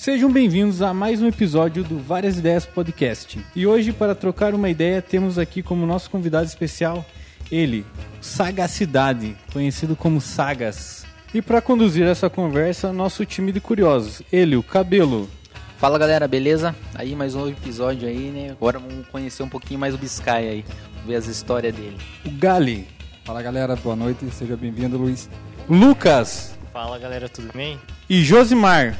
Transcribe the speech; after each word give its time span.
Sejam 0.00 0.32
bem-vindos 0.32 0.80
a 0.80 0.94
mais 0.94 1.20
um 1.20 1.28
episódio 1.28 1.84
do 1.84 1.98
Várias 1.98 2.38
Ideias 2.38 2.64
Podcast. 2.64 3.38
E 3.54 3.66
hoje, 3.66 3.92
para 3.92 4.14
trocar 4.14 4.54
uma 4.54 4.70
ideia, 4.70 5.02
temos 5.02 5.38
aqui 5.38 5.62
como 5.62 5.84
nosso 5.84 6.08
convidado 6.08 6.46
especial 6.46 7.04
ele, 7.52 7.84
Sagacidade, 8.18 9.36
conhecido 9.52 9.94
como 9.94 10.18
Sagas. 10.18 11.04
E 11.34 11.42
para 11.42 11.60
conduzir 11.60 12.06
essa 12.06 12.30
conversa, 12.30 12.94
nosso 12.94 13.26
time 13.26 13.52
de 13.52 13.60
curiosos, 13.60 14.22
ele, 14.32 14.56
o 14.56 14.62
Cabelo. 14.62 15.28
Fala 15.76 15.98
galera, 15.98 16.26
beleza? 16.26 16.74
Aí 16.94 17.14
mais 17.14 17.34
um 17.34 17.46
episódio 17.46 18.08
aí, 18.08 18.30
né? 18.30 18.52
Agora 18.52 18.78
vamos 18.78 19.06
conhecer 19.08 19.42
um 19.42 19.50
pouquinho 19.50 19.78
mais 19.78 19.94
o 19.94 19.98
Biscay 19.98 20.48
aí, 20.48 20.64
ver 21.06 21.16
as 21.16 21.26
histórias 21.26 21.74
dele. 21.74 21.98
O 22.24 22.30
Gali. 22.30 22.88
Fala 23.22 23.42
galera, 23.42 23.76
boa 23.76 23.94
noite, 23.94 24.24
seja 24.30 24.56
bem-vindo, 24.56 24.96
Luiz. 24.96 25.28
Lucas. 25.68 26.58
Fala 26.72 26.98
galera, 26.98 27.28
tudo 27.28 27.52
bem? 27.52 27.78
E 28.08 28.24
Josimar. 28.24 28.96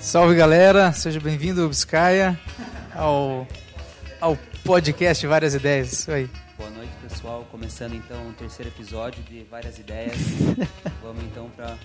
Salve 0.00 0.34
galera, 0.34 0.92
seja 0.92 1.20
bem-vindo, 1.20 1.68
Biscaia, 1.68 2.38
ao, 2.94 3.46
ao 4.18 4.36
podcast 4.64 5.26
Várias 5.26 5.54
Ideias. 5.54 5.92
Isso 5.92 6.10
aí. 6.10 6.28
Boa 6.56 6.70
noite, 6.70 6.90
pessoal. 7.06 7.46
Começando 7.50 7.94
então 7.94 8.16
o 8.28 8.32
terceiro 8.32 8.70
episódio 8.70 9.22
de 9.24 9.44
Várias 9.50 9.78
Ideias. 9.78 10.16
Vamos 11.04 11.22
então 11.24 11.50
para 11.54 11.76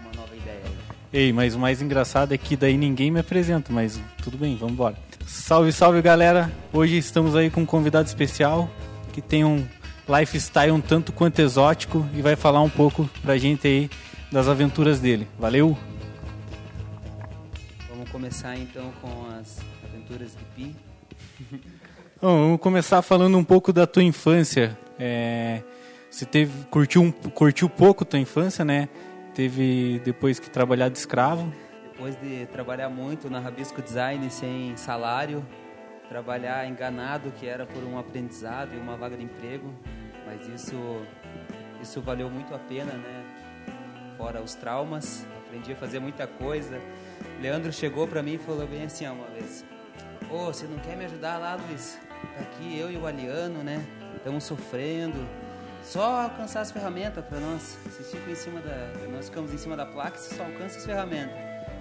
uma 0.00 0.10
nova 0.16 0.34
ideia. 0.34 0.62
Ei, 1.12 1.34
mas 1.34 1.54
o 1.54 1.58
mais 1.58 1.82
engraçado 1.82 2.32
é 2.32 2.38
que 2.38 2.56
daí 2.56 2.78
ninguém 2.78 3.10
me 3.10 3.20
apresenta, 3.20 3.70
mas 3.70 4.00
tudo 4.22 4.38
bem, 4.38 4.56
vamos 4.56 4.72
embora. 4.72 4.96
Salve, 5.26 5.70
salve 5.70 6.00
galera! 6.00 6.50
Hoje 6.72 6.96
estamos 6.96 7.36
aí 7.36 7.50
com 7.50 7.60
um 7.60 7.66
convidado 7.66 8.08
especial 8.08 8.70
que 9.12 9.20
tem 9.20 9.44
um 9.44 9.66
lifestyle 10.08 10.72
um 10.72 10.80
tanto 10.80 11.12
quanto 11.12 11.40
exótico 11.40 12.06
e 12.14 12.22
vai 12.22 12.36
falar 12.36 12.62
um 12.62 12.70
pouco 12.70 13.08
pra 13.22 13.36
gente 13.36 13.66
aí 13.66 13.90
das 14.32 14.48
aventuras 14.48 14.98
dele. 14.98 15.28
Valeu! 15.38 15.78
Vamos 18.14 18.28
começar 18.28 18.56
então 18.56 18.92
com 19.02 19.26
as 19.40 19.60
aventuras 19.82 20.36
de 20.36 20.44
Pi. 20.54 20.76
Bom, 22.22 22.44
vamos 22.44 22.60
começar 22.60 23.02
falando 23.02 23.36
um 23.36 23.42
pouco 23.42 23.72
da 23.72 23.88
tua 23.88 24.04
infância. 24.04 24.78
É, 25.00 25.64
você 26.08 26.24
teve, 26.24 26.64
curtiu, 26.66 27.02
um, 27.02 27.10
curtiu 27.10 27.68
pouco 27.68 28.04
tua 28.04 28.20
infância, 28.20 28.64
né? 28.64 28.88
Teve 29.34 30.00
depois 30.04 30.38
que 30.38 30.48
trabalhar 30.48 30.90
de 30.90 30.96
escravo. 30.96 31.52
Depois 31.90 32.16
de 32.20 32.46
trabalhar 32.52 32.88
muito 32.88 33.28
na 33.28 33.40
Rabisco 33.40 33.82
Design 33.82 34.30
sem 34.30 34.76
salário, 34.76 35.44
trabalhar 36.08 36.68
enganado 36.68 37.32
que 37.32 37.48
era 37.48 37.66
por 37.66 37.82
um 37.82 37.98
aprendizado 37.98 38.76
e 38.76 38.78
uma 38.78 38.96
vaga 38.96 39.16
de 39.16 39.24
emprego, 39.24 39.74
mas 40.24 40.46
isso 40.48 40.76
isso 41.82 42.00
valeu 42.00 42.30
muito 42.30 42.54
a 42.54 42.60
pena, 42.60 42.92
né? 42.92 43.24
Fora 44.16 44.40
os 44.40 44.54
traumas, 44.54 45.26
aprendi 45.44 45.72
a 45.72 45.76
fazer 45.76 45.98
muita 45.98 46.28
coisa. 46.28 46.80
Leandro 47.44 47.70
chegou 47.70 48.08
para 48.08 48.22
mim 48.22 48.36
e 48.36 48.38
falou 48.38 48.66
bem 48.66 48.84
assim 48.84 49.06
uma 49.06 49.26
vez: 49.26 49.62
"Ô, 50.30 50.34
oh, 50.34 50.46
você 50.46 50.64
não 50.64 50.78
quer 50.78 50.96
me 50.96 51.04
ajudar 51.04 51.36
lá, 51.36 51.56
Luiz? 51.56 51.98
Tá 52.34 52.40
aqui 52.40 52.78
eu 52.78 52.90
e 52.90 52.96
o 52.96 53.06
Aliano, 53.06 53.62
né? 53.62 53.84
Estamos 54.16 54.44
sofrendo. 54.44 55.28
Só 55.82 56.22
alcançar 56.22 56.62
as 56.62 56.72
ferramentas 56.72 57.22
para 57.22 57.38
nós. 57.40 57.76
Vocês 57.84 58.10
ficam 58.10 58.32
em 58.32 58.34
cima 58.34 58.60
da, 58.62 58.90
nós 59.12 59.26
ficamos 59.28 59.52
em 59.52 59.58
cima 59.58 59.76
da 59.76 59.84
placa, 59.84 60.16
você 60.16 60.34
só 60.34 60.42
alcança 60.42 60.78
as 60.78 60.86
ferramentas." 60.86 61.36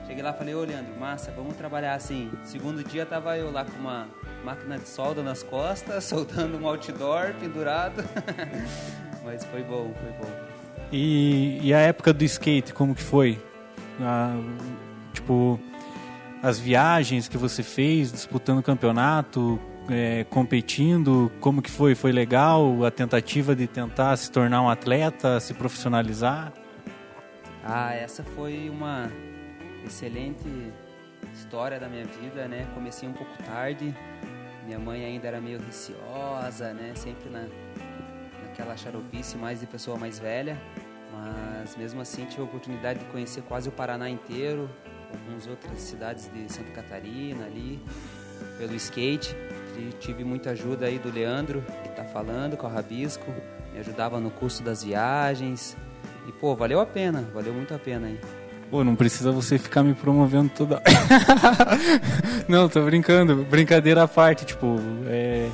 Cheguei 0.06 0.22
lá 0.22 0.32
e 0.32 0.38
falei, 0.38 0.54
ô 0.54 0.66
Leandro, 0.66 0.94
massa, 1.00 1.32
vamos 1.32 1.56
trabalhar 1.56 1.94
assim. 1.94 2.30
Segundo 2.44 2.84
dia 2.84 3.06
tava 3.06 3.38
eu 3.38 3.50
lá 3.50 3.64
com 3.64 3.80
uma 3.80 4.10
máquina 4.44 4.78
de 4.78 4.86
solda 4.86 5.24
nas 5.24 5.44
costas, 5.44 6.04
soltando 6.04 6.58
um 6.58 6.68
outdoor 6.68 7.34
pendurado. 7.40 8.04
Mas 9.24 9.46
foi 9.46 9.64
bom, 9.64 9.94
foi 9.94 10.12
bom. 10.12 10.30
E, 10.92 11.58
e, 11.62 11.74
a 11.74 11.80
época 11.80 12.14
do 12.14 12.26
skate, 12.26 12.74
como 12.74 12.94
que 12.94 13.02
foi? 13.02 13.42
Ah, 14.02 14.38
tipo, 15.24 15.58
as 16.42 16.60
viagens 16.60 17.30
que 17.30 17.38
você 17.38 17.64
fez, 17.64 18.12
disputando 18.12 18.62
campeonato, 18.62 19.58
é, 19.90 20.26
competindo, 20.26 21.32
como 21.40 21.62
que 21.62 21.72
foi? 21.72 21.96
Foi 21.96 22.12
legal 22.12 22.84
a 22.86 22.92
tentativa 22.92 23.56
de 23.56 23.66
tentar 23.66 24.16
se 24.18 24.30
tornar 24.30 24.62
um 24.62 24.70
atleta, 24.70 25.40
se 25.40 25.54
profissionalizar? 25.54 26.52
Ah, 27.64 27.94
essa 27.94 28.24
foi 28.24 28.70
uma 28.70 29.10
excelente 29.86 30.74
história 31.34 31.80
da 31.80 31.88
minha 31.88 32.06
vida, 32.06 32.46
né? 32.48 32.68
Comecei 32.74 33.08
um 33.08 33.14
pouco 33.14 33.32
tarde, 33.44 33.96
minha 34.66 34.80
mãe 34.80 35.06
ainda 35.06 35.28
era 35.28 35.40
meio 35.40 35.60
receosa, 35.60 36.74
né? 36.74 36.92
Sempre 36.96 37.30
na, 37.30 37.46
naquela 38.46 38.76
xaropice 38.76 39.38
mais 39.38 39.62
de 39.62 39.66
pessoa 39.66 39.98
mais 39.98 40.20
velha, 40.20 40.58
mas 41.14 41.78
mesmo 41.78 42.02
assim 42.02 42.26
tive 42.26 42.42
a 42.42 42.46
oportunidade 42.46 43.00
de 43.00 43.06
conhecer 43.06 43.42
quase 43.44 43.70
o 43.70 43.72
Paraná 43.72 44.10
inteiro, 44.10 44.70
algumas 45.14 45.48
outras 45.48 45.80
cidades 45.80 46.30
de 46.34 46.52
Santa 46.52 46.72
Catarina 46.72 47.46
ali, 47.46 47.80
pelo 48.58 48.76
skate. 48.76 49.36
E 49.78 49.92
tive 50.00 50.24
muita 50.24 50.52
ajuda 50.52 50.86
aí 50.86 51.00
do 51.00 51.12
Leandro, 51.12 51.64
que 51.82 51.90
está 51.90 52.04
falando 52.04 52.56
com 52.56 52.68
a 52.68 52.70
Rabisco, 52.70 53.26
me 53.74 53.80
ajudava 53.80 54.20
no 54.20 54.30
custo 54.30 54.64
das 54.64 54.84
viagens. 54.84 55.76
E 56.28 56.32
pô, 56.32 56.56
valeu 56.56 56.80
a 56.80 56.86
pena, 56.86 57.28
valeu 57.34 57.54
muito 57.54 57.74
a 57.74 57.80
pena 57.80 58.08
aí. 58.08 58.20
Pô, 58.70 58.84
não 58.84 58.96
precisa 58.96 59.32
você 59.32 59.58
ficar 59.58 59.84
me 59.84 59.94
promovendo 59.94 60.50
toda. 60.50 60.82
não, 62.48 62.70
tô 62.70 62.82
brincando. 62.84 63.44
Brincadeira 63.44 64.04
à 64.04 64.08
parte, 64.08 64.46
tipo, 64.46 64.78
é, 65.08 65.50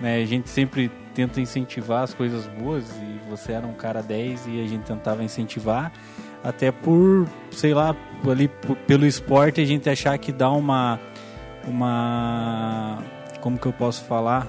né, 0.00 0.22
a 0.22 0.26
gente 0.26 0.48
sempre 0.48 0.90
tenta 1.14 1.40
incentivar 1.40 2.02
as 2.02 2.14
coisas 2.14 2.46
boas 2.46 2.84
e 2.96 3.28
você 3.28 3.52
era 3.52 3.66
um 3.66 3.74
cara 3.74 4.02
10 4.02 4.46
e 4.46 4.64
a 4.64 4.66
gente 4.66 4.84
tentava 4.84 5.22
incentivar. 5.22 5.92
Até 6.42 6.72
por, 6.72 7.28
sei 7.52 7.74
lá, 7.74 7.94
ali 8.28 8.48
pelo 8.86 9.06
esporte 9.06 9.60
a 9.60 9.64
gente 9.64 9.88
achar 9.88 10.18
que 10.18 10.32
dá 10.32 10.50
uma. 10.50 10.98
Uma. 11.66 12.98
Como 13.40 13.58
que 13.58 13.66
eu 13.66 13.72
posso 13.72 14.04
falar? 14.04 14.48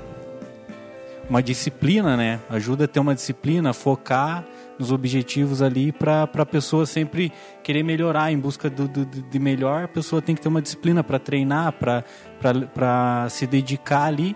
Uma 1.30 1.44
disciplina, 1.44 2.18
né? 2.18 2.40
Ajuda 2.50 2.86
a 2.86 2.88
ter 2.88 3.00
uma 3.00 3.14
disciplina, 3.14 3.72
focar 3.74 4.44
nos 4.82 4.92
objetivos 4.92 5.62
ali 5.62 5.92
para 5.92 6.24
a 6.24 6.46
pessoa 6.46 6.88
sempre 6.88 7.32
querer 7.62 7.84
melhorar 7.84 8.32
em 8.32 8.40
busca 8.40 8.68
do, 8.68 8.88
do, 8.88 9.06
de 9.06 9.40
melhor 9.40 9.84
a 9.84 9.88
pessoa 9.88 10.24
tem 10.24 10.34
que 10.34 10.42
ter 10.42 10.48
uma 10.48 10.62
disciplina 10.62 11.04
para 11.04 11.20
treinar 11.20 11.72
para 11.74 13.30
se 13.30 13.46
dedicar 13.46 14.06
ali 14.06 14.36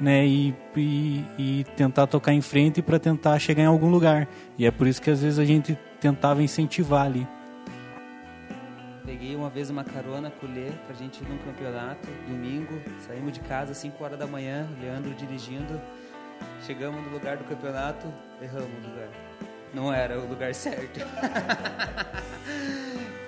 né 0.00 0.26
e, 0.26 0.54
e, 0.74 1.24
e 1.38 1.66
tentar 1.76 2.06
tocar 2.06 2.32
em 2.32 2.40
frente 2.40 2.80
para 2.80 2.98
tentar 2.98 3.38
chegar 3.38 3.64
em 3.64 3.66
algum 3.66 3.90
lugar 3.90 4.26
e 4.58 4.64
é 4.64 4.70
por 4.70 4.86
isso 4.86 5.02
que 5.02 5.10
às 5.10 5.20
vezes 5.20 5.38
a 5.38 5.44
gente 5.44 5.78
tentava 6.00 6.42
incentivar 6.42 7.04
ali 7.04 7.28
Peguei 9.04 9.34
uma 9.34 9.50
vez 9.50 9.68
uma 9.68 9.84
carona 9.84 10.32
Lê 10.42 10.70
pra 10.86 10.94
gente 10.94 11.22
ir 11.22 11.28
num 11.28 11.38
campeonato, 11.38 12.08
domingo, 12.26 12.80
saímos 13.06 13.32
de 13.32 13.40
casa 13.40 13.72
às 13.72 13.78
5 13.78 14.02
horas 14.02 14.18
da 14.18 14.26
manhã, 14.26 14.68
Leandro 14.80 15.12
dirigindo, 15.14 15.80
chegamos 16.64 17.02
no 17.04 17.10
lugar 17.10 17.36
do 17.36 17.44
campeonato, 17.44 18.06
erramos 18.40 18.84
o 18.84 18.88
lugar 18.88 19.08
não 19.72 19.92
era 19.92 20.18
o 20.18 20.28
lugar 20.28 20.54
certo. 20.54 21.00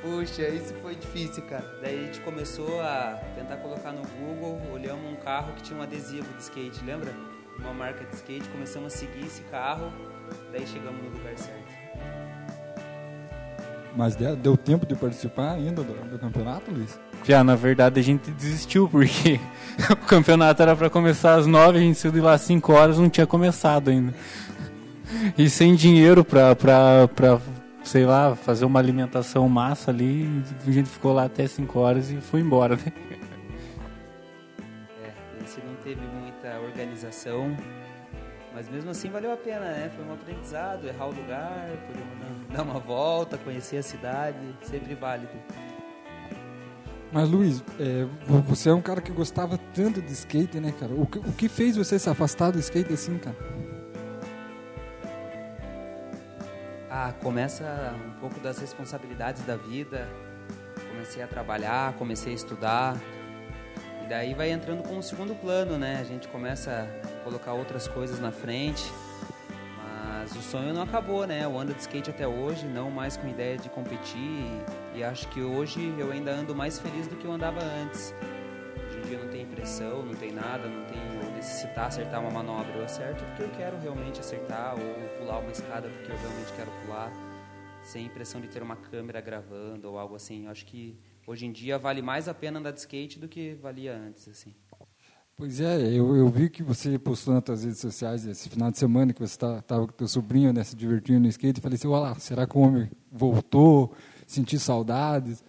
Puxa, 0.02 0.48
isso 0.48 0.74
foi 0.74 0.94
difícil, 0.94 1.42
cara. 1.46 1.78
Daí 1.80 1.98
a 1.98 2.06
gente 2.06 2.20
começou 2.20 2.80
a 2.80 3.18
tentar 3.34 3.56
colocar 3.56 3.92
no 3.92 4.02
Google, 4.02 4.60
olhamos 4.72 5.10
um 5.10 5.16
carro 5.16 5.54
que 5.54 5.62
tinha 5.62 5.78
um 5.78 5.82
adesivo 5.82 6.30
de 6.34 6.42
skate, 6.42 6.84
lembra? 6.84 7.12
Uma 7.58 7.72
marca 7.72 8.04
de 8.04 8.14
skate, 8.14 8.48
começamos 8.50 8.92
a 8.92 8.96
seguir 8.96 9.24
esse 9.24 9.42
carro, 9.44 9.92
daí 10.52 10.66
chegamos 10.66 11.02
no 11.02 11.10
lugar 11.10 11.36
certo. 11.38 11.63
Mas 13.96 14.16
deu 14.16 14.56
tempo 14.56 14.84
de 14.84 14.96
participar 14.96 15.52
ainda 15.52 15.82
do, 15.82 15.92
do 16.10 16.18
campeonato, 16.18 16.70
Luiz? 16.70 16.98
Já, 17.22 17.44
na 17.44 17.54
verdade 17.54 18.00
a 18.00 18.02
gente 18.02 18.30
desistiu, 18.32 18.88
porque 18.88 19.40
o 19.90 19.96
campeonato 19.96 20.60
era 20.62 20.74
para 20.74 20.90
começar 20.90 21.36
às 21.36 21.46
nove, 21.46 21.78
a 21.78 21.80
gente 21.80 21.98
saiu 21.98 22.12
de 22.12 22.20
lá 22.20 22.34
às 22.34 22.40
cinco 22.40 22.72
horas, 22.72 22.98
não 22.98 23.08
tinha 23.08 23.26
começado 23.26 23.90
ainda. 23.90 24.12
e 25.38 25.48
sem 25.48 25.74
dinheiro 25.74 26.24
pra, 26.24 26.56
pra, 26.56 27.08
pra, 27.08 27.40
sei 27.82 28.04
lá, 28.04 28.34
fazer 28.34 28.64
uma 28.64 28.78
alimentação 28.78 29.48
massa 29.48 29.90
ali, 29.90 30.28
a 30.66 30.70
gente 30.70 30.88
ficou 30.88 31.12
lá 31.12 31.24
até 31.24 31.46
5 31.46 31.78
horas 31.78 32.10
e 32.10 32.16
foi 32.16 32.40
embora, 32.40 32.76
né? 32.76 32.92
É, 35.02 35.44
esse 35.44 35.60
não 35.60 35.74
teve 35.76 36.00
muita 36.00 36.58
organização, 36.60 37.56
mas 38.54 38.68
mesmo 38.68 38.90
assim 38.90 39.10
valeu 39.10 39.32
a 39.32 39.36
pena, 39.36 39.66
né? 39.66 39.90
Foi 39.94 40.04
um 40.04 40.12
aprendizado, 40.14 40.86
errar 40.86 41.06
o 41.06 41.12
lugar, 41.12 41.68
poder 41.88 42.04
dar 42.54 42.62
uma 42.62 42.78
volta, 42.78 43.36
conhecer 43.36 43.78
a 43.78 43.82
cidade, 43.82 44.38
sempre 44.62 44.94
válido. 44.94 45.32
Mas 47.12 47.28
Luiz, 47.28 47.64
é, 47.78 48.06
você 48.42 48.68
é 48.68 48.74
um 48.74 48.80
cara 48.80 49.00
que 49.00 49.12
gostava 49.12 49.58
tanto 49.72 50.00
de 50.00 50.12
skate, 50.12 50.58
né, 50.60 50.72
cara? 50.78 50.92
O 50.94 51.06
que, 51.06 51.18
o 51.18 51.32
que 51.32 51.48
fez 51.48 51.76
você 51.76 51.98
se 51.98 52.08
afastar 52.08 52.52
do 52.52 52.58
skate 52.58 52.92
assim, 52.92 53.18
cara? 53.18 53.36
Ah, 56.90 57.12
começa 57.22 57.94
um 58.06 58.20
pouco 58.20 58.38
das 58.38 58.58
responsabilidades 58.58 59.42
da 59.44 59.56
vida. 59.56 60.08
Comecei 60.90 61.22
a 61.22 61.26
trabalhar, 61.26 61.92
comecei 61.94 62.32
a 62.32 62.36
estudar. 62.36 62.96
E 64.04 64.06
daí 64.06 64.34
vai 64.34 64.50
entrando 64.50 64.86
com 64.86 64.98
o 64.98 65.02
segundo 65.02 65.34
plano, 65.34 65.78
né? 65.78 65.96
A 65.98 66.04
gente 66.04 66.28
começa 66.28 66.86
a 67.02 67.24
colocar 67.24 67.54
outras 67.54 67.88
coisas 67.88 68.20
na 68.20 68.30
frente. 68.30 68.84
Mas 69.78 70.36
o 70.36 70.42
sonho 70.42 70.74
não 70.74 70.82
acabou, 70.82 71.26
né? 71.26 71.42
Eu 71.42 71.58
ando 71.58 71.72
de 71.72 71.80
skate 71.80 72.10
até 72.10 72.28
hoje, 72.28 72.66
não 72.66 72.90
mais 72.90 73.16
com 73.16 73.26
ideia 73.26 73.56
de 73.56 73.70
competir. 73.70 74.18
E, 74.94 74.98
e 74.98 75.02
acho 75.02 75.26
que 75.28 75.40
hoje 75.40 75.94
eu 75.96 76.12
ainda 76.12 76.32
ando 76.32 76.54
mais 76.54 76.78
feliz 76.78 77.06
do 77.06 77.16
que 77.16 77.24
eu 77.24 77.32
andava 77.32 77.60
antes. 77.64 78.14
Hoje 78.76 78.98
em 78.98 79.08
dia 79.08 79.18
não 79.18 79.30
tem 79.30 79.46
pressão, 79.46 80.02
não 80.04 80.14
tem 80.14 80.32
nada, 80.32 80.68
não 80.68 80.84
tenho 80.84 81.34
necessitar 81.34 81.86
acertar 81.86 82.20
uma 82.20 82.30
manobra. 82.30 82.76
Eu 82.76 82.84
acerto 82.84 83.24
porque 83.24 83.44
eu 83.44 83.50
quero 83.56 83.78
realmente 83.78 84.20
acertar 84.20 84.74
ou 84.74 85.18
pular 85.18 85.38
uma 85.38 85.50
escada 85.50 85.88
porque 85.88 86.12
eu 86.12 86.18
realmente 86.18 86.52
quero 86.52 86.70
pular, 86.84 87.10
sem 87.82 88.10
pressão 88.10 88.38
de 88.38 88.48
ter 88.48 88.62
uma 88.62 88.76
câmera 88.76 89.22
gravando 89.22 89.88
ou 89.90 89.98
algo 89.98 90.14
assim. 90.14 90.44
Eu 90.44 90.50
acho 90.50 90.66
que 90.66 90.94
hoje 91.26 91.46
em 91.46 91.52
dia 91.52 91.78
vale 91.78 92.02
mais 92.02 92.28
a 92.28 92.34
pena 92.34 92.58
andar 92.58 92.72
de 92.72 92.80
skate 92.80 93.18
do 93.18 93.28
que 93.28 93.54
valia 93.54 93.96
antes, 93.96 94.28
assim. 94.28 94.54
Pois 95.36 95.60
é, 95.60 95.88
eu, 95.88 96.14
eu 96.14 96.28
vi 96.28 96.48
que 96.48 96.62
você 96.62 96.96
postou 96.96 97.34
nas 97.34 97.42
suas 97.44 97.64
redes 97.64 97.80
sociais 97.80 98.24
esse 98.24 98.48
final 98.48 98.70
de 98.70 98.78
semana 98.78 99.12
que 99.12 99.18
você 99.18 99.34
estava 99.34 99.62
tá, 99.62 99.76
com 99.78 99.88
teu 99.88 100.06
sobrinho 100.06 100.52
né, 100.52 100.62
se 100.62 100.76
divertindo 100.76 101.18
no 101.18 101.26
skate. 101.26 101.58
e 101.58 101.62
falei 101.62 101.74
assim, 101.74 101.88
olha 101.88 102.10
lá, 102.10 102.14
será 102.20 102.46
que 102.46 102.56
o 102.56 102.60
homem 102.60 102.88
voltou? 103.10 103.92
Senti 104.28 104.60
saudades? 104.60 105.42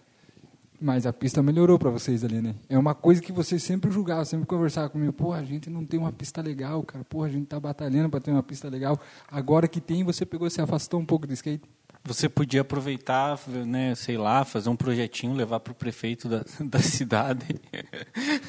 Mas 0.80 1.06
a 1.06 1.12
pista 1.12 1.40
melhorou 1.40 1.78
para 1.78 1.88
vocês 1.88 2.24
ali, 2.24 2.42
né? 2.42 2.54
É 2.68 2.76
uma 2.76 2.94
coisa 2.94 3.22
que 3.22 3.32
vocês 3.32 3.62
sempre 3.62 3.90
julgavam, 3.90 4.24
sempre 4.24 4.44
conversavam 4.44 4.90
comigo. 4.90 5.12
Pô, 5.12 5.32
a 5.32 5.42
gente 5.42 5.70
não 5.70 5.86
tem 5.86 5.98
uma 5.98 6.12
pista 6.12 6.42
legal, 6.42 6.82
cara. 6.82 7.04
Pô, 7.04 7.22
a 7.22 7.28
gente 7.28 7.46
tá 7.46 7.58
batalhando 7.58 8.10
para 8.10 8.20
ter 8.20 8.30
uma 8.30 8.42
pista 8.42 8.68
legal. 8.68 9.00
Agora 9.30 9.68
que 9.68 9.80
tem, 9.80 10.04
você 10.04 10.26
pegou, 10.26 10.50
se 10.50 10.60
afastou 10.60 11.00
um 11.00 11.06
pouco 11.06 11.26
do 11.26 11.32
skate. 11.32 11.64
Você 12.06 12.28
podia 12.28 12.60
aproveitar, 12.60 13.38
né, 13.48 13.94
sei 13.94 14.16
lá, 14.16 14.44
fazer 14.44 14.68
um 14.68 14.76
projetinho, 14.76 15.34
levar 15.34 15.60
para 15.60 15.72
o 15.72 15.74
prefeito 15.74 16.28
da, 16.28 16.44
da 16.60 16.78
cidade. 16.78 17.46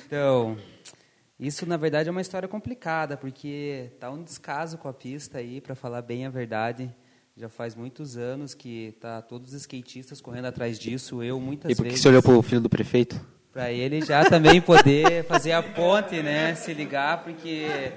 Então, 0.05 0.57
isso, 1.39 1.65
na 1.65 1.77
verdade, 1.77 2.09
é 2.09 2.11
uma 2.11 2.21
história 2.21 2.47
complicada, 2.47 3.17
porque 3.17 3.91
tá 3.99 4.09
um 4.11 4.23
descaso 4.23 4.77
com 4.77 4.87
a 4.87 4.93
pista 4.93 5.39
aí, 5.39 5.59
para 5.59 5.75
falar 5.75 6.01
bem 6.01 6.25
a 6.25 6.29
verdade. 6.29 6.93
Já 7.35 7.49
faz 7.49 7.75
muitos 7.75 8.17
anos 8.17 8.53
que 8.53 8.95
tá 8.99 9.21
todos 9.21 9.53
os 9.53 9.61
skatistas 9.61 10.21
correndo 10.21 10.45
atrás 10.45 10.79
disso. 10.79 11.21
Eu 11.21 11.39
muitas 11.39 11.71
E 11.71 11.75
por 11.75 11.83
que 11.83 11.89
vezes 11.89 12.01
você 12.01 12.09
olhou 12.09 12.23
pro 12.23 12.41
filho 12.41 12.61
do 12.61 12.69
prefeito? 12.69 13.19
para 13.57 13.71
ele 13.71 14.05
já 14.05 14.23
também 14.23 14.61
poder 14.61 15.23
fazer 15.25 15.51
a 15.51 15.63
ponte, 15.63 16.21
né? 16.21 16.53
Se 16.53 16.75
ligar, 16.75 17.23
porque 17.23 17.91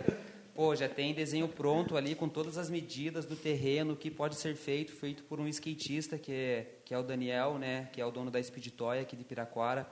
pô, 0.61 0.77
já 0.77 0.91
tem 0.91 1.15
desenho 1.15 1.49
pronto 1.49 1.97
ali 1.97 2.15
com 2.15 2.29
todas 2.29 2.59
as 2.59 2.69
medidas 2.69 3.25
do 3.25 3.35
terreno 3.35 3.97
que 3.97 4.11
pode 4.11 4.35
ser 4.35 4.55
feito, 4.55 4.93
feito 4.93 5.23
por 5.23 5.41
um 5.41 5.49
skatista 5.49 6.19
que 6.19 6.31
é, 6.31 6.81
que 6.85 6.93
é 6.93 6.99
o 6.99 7.03
Daniel, 7.03 7.59
né? 7.59 7.89
Que 7.91 7.99
é 7.99 8.05
o 8.05 8.11
dono 8.11 8.31
da 8.31 8.39
Toy 8.77 8.99
aqui 8.99 9.17
de 9.17 9.25
Piraquara. 9.25 9.89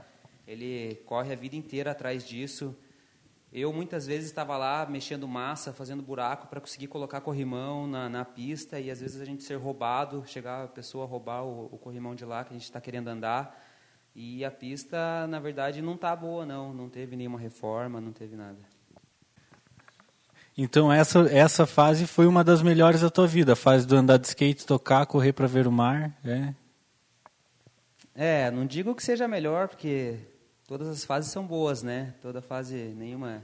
Ele 0.47 0.97
corre 1.07 1.33
a 1.33 1.37
vida 1.37 1.57
inteira 1.57 1.93
atrás 1.93 2.23
disso. 2.23 2.77
Eu 3.51 3.73
muitas 3.73 4.07
vezes 4.07 4.27
estava 4.27 4.59
lá 4.59 4.85
mexendo 4.85 5.27
massa, 5.27 5.73
fazendo 5.73 6.03
buraco 6.03 6.49
para 6.49 6.61
conseguir 6.61 6.89
colocar 6.89 7.23
corrimão 7.23 7.87
na, 7.87 8.07
na 8.11 8.23
pista 8.27 8.79
e 8.79 8.91
às 8.91 9.01
vezes 9.01 9.23
a 9.23 9.25
gente 9.25 9.45
ser 9.45 9.55
roubado, 9.55 10.23
chegar 10.27 10.65
a 10.65 10.69
pessoa 10.69 11.07
a 11.07 11.09
roubar 11.09 11.47
o, 11.47 11.65
o 11.73 11.79
corrimão 11.79 12.15
de 12.15 12.27
lá 12.27 12.45
que 12.45 12.51
a 12.51 12.53
gente 12.53 12.65
está 12.65 12.79
querendo 12.79 13.09
andar. 13.09 13.59
E 14.15 14.45
a 14.45 14.51
pista, 14.51 15.27
na 15.29 15.41
verdade, 15.41 15.81
não 15.81 15.95
está 15.95 16.15
boa, 16.15 16.45
não. 16.45 16.75
Não 16.75 16.91
teve 16.91 17.17
nenhuma 17.17 17.39
reforma, 17.39 18.03
não 18.03 18.13
teve 18.13 18.37
nada. 18.37 18.78
Então 20.61 20.93
essa, 20.93 21.21
essa 21.33 21.65
fase 21.67 22.05
foi 22.05 22.27
uma 22.27 22.43
das 22.43 22.63
melhores 22.63 23.03
da 23.03 23.09
tua 23.09 23.29
vida, 23.29 23.53
a 23.53 23.57
fase 23.57 23.87
do 23.87 23.95
andar 23.95 24.17
de 24.17 24.27
skate, 24.27 24.67
tocar, 24.67 25.07
correr 25.07 25.33
para 25.33 25.47
ver 25.47 25.69
o 25.69 25.71
mar, 25.71 26.19
é. 26.25 26.53
É, 28.13 28.51
não 28.51 28.67
digo 28.67 28.93
que 28.93 29.05
seja 29.05 29.29
melhor, 29.29 29.69
porque 29.69 30.19
todas 30.67 30.89
as 30.89 31.05
fases 31.05 31.31
são 31.31 31.47
boas, 31.47 31.85
né? 31.85 32.13
Toda 32.21 32.43
fase, 32.43 32.75
nenhuma 32.75 33.41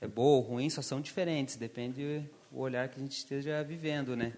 é 0.00 0.08
boa 0.08 0.38
ou 0.38 0.40
ruim, 0.40 0.68
só 0.68 0.82
são 0.82 1.00
diferentes, 1.00 1.54
depende 1.54 2.28
do 2.50 2.58
olhar 2.58 2.88
que 2.88 2.98
a 2.98 3.00
gente 3.00 3.16
esteja 3.16 3.62
vivendo, 3.62 4.16
né? 4.16 4.32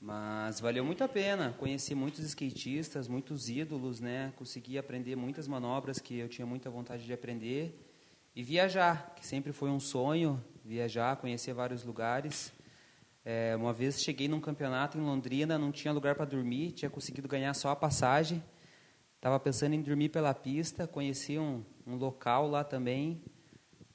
Mas 0.00 0.60
valeu 0.60 0.84
muito 0.84 1.02
a 1.02 1.08
pena, 1.08 1.52
conheci 1.58 1.96
muitos 1.96 2.20
skatistas, 2.20 3.08
muitos 3.08 3.48
ídolos, 3.48 3.98
né? 3.98 4.32
Consegui 4.36 4.78
aprender 4.78 5.16
muitas 5.16 5.48
manobras 5.48 5.98
que 5.98 6.16
eu 6.16 6.28
tinha 6.28 6.46
muita 6.46 6.70
vontade 6.70 7.04
de 7.04 7.12
aprender 7.12 7.76
e 8.36 8.44
viajar, 8.44 9.14
que 9.16 9.26
sempre 9.26 9.52
foi 9.52 9.70
um 9.70 9.80
sonho, 9.80 10.40
viajar, 10.64 11.16
conhecer 11.16 11.52
vários 11.52 11.84
lugares. 11.84 12.52
É, 13.24 13.54
uma 13.56 13.72
vez 13.72 14.02
cheguei 14.02 14.28
num 14.28 14.40
campeonato 14.40 14.98
em 14.98 15.00
Londrina, 15.00 15.58
não 15.58 15.70
tinha 15.70 15.92
lugar 15.92 16.14
para 16.14 16.24
dormir, 16.24 16.72
tinha 16.72 16.90
conseguido 16.90 17.28
ganhar 17.28 17.52
só 17.54 17.70
a 17.70 17.76
passagem. 17.76 18.42
Estava 19.16 19.38
pensando 19.40 19.74
em 19.74 19.82
dormir 19.82 20.08
pela 20.10 20.34
pista, 20.34 20.86
conheci 20.86 21.38
um, 21.38 21.64
um 21.86 21.96
local 21.96 22.48
lá 22.48 22.62
também. 22.62 23.22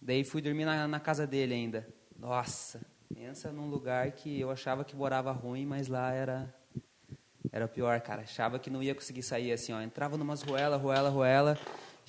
Daí 0.02 0.24
fui 0.24 0.42
dormir 0.42 0.66
na, 0.66 0.88
na 0.88 1.00
casa 1.00 1.28
dele 1.28 1.54
ainda. 1.54 1.88
Nossa, 2.18 2.82
pensa 3.14 3.52
num 3.52 3.70
lugar 3.70 4.12
que 4.12 4.40
eu 4.40 4.50
achava 4.50 4.84
que 4.84 4.96
morava 4.96 5.32
ruim, 5.32 5.66
mas 5.66 5.88
lá 5.88 6.12
era 6.12 6.54
era 7.52 7.68
pior, 7.68 8.00
cara. 8.02 8.22
Achava 8.24 8.60
que 8.60 8.70
não 8.70 8.82
ia 8.82 8.94
conseguir 8.94 9.24
sair 9.24 9.52
assim, 9.52 9.74
ó. 9.74 9.82
Entrava 9.82 10.18
numas 10.18 10.42
ruela, 10.42 10.78
ruela, 10.78 11.10
ruela, 11.10 11.58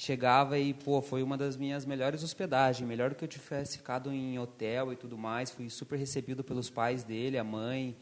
chegava 0.00 0.58
e, 0.58 0.72
pô, 0.72 1.02
foi 1.02 1.22
uma 1.22 1.36
das 1.36 1.58
minhas 1.58 1.84
melhores 1.84 2.22
hospedagens. 2.22 2.88
Melhor 2.88 3.14
que 3.14 3.22
eu 3.22 3.28
tivesse 3.28 3.76
ficado 3.76 4.10
em 4.10 4.38
hotel 4.38 4.94
e 4.94 4.96
tudo 4.96 5.18
mais. 5.18 5.50
Fui 5.50 5.68
super 5.68 5.98
recebido 5.98 6.42
pelos 6.42 6.70
pais 6.70 7.04
dele, 7.04 7.36
a 7.36 7.44
mãe. 7.44 7.94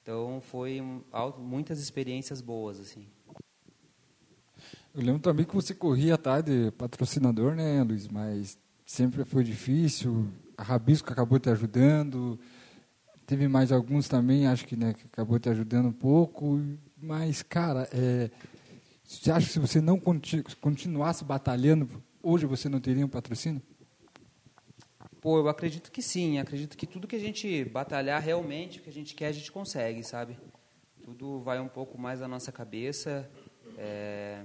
Então, 0.00 0.40
foi 0.40 0.80
muitas 1.38 1.80
experiências 1.80 2.40
boas, 2.40 2.78
assim. 2.78 3.04
Eu 4.94 5.02
lembro 5.02 5.20
também 5.20 5.44
que 5.44 5.52
você 5.52 5.74
corria 5.74 6.14
atrás 6.14 6.44
de 6.44 6.70
patrocinador, 6.70 7.56
né, 7.56 7.82
Luiz? 7.82 8.06
Mas 8.06 8.56
sempre 8.86 9.24
foi 9.24 9.42
difícil. 9.42 10.28
A 10.56 10.62
Rabisco 10.62 11.12
acabou 11.12 11.40
te 11.40 11.50
ajudando. 11.50 12.38
Teve 13.26 13.48
mais 13.48 13.72
alguns 13.72 14.06
também, 14.08 14.46
acho 14.46 14.64
que, 14.66 14.76
né, 14.76 14.94
que 14.94 15.04
acabou 15.04 15.36
te 15.40 15.48
ajudando 15.48 15.88
um 15.88 15.92
pouco. 15.92 16.60
Mas, 16.96 17.42
cara, 17.42 17.88
é, 17.92 18.30
você 19.10 19.32
acha 19.32 19.46
que 19.48 19.52
se 19.52 19.58
você 19.58 19.80
não 19.80 19.98
continu 19.98 20.44
continuasse 20.60 21.24
batalhando, 21.24 22.00
hoje 22.22 22.46
você 22.46 22.68
não 22.68 22.80
teria 22.80 23.04
um 23.04 23.08
patrocínio? 23.08 23.60
Pô, 25.20 25.38
eu 25.38 25.48
acredito 25.48 25.90
que 25.90 26.00
sim. 26.00 26.38
Acredito 26.38 26.76
que 26.76 26.86
tudo 26.86 27.08
que 27.08 27.16
a 27.16 27.20
gente 27.20 27.64
batalhar 27.64 28.22
realmente, 28.22 28.78
o 28.78 28.82
que 28.82 28.88
a 28.88 28.92
gente 28.92 29.16
quer, 29.16 29.26
a 29.26 29.32
gente 29.32 29.50
consegue, 29.50 30.04
sabe? 30.04 30.38
Tudo 31.02 31.40
vai 31.40 31.58
um 31.58 31.66
pouco 31.66 31.98
mais 31.98 32.20
da 32.20 32.28
nossa 32.28 32.52
cabeça. 32.52 33.28
É, 33.76 34.44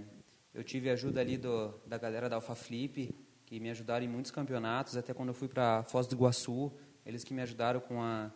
eu 0.51 0.63
tive 0.63 0.89
ajuda 0.89 1.21
ali 1.21 1.37
do, 1.37 1.71
da 1.85 1.99
galera 1.99 2.27
da 2.27 2.37
Alpha 2.37 2.55
Flip, 2.55 3.13
que 3.45 3.59
me 3.59 3.69
ajudaram 3.69 4.03
em 4.03 4.09
muitos 4.09 4.31
campeonatos, 4.31 4.97
até 4.97 5.13
quando 5.13 5.29
eu 5.29 5.35
fui 5.35 5.47
para 5.47 5.83
Foz 5.83 6.07
do 6.07 6.15
Iguaçu, 6.15 6.71
eles 7.05 7.23
que 7.23 7.35
me 7.35 7.41
ajudaram 7.43 7.79
com 7.79 8.01
a 8.01 8.31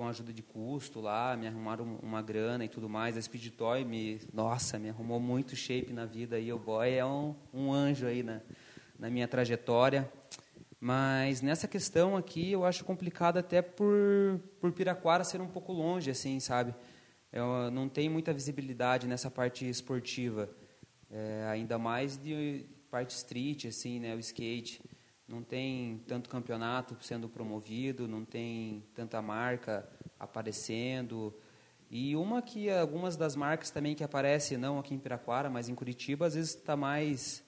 com 0.00 0.08
ajuda 0.08 0.32
de 0.32 0.42
custo 0.42 0.98
lá, 0.98 1.36
me 1.36 1.46
arrumaram 1.46 1.98
uma 2.02 2.22
grana 2.22 2.64
e 2.64 2.68
tudo 2.70 2.88
mais. 2.88 3.18
A 3.18 3.20
Speed 3.20 3.50
Toy 3.50 3.84
me, 3.84 4.18
nossa, 4.32 4.78
me 4.78 4.88
arrumou 4.88 5.20
muito 5.20 5.54
shape 5.54 5.92
na 5.92 6.06
vida 6.06 6.40
e 6.40 6.50
o 6.50 6.58
boy 6.58 6.90
é 6.90 7.04
um, 7.04 7.34
um 7.52 7.70
anjo 7.70 8.06
aí 8.06 8.22
na, 8.22 8.40
na 8.98 9.10
minha 9.10 9.28
trajetória. 9.28 10.10
Mas 10.80 11.42
nessa 11.42 11.68
questão 11.68 12.16
aqui 12.16 12.50
eu 12.50 12.64
acho 12.64 12.82
complicado 12.82 13.36
até 13.36 13.60
por 13.60 14.40
por 14.58 14.72
Piraquara 14.72 15.22
ser 15.22 15.42
um 15.42 15.48
pouco 15.48 15.70
longe 15.70 16.10
assim, 16.10 16.40
sabe? 16.40 16.74
Eu 17.30 17.70
não 17.70 17.86
tem 17.86 18.08
muita 18.08 18.32
visibilidade 18.32 19.06
nessa 19.06 19.30
parte 19.30 19.68
esportiva. 19.68 20.48
É, 21.10 21.46
ainda 21.50 21.76
mais 21.78 22.16
de 22.16 22.64
parte 22.90 23.14
street, 23.14 23.66
assim, 23.66 24.00
né, 24.00 24.14
o 24.14 24.18
skate. 24.18 24.80
Não 25.28 25.44
tem 25.44 26.02
tanto 26.08 26.28
campeonato 26.28 26.96
sendo 27.02 27.28
promovido, 27.28 28.08
não 28.08 28.24
tem 28.24 28.82
tanta 28.94 29.22
marca 29.22 29.88
aparecendo. 30.20 31.34
E 31.90 32.14
uma 32.14 32.40
que 32.40 32.70
algumas 32.70 33.16
das 33.16 33.34
marcas 33.34 33.70
também 33.70 33.96
que 33.96 34.04
aparecem, 34.04 34.56
não 34.56 34.78
aqui 34.78 34.94
em 34.94 34.98
Piraquara, 34.98 35.50
mas 35.50 35.68
em 35.68 35.74
Curitiba, 35.74 36.26
às 36.26 36.34
vezes 36.34 36.54
está 36.54 36.76
mais. 36.76 37.42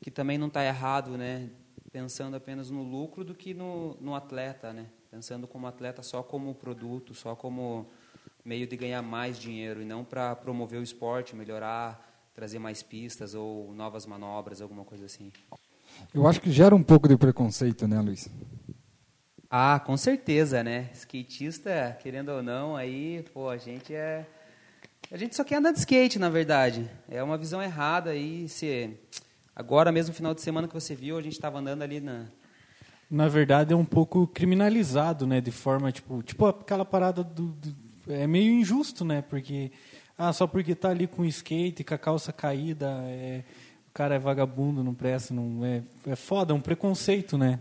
que 0.00 0.10
também 0.10 0.38
não 0.38 0.46
está 0.46 0.64
errado, 0.64 1.18
né? 1.18 1.50
Pensando 1.90 2.36
apenas 2.36 2.70
no 2.70 2.82
lucro 2.82 3.24
do 3.24 3.34
que 3.34 3.52
no, 3.54 3.96
no 4.00 4.14
atleta, 4.14 4.72
né? 4.72 4.86
Pensando 5.10 5.48
como 5.48 5.66
atleta 5.66 6.02
só 6.02 6.22
como 6.22 6.54
produto, 6.54 7.14
só 7.14 7.34
como 7.34 7.86
meio 8.44 8.66
de 8.66 8.76
ganhar 8.76 9.02
mais 9.02 9.38
dinheiro 9.38 9.82
e 9.82 9.84
não 9.84 10.04
para 10.04 10.36
promover 10.36 10.78
o 10.78 10.82
esporte, 10.82 11.34
melhorar 11.34 12.12
trazer 12.34 12.58
mais 12.58 12.82
pistas 12.82 13.34
ou 13.34 13.72
novas 13.74 14.06
manobras, 14.06 14.60
alguma 14.60 14.84
coisa 14.84 15.04
assim. 15.06 15.30
Eu 16.14 16.26
acho 16.26 16.40
que 16.40 16.50
gera 16.50 16.74
um 16.74 16.82
pouco 16.82 17.08
de 17.08 17.16
preconceito, 17.16 17.86
né, 17.86 18.00
Luiz? 18.00 18.28
Ah, 19.54 19.78
com 19.78 19.98
certeza, 19.98 20.64
né? 20.64 20.88
Skatista, 20.94 21.94
querendo 22.00 22.30
ou 22.30 22.42
não, 22.42 22.74
aí, 22.74 23.22
pô, 23.34 23.50
a 23.50 23.58
gente 23.58 23.92
é. 23.92 24.24
A 25.10 25.16
gente 25.18 25.36
só 25.36 25.44
quer 25.44 25.56
andar 25.56 25.72
de 25.72 25.78
skate, 25.78 26.18
na 26.18 26.30
verdade. 26.30 26.88
É 27.06 27.22
uma 27.22 27.36
visão 27.36 27.62
errada 27.62 28.12
aí. 28.12 28.48
Se... 28.48 28.96
Agora 29.54 29.92
mesmo, 29.92 30.14
final 30.14 30.32
de 30.32 30.40
semana 30.40 30.66
que 30.66 30.72
você 30.72 30.94
viu, 30.94 31.18
a 31.18 31.22
gente 31.22 31.34
estava 31.34 31.58
andando 31.58 31.82
ali 31.82 32.00
na. 32.00 32.28
Na 33.10 33.28
verdade, 33.28 33.74
é 33.74 33.76
um 33.76 33.84
pouco 33.84 34.26
criminalizado, 34.26 35.26
né? 35.26 35.38
De 35.38 35.50
forma, 35.50 35.92
tipo, 35.92 36.22
tipo 36.22 36.46
aquela 36.46 36.86
parada 36.86 37.22
do, 37.22 37.48
do 37.48 37.76
é 38.08 38.26
meio 38.26 38.54
injusto, 38.54 39.04
né? 39.04 39.20
Porque 39.20 39.70
ah, 40.16 40.32
só 40.32 40.46
porque 40.46 40.74
tá 40.74 40.88
ali 40.88 41.06
com 41.06 41.26
skate, 41.26 41.84
com 41.84 41.92
a 41.92 41.98
calça 41.98 42.32
caída, 42.32 42.86
é, 43.02 43.44
o 43.86 43.92
cara 43.92 44.14
é 44.14 44.18
vagabundo, 44.18 44.82
não 44.82 44.94
presta, 44.94 45.34
não 45.34 45.62
é, 45.62 45.82
é 46.06 46.16
foda, 46.16 46.54
é 46.54 46.56
um 46.56 46.60
preconceito, 46.60 47.36
né? 47.36 47.60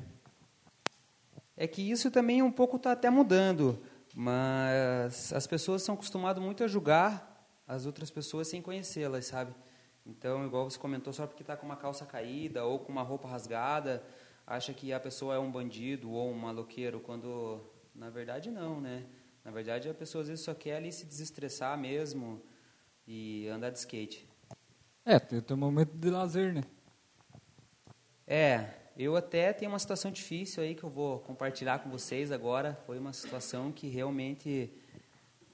É 1.61 1.67
que 1.67 1.91
isso 1.91 2.09
também 2.09 2.41
um 2.41 2.51
pouco 2.51 2.77
está 2.77 2.93
até 2.93 3.07
mudando. 3.07 3.79
Mas 4.15 5.31
as 5.31 5.45
pessoas 5.45 5.83
são 5.83 5.93
acostumadas 5.93 6.43
muito 6.43 6.63
a 6.63 6.67
julgar 6.67 7.47
as 7.67 7.85
outras 7.85 8.09
pessoas 8.09 8.47
sem 8.47 8.63
conhecê-las, 8.63 9.27
sabe? 9.27 9.53
Então, 10.03 10.43
igual 10.43 10.67
você 10.67 10.79
comentou, 10.79 11.13
só 11.13 11.27
porque 11.27 11.43
está 11.43 11.55
com 11.55 11.67
uma 11.67 11.75
calça 11.75 12.03
caída 12.03 12.65
ou 12.65 12.79
com 12.79 12.91
uma 12.91 13.03
roupa 13.03 13.27
rasgada, 13.27 14.03
acha 14.47 14.73
que 14.73 14.91
a 14.91 14.99
pessoa 14.99 15.35
é 15.35 15.37
um 15.37 15.51
bandido 15.51 16.09
ou 16.09 16.31
um 16.31 16.33
maloqueiro, 16.33 16.99
quando 16.99 17.61
na 17.93 18.09
verdade 18.09 18.49
não, 18.49 18.81
né? 18.81 19.05
Na 19.45 19.51
verdade, 19.51 19.87
a 19.87 19.93
pessoa 19.93 20.23
às 20.23 20.29
vezes 20.29 20.43
só 20.43 20.55
quer 20.55 20.77
ali 20.77 20.91
se 20.91 21.05
desestressar 21.05 21.77
mesmo 21.77 22.41
e 23.07 23.47
andar 23.49 23.69
de 23.69 23.77
skate. 23.77 24.27
É, 25.05 25.19
tem 25.19 25.43
um 25.51 25.59
momento 25.59 25.95
de 25.95 26.09
lazer, 26.09 26.55
né? 26.55 26.63
É, 28.25 28.80
eu 29.01 29.15
até 29.15 29.51
tenho 29.51 29.71
uma 29.71 29.79
situação 29.79 30.11
difícil 30.11 30.61
aí 30.61 30.75
que 30.75 30.83
eu 30.83 30.89
vou 30.89 31.19
compartilhar 31.19 31.79
com 31.79 31.89
vocês 31.89 32.31
agora. 32.31 32.77
Foi 32.85 32.99
uma 32.99 33.11
situação 33.13 33.71
que 33.71 33.87
realmente, 33.87 34.71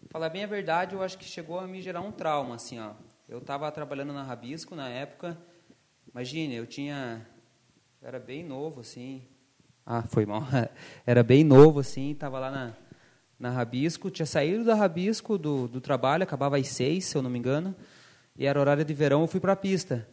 falar 0.09 0.27
bem 0.29 0.43
a 0.43 0.47
verdade, 0.47 0.93
eu 0.93 1.01
acho 1.01 1.17
que 1.17 1.23
chegou 1.23 1.57
a 1.57 1.65
me 1.65 1.81
gerar 1.81 2.01
um 2.01 2.11
trauma, 2.11 2.55
assim, 2.55 2.77
ó. 2.77 2.91
Eu 3.27 3.37
estava 3.37 3.71
trabalhando 3.71 4.11
na 4.11 4.21
Rabisco 4.21 4.75
na 4.75 4.89
época. 4.89 5.37
Imagine, 6.11 6.55
eu 6.55 6.65
tinha, 6.65 7.25
era 8.01 8.19
bem 8.19 8.43
novo, 8.43 8.81
assim. 8.81 9.23
Ah, 9.85 10.03
foi 10.03 10.25
mal. 10.25 10.43
era 11.07 11.23
bem 11.23 11.43
novo, 11.43 11.79
assim. 11.79 12.11
Estava 12.11 12.39
lá 12.39 12.51
na, 12.51 12.73
na 13.39 13.49
Rabisco. 13.49 14.11
Tinha 14.11 14.25
saído 14.25 14.65
da 14.65 14.75
Rabisco 14.75 15.37
do, 15.37 15.69
do 15.69 15.79
trabalho, 15.79 16.23
acabava 16.23 16.57
às 16.57 16.67
seis, 16.67 17.05
se 17.05 17.17
eu 17.17 17.21
não 17.21 17.29
me 17.29 17.39
engano. 17.39 17.73
E 18.37 18.45
era 18.45 18.59
horário 18.59 18.83
de 18.83 18.93
verão, 18.93 19.21
eu 19.21 19.27
fui 19.27 19.39
para 19.39 19.53
a 19.53 19.57
pista 19.57 20.05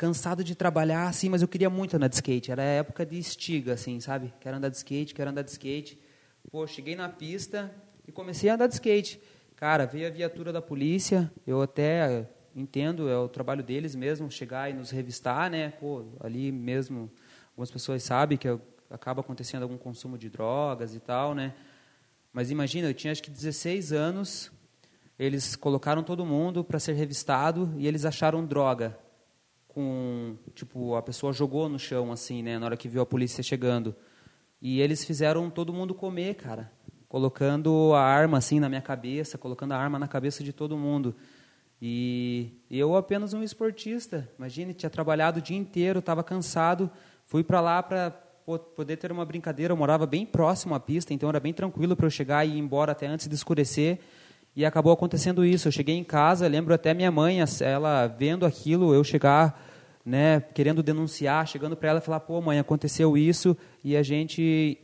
cansado 0.00 0.42
de 0.42 0.54
trabalhar, 0.54 1.08
assim, 1.08 1.28
mas 1.28 1.42
eu 1.42 1.48
queria 1.48 1.68
muito 1.68 1.94
andar 1.94 2.08
de 2.08 2.14
skate. 2.14 2.50
Era 2.50 2.62
a 2.62 2.64
época 2.64 3.04
de 3.04 3.18
estiga, 3.18 3.74
assim, 3.74 4.00
sabe? 4.00 4.32
Quero 4.40 4.56
andar 4.56 4.70
de 4.70 4.76
skate, 4.78 5.12
quero 5.12 5.28
andar 5.28 5.42
de 5.42 5.50
skate. 5.50 6.00
Pô, 6.50 6.66
cheguei 6.66 6.96
na 6.96 7.06
pista 7.06 7.70
e 8.08 8.10
comecei 8.10 8.48
a 8.48 8.54
andar 8.54 8.66
de 8.66 8.72
skate. 8.72 9.20
Cara, 9.54 9.84
veio 9.84 10.06
a 10.06 10.10
viatura 10.10 10.54
da 10.54 10.62
polícia, 10.62 11.30
eu 11.46 11.60
até 11.60 12.26
entendo, 12.56 13.10
é 13.10 13.18
o 13.18 13.28
trabalho 13.28 13.62
deles 13.62 13.94
mesmo, 13.94 14.30
chegar 14.30 14.70
e 14.70 14.72
nos 14.72 14.88
revistar, 14.88 15.50
né? 15.50 15.68
Pô, 15.72 16.06
ali 16.20 16.50
mesmo, 16.50 17.12
algumas 17.50 17.70
pessoas 17.70 18.02
sabem 18.02 18.38
que 18.38 18.48
acaba 18.88 19.20
acontecendo 19.20 19.64
algum 19.64 19.76
consumo 19.76 20.16
de 20.16 20.30
drogas 20.30 20.94
e 20.94 20.98
tal, 20.98 21.34
né? 21.34 21.52
Mas 22.32 22.50
imagina, 22.50 22.88
eu 22.88 22.94
tinha 22.94 23.12
acho 23.12 23.22
que 23.22 23.30
16 23.30 23.92
anos, 23.92 24.50
eles 25.18 25.56
colocaram 25.56 26.02
todo 26.02 26.24
mundo 26.24 26.64
para 26.64 26.78
ser 26.78 26.94
revistado 26.94 27.70
e 27.76 27.86
eles 27.86 28.06
acharam 28.06 28.46
droga 28.46 28.98
com 29.74 30.36
tipo 30.54 30.94
a 30.94 31.02
pessoa 31.02 31.32
jogou 31.32 31.68
no 31.68 31.78
chão 31.78 32.12
assim, 32.12 32.42
né, 32.42 32.58
na 32.58 32.66
hora 32.66 32.76
que 32.76 32.88
viu 32.88 33.00
a 33.00 33.06
polícia 33.06 33.42
chegando. 33.42 33.94
E 34.60 34.80
eles 34.80 35.04
fizeram 35.04 35.48
todo 35.48 35.72
mundo 35.72 35.94
comer, 35.94 36.34
cara, 36.34 36.70
colocando 37.08 37.92
a 37.94 38.02
arma 38.02 38.38
assim 38.38 38.60
na 38.60 38.68
minha 38.68 38.82
cabeça, 38.82 39.38
colocando 39.38 39.72
a 39.72 39.76
arma 39.76 39.98
na 39.98 40.06
cabeça 40.06 40.44
de 40.44 40.52
todo 40.52 40.76
mundo. 40.76 41.14
E 41.80 42.52
eu 42.70 42.94
apenas 42.94 43.32
um 43.32 43.42
esportista, 43.42 44.28
imagine, 44.38 44.74
tinha 44.74 44.90
trabalhado 44.90 45.38
o 45.38 45.42
dia 45.42 45.56
inteiro, 45.56 46.00
estava 46.00 46.22
cansado, 46.22 46.90
fui 47.24 47.42
para 47.42 47.60
lá 47.60 47.82
para 47.82 48.10
poder 48.76 48.96
ter 48.96 49.10
uma 49.10 49.24
brincadeira. 49.24 49.72
Eu 49.72 49.76
morava 49.76 50.06
bem 50.06 50.26
próximo 50.26 50.74
à 50.74 50.80
pista, 50.80 51.14
então 51.14 51.28
era 51.28 51.40
bem 51.40 51.54
tranquilo 51.54 51.96
para 51.96 52.06
eu 52.06 52.10
chegar 52.10 52.46
e 52.46 52.50
ir 52.50 52.58
embora 52.58 52.92
até 52.92 53.06
antes 53.06 53.28
de 53.28 53.34
escurecer. 53.34 53.98
E 54.54 54.64
acabou 54.64 54.92
acontecendo 54.92 55.44
isso. 55.44 55.68
Eu 55.68 55.72
cheguei 55.72 55.96
em 55.96 56.04
casa, 56.04 56.46
lembro 56.48 56.74
até 56.74 56.92
minha 56.92 57.10
mãe, 57.10 57.38
ela 57.60 58.06
vendo 58.06 58.44
aquilo, 58.44 58.92
eu 58.92 59.04
chegar, 59.04 59.60
né, 60.04 60.40
querendo 60.40 60.82
denunciar, 60.82 61.46
chegando 61.46 61.76
para 61.76 61.90
ela 61.90 62.00
falar: 62.00 62.20
"Pô, 62.20 62.40
mãe, 62.40 62.58
aconteceu 62.58 63.16
isso", 63.16 63.56
e 63.84 63.96
a 63.96 64.02
gente 64.02 64.78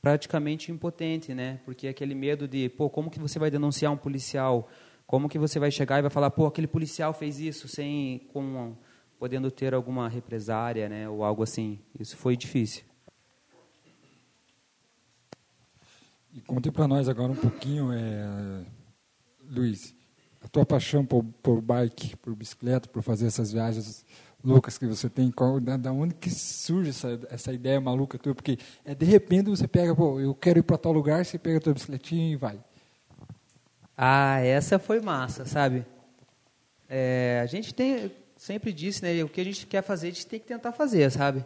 praticamente 0.00 0.72
impotente, 0.72 1.34
né? 1.34 1.60
Porque 1.64 1.86
aquele 1.86 2.14
medo 2.14 2.48
de, 2.48 2.68
pô, 2.70 2.88
como 2.88 3.10
que 3.10 3.20
você 3.20 3.38
vai 3.38 3.50
denunciar 3.50 3.92
um 3.92 3.96
policial? 3.96 4.68
Como 5.06 5.28
que 5.28 5.38
você 5.38 5.58
vai 5.58 5.70
chegar 5.70 5.98
e 5.98 6.02
vai 6.02 6.10
falar: 6.10 6.30
"Pô, 6.30 6.46
aquele 6.46 6.66
policial 6.66 7.12
fez 7.12 7.38
isso", 7.38 7.68
sem 7.68 8.20
com 8.32 8.74
podendo 9.18 9.50
ter 9.50 9.74
alguma 9.74 10.08
represária, 10.08 10.88
né, 10.88 11.06
ou 11.06 11.22
algo 11.22 11.42
assim. 11.42 11.78
Isso 11.98 12.16
foi 12.16 12.38
difícil. 12.38 12.84
E 16.32 16.40
conte 16.40 16.70
para 16.70 16.88
nós 16.88 17.06
agora 17.06 17.30
um 17.30 17.36
pouquinho 17.36 17.92
é, 17.92 18.64
Luiz, 19.50 19.94
a 20.42 20.48
tua 20.48 20.64
paixão 20.64 21.04
por, 21.04 21.24
por 21.42 21.60
bike, 21.60 22.16
por 22.16 22.34
bicicleta, 22.34 22.88
por 22.88 23.02
fazer 23.02 23.26
essas 23.26 23.52
viagens 23.52 24.04
loucas 24.42 24.78
que 24.78 24.86
você 24.86 25.08
tem, 25.08 25.30
qual, 25.30 25.60
da, 25.60 25.92
onde 25.92 26.14
que 26.14 26.30
surge 26.30 26.90
essa, 26.90 27.20
essa 27.30 27.52
ideia 27.52 27.80
maluca 27.80 28.18
tua? 28.18 28.34
Porque 28.34 28.58
é 28.84 28.94
de 28.94 29.04
repente 29.04 29.50
você 29.50 29.68
pega, 29.68 29.94
pô, 29.94 30.20
eu 30.20 30.34
quero 30.34 30.58
ir 30.58 30.62
para 30.62 30.78
tal 30.78 30.92
lugar, 30.92 31.24
você 31.24 31.38
pega 31.38 31.58
a 31.58 31.60
tua 31.60 31.74
bicicletinha 31.74 32.32
e 32.32 32.36
vai. 32.36 32.58
Ah, 33.96 34.40
essa 34.40 34.78
foi 34.78 35.00
massa, 35.00 35.44
sabe? 35.44 35.84
É, 36.88 37.40
a 37.42 37.46
gente 37.46 37.74
tem, 37.74 38.10
sempre 38.36 38.72
disse, 38.72 39.02
né, 39.02 39.22
o 39.22 39.28
que 39.28 39.40
a 39.40 39.44
gente 39.44 39.66
quer 39.66 39.82
fazer, 39.82 40.08
a 40.08 40.10
gente 40.10 40.26
tem 40.26 40.40
que 40.40 40.46
tentar 40.46 40.72
fazer, 40.72 41.10
sabe? 41.10 41.44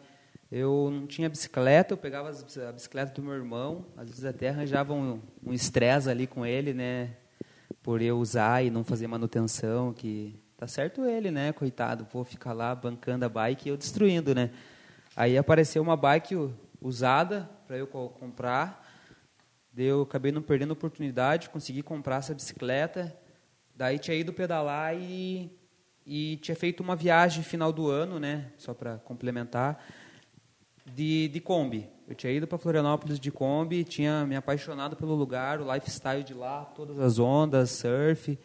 Eu 0.53 0.89
não 0.93 1.07
tinha 1.07 1.29
bicicleta, 1.29 1.95
eu 1.95 1.99
pegava 1.99 2.31
a 2.31 2.73
bicicleta 2.73 3.13
do 3.13 3.23
meu 3.23 3.35
irmão, 3.35 3.85
às 3.97 4.09
vezes 4.09 4.25
até 4.25 4.51
arranjava 4.51 4.93
um 4.95 5.21
estresse 5.53 6.07
um 6.07 6.13
ali 6.13 6.29
com 6.29 6.47
ele, 6.47 6.73
né? 6.73 7.11
Por 7.85 8.01
eu 8.01 8.19
usar 8.19 8.65
e 8.65 8.71
não 8.71 8.83
fazer 8.83 9.07
manutenção, 9.07 9.93
que 9.93 10.35
tá 10.57 10.67
certo 10.67 11.05
ele, 11.05 11.31
né, 11.31 11.53
coitado, 11.53 12.07
vou 12.11 12.25
ficar 12.25 12.55
lá 12.55 12.75
bancando 12.75 13.27
a 13.27 13.29
bike 13.29 13.69
e 13.69 13.71
eu 13.71 13.77
destruindo, 13.77 14.35
né? 14.35 14.51
Aí 15.15 15.37
apareceu 15.37 15.83
uma 15.83 15.95
bike 15.95 16.35
usada 16.81 17.49
para 17.67 17.77
eu 17.77 17.87
comprar, 17.87 18.83
eu 19.77 20.01
acabei 20.01 20.33
não 20.33 20.41
perdendo 20.41 20.71
a 20.71 20.73
oportunidade, 20.73 21.51
consegui 21.51 21.83
comprar 21.83 22.17
essa 22.17 22.33
bicicleta, 22.33 23.15
daí 23.77 23.99
tinha 23.99 24.17
ido 24.17 24.33
pedalar 24.33 24.97
e, 24.97 25.51
e 26.07 26.39
tinha 26.39 26.57
feito 26.57 26.83
uma 26.83 26.97
viagem 26.97 27.45
final 27.45 27.71
do 27.71 27.91
ano, 27.91 28.19
né, 28.19 28.51
só 28.57 28.73
para 28.73 28.97
complementar, 28.97 29.85
de, 30.87 31.29
de 31.29 31.39
Kombi. 31.39 31.87
Eu 32.07 32.15
tinha 32.15 32.33
ido 32.33 32.47
para 32.47 32.59
Florianópolis 32.59 33.19
de 33.19 33.31
Kombi, 33.31 33.83
tinha 33.83 34.27
me 34.27 34.37
apaixonado 34.37 34.95
pelo 34.95 35.15
lugar, 35.15 35.61
o 35.61 35.73
lifestyle 35.73 36.23
de 36.23 36.35
lá, 36.35 36.65
todas 36.77 36.99
as 36.99 37.19
ondas, 37.19 37.71
surf. 37.71 38.39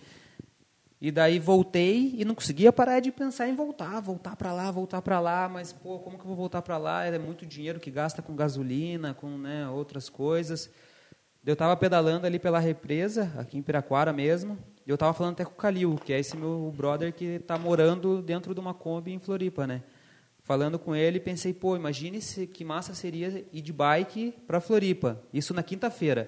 E 1.02 1.12
daí 1.12 1.40
voltei 1.40 2.16
e 2.18 2.24
não 2.24 2.36
conseguia 2.36 2.72
parar 2.72 3.02
de 3.02 3.12
pensar 3.12 3.50
em 3.50 3.56
voltar, 3.56 4.00
voltar 4.00 4.36
para 4.38 4.54
lá, 4.54 4.72
voltar 4.72 5.02
para 5.02 5.20
lá, 5.20 5.50
mas 5.50 5.74
pô, 5.74 6.00
como 6.00 6.18
que 6.18 6.24
eu 6.24 6.28
vou 6.28 6.36
voltar 6.36 6.62
para 6.62 6.78
lá? 6.78 7.06
É 7.06 7.20
muito 7.20 7.46
dinheiro 7.46 7.80
que 7.80 7.92
gasta 7.92 8.22
com 8.22 8.34
gasolina, 8.34 9.14
com 9.14 9.38
né, 9.38 9.68
outras 9.68 10.08
coisas. 10.08 10.70
Eu 11.46 11.54
estava 11.54 11.76
pedalando 11.76 12.26
ali 12.26 12.40
pela 12.40 12.60
represa, 12.60 13.32
aqui 13.38 13.58
em 13.58 13.62
Piraquara 13.62 14.14
mesmo, 14.14 14.58
e 14.86 14.90
eu 14.90 14.96
estava 14.96 15.14
falando 15.14 15.34
até 15.34 15.44
com 15.44 15.52
o 15.52 15.56
Calil, 15.56 15.96
que 16.04 16.14
é 16.14 16.20
esse 16.20 16.38
meu 16.38 16.74
brother 16.76 17.14
que 17.14 17.26
está 17.26 17.58
morando 17.58 18.22
dentro 18.22 18.54
de 18.54 18.60
uma 18.60 18.74
Kombi 18.74 19.14
em 19.14 19.20
Floripa, 19.20 19.68
né? 19.68 19.84
Falando 20.50 20.80
com 20.80 20.96
ele, 20.96 21.20
pensei, 21.20 21.54
pô, 21.54 21.76
imagine 21.76 22.20
se, 22.20 22.48
que 22.48 22.66
massa 22.66 22.96
seria 22.96 23.46
ir 23.54 23.62
de 23.62 23.72
bike 23.72 24.34
para 24.48 24.60
Floripa. 24.60 25.22
Isso 25.32 25.54
na 25.54 25.62
quinta-feira. 25.62 26.28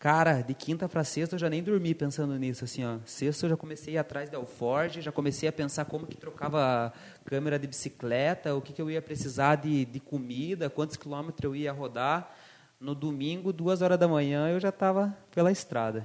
Cara, 0.00 0.42
de 0.42 0.52
quinta 0.52 0.88
para 0.88 1.04
sexta 1.04 1.36
eu 1.36 1.38
já 1.38 1.48
nem 1.48 1.62
dormi 1.62 1.94
pensando 1.94 2.36
nisso, 2.36 2.64
assim, 2.64 2.84
ó. 2.84 2.98
Sexta 3.04 3.46
eu 3.46 3.50
já 3.50 3.56
comecei 3.56 3.92
a 3.92 3.94
ir 3.94 3.98
atrás 3.98 4.28
da 4.28 4.36
Alforge, 4.36 5.00
já 5.00 5.12
comecei 5.12 5.48
a 5.48 5.52
pensar 5.52 5.84
como 5.84 6.08
que 6.08 6.16
trocava 6.16 6.92
câmera 7.24 7.56
de 7.56 7.68
bicicleta, 7.68 8.52
o 8.52 8.60
que, 8.60 8.72
que 8.72 8.82
eu 8.82 8.90
ia 8.90 9.00
precisar 9.00 9.54
de, 9.54 9.84
de 9.84 10.00
comida, 10.00 10.68
quantos 10.68 10.96
quilômetros 10.96 11.44
eu 11.44 11.54
ia 11.54 11.70
rodar. 11.70 12.36
No 12.80 12.96
domingo, 12.96 13.52
duas 13.52 13.80
horas 13.80 13.96
da 13.96 14.08
manhã, 14.08 14.48
eu 14.48 14.58
já 14.58 14.70
estava 14.70 15.16
pela 15.30 15.52
estrada. 15.52 16.04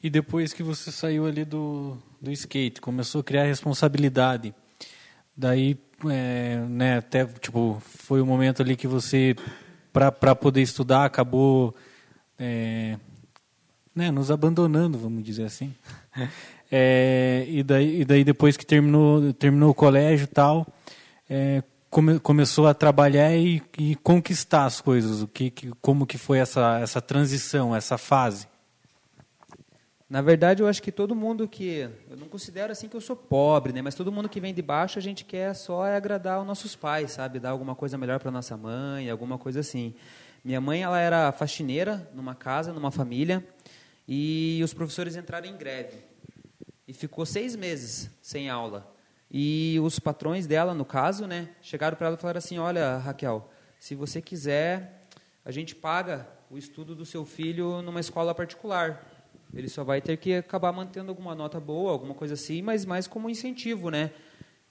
E 0.00 0.08
depois 0.08 0.52
que 0.52 0.62
você 0.62 0.92
saiu 0.92 1.26
ali 1.26 1.44
do, 1.44 1.98
do 2.22 2.30
skate, 2.30 2.80
começou 2.80 3.20
a 3.20 3.24
criar 3.24 3.44
responsabilidade, 3.44 4.54
daí, 5.36 5.76
é, 6.08 6.56
né, 6.68 6.98
até, 6.98 7.26
tipo, 7.26 7.82
foi 7.84 8.20
o 8.20 8.26
momento 8.26 8.62
ali 8.62 8.76
que 8.76 8.86
você, 8.86 9.34
para 9.92 10.34
poder 10.36 10.62
estudar, 10.62 11.04
acabou, 11.04 11.74
é, 12.38 12.96
né, 13.92 14.12
nos 14.12 14.30
abandonando, 14.30 14.96
vamos 14.96 15.24
dizer 15.24 15.44
assim. 15.44 15.74
É, 16.74 17.44
e, 17.48 17.62
daí, 17.62 18.00
e 18.00 18.04
daí, 18.06 18.24
depois 18.24 18.56
que 18.56 18.64
terminou, 18.64 19.30
terminou 19.34 19.68
o 19.68 19.74
colégio 19.74 20.24
e 20.24 20.26
tal, 20.26 20.66
é, 21.28 21.62
come, 21.90 22.18
começou 22.18 22.66
a 22.66 22.72
trabalhar 22.72 23.36
e, 23.36 23.62
e, 23.78 23.94
conquistar 23.96 24.64
as 24.64 24.80
coisas. 24.80 25.20
O 25.20 25.28
que, 25.28 25.50
que, 25.50 25.70
como 25.82 26.06
que 26.06 26.16
foi 26.16 26.38
essa, 26.38 26.80
essa 26.80 26.98
transição, 26.98 27.76
essa 27.76 27.98
fase? 27.98 28.48
Na 30.12 30.20
verdade, 30.20 30.62
eu 30.62 30.68
acho 30.68 30.82
que 30.82 30.92
todo 30.92 31.14
mundo 31.14 31.48
que. 31.48 31.88
Eu 32.10 32.18
não 32.18 32.28
considero 32.28 32.70
assim 32.70 32.86
que 32.86 32.94
eu 32.94 33.00
sou 33.00 33.16
pobre, 33.16 33.72
né? 33.72 33.80
Mas 33.80 33.94
todo 33.94 34.12
mundo 34.12 34.28
que 34.28 34.40
vem 34.40 34.52
de 34.52 34.60
baixo, 34.60 34.98
a 34.98 35.00
gente 35.00 35.24
quer 35.24 35.54
só 35.54 35.86
é 35.86 35.96
agradar 35.96 36.38
os 36.38 36.46
nossos 36.46 36.76
pais, 36.76 37.12
sabe? 37.12 37.40
Dar 37.40 37.48
alguma 37.48 37.74
coisa 37.74 37.96
melhor 37.96 38.20
para 38.20 38.30
nossa 38.30 38.54
mãe, 38.54 39.08
alguma 39.08 39.38
coisa 39.38 39.60
assim. 39.60 39.94
Minha 40.44 40.60
mãe, 40.60 40.82
ela 40.82 41.00
era 41.00 41.32
faxineira 41.32 42.10
numa 42.12 42.34
casa, 42.34 42.74
numa 42.74 42.90
família, 42.90 43.42
e 44.06 44.60
os 44.62 44.74
professores 44.74 45.16
entraram 45.16 45.48
em 45.48 45.56
greve. 45.56 45.96
E 46.86 46.92
ficou 46.92 47.24
seis 47.24 47.56
meses 47.56 48.10
sem 48.20 48.50
aula. 48.50 48.94
E 49.30 49.78
os 49.82 49.98
patrões 49.98 50.46
dela, 50.46 50.74
no 50.74 50.84
caso, 50.84 51.26
né? 51.26 51.48
Chegaram 51.62 51.96
para 51.96 52.08
ela 52.08 52.16
e 52.16 52.20
falaram 52.20 52.36
assim: 52.36 52.58
Olha, 52.58 52.98
Raquel, 52.98 53.50
se 53.78 53.94
você 53.94 54.20
quiser, 54.20 55.06
a 55.42 55.50
gente 55.50 55.74
paga 55.74 56.28
o 56.50 56.58
estudo 56.58 56.94
do 56.94 57.06
seu 57.06 57.24
filho 57.24 57.80
numa 57.80 57.98
escola 57.98 58.34
particular. 58.34 59.11
Ele 59.54 59.68
só 59.68 59.84
vai 59.84 60.00
ter 60.00 60.16
que 60.16 60.34
acabar 60.34 60.72
mantendo 60.72 61.10
alguma 61.10 61.34
nota 61.34 61.60
boa, 61.60 61.92
alguma 61.92 62.14
coisa 62.14 62.34
assim, 62.34 62.62
mas 62.62 62.84
mais 62.84 63.06
como 63.06 63.28
incentivo, 63.28 63.90
né? 63.90 64.10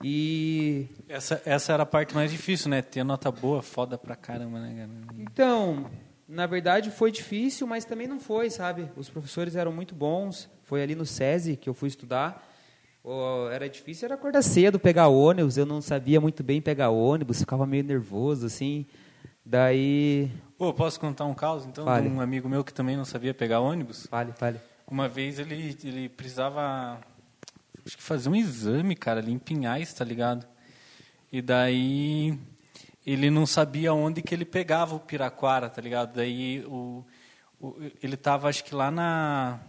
E 0.04 0.88
Essa, 1.08 1.42
essa 1.46 1.74
era 1.74 1.84
a 1.84 1.86
parte 1.86 2.16
mais 2.16 2.32
difícil, 2.32 2.70
né? 2.70 2.82
Ter 2.82 3.04
nota 3.04 3.32
boa, 3.32 3.62
foda 3.62 3.98
pra 3.98 4.16
caramba, 4.16 4.60
né, 4.60 4.74
cara? 4.76 4.90
Então, 5.20 5.86
na 6.28 6.48
verdade 6.48 6.90
foi 6.90 7.12
difícil, 7.12 7.68
mas 7.68 7.86
também 7.86 8.08
não 8.08 8.20
foi, 8.20 8.50
sabe? 8.50 8.90
Os 8.96 9.10
professores 9.10 9.56
eram 9.56 9.72
muito 9.72 9.94
bons. 9.94 10.50
Foi 10.64 10.82
ali 10.82 10.96
no 10.96 11.06
SESI 11.06 11.56
que 11.56 11.70
eu 11.70 11.74
fui 11.74 11.88
estudar. 11.88 12.48
Oh, 13.04 13.48
era 13.52 13.68
difícil, 13.70 14.06
era 14.06 14.16
acordar 14.16 14.42
cedo, 14.42 14.80
pegar 14.80 15.08
ônibus. 15.08 15.58
Eu 15.58 15.66
não 15.66 15.82
sabia 15.82 16.20
muito 16.20 16.44
bem 16.44 16.62
pegar 16.62 16.90
ônibus, 16.90 17.40
ficava 17.40 17.66
meio 17.66 17.84
nervoso, 17.84 18.46
assim. 18.46 18.86
Daí. 19.46 20.32
Pô, 20.58 20.72
posso 20.74 21.00
contar 21.00 21.26
um 21.26 21.34
caos, 21.34 21.66
então, 21.66 21.84
Fale. 21.86 22.08
de 22.08 22.16
um 22.16 22.22
amigo 22.22 22.48
meu 22.48 22.64
que 22.64 22.74
também 22.74 22.96
não 22.96 23.06
sabia 23.06 23.34
pegar 23.34 23.60
ônibus? 23.60 24.06
Fale, 24.06 24.32
fale. 24.34 24.60
Uma 24.92 25.08
vez 25.08 25.40
ele, 25.40 25.78
ele 25.86 26.10
precisava 26.10 27.00
acho 27.86 27.96
que 27.96 28.04
fazer 28.04 28.28
um 28.28 28.36
exame, 28.36 28.94
cara, 28.94 29.22
ali 29.22 29.32
em 29.32 29.40
tá 29.96 30.04
ligado? 30.04 30.46
E 31.32 31.42
daí 31.42 32.38
ele 33.08 33.30
não 33.30 33.46
sabia 33.46 33.94
onde 33.94 34.22
que 34.22 34.36
ele 34.36 34.44
pegava 34.44 34.94
o 34.94 35.00
Piraquara, 35.00 35.70
tá 35.70 35.82
ligado? 35.82 36.14
Daí 36.16 36.66
o, 36.68 37.06
o 37.62 37.74
ele 38.04 38.18
tava 38.18 38.50
acho 38.50 38.66
que 38.66 38.76
lá 38.76 38.92
na 38.92 39.60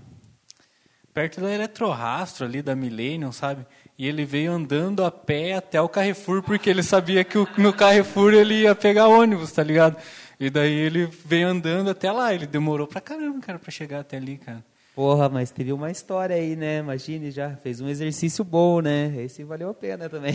perto 1.14 1.40
da 1.40 1.52
Eletrorastro 1.52 2.44
ali 2.44 2.60
da 2.60 2.74
Millennium, 2.74 3.30
sabe? 3.30 3.64
E 3.96 4.08
ele 4.08 4.24
veio 4.24 4.50
andando 4.50 5.04
a 5.04 5.10
pé 5.12 5.52
até 5.54 5.80
o 5.80 5.88
Carrefour 5.88 6.42
porque 6.42 6.68
ele 6.68 6.82
sabia 6.82 7.22
que 7.22 7.38
o- 7.38 7.46
no 7.56 7.72
Carrefour 7.72 8.34
ele 8.34 8.62
ia 8.62 8.74
pegar 8.74 9.06
ônibus, 9.06 9.52
tá 9.52 9.62
ligado? 9.62 9.96
E 10.40 10.50
daí 10.50 10.72
ele 10.72 11.06
veio 11.06 11.46
andando 11.46 11.90
até 11.90 12.10
lá, 12.10 12.34
ele 12.34 12.44
demorou 12.48 12.88
pra 12.88 13.00
caramba, 13.00 13.38
cara, 13.40 13.60
pra 13.60 13.70
chegar 13.70 14.00
até 14.00 14.16
ali, 14.16 14.36
cara. 14.38 14.64
Porra, 14.94 15.26
mas 15.30 15.50
teve 15.50 15.72
uma 15.72 15.90
história 15.90 16.37
aí, 16.37 16.54
né? 16.54 16.80
Imagine 16.80 17.30
já, 17.30 17.56
fez 17.56 17.80
um 17.80 17.88
exercício 17.88 18.44
bom, 18.44 18.82
né? 18.82 19.14
Esse 19.22 19.42
valeu 19.42 19.70
a 19.70 19.75
pena 19.75 20.06
também. 20.06 20.34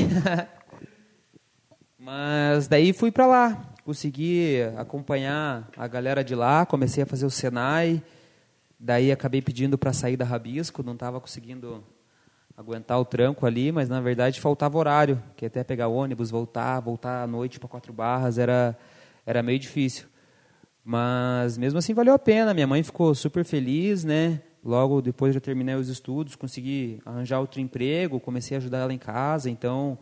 mas 1.99 2.67
daí 2.67 2.91
fui 2.91 3.11
pra 3.11 3.27
lá, 3.27 3.75
consegui 3.85 4.57
acompanhar 4.75 5.69
a 5.77 5.87
galera 5.87 6.23
de 6.23 6.33
lá, 6.33 6.65
comecei 6.65 7.03
a 7.03 7.05
fazer 7.05 7.27
o 7.27 7.29
Senai, 7.29 8.01
daí 8.79 9.11
acabei 9.11 9.43
pedindo 9.43 9.77
para 9.77 9.93
sair 9.93 10.17
da 10.17 10.25
Rabisco, 10.25 10.81
não 10.81 10.93
estava 10.93 11.21
conseguindo 11.21 11.83
aguentar 12.57 12.99
o 12.99 13.05
tranco 13.05 13.45
ali, 13.45 13.71
mas 13.71 13.89
na 13.89 14.01
verdade 14.01 14.41
faltava 14.41 14.75
horário, 14.75 15.21
que 15.35 15.45
até 15.45 15.63
pegar 15.63 15.87
ônibus, 15.87 16.31
voltar, 16.31 16.79
voltar 16.79 17.21
à 17.21 17.27
noite 17.27 17.59
para 17.59 17.69
Quatro 17.69 17.93
Barras 17.93 18.39
era 18.39 18.75
era 19.23 19.43
meio 19.43 19.59
difícil. 19.59 20.07
Mas 20.83 21.57
mesmo 21.57 21.77
assim 21.77 21.93
valeu 21.93 22.13
a 22.13 22.19
pena. 22.19 22.53
Minha 22.53 22.65
mãe 22.65 22.81
ficou 22.81 23.13
super 23.13 23.43
feliz, 23.43 24.05
né? 24.05 24.41
Logo 24.67 25.01
depois 25.01 25.33
já 25.33 25.39
terminei 25.39 25.75
os 25.75 25.87
estudos, 25.87 26.35
consegui 26.35 26.99
arranjar 27.05 27.39
outro 27.39 27.61
emprego, 27.61 28.19
comecei 28.19 28.57
a 28.57 28.59
ajudar 28.59 28.79
ela 28.79 28.93
em 28.93 28.97
casa, 28.97 29.49
então 29.49 29.97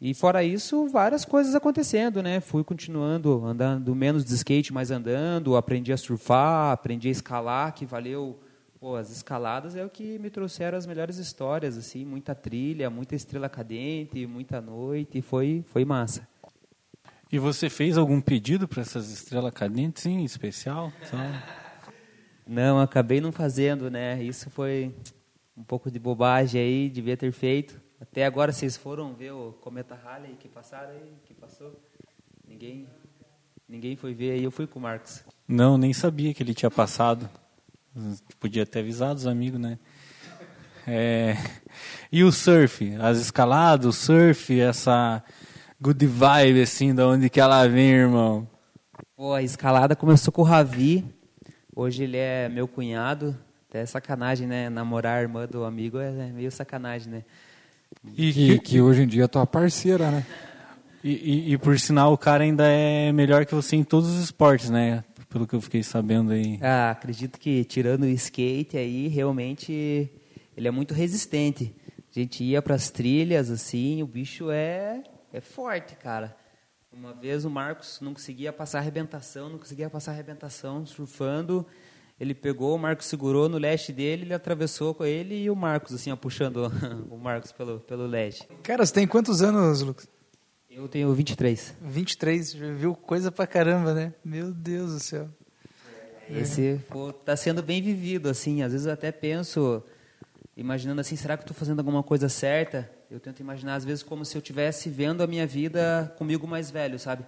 e 0.00 0.12
fora 0.12 0.42
isso, 0.42 0.88
várias 0.88 1.24
coisas 1.24 1.54
acontecendo, 1.54 2.20
né? 2.20 2.40
Fui 2.40 2.64
continuando 2.64 3.46
andando 3.46 3.94
menos 3.94 4.24
de 4.24 4.34
skate, 4.34 4.72
mais 4.72 4.90
andando, 4.90 5.56
aprendi 5.56 5.92
a 5.92 5.96
surfar, 5.96 6.72
aprendi 6.72 7.06
a 7.06 7.12
escalar, 7.12 7.72
que 7.74 7.86
valeu, 7.86 8.36
pô, 8.80 8.96
as 8.96 9.10
escaladas 9.12 9.76
é 9.76 9.84
o 9.84 9.88
que 9.88 10.18
me 10.18 10.30
trouxeram 10.30 10.76
as 10.76 10.84
melhores 10.84 11.18
histórias, 11.18 11.78
assim, 11.78 12.04
muita 12.04 12.34
trilha, 12.34 12.90
muita 12.90 13.14
estrela 13.14 13.48
cadente, 13.48 14.26
muita 14.26 14.60
noite, 14.60 15.22
foi 15.22 15.64
foi 15.68 15.84
massa. 15.84 16.26
E 17.30 17.38
você 17.38 17.70
fez 17.70 17.96
algum 17.96 18.20
pedido 18.20 18.66
para 18.66 18.82
essas 18.82 19.12
estrelas 19.12 19.54
cadentes, 19.54 20.02
sim, 20.02 20.24
especial? 20.24 20.92
Só... 21.08 21.16
Não, 22.46 22.80
acabei 22.80 23.20
não 23.20 23.32
fazendo, 23.32 23.90
né? 23.90 24.22
Isso 24.22 24.48
foi 24.50 24.94
um 25.56 25.64
pouco 25.64 25.90
de 25.90 25.98
bobagem 25.98 26.60
aí, 26.60 26.88
devia 26.88 27.16
ter 27.16 27.32
feito. 27.32 27.80
Até 28.00 28.24
agora 28.24 28.52
vocês 28.52 28.76
foram 28.76 29.14
ver 29.14 29.32
o 29.32 29.52
cometa 29.60 29.94
Halley 29.94 30.36
que 30.38 30.48
passaram 30.48 30.90
aí, 30.90 31.14
que 31.24 31.34
passou. 31.34 31.80
Ninguém, 32.46 32.86
ninguém 33.68 33.96
foi 33.96 34.14
ver 34.14 34.32
aí. 34.32 34.44
Eu 34.44 34.50
fui 34.50 34.66
com 34.66 34.78
o 34.78 34.82
Marcos. 34.82 35.24
Não, 35.48 35.76
nem 35.76 35.92
sabia 35.92 36.32
que 36.32 36.42
ele 36.42 36.54
tinha 36.54 36.70
passado. 36.70 37.28
Podia 38.38 38.64
ter 38.64 38.80
avisado 38.80 39.14
os 39.14 39.26
amigos, 39.26 39.58
né? 39.58 39.78
É... 40.86 41.36
E 42.12 42.22
o 42.22 42.30
surf? 42.30 42.94
As 43.00 43.18
escaladas, 43.18 43.86
o 43.86 43.92
surf, 43.92 44.60
essa 44.60 45.24
good 45.80 46.06
vibe, 46.06 46.62
assim, 46.62 46.94
da 46.94 47.08
onde 47.08 47.28
que 47.28 47.40
ela 47.40 47.66
vem, 47.66 47.90
irmão? 47.90 48.48
Pô, 49.16 49.32
a 49.32 49.42
escalada 49.42 49.96
começou 49.96 50.32
com 50.32 50.42
o 50.42 50.44
Ravi. 50.44 51.04
Hoje 51.78 52.04
ele 52.04 52.16
é 52.16 52.48
meu 52.48 52.66
cunhado. 52.66 53.36
Até 53.68 53.80
é 53.82 53.86
sacanagem, 53.86 54.46
né? 54.46 54.70
Namorar 54.70 55.18
a 55.18 55.20
irmã 55.20 55.46
do 55.46 55.62
amigo 55.62 55.98
é 55.98 56.10
meio 56.32 56.50
sacanagem, 56.50 57.12
né? 57.12 57.24
E, 58.16 58.32
Que, 58.32 58.58
que 58.60 58.80
hoje 58.80 59.02
em 59.02 59.06
dia 59.06 59.24
é 59.24 59.28
tua 59.28 59.46
parceira, 59.46 60.10
né? 60.10 60.24
e, 61.04 61.10
e- 61.10 61.52
e, 61.52 61.58
por 61.58 61.78
sinal, 61.78 62.14
o 62.14 62.18
cara 62.18 62.44
ainda 62.44 62.66
é 62.66 63.12
melhor 63.12 63.44
que 63.44 63.54
você 63.54 63.76
em 63.76 63.84
todos 63.84 64.08
os 64.08 64.24
esportes, 64.24 64.70
né? 64.70 65.04
Pelo 65.28 65.46
que 65.46 65.54
eu 65.54 65.60
fiquei 65.60 65.82
sabendo 65.82 66.32
aí. 66.32 66.58
Ah, 66.62 66.90
acredito 66.92 67.38
que 67.38 67.62
tirando 67.64 68.04
o 68.04 68.08
skate 68.08 68.78
aí, 68.78 69.08
realmente 69.08 70.10
ele 70.56 70.66
é 70.66 70.70
muito 70.70 70.94
resistente. 70.94 71.74
A 72.14 72.18
gente 72.18 72.42
ia 72.42 72.62
para 72.62 72.74
as 72.74 72.88
trilhas 72.90 73.50
assim, 73.50 74.02
o 74.02 74.06
bicho 74.06 74.50
é 74.50 75.02
é 75.30 75.40
forte, 75.42 75.94
cara. 75.96 76.34
Uma 76.98 77.12
vez 77.12 77.44
o 77.44 77.50
Marcos 77.50 78.00
não 78.00 78.14
conseguia 78.14 78.50
passar 78.54 78.78
arrebentação, 78.78 79.50
não 79.50 79.58
conseguia 79.58 79.90
passar 79.90 80.12
arrebentação 80.12 80.86
surfando. 80.86 81.66
Ele 82.18 82.34
pegou, 82.34 82.74
o 82.74 82.78
Marcos 82.78 83.04
segurou 83.04 83.50
no 83.50 83.58
leste 83.58 83.92
dele, 83.92 84.22
ele 84.22 84.32
atravessou 84.32 84.94
com 84.94 85.04
ele 85.04 85.42
e 85.42 85.50
o 85.50 85.54
Marcos 85.54 85.94
assim, 85.94 86.10
ó, 86.10 86.16
puxando 86.16 86.72
o 87.10 87.18
Marcos 87.18 87.52
pelo 87.52 87.80
pelo 87.80 88.06
leste. 88.06 88.48
Cara, 88.62 88.84
você 88.84 88.94
tem 88.94 89.06
quantos 89.06 89.42
anos, 89.42 89.82
Lucas? 89.82 90.08
Eu 90.70 90.88
tenho 90.88 91.12
23. 91.12 91.76
23, 91.82 92.52
já 92.52 92.72
viu 92.72 92.94
coisa 92.94 93.30
pra 93.30 93.46
caramba, 93.46 93.92
né? 93.92 94.14
Meu 94.24 94.50
Deus 94.50 94.94
do 94.94 95.00
céu. 95.00 95.28
Esse 96.30 96.80
pô, 96.88 97.12
tá 97.12 97.36
sendo 97.36 97.62
bem 97.62 97.82
vivido, 97.82 98.30
assim. 98.30 98.62
Às 98.62 98.72
vezes 98.72 98.86
eu 98.86 98.92
até 98.94 99.12
penso, 99.12 99.82
imaginando 100.56 101.02
assim, 101.02 101.14
será 101.14 101.36
que 101.36 101.42
eu 101.42 101.44
estou 101.44 101.56
fazendo 101.56 101.80
alguma 101.80 102.02
coisa 102.02 102.30
certa? 102.30 102.90
Eu 103.10 103.20
tento 103.20 103.40
imaginar, 103.40 103.76
às 103.76 103.84
vezes, 103.84 104.02
como 104.02 104.24
se 104.24 104.36
eu 104.36 104.40
estivesse 104.40 104.90
vendo 104.90 105.22
a 105.22 105.26
minha 105.26 105.46
vida 105.46 106.12
comigo 106.18 106.46
mais 106.46 106.70
velho, 106.70 106.98
sabe? 106.98 107.24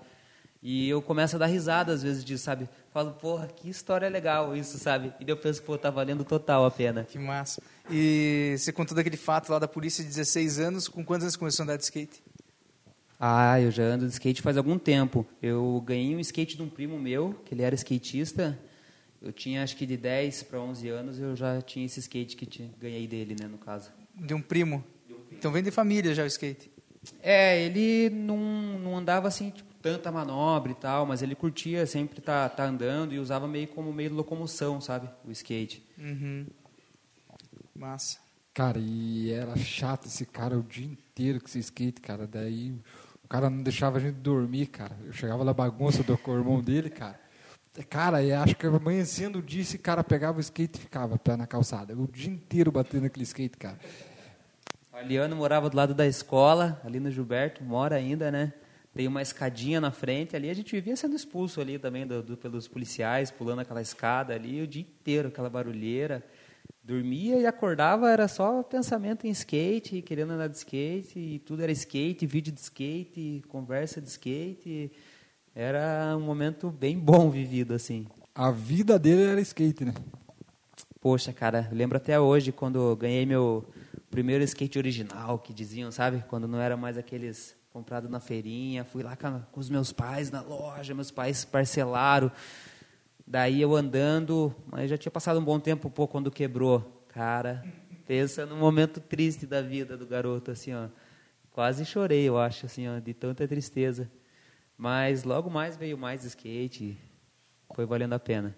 E 0.60 0.88
eu 0.88 1.00
começo 1.00 1.36
a 1.36 1.38
dar 1.38 1.46
risada, 1.46 1.92
às 1.92 2.02
vezes, 2.02 2.24
disso, 2.24 2.42
sabe? 2.42 2.68
Falo, 2.92 3.12
porra, 3.12 3.46
que 3.46 3.70
história 3.70 4.08
legal 4.08 4.56
isso, 4.56 4.76
sabe? 4.76 5.12
E 5.20 5.30
eu 5.30 5.36
penso, 5.36 5.62
pô, 5.62 5.78
tá 5.78 5.88
valendo 5.88 6.24
total 6.24 6.66
a 6.66 6.70
pena. 6.70 7.04
Que 7.04 7.18
massa. 7.18 7.62
E 7.88 8.56
você 8.58 8.72
contou 8.72 8.96
daquele 8.96 9.16
fato 9.16 9.50
lá 9.50 9.60
da 9.60 9.68
polícia 9.68 10.02
de 10.02 10.10
16 10.10 10.58
anos, 10.58 10.88
com 10.88 11.04
quantos 11.04 11.22
anos 11.22 11.34
você 11.34 11.38
começou 11.38 11.62
a 11.62 11.64
andar 11.64 11.76
de 11.76 11.84
skate? 11.84 12.20
Ah, 13.20 13.60
eu 13.60 13.70
já 13.70 13.84
ando 13.84 14.06
de 14.06 14.12
skate 14.12 14.42
faz 14.42 14.56
algum 14.56 14.78
tempo. 14.78 15.24
Eu 15.40 15.80
ganhei 15.86 16.16
um 16.16 16.20
skate 16.20 16.56
de 16.56 16.62
um 16.62 16.68
primo 16.68 16.98
meu, 16.98 17.40
que 17.44 17.54
ele 17.54 17.62
era 17.62 17.74
skatista. 17.76 18.58
Eu 19.22 19.32
tinha 19.32 19.62
acho 19.62 19.76
que 19.76 19.86
de 19.86 19.96
10 19.96 20.42
para 20.44 20.60
11 20.60 20.88
anos, 20.88 21.18
eu 21.20 21.36
já 21.36 21.60
tinha 21.62 21.86
esse 21.86 22.00
skate 22.00 22.36
que 22.36 22.46
tinha, 22.46 22.68
ganhei 22.80 23.06
dele, 23.06 23.36
né, 23.40 23.46
no 23.46 23.58
caso. 23.58 23.90
De 24.14 24.34
um 24.34 24.42
primo? 24.42 24.84
Então 25.38 25.52
vem 25.52 25.62
de 25.62 25.70
família 25.70 26.14
já 26.14 26.24
o 26.24 26.26
skate. 26.26 26.70
É, 27.22 27.62
ele 27.62 28.10
não, 28.10 28.36
não 28.36 28.96
andava 28.96 29.28
assim, 29.28 29.50
tipo, 29.50 29.72
tanta 29.80 30.10
manobra 30.10 30.72
e 30.72 30.74
tal, 30.74 31.06
mas 31.06 31.22
ele 31.22 31.34
curtia 31.34 31.86
sempre 31.86 32.18
estar 32.18 32.48
tá, 32.48 32.56
tá 32.56 32.64
andando 32.64 33.14
e 33.14 33.18
usava 33.18 33.46
meio 33.46 33.68
como 33.68 33.92
meio 33.92 34.10
de 34.10 34.16
locomoção, 34.16 34.80
sabe? 34.80 35.08
O 35.24 35.30
skate. 35.30 35.82
Uhum. 35.96 36.46
Massa. 37.74 38.18
Cara, 38.52 38.78
e 38.80 39.30
era 39.30 39.56
chato 39.56 40.06
esse 40.06 40.26
cara 40.26 40.58
o 40.58 40.62
dia 40.62 40.84
inteiro 40.84 41.40
com 41.40 41.46
esse 41.46 41.60
skate, 41.60 42.00
cara. 42.00 42.26
Daí 42.26 42.74
o 43.24 43.28
cara 43.28 43.48
não 43.48 43.62
deixava 43.62 43.98
a 43.98 44.00
gente 44.00 44.16
dormir, 44.16 44.66
cara. 44.66 44.96
Eu 45.04 45.12
chegava 45.12 45.44
na 45.44 45.54
bagunça 45.54 46.02
do 46.02 46.18
irmão 46.28 46.60
dele, 46.60 46.90
cara. 46.90 47.20
Cara, 47.88 48.24
eu 48.24 48.40
acho 48.40 48.56
que 48.56 48.66
amanhecendo 48.66 49.38
o 49.38 49.42
dia, 49.42 49.62
esse 49.62 49.78
cara 49.78 50.02
pegava 50.02 50.38
o 50.38 50.40
skate 50.40 50.78
e 50.78 50.80
ficava 50.80 51.16
pé 51.16 51.36
na 51.36 51.46
calçada. 51.46 51.94
O 51.94 52.08
dia 52.08 52.32
inteiro 52.32 52.72
batendo 52.72 53.06
aquele 53.06 53.22
skate, 53.22 53.56
cara. 53.56 53.78
Aliano 54.98 55.36
morava 55.36 55.70
do 55.70 55.76
lado 55.76 55.94
da 55.94 56.04
escola, 56.08 56.80
ali 56.84 56.98
no 56.98 57.08
Gilberto, 57.08 57.62
mora 57.62 57.94
ainda, 57.94 58.32
né? 58.32 58.52
Tem 58.92 59.06
uma 59.06 59.22
escadinha 59.22 59.80
na 59.80 59.92
frente 59.92 60.34
ali, 60.34 60.50
a 60.50 60.54
gente 60.54 60.72
vivia 60.72 60.96
sendo 60.96 61.14
expulso 61.14 61.60
ali 61.60 61.78
também 61.78 62.04
do, 62.04 62.20
do- 62.20 62.36
pelos 62.36 62.66
policiais, 62.66 63.30
pulando 63.30 63.60
aquela 63.60 63.80
escada 63.80 64.34
ali 64.34 64.60
o 64.60 64.66
dia 64.66 64.82
inteiro, 64.82 65.28
aquela 65.28 65.48
barulheira. 65.48 66.26
Dormia 66.82 67.38
e 67.38 67.46
acordava, 67.46 68.10
era 68.10 68.26
só 68.26 68.60
pensamento 68.64 69.24
em 69.24 69.30
skate, 69.30 70.02
querendo 70.02 70.32
andar 70.32 70.48
de 70.48 70.56
skate, 70.56 71.16
e 71.16 71.38
tudo 71.38 71.62
era 71.62 71.70
skate, 71.70 72.26
vídeo 72.26 72.52
de 72.52 72.58
skate, 72.60 73.44
conversa 73.46 74.00
de 74.00 74.08
skate. 74.08 74.90
Era 75.54 76.16
um 76.16 76.22
momento 76.22 76.70
bem 76.70 76.98
bom 76.98 77.30
vivido, 77.30 77.72
assim. 77.72 78.04
A 78.34 78.50
vida 78.50 78.98
dele 78.98 79.22
era 79.22 79.40
skate, 79.40 79.84
né? 79.84 79.94
Poxa, 81.00 81.32
cara, 81.32 81.68
lembro 81.70 81.96
até 81.98 82.18
hoje 82.18 82.50
quando 82.50 82.96
ganhei 82.96 83.24
meu 83.24 83.64
primeiro 84.10 84.44
skate 84.44 84.78
original, 84.78 85.38
que 85.38 85.52
diziam, 85.52 85.90
sabe? 85.90 86.24
Quando 86.28 86.48
não 86.48 86.60
era 86.60 86.76
mais 86.76 86.96
aqueles 86.96 87.58
comprado 87.78 88.08
na 88.08 88.18
feirinha. 88.18 88.84
Fui 88.84 89.02
lá 89.02 89.16
com, 89.16 89.40
com 89.52 89.60
os 89.60 89.70
meus 89.70 89.92
pais 89.92 90.30
na 90.30 90.40
loja, 90.40 90.94
meus 90.94 91.10
pais 91.10 91.44
parcelaram. 91.44 92.30
Daí 93.26 93.60
eu 93.60 93.76
andando, 93.76 94.54
mas 94.66 94.90
já 94.90 94.96
tinha 94.96 95.12
passado 95.12 95.38
um 95.38 95.44
bom 95.44 95.60
tempo 95.60 95.90
pô, 95.90 96.08
quando 96.08 96.30
quebrou. 96.30 97.04
Cara, 97.08 97.64
pensa 98.06 98.46
num 98.46 98.58
momento 98.58 99.00
triste 99.00 99.46
da 99.46 99.60
vida 99.60 99.96
do 99.96 100.06
garoto, 100.06 100.50
assim, 100.50 100.74
ó. 100.74 100.88
Quase 101.52 101.84
chorei, 101.84 102.24
eu 102.24 102.38
acho, 102.38 102.66
assim, 102.66 102.88
ó, 102.88 102.98
de 102.98 103.12
tanta 103.12 103.46
tristeza. 103.46 104.10
Mas 104.76 105.24
logo 105.24 105.50
mais 105.50 105.76
veio 105.76 105.98
mais 105.98 106.24
skate, 106.24 106.96
foi 107.74 107.84
valendo 107.84 108.12
a 108.14 108.18
pena. 108.18 108.56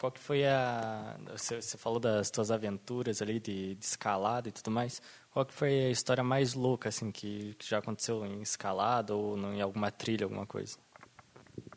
Qual 0.00 0.10
que 0.10 0.18
foi 0.18 0.46
a... 0.46 1.14
Você, 1.36 1.60
você 1.60 1.76
falou 1.76 2.00
das 2.00 2.30
suas 2.34 2.50
aventuras 2.50 3.20
ali 3.20 3.38
de, 3.38 3.74
de, 3.74 3.84
escalada 3.84 4.48
e 4.48 4.52
tudo 4.52 4.70
mais. 4.70 5.02
Qual 5.30 5.44
que 5.44 5.52
foi 5.52 5.68
a 5.68 5.90
história 5.90 6.24
mais 6.24 6.54
louca, 6.54 6.88
assim, 6.88 7.12
que, 7.12 7.54
que 7.58 7.68
já 7.68 7.78
aconteceu 7.78 8.24
em 8.24 8.40
escalada 8.40 9.14
ou 9.14 9.36
em 9.52 9.60
alguma 9.60 9.90
trilha, 9.90 10.24
alguma 10.24 10.46
coisa? 10.46 10.78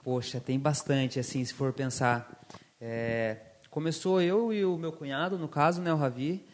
Poxa, 0.02 0.40
tem 0.40 0.58
bastante, 0.58 1.20
assim, 1.20 1.44
se 1.44 1.54
for 1.54 1.74
pensar. 1.74 2.48
É, 2.80 3.40
começou 3.70 4.22
eu 4.22 4.54
e 4.54 4.64
o 4.64 4.78
meu 4.78 4.94
cunhado, 4.94 5.38
no 5.38 5.50
caso, 5.50 5.82
né, 5.82 5.94
o 5.94 5.98
Ravi. 5.98 6.46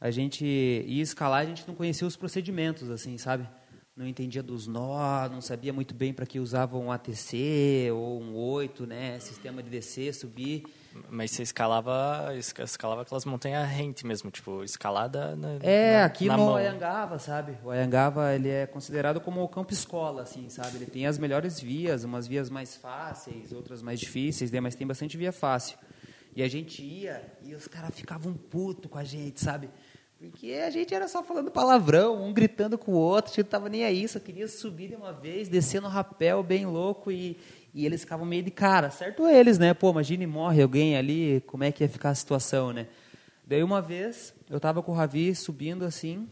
A 0.00 0.10
gente 0.10 0.44
ia 0.44 1.02
escalar, 1.04 1.42
a 1.42 1.46
gente 1.46 1.68
não 1.68 1.76
conhecia 1.76 2.06
os 2.06 2.16
procedimentos, 2.16 2.90
assim, 2.90 3.16
sabe? 3.16 3.48
Não 3.96 4.08
entendia 4.08 4.42
dos 4.42 4.66
nós, 4.66 5.30
não 5.30 5.40
sabia 5.40 5.72
muito 5.72 5.94
bem 5.94 6.12
para 6.12 6.26
que 6.26 6.40
usavam 6.40 6.86
um 6.86 6.90
ATC 6.90 7.92
ou 7.92 8.20
um 8.20 8.34
8, 8.34 8.84
né, 8.88 9.20
sistema 9.20 9.62
de 9.62 9.70
descer, 9.70 10.12
subir. 10.12 10.64
Mas 11.08 11.30
você 11.30 11.42
escalava, 11.42 12.32
escalava 12.36 13.02
aquelas 13.02 13.24
montanhas 13.24 13.68
rente 13.68 14.06
mesmo, 14.06 14.30
tipo, 14.30 14.62
escalada 14.64 15.36
na 15.36 15.58
É, 15.62 15.98
na, 15.98 16.04
aqui 16.04 16.26
na 16.26 16.36
no 16.36 16.46
mão. 16.46 16.56
Ayangava, 16.56 17.18
sabe? 17.18 17.56
O 17.64 17.70
Ayangava, 17.70 18.34
ele 18.34 18.48
é 18.48 18.66
considerado 18.66 19.20
como 19.20 19.42
o 19.42 19.48
campo 19.48 19.72
escola, 19.72 20.22
assim, 20.22 20.48
sabe? 20.48 20.76
Ele 20.76 20.86
tem 20.86 21.06
as 21.06 21.18
melhores 21.18 21.60
vias, 21.60 22.04
umas 22.04 22.26
vias 22.26 22.50
mais 22.50 22.76
fáceis, 22.76 23.52
outras 23.52 23.82
mais 23.82 24.00
difíceis, 24.00 24.50
né? 24.50 24.60
Mas 24.60 24.74
tem 24.74 24.86
bastante 24.86 25.16
via 25.16 25.32
fácil. 25.32 25.78
E 26.34 26.42
a 26.42 26.48
gente 26.48 26.82
ia 26.82 27.22
e 27.42 27.54
os 27.54 27.66
caras 27.66 27.94
ficavam 27.94 28.34
puto 28.34 28.88
com 28.88 28.98
a 28.98 29.04
gente, 29.04 29.40
sabe? 29.40 29.70
Porque 30.18 30.52
a 30.52 30.70
gente 30.70 30.94
era 30.94 31.08
só 31.08 31.22
falando 31.22 31.50
palavrão, 31.50 32.22
um 32.24 32.32
gritando 32.32 32.78
com 32.78 32.92
o 32.92 32.94
outro, 32.94 33.32
a 33.32 33.34
gente 33.34 33.44
não 33.44 33.50
tava 33.50 33.68
nem 33.68 33.84
aí, 33.84 34.08
só 34.08 34.18
queria 34.18 34.48
subir 34.48 34.88
de 34.88 34.94
uma 34.94 35.12
vez, 35.12 35.46
descer 35.46 35.80
no 35.80 35.88
rapel 35.88 36.42
bem 36.42 36.64
louco 36.64 37.12
e, 37.12 37.36
e 37.76 37.84
eles 37.84 38.00
ficavam 38.00 38.24
meio 38.24 38.42
de 38.42 38.50
cara, 38.50 38.90
certo 38.90 39.28
eles, 39.28 39.58
né? 39.58 39.74
Pô, 39.74 39.90
imagine 39.90 40.26
morre 40.26 40.62
alguém 40.62 40.96
ali, 40.96 41.42
como 41.46 41.62
é 41.62 41.70
que 41.70 41.84
ia 41.84 41.88
ficar 41.90 42.08
a 42.08 42.14
situação, 42.14 42.72
né? 42.72 42.86
Daí 43.46 43.62
uma 43.62 43.82
vez, 43.82 44.32
eu 44.48 44.58
tava 44.58 44.82
com 44.82 44.92
o 44.92 44.94
Ravi 44.94 45.34
subindo 45.34 45.84
assim, 45.84 46.26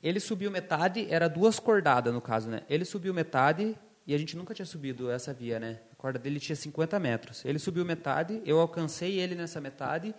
ele 0.00 0.20
subiu 0.20 0.48
metade, 0.48 1.08
era 1.10 1.28
duas 1.28 1.58
cordadas 1.58 2.14
no 2.14 2.20
caso, 2.20 2.48
né? 2.48 2.62
Ele 2.70 2.84
subiu 2.84 3.12
metade 3.12 3.76
e 4.06 4.14
a 4.14 4.18
gente 4.18 4.36
nunca 4.36 4.54
tinha 4.54 4.64
subido 4.64 5.10
essa 5.10 5.34
via, 5.34 5.58
né? 5.58 5.80
A 5.92 5.96
corda 5.96 6.20
dele 6.20 6.38
tinha 6.38 6.54
50 6.54 7.00
metros. 7.00 7.44
Ele 7.44 7.58
subiu 7.58 7.84
metade, 7.84 8.40
eu 8.46 8.60
alcancei 8.60 9.18
ele 9.18 9.34
nessa 9.34 9.60
metade 9.60 10.14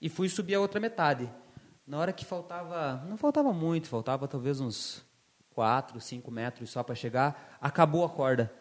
e 0.00 0.08
fui 0.08 0.28
subir 0.28 0.54
a 0.54 0.60
outra 0.60 0.78
metade. 0.78 1.28
Na 1.84 1.98
hora 1.98 2.12
que 2.12 2.24
faltava, 2.24 3.04
não 3.08 3.16
faltava 3.16 3.52
muito, 3.52 3.88
faltava 3.88 4.28
talvez 4.28 4.60
uns 4.60 5.04
4, 5.50 6.00
5 6.00 6.30
metros 6.30 6.70
só 6.70 6.84
para 6.84 6.94
chegar, 6.94 7.58
acabou 7.60 8.04
a 8.04 8.08
corda. 8.08 8.52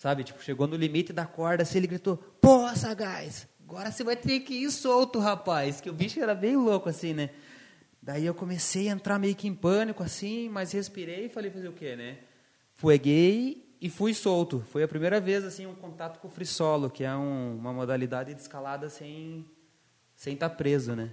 Sabe, 0.00 0.24
tipo, 0.24 0.42
chegou 0.42 0.66
no 0.66 0.76
limite 0.76 1.12
da 1.12 1.26
corda, 1.26 1.62
assim, 1.62 1.76
ele 1.76 1.86
gritou, 1.86 2.16
pô, 2.16 2.74
sagaz, 2.74 3.46
agora 3.62 3.92
você 3.92 4.02
vai 4.02 4.16
ter 4.16 4.40
que 4.40 4.54
ir 4.54 4.70
solto, 4.70 5.18
rapaz, 5.18 5.78
que 5.78 5.90
o 5.90 5.92
bicho 5.92 6.18
era 6.18 6.34
bem 6.34 6.56
louco, 6.56 6.88
assim, 6.88 7.12
né? 7.12 7.28
Daí 8.00 8.24
eu 8.24 8.32
comecei 8.32 8.88
a 8.88 8.92
entrar 8.92 9.18
meio 9.18 9.36
que 9.36 9.46
em 9.46 9.54
pânico, 9.54 10.02
assim, 10.02 10.48
mas 10.48 10.72
respirei 10.72 11.26
e 11.26 11.28
falei 11.28 11.50
fazer 11.50 11.68
o 11.68 11.74
quê, 11.74 11.96
né? 11.96 12.16
Fueguei 12.72 13.76
e 13.78 13.90
fui 13.90 14.14
solto. 14.14 14.64
Foi 14.70 14.82
a 14.82 14.88
primeira 14.88 15.20
vez, 15.20 15.44
assim, 15.44 15.66
um 15.66 15.74
contato 15.74 16.18
com 16.18 16.28
o 16.28 16.30
free 16.30 16.46
que 16.94 17.04
é 17.04 17.14
um, 17.14 17.58
uma 17.58 17.74
modalidade 17.74 18.32
de 18.32 18.40
escalada 18.40 18.88
sem 18.88 19.44
sem 20.16 20.32
estar 20.32 20.48
tá 20.48 20.54
preso, 20.54 20.96
né? 20.96 21.10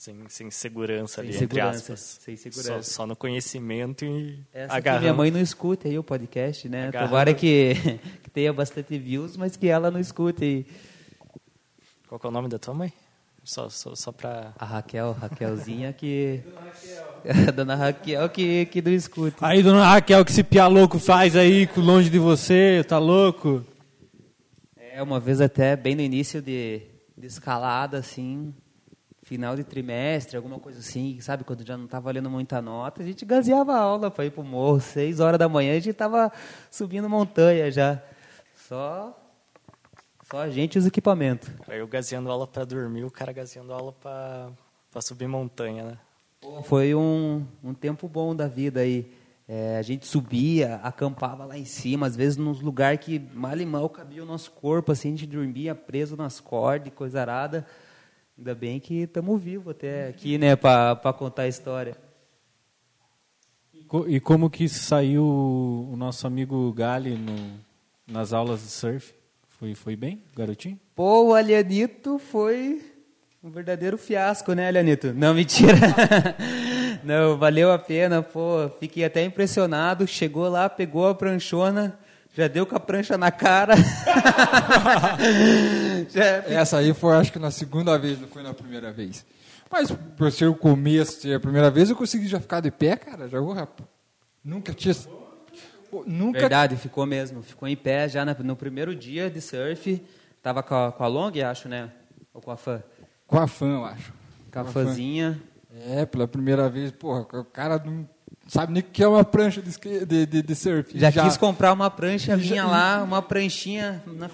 Sem, 0.00 0.16
sem 0.30 0.50
segurança 0.50 1.16
sem 1.16 1.24
ali, 1.24 1.34
segurança, 1.34 1.68
entre 1.68 1.92
aspas. 1.92 2.18
Sem 2.24 2.34
segurança. 2.34 2.82
Só, 2.82 3.02
só 3.02 3.06
no 3.06 3.14
conhecimento 3.14 4.02
e 4.02 4.42
Essa 4.50 4.74
agarrando. 4.74 5.02
minha 5.02 5.12
mãe 5.12 5.30
não 5.30 5.38
escuta 5.38 5.88
aí 5.88 5.98
o 5.98 6.02
podcast, 6.02 6.66
né? 6.70 6.88
Agarrando. 6.88 7.10
Tomara 7.10 7.34
que, 7.34 7.74
que 8.24 8.30
tenha 8.30 8.50
bastante 8.50 8.98
views, 8.98 9.36
mas 9.36 9.58
que 9.58 9.68
ela 9.68 9.90
não 9.90 10.00
escute 10.00 10.42
aí. 10.42 10.66
Qual 12.08 12.18
que 12.18 12.26
é 12.26 12.30
o 12.30 12.32
nome 12.32 12.48
da 12.48 12.58
tua 12.58 12.72
mãe? 12.72 12.90
Só, 13.44 13.68
só, 13.68 13.94
só 13.94 14.10
pra... 14.10 14.54
A 14.58 14.64
Raquel, 14.64 15.12
Raquelzinha 15.12 15.92
que... 15.92 16.40
Dona 17.54 17.74
Raquel 17.74 18.26
que, 18.30 18.64
que 18.64 18.80
não 18.80 18.92
escuta. 18.92 19.46
Aí, 19.46 19.62
dona 19.62 19.84
Raquel, 19.84 20.24
que 20.24 20.30
esse 20.30 20.42
pia 20.42 20.66
louco 20.66 20.98
faz 20.98 21.36
aí 21.36 21.68
longe 21.76 22.08
de 22.08 22.18
você, 22.18 22.82
tá 22.88 22.98
louco? 22.98 23.62
É, 24.78 25.02
uma 25.02 25.20
vez 25.20 25.42
até 25.42 25.76
bem 25.76 25.94
no 25.94 26.00
início 26.00 26.40
de, 26.40 26.80
de 27.18 27.26
escalada, 27.26 27.98
assim, 27.98 28.54
final 29.30 29.54
de 29.54 29.62
trimestre, 29.62 30.36
alguma 30.36 30.58
coisa 30.58 30.80
assim, 30.80 31.20
sabe? 31.20 31.44
Quando 31.44 31.64
já 31.64 31.76
não 31.76 31.84
estava 31.84 32.06
valendo 32.06 32.28
muita 32.28 32.60
nota, 32.60 33.00
a 33.00 33.06
gente 33.06 33.24
gazeava 33.24 33.74
a 33.74 33.78
aula 33.78 34.10
para 34.10 34.26
ir 34.26 34.32
pro 34.32 34.42
morro. 34.42 34.80
Seis 34.80 35.20
horas 35.20 35.38
da 35.38 35.48
manhã 35.48 35.70
a 35.70 35.76
gente 35.76 35.90
estava 35.90 36.32
subindo 36.68 37.08
montanha 37.08 37.70
já. 37.70 38.02
Só, 38.56 39.16
só 40.28 40.40
a 40.40 40.50
gente 40.50 40.74
e 40.74 40.78
os 40.80 40.86
equipamentos. 40.86 41.48
Eu 41.68 41.86
gazeando 41.86 42.28
aula 42.28 42.44
pra 42.44 42.64
dormir, 42.64 43.04
o 43.04 43.10
cara 43.10 43.32
gazeando 43.32 43.72
aula 43.72 43.92
pra 43.92 45.00
subir 45.00 45.28
montanha, 45.28 45.84
né? 45.84 45.98
Foi 46.64 46.92
um, 46.92 47.46
um 47.62 47.72
tempo 47.72 48.08
bom 48.08 48.34
da 48.34 48.48
vida 48.48 48.80
aí. 48.80 49.12
É, 49.46 49.78
a 49.78 49.82
gente 49.82 50.08
subia, 50.08 50.80
acampava 50.82 51.44
lá 51.44 51.56
em 51.56 51.64
cima, 51.64 52.08
às 52.08 52.16
vezes 52.16 52.36
nos 52.36 52.60
lugares 52.60 52.98
que 52.98 53.20
mal 53.32 53.56
e 53.56 53.64
mal 53.64 53.88
cabia 53.88 54.24
o 54.24 54.26
nosso 54.26 54.50
corpo, 54.50 54.90
assim, 54.90 55.08
a 55.08 55.10
gente 55.12 55.26
dormia 55.26 55.72
preso 55.72 56.16
nas 56.16 56.40
cordas, 56.40 56.92
coisa 56.92 57.20
arada. 57.20 57.64
Ainda 58.40 58.54
bem 58.54 58.80
que 58.80 59.02
estamos 59.02 59.38
vivos 59.38 59.72
até 59.72 60.08
aqui, 60.08 60.38
né, 60.38 60.56
para 60.56 61.12
contar 61.12 61.42
a 61.42 61.48
história. 61.48 61.94
E, 63.74 63.84
co 63.84 64.06
como 64.24 64.48
que 64.48 64.66
saiu 64.66 65.22
o 65.22 65.94
nosso 65.94 66.26
amigo 66.26 66.72
Gali 66.72 67.10
no, 67.18 67.36
nas 68.10 68.32
aulas 68.32 68.62
de 68.62 68.68
surf? 68.68 69.12
Foi, 69.46 69.74
foi 69.74 69.94
bem, 69.94 70.22
garotinho? 70.34 70.80
Pô, 70.94 71.26
o 71.26 71.34
Alianito 71.34 72.18
foi 72.18 72.80
um 73.44 73.50
verdadeiro 73.50 73.98
fiasco, 73.98 74.54
né, 74.54 74.68
Alianito? 74.68 75.12
Não, 75.12 75.34
mentira. 75.34 75.76
Não, 77.04 77.36
valeu 77.36 77.70
a 77.70 77.78
pena, 77.78 78.22
pô. 78.22 78.70
Fiquei 78.80 79.04
até 79.04 79.22
impressionado. 79.22 80.06
Chegou 80.06 80.48
lá, 80.48 80.66
pegou 80.66 81.06
a 81.06 81.14
pranchona, 81.14 81.98
já 82.36 82.48
deu 82.48 82.64
com 82.66 82.76
a 82.76 82.80
prancha 82.80 83.16
na 83.18 83.30
cara. 83.30 83.74
Essa 86.46 86.78
aí 86.78 86.92
foi, 86.94 87.16
acho 87.16 87.32
que 87.32 87.38
na 87.38 87.50
segunda 87.50 87.98
vez, 87.98 88.20
não 88.20 88.28
foi 88.28 88.42
na 88.42 88.54
primeira 88.54 88.92
vez. 88.92 89.24
Mas 89.70 89.90
por 90.16 90.30
ser 90.32 90.46
o 90.46 90.54
começo, 90.54 91.20
ser 91.20 91.34
a 91.34 91.40
primeira 91.40 91.70
vez, 91.70 91.90
eu 91.90 91.96
consegui 91.96 92.26
já 92.26 92.40
ficar 92.40 92.60
de 92.60 92.70
pé, 92.70 92.96
cara. 92.96 93.28
Já 93.28 93.40
vou, 93.40 93.52
rapaz. 93.52 93.88
Nunca 94.44 94.72
tinha. 94.72 94.94
Pô, 95.90 96.04
Nunca. 96.06 96.40
Verdade, 96.40 96.76
ficou 96.76 97.06
mesmo. 97.06 97.42
Ficou 97.42 97.68
em 97.68 97.76
pé 97.76 98.08
já 98.08 98.24
no 98.24 98.56
primeiro 98.56 98.94
dia 98.94 99.30
de 99.30 99.40
surf. 99.40 100.02
Tava 100.42 100.62
com 100.62 100.74
a, 100.74 100.92
com 100.92 101.04
a 101.04 101.06
long, 101.06 101.32
acho, 101.48 101.68
né? 101.68 101.90
Ou 102.32 102.40
com 102.40 102.50
a 102.50 102.56
fã? 102.56 102.82
Com 103.26 103.38
a 103.38 103.46
fã, 103.46 103.74
eu 103.74 103.84
acho. 103.84 104.12
Com 104.52 104.60
a 104.60 104.64
Com 104.64 104.70
a 104.70 104.72
fã. 104.72 104.84
fãzinha. 104.86 105.40
É, 105.88 106.04
pela 106.04 106.26
primeira 106.26 106.68
vez, 106.68 106.90
porra, 106.90 107.20
o 107.32 107.44
cara 107.44 107.80
não 107.84 108.08
sabe 108.50 108.72
nem 108.72 108.82
o 108.82 108.84
que 108.84 109.02
é 109.02 109.06
uma 109.06 109.24
prancha 109.24 109.62
de, 109.62 110.04
de, 110.04 110.26
de, 110.26 110.42
de 110.42 110.54
surf. 110.54 110.98
Já, 110.98 111.12
quis 111.12 111.36
comprar 111.36 111.72
uma 111.72 111.88
prancha 111.88 112.36
Já- 112.36 112.36
minha 112.36 112.66
lá, 112.66 113.02
uma 113.02 113.22
pranchinha. 113.22 114.02
Na... 114.06 114.28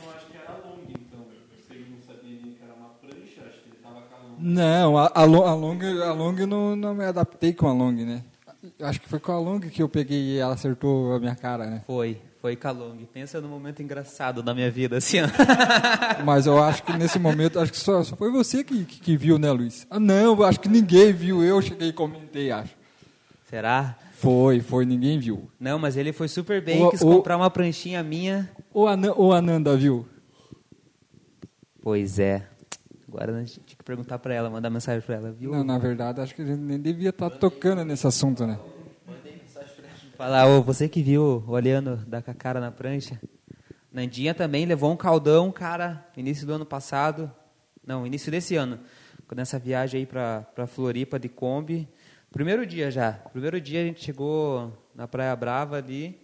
Não, 4.38 4.98
a, 4.98 5.10
a, 5.14 5.24
long, 5.24 5.44
a 5.44 5.54
long, 5.54 5.78
a 6.02 6.12
long 6.12 6.46
não, 6.46 6.76
não 6.76 6.94
me 6.94 7.04
adaptei 7.04 7.52
com 7.52 7.68
a 7.68 7.72
long, 7.72 7.92
né? 7.92 8.22
Acho 8.80 9.00
que 9.00 9.08
foi 9.08 9.18
com 9.18 9.32
a 9.32 9.38
long 9.38 9.60
que 9.60 9.82
eu 9.82 9.88
peguei 9.88 10.18
e 10.18 10.38
ela 10.38 10.54
acertou 10.54 11.14
a 11.14 11.18
minha 11.18 11.34
cara, 11.34 11.66
né? 11.66 11.82
Foi, 11.86 12.18
foi 12.40 12.54
com 12.54 12.68
a 12.68 12.70
long. 12.70 12.96
Pensa 13.12 13.40
num 13.40 13.48
momento 13.48 13.82
engraçado 13.82 14.42
da 14.42 14.54
minha 14.54 14.70
vida, 14.70 14.96
assim. 14.98 15.18
Mas 16.24 16.46
eu 16.46 16.62
acho 16.62 16.82
que 16.82 16.92
nesse 16.92 17.18
momento, 17.18 17.58
acho 17.58 17.72
que 17.72 17.78
só, 17.78 18.02
só 18.04 18.14
foi 18.14 18.30
você 18.30 18.62
que, 18.62 18.84
que, 18.84 19.00
que 19.00 19.16
viu, 19.16 19.38
né, 19.38 19.50
Luiz? 19.50 19.86
Ah, 19.90 20.00
não, 20.00 20.42
acho 20.42 20.60
que 20.60 20.68
ninguém 20.68 21.12
viu. 21.12 21.42
Eu 21.42 21.62
cheguei 21.62 21.88
e 21.88 21.92
comentei, 21.92 22.50
acho. 22.50 22.74
Será? 23.48 23.96
Foi, 24.18 24.60
foi, 24.60 24.86
ninguém 24.86 25.18
viu. 25.18 25.50
Não, 25.60 25.78
mas 25.78 25.96
ele 25.96 26.12
foi 26.12 26.26
super 26.28 26.62
bem, 26.62 26.82
O- 26.82 26.90
quis 26.90 27.02
o- 27.02 27.06
comprar 27.06 27.36
uma 27.36 27.50
pranchinha 27.50 28.02
minha. 28.02 28.50
Ou 28.72 28.88
a, 28.88 28.96
Nan- 28.96 29.12
ou 29.16 29.32
a 29.32 29.42
Nanda 29.42 29.76
viu? 29.76 30.06
Pois 31.82 32.18
é. 32.18 32.46
Agora 33.08 33.36
a 33.36 33.40
gente 33.40 33.60
tinha 33.60 33.76
que 33.78 33.84
perguntar 33.84 34.18
pra 34.18 34.34
ela, 34.34 34.50
mandar 34.50 34.68
mensagem 34.70 35.00
pra 35.02 35.14
ela, 35.16 35.32
viu? 35.32 35.52
Não, 35.52 35.62
na 35.64 35.78
verdade, 35.78 36.20
acho 36.20 36.34
que 36.34 36.42
a 36.42 36.46
gente 36.46 36.58
nem 36.60 36.78
devia 36.80 37.10
estar 37.10 37.30
tocando 37.30 37.84
nesse 37.84 38.06
assunto, 38.06 38.46
né? 38.46 38.58
Falar, 40.16 40.46
ô, 40.48 40.62
você 40.62 40.88
que 40.88 41.02
viu 41.02 41.44
olhando 41.46 41.96
dar 42.06 42.22
com 42.22 42.30
a 42.30 42.34
cara 42.34 42.58
na 42.58 42.70
prancha. 42.72 43.20
Nandinha 43.92 44.34
também 44.34 44.64
levou 44.66 44.90
um 44.90 44.96
caldão, 44.96 45.52
cara, 45.52 46.06
início 46.16 46.46
do 46.46 46.54
ano 46.54 46.64
passado. 46.66 47.30
Não, 47.86 48.06
início 48.06 48.30
desse 48.32 48.56
ano. 48.56 48.78
Nessa 49.34 49.58
viagem 49.58 50.00
aí 50.00 50.06
pra, 50.06 50.42
pra 50.54 50.66
Floripa 50.66 51.18
de 51.18 51.28
Kombi. 51.28 51.86
Primeiro 52.36 52.66
dia 52.66 52.90
já. 52.90 53.12
Primeiro 53.12 53.58
dia 53.58 53.80
a 53.80 53.84
gente 53.84 54.04
chegou 54.04 54.70
na 54.94 55.08
Praia 55.08 55.34
Brava 55.34 55.78
ali. 55.78 56.20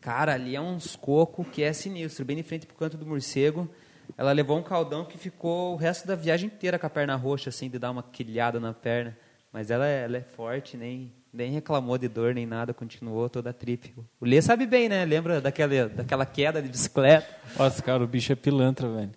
Cara, 0.00 0.32
ali 0.32 0.56
é 0.56 0.60
uns 0.62 0.96
coco 0.96 1.44
que 1.44 1.62
é 1.62 1.74
sinistro, 1.74 2.24
bem 2.24 2.38
de 2.38 2.42
frente 2.42 2.66
pro 2.66 2.74
canto 2.74 2.96
do 2.96 3.04
morcego. 3.04 3.68
Ela 4.16 4.32
levou 4.32 4.56
um 4.58 4.62
caldão 4.62 5.04
que 5.04 5.18
ficou 5.18 5.74
o 5.74 5.76
resto 5.76 6.08
da 6.08 6.14
viagem 6.14 6.46
inteira 6.46 6.78
com 6.78 6.86
a 6.86 6.90
perna 6.90 7.16
roxa, 7.16 7.50
assim, 7.50 7.68
de 7.68 7.78
dar 7.78 7.90
uma 7.90 8.02
quilhada 8.02 8.58
na 8.58 8.72
perna. 8.72 9.14
Mas 9.52 9.70
ela, 9.70 9.86
é- 9.86 10.04
ela 10.04 10.16
é 10.16 10.22
forte, 10.22 10.78
nem, 10.78 11.12
nem 11.30 11.52
reclamou 11.52 11.98
de 11.98 12.08
dor, 12.08 12.32
nem 12.32 12.46
nada, 12.46 12.72
continuou 12.72 13.28
toda 13.28 13.50
a 13.50 13.52
trip. 13.52 13.94
O 14.18 14.24
Lê 14.24 14.40
sabe 14.40 14.64
bem, 14.64 14.88
né? 14.88 15.04
Lembra 15.04 15.38
daquela, 15.38 15.86
daquela 15.86 16.24
queda 16.24 16.62
de 16.62 16.68
bicicleta? 16.70 17.28
Nossa, 17.58 17.82
cara, 17.82 18.02
o 18.02 18.06
bicho 18.06 18.32
é 18.32 18.36
pilantra, 18.36 18.88
velho. 18.88 19.10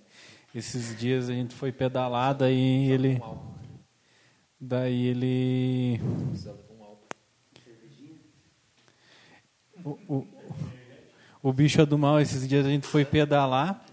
Esses 0.53 0.99
dias 0.99 1.29
a 1.29 1.33
gente 1.33 1.55
foi 1.55 1.71
pedalar, 1.71 2.35
daí 2.35 2.91
ele. 2.91 3.21
Daí 4.65 5.07
ele. 5.07 5.99
O, 9.83 9.89
o, 10.07 10.27
o 11.41 11.51
bicho 11.51 11.81
é 11.81 11.85
do 11.85 11.97
mal, 11.97 12.21
esses 12.21 12.47
dias 12.47 12.65
a 12.65 12.69
gente 12.69 12.87
foi 12.87 13.03
pedalar, 13.03 13.83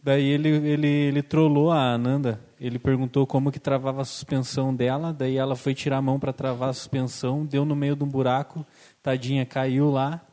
daí 0.00 0.24
ele, 0.24 0.50
ele, 0.50 0.86
ele 0.86 1.20
trollou 1.20 1.72
a 1.72 1.94
Ananda. 1.94 2.40
Ele 2.60 2.78
perguntou 2.78 3.26
como 3.26 3.50
que 3.50 3.58
travava 3.58 4.02
a 4.02 4.04
suspensão 4.04 4.72
dela, 4.72 5.12
daí 5.12 5.36
ela 5.36 5.56
foi 5.56 5.74
tirar 5.74 5.96
a 5.96 6.02
mão 6.02 6.20
para 6.20 6.32
travar 6.32 6.68
a 6.68 6.72
suspensão, 6.72 7.44
deu 7.44 7.64
no 7.64 7.74
meio 7.74 7.96
de 7.96 8.04
um 8.04 8.08
buraco, 8.08 8.64
tadinha, 9.02 9.44
caiu 9.44 9.90
lá. 9.90 10.24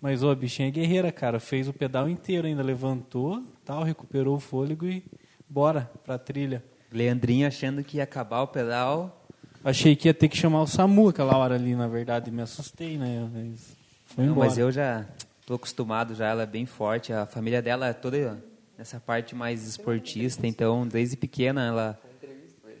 Mas 0.00 0.24
ó, 0.24 0.32
a 0.32 0.34
bichinha 0.34 0.66
é 0.66 0.72
guerreira, 0.72 1.12
cara. 1.12 1.38
Fez 1.38 1.68
o 1.68 1.72
pedal 1.72 2.08
inteiro 2.08 2.48
ainda, 2.48 2.62
levantou, 2.64 3.44
tal, 3.64 3.84
recuperou 3.84 4.34
o 4.34 4.40
fôlego 4.40 4.84
e 4.84 5.04
bora 5.48 5.88
pra 6.02 6.18
trilha. 6.18 6.64
Leandrinho 6.90 7.46
achando 7.46 7.84
que 7.84 7.98
ia 7.98 8.02
acabar 8.02 8.42
o 8.42 8.48
pedal. 8.48 9.17
Achei 9.68 9.94
que 9.94 10.08
ia 10.08 10.14
ter 10.14 10.28
que 10.28 10.36
chamar 10.36 10.62
o 10.62 10.66
SAMU 10.66 11.08
aquela 11.10 11.36
hora 11.36 11.54
ali, 11.54 11.74
na 11.74 11.86
verdade, 11.86 12.30
me 12.30 12.40
assustei, 12.40 12.96
né? 12.96 13.28
Mas 13.34 13.76
foi 14.06 14.24
Não, 14.24 14.32
embora. 14.32 14.48
mas 14.48 14.56
eu 14.56 14.72
já 14.72 15.04
tô 15.44 15.52
acostumado 15.54 16.14
já, 16.14 16.26
ela 16.28 16.44
é 16.44 16.46
bem 16.46 16.64
forte. 16.64 17.12
A 17.12 17.26
família 17.26 17.60
dela 17.60 17.86
é 17.88 17.92
toda 17.92 18.42
nessa 18.78 18.98
parte 18.98 19.34
mais 19.34 19.68
esportista, 19.68 20.46
então 20.46 20.88
desde 20.88 21.18
pequena 21.18 21.66
ela 21.66 21.98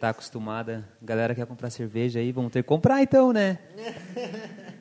tá 0.00 0.08
acostumada. 0.08 0.82
Galera 1.02 1.34
quer 1.34 1.44
comprar 1.46 1.68
cerveja 1.68 2.20
aí, 2.20 2.32
vamos 2.32 2.50
ter 2.52 2.62
que 2.62 2.68
comprar 2.68 3.02
então, 3.02 3.34
né? 3.34 3.58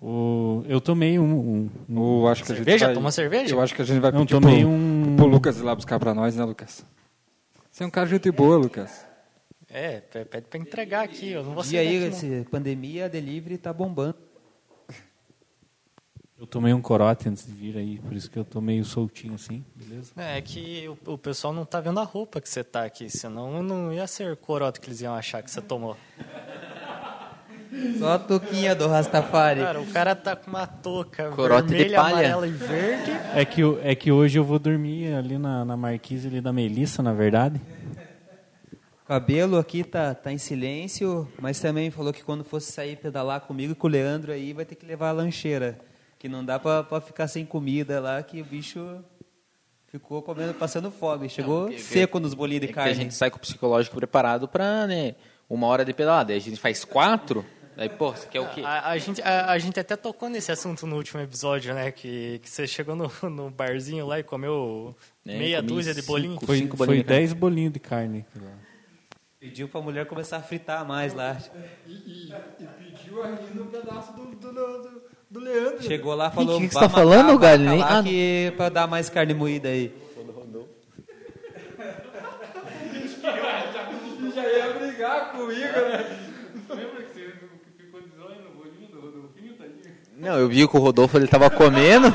O, 0.00 0.62
eu 0.68 0.80
tomei 0.80 1.18
um. 1.18 1.24
um, 1.24 1.70
um- 1.88 2.26
acho 2.28 2.44
que 2.44 2.52
a 2.52 2.54
gente 2.54 2.64
Cerveja? 2.64 2.86
vai- 2.86 2.94
Toma 2.94 3.10
cerveja? 3.10 3.54
Eu 3.54 3.60
acho 3.60 3.74
que 3.74 3.82
a 3.82 3.84
gente 3.84 3.98
vai 3.98 4.12
Não, 4.12 4.20
pedir 4.26 4.40
tomei 4.40 4.60
pro, 4.60 4.68
um- 4.70 5.14
pro 5.16 5.26
Lucas 5.26 5.58
ir 5.58 5.62
lá 5.62 5.74
buscar 5.74 5.98
pra 5.98 6.14
nós, 6.14 6.36
né, 6.36 6.44
Lucas? 6.44 6.84
Você 7.76 7.84
é 7.84 7.86
um 7.86 7.90
cara 7.90 8.06
de 8.06 8.12
gente 8.14 8.30
boa, 8.30 8.56
Lucas. 8.56 9.04
É, 9.68 10.00
pe- 10.00 10.24
pede 10.24 10.46
pra 10.46 10.58
entregar 10.58 11.02
aqui, 11.02 11.32
eu 11.32 11.44
não 11.44 11.52
vou 11.52 11.62
E 11.62 11.76
aí, 11.76 12.08
daqui, 12.08 12.44
pandemia, 12.50 13.06
delivery 13.06 13.58
tá 13.58 13.70
bombando. 13.70 14.16
eu 16.38 16.46
tomei 16.46 16.72
um 16.72 16.80
corote 16.80 17.28
antes 17.28 17.44
de 17.44 17.52
vir 17.52 17.76
aí, 17.76 17.98
por 17.98 18.14
isso 18.14 18.30
que 18.30 18.38
eu 18.38 18.46
tô 18.46 18.62
meio 18.62 18.82
soltinho 18.82 19.34
assim, 19.34 19.62
beleza? 19.74 20.10
É 20.16 20.40
que 20.40 20.88
o, 20.88 21.12
o 21.12 21.18
pessoal 21.18 21.52
não 21.52 21.66
tá 21.66 21.78
vendo 21.78 22.00
a 22.00 22.02
roupa 22.02 22.40
que 22.40 22.48
você 22.48 22.64
tá 22.64 22.82
aqui, 22.82 23.10
senão 23.10 23.62
não 23.62 23.92
ia 23.92 24.06
ser 24.06 24.34
corote 24.38 24.80
que 24.80 24.88
eles 24.88 25.02
iam 25.02 25.14
achar 25.14 25.42
que 25.42 25.50
você 25.50 25.60
tomou. 25.60 25.98
Só 27.98 28.12
a 28.14 28.18
touquinha 28.18 28.74
do 28.74 28.86
Rastafari. 28.88 29.60
Cara, 29.60 29.80
o 29.80 29.86
cara 29.86 30.14
tá 30.14 30.34
com 30.36 30.48
uma 30.50 30.66
touca 30.66 31.30
Corote 31.30 31.68
de 31.68 31.74
vermelha, 31.74 31.96
palha. 32.00 32.12
amarela 32.14 32.46
e 32.46 32.50
verde. 32.50 33.10
É 33.34 33.44
que, 33.44 33.62
é 33.82 33.94
que 33.94 34.10
hoje 34.12 34.38
eu 34.38 34.44
vou 34.44 34.58
dormir 34.58 35.12
ali 35.14 35.36
na, 35.38 35.64
na 35.64 35.76
marquise 35.76 36.28
ali 36.28 36.40
da 36.40 36.52
Melissa, 36.52 37.02
na 37.02 37.12
verdade. 37.12 37.60
Cabelo 39.06 39.56
aqui 39.56 39.84
tá, 39.84 40.14
tá 40.14 40.32
em 40.32 40.38
silêncio, 40.38 41.28
mas 41.40 41.60
também 41.60 41.90
falou 41.92 42.12
que 42.12 42.24
quando 42.24 42.42
fosse 42.42 42.72
sair 42.72 42.96
pedalar 42.96 43.40
comigo 43.42 43.72
e 43.72 43.74
com 43.76 43.86
o 43.86 43.90
Leandro 43.90 44.32
aí, 44.32 44.52
vai 44.52 44.64
ter 44.64 44.74
que 44.74 44.84
levar 44.84 45.10
a 45.10 45.12
lancheira. 45.12 45.78
Que 46.18 46.28
não 46.28 46.44
dá 46.44 46.58
pra, 46.58 46.82
pra 46.82 47.00
ficar 47.00 47.28
sem 47.28 47.44
comida 47.46 48.00
lá, 48.00 48.20
que 48.22 48.40
o 48.40 48.44
bicho 48.44 48.98
ficou 49.86 50.22
comendo, 50.22 50.54
passando 50.54 50.90
fome. 50.90 51.28
Chegou 51.28 51.66
porque- 51.66 51.78
seco 51.78 52.18
nos 52.18 52.34
bolinhos 52.34 52.62
de 52.62 52.70
É 52.70 52.72
que 52.72 52.78
a 52.78 52.82
carne. 52.82 52.94
gente 52.94 53.14
sai 53.14 53.30
com 53.30 53.36
o 53.36 53.40
psicológico 53.40 53.94
preparado 53.94 54.48
pra, 54.48 54.88
né, 54.88 55.14
uma 55.48 55.68
hora 55.68 55.84
de 55.84 55.92
pedalada. 55.92 56.32
Aí 56.32 56.38
a 56.38 56.40
gente 56.40 56.58
faz 56.58 56.84
quatro, 56.84 57.44
aí, 57.76 57.88
pô, 57.88 58.12
você 58.12 58.26
quer 58.26 58.40
o 58.40 58.48
quê? 58.48 58.62
A, 58.64 58.90
a 58.90 58.98
gente, 58.98 59.22
a, 59.22 59.50
a 59.50 59.58
gente 59.58 59.78
até 59.78 59.96
tocou 59.96 60.28
nesse 60.28 60.50
assunto 60.50 60.86
no 60.86 60.96
último 60.96 61.20
episódio, 61.20 61.74
né? 61.74 61.90
Que, 61.90 62.38
que 62.40 62.48
você 62.48 62.66
chegou 62.66 62.96
no, 62.96 63.10
no 63.28 63.50
barzinho 63.50 64.06
lá 64.06 64.18
e 64.18 64.22
comeu 64.22 64.94
É, 65.26 65.38
meia 65.38 65.58
comi 65.58 65.68
dúzia 65.68 65.94
de 65.94 66.02
bolinho. 66.02 66.36
Com 66.36 66.46
Foi, 66.46 66.58
cinco 66.58 66.76
foi 66.76 66.86
bolinhos 66.86 67.04
de 67.04 67.08
carne. 67.08 67.20
10 67.20 67.32
bolinhos 67.34 67.72
de 67.72 67.78
carne. 67.78 68.26
Pediu 69.38 69.68
pra 69.68 69.80
mulher 69.80 70.06
começar 70.06 70.38
a 70.38 70.42
fritar 70.42 70.86
mais 70.86 71.12
lá. 71.12 71.36
E, 71.86 72.32
pediu 72.78 73.22
ainda 73.22 73.62
um 73.62 73.66
pedaço 73.66 74.12
do, 74.14 74.34
do, 74.34 75.02
do, 75.30 75.40
Leandro. 75.40 75.82
Chegou 75.82 76.14
lá 76.14 76.30
falou, 76.30 76.58
que 76.58 76.68
que 76.68 76.74
você 76.74 76.80
"Vai 76.80 76.88
tá 76.88 76.94
falando, 76.94 77.30
a 77.32 77.36
Gali? 77.36 77.66
Nem- 77.66 77.78
lá 77.78 77.98
ah, 77.98 78.02
que, 78.02 78.52
pra 78.56 78.68
dar 78.68 78.86
mais 78.86 79.10
carne 79.10 79.34
moída 79.34 79.68
aí. 79.68 79.94
já 84.36 84.46
ia 84.46 84.72
brigar 84.74 85.32
comigo, 85.32 85.62
né? 85.62 86.25
Não, 90.18 90.38
eu 90.38 90.48
vi 90.48 90.66
que 90.66 90.76
o 90.76 90.80
Rodolfo 90.80 91.16
ele 91.16 91.26
tava 91.26 91.50
comendo. 91.50 92.12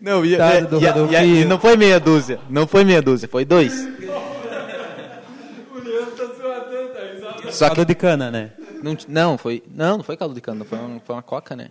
Não, 0.00 0.24
e, 0.24 0.30
Coitado 0.30 0.66
e- 0.66 0.68
do 0.68 0.80
e- 0.80 0.86
Rodolfinho. 0.86 1.36
e- 1.36 1.40
e 1.42 1.44
não 1.44 1.60
foi 1.60 1.76
meia 1.76 2.00
dúzia, 2.00 2.40
não 2.50 2.66
foi 2.66 2.84
meia 2.84 3.00
dúzia, 3.00 3.28
foi 3.28 3.44
dois. 3.44 3.72
O 3.72 5.78
Leandro 5.78 6.16
tá 6.16 6.34
se 6.34 6.42
matando, 6.42 6.88
tá 6.92 7.00
risado. 7.12 7.52
Só 7.52 7.68
que 7.68 7.76
Caldo 7.76 7.88
de 7.88 7.94
cana, 7.94 8.30
né? 8.30 8.52
não, 8.82 8.96
não 9.06 9.38
foi, 9.38 9.62
não, 9.72 9.98
não 9.98 10.04
foi 10.04 10.16
caldo 10.16 10.34
de 10.34 10.40
cana, 10.40 10.64
foi 10.64 10.76
uma, 10.78 11.00
foi 11.00 11.14
uma 11.14 11.22
coca, 11.22 11.54
né? 11.54 11.68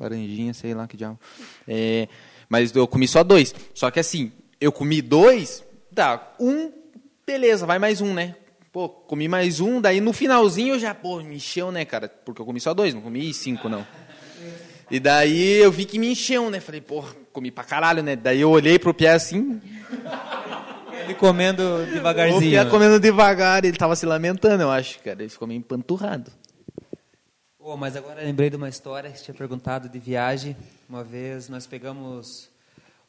Laranjinha, 0.00 0.54
sei 0.54 0.72
lá 0.72 0.86
que 0.88 0.96
diabo. 0.96 1.20
É, 1.68 2.08
mas 2.48 2.74
eu 2.74 2.88
comi 2.88 3.06
só 3.06 3.22
dois. 3.22 3.54
Só 3.74 3.90
que 3.90 4.00
assim, 4.00 4.32
eu 4.58 4.72
comi 4.72 5.02
dois, 5.02 5.62
tá, 5.94 6.32
um, 6.40 6.72
beleza, 7.26 7.66
vai 7.66 7.78
mais 7.78 8.00
um, 8.00 8.14
né? 8.14 8.34
Pô, 8.72 8.88
comi 8.88 9.28
mais 9.28 9.60
um, 9.60 9.82
daí 9.82 10.00
no 10.00 10.14
finalzinho 10.14 10.76
eu 10.76 10.78
já, 10.78 10.94
pô, 10.94 11.20
me 11.20 11.36
encheu, 11.36 11.70
né, 11.70 11.84
cara? 11.84 12.08
Porque 12.08 12.40
eu 12.40 12.46
comi 12.46 12.58
só 12.58 12.72
dois, 12.72 12.94
não 12.94 13.02
comi 13.02 13.32
cinco, 13.34 13.68
não. 13.68 13.86
E 14.90 14.98
daí 14.98 15.60
eu 15.60 15.70
vi 15.70 15.84
que 15.84 15.98
me 15.98 16.10
encheu, 16.12 16.50
né? 16.50 16.58
Falei, 16.58 16.80
porra, 16.80 17.14
comi 17.34 17.50
pra 17.50 17.64
caralho, 17.64 18.02
né? 18.02 18.16
Daí 18.16 18.40
eu 18.40 18.50
olhei 18.50 18.78
pro 18.78 18.94
Pierre 18.94 19.16
assim, 19.16 19.60
Ele 21.04 21.14
comendo 21.14 21.62
o 21.62 21.86
devagarzinho. 21.86 22.40
Pierre 22.40 22.70
comendo 22.70 22.98
devagar, 22.98 23.62
ele 23.62 23.76
tava 23.76 23.94
se 23.94 24.06
lamentando, 24.06 24.62
eu 24.62 24.70
acho, 24.70 25.00
cara. 25.00 25.20
Ele 25.20 25.28
ficou 25.28 25.46
meio 25.46 25.58
empanturrado. 25.58 26.30
Pô, 27.58 27.76
mas 27.76 27.94
agora 27.94 28.22
lembrei 28.22 28.48
de 28.48 28.56
uma 28.56 28.70
história 28.70 29.10
que 29.10 29.22
tinha 29.22 29.34
perguntado 29.34 29.86
de 29.86 29.98
viagem. 29.98 30.56
Uma 30.88 31.04
vez 31.04 31.48
nós 31.48 31.66
pegamos. 31.66 32.48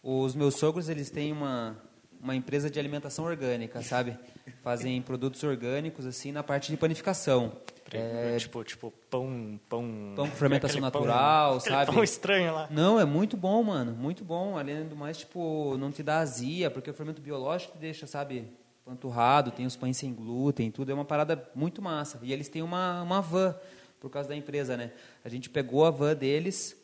Os 0.03 0.35
meus 0.35 0.55
sogros, 0.55 0.89
eles 0.89 1.09
têm 1.09 1.31
uma, 1.31 1.77
uma 2.21 2.35
empresa 2.35 2.69
de 2.69 2.77
alimentação 2.77 3.23
orgânica, 3.23 3.81
sabe? 3.81 4.17
Fazem 4.61 5.01
produtos 5.01 5.43
orgânicos, 5.43 6.05
assim, 6.05 6.31
na 6.31 6.43
parte 6.43 6.71
de 6.71 6.77
panificação. 6.77 7.53
É, 7.91 8.35
Tipo, 8.37 8.63
tipo, 8.63 8.91
pão. 9.09 9.59
Pão, 9.69 10.13
Pão 10.15 10.27
com 10.29 10.35
fermentação 10.35 10.81
pão- 10.81 10.89
natural, 11.01 11.57
aquele 11.57 11.75
sabe? 11.75 11.93
pão 11.93 12.03
estranho 12.03 12.53
lá. 12.53 12.67
Não, 12.71 12.99
é 12.99 13.05
muito 13.05 13.37
bom, 13.37 13.61
mano. 13.63 13.93
Muito 13.93 14.23
bom. 14.23 14.57
Além 14.57 14.85
do 14.87 14.95
mais, 14.95 15.17
tipo, 15.17 15.77
não 15.77 15.91
te 15.91 16.01
dá 16.01 16.19
azia, 16.19 16.69
porque 16.71 16.89
o 16.89 16.93
fermento 16.93 17.21
biológico 17.21 17.73
te 17.73 17.77
deixa, 17.79 18.07
sabe, 18.07 18.47
panturrado, 18.85 19.51
tem 19.51 19.65
os 19.65 19.75
pães 19.75 19.95
sem 19.97 20.13
glúten, 20.13 20.71
tudo. 20.71 20.91
É 20.91 20.93
uma 20.93 21.05
parada 21.05 21.49
muito 21.55 21.81
massa. 21.81 22.19
E 22.23 22.33
eles 22.33 22.49
têm 22.49 22.61
uma, 22.61 23.01
uma 23.03 23.21
van, 23.21 23.55
por 23.99 24.09
causa 24.09 24.29
da 24.29 24.35
empresa, 24.35 24.75
né? 24.75 24.91
A 25.23 25.29
gente 25.29 25.49
pegou 25.49 25.85
a 25.85 25.91
van 25.91 26.15
deles 26.15 26.75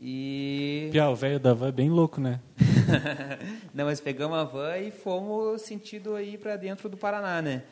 e. 0.00 0.88
Piá, 0.90 1.10
o 1.10 1.14
velho 1.14 1.38
da 1.38 1.52
van 1.52 1.68
é 1.68 1.72
bem 1.72 1.90
louco, 1.90 2.20
né? 2.20 2.40
não, 3.74 3.84
mas 3.84 4.00
pegamos 4.00 4.38
a 4.38 4.44
van 4.44 4.78
e 4.78 4.90
fomos 4.90 5.60
sentido 5.60 6.14
aí 6.14 6.38
para 6.38 6.56
dentro 6.56 6.88
do 6.88 6.96
Paraná, 6.96 7.42
né? 7.42 7.64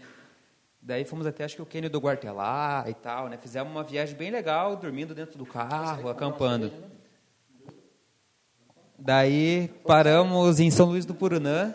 Daí 0.80 1.04
fomos 1.04 1.26
até, 1.26 1.44
acho 1.44 1.56
que 1.56 1.62
o 1.62 1.66
Cânion 1.66 1.90
do 1.90 1.98
Guartelá 1.98 2.84
e 2.86 2.94
tal, 2.94 3.28
né? 3.28 3.38
Fizemos 3.38 3.72
uma 3.72 3.82
viagem 3.82 4.14
bem 4.14 4.30
legal, 4.30 4.76
dormindo 4.76 5.14
dentro 5.14 5.38
do 5.38 5.46
carro, 5.46 6.08
acampando. 6.08 6.70
Daí 8.98 9.70
paramos 9.86 10.60
em 10.60 10.70
São 10.70 10.86
Luís 10.86 11.06
do 11.06 11.14
Purunã, 11.14 11.74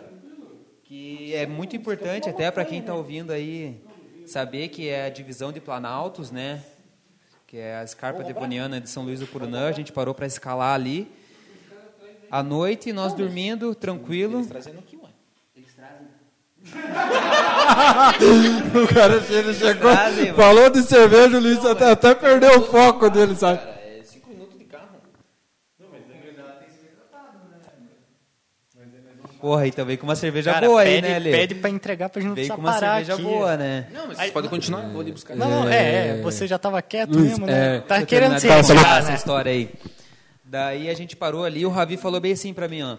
que 0.84 1.34
é 1.34 1.46
muito 1.46 1.74
importante 1.74 2.28
até 2.28 2.50
para 2.50 2.64
quem 2.64 2.78
está 2.78 2.94
ouvindo 2.94 3.32
aí 3.32 3.82
saber 4.26 4.68
que 4.68 4.88
é 4.88 5.06
a 5.06 5.10
divisão 5.10 5.52
de 5.52 5.60
Planaltos, 5.60 6.30
né? 6.30 6.62
Que 7.46 7.58
é 7.58 7.76
a 7.76 7.84
escarpa 7.84 8.24
devoniana 8.24 8.80
de 8.80 8.88
São 8.88 9.04
Luís 9.04 9.20
do 9.20 9.26
Purunã. 9.26 9.68
A 9.68 9.72
gente 9.72 9.92
parou 9.92 10.14
para 10.14 10.26
escalar 10.26 10.74
ali. 10.74 11.10
À 12.30 12.42
noite, 12.42 12.92
nós 12.92 13.12
dormindo, 13.12 13.74
tranquilo. 13.74 14.44
Trazendo 14.46 14.78
aqui, 14.80 14.96
ué. 14.96 15.10
O 18.74 18.88
cara 18.92 19.22
ele 19.28 19.54
chegou, 19.54 19.92
Trazem, 19.92 20.34
falou 20.34 20.70
de 20.70 20.82
cerveja, 20.82 21.36
o 21.36 21.40
Luiz 21.40 21.64
até, 21.64 21.90
até 21.90 22.14
perdeu 22.14 22.58
o 22.58 22.62
foco 22.62 23.08
dele, 23.10 23.36
sabe? 23.36 23.58
Cara, 23.58 23.70
é 23.70 24.02
cinco 24.02 24.30
minutos 24.30 24.58
de 24.58 24.64
carro. 24.64 24.88
Porra, 29.44 29.66
então 29.66 29.84
veio 29.84 29.98
com 29.98 30.06
uma 30.06 30.16
cerveja 30.16 30.54
Cara, 30.54 30.66
boa 30.66 30.82
pede, 30.82 31.06
aí, 31.06 31.12
né, 31.12 31.18
Lê? 31.18 31.30
pede 31.30 31.54
pra 31.56 31.68
entregar 31.68 32.08
pra 32.08 32.18
gente 32.18 32.28
não 32.28 32.34
precisar 32.34 32.54
com 32.54 32.62
uma 32.62 32.72
parar 32.72 32.92
cerveja 32.92 33.12
aqui. 33.12 33.22
boa, 33.22 33.56
né? 33.58 33.86
Não, 33.92 34.06
mas 34.06 34.16
vocês 34.16 34.30
podem 34.30 34.48
continuar, 34.48 34.80
vou 34.88 35.02
ali 35.02 35.12
buscar. 35.12 35.36
Não, 35.36 35.50
não, 35.50 35.68
é, 35.68 36.08
é, 36.08 36.22
você 36.22 36.46
já 36.46 36.58
tava 36.58 36.80
quieto 36.80 37.10
Luiz, 37.10 37.28
mesmo, 37.28 37.44
né? 37.44 37.76
é, 37.76 37.80
tá 37.80 37.96
Deixa 37.96 38.02
eu 38.04 38.06
querendo 38.06 38.40
terminar 38.40 38.40
se 38.40 38.46
de 38.46 38.68
contar 38.68 38.80
encontrar, 38.80 38.98
essa 39.00 39.08
né? 39.10 39.14
história 39.16 39.52
aí. 39.52 39.70
Daí 40.42 40.88
a 40.88 40.94
gente 40.94 41.14
parou 41.14 41.44
ali, 41.44 41.66
o 41.66 41.68
Ravi 41.68 41.98
falou 41.98 42.22
bem 42.22 42.32
assim 42.32 42.54
pra 42.54 42.66
mim, 42.68 42.80
ó. 42.84 42.96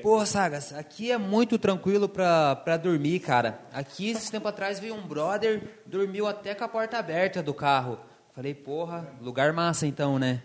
Pô, 0.00 0.24
Sagas, 0.24 0.72
aqui 0.72 1.12
é 1.12 1.18
muito 1.18 1.58
tranquilo 1.58 2.08
pra, 2.08 2.56
pra 2.56 2.78
dormir, 2.78 3.20
cara. 3.20 3.58
Aqui, 3.70 4.12
esse 4.12 4.32
tempo 4.32 4.48
atrás, 4.48 4.80
veio 4.80 4.94
um 4.94 5.06
brother, 5.06 5.60
dormiu 5.84 6.26
até 6.26 6.54
com 6.54 6.64
a 6.64 6.68
porta 6.68 6.96
aberta 6.96 7.42
do 7.42 7.52
carro. 7.52 7.98
Falei, 8.34 8.54
porra, 8.54 9.06
lugar 9.20 9.52
massa 9.52 9.86
então, 9.86 10.18
né? 10.18 10.40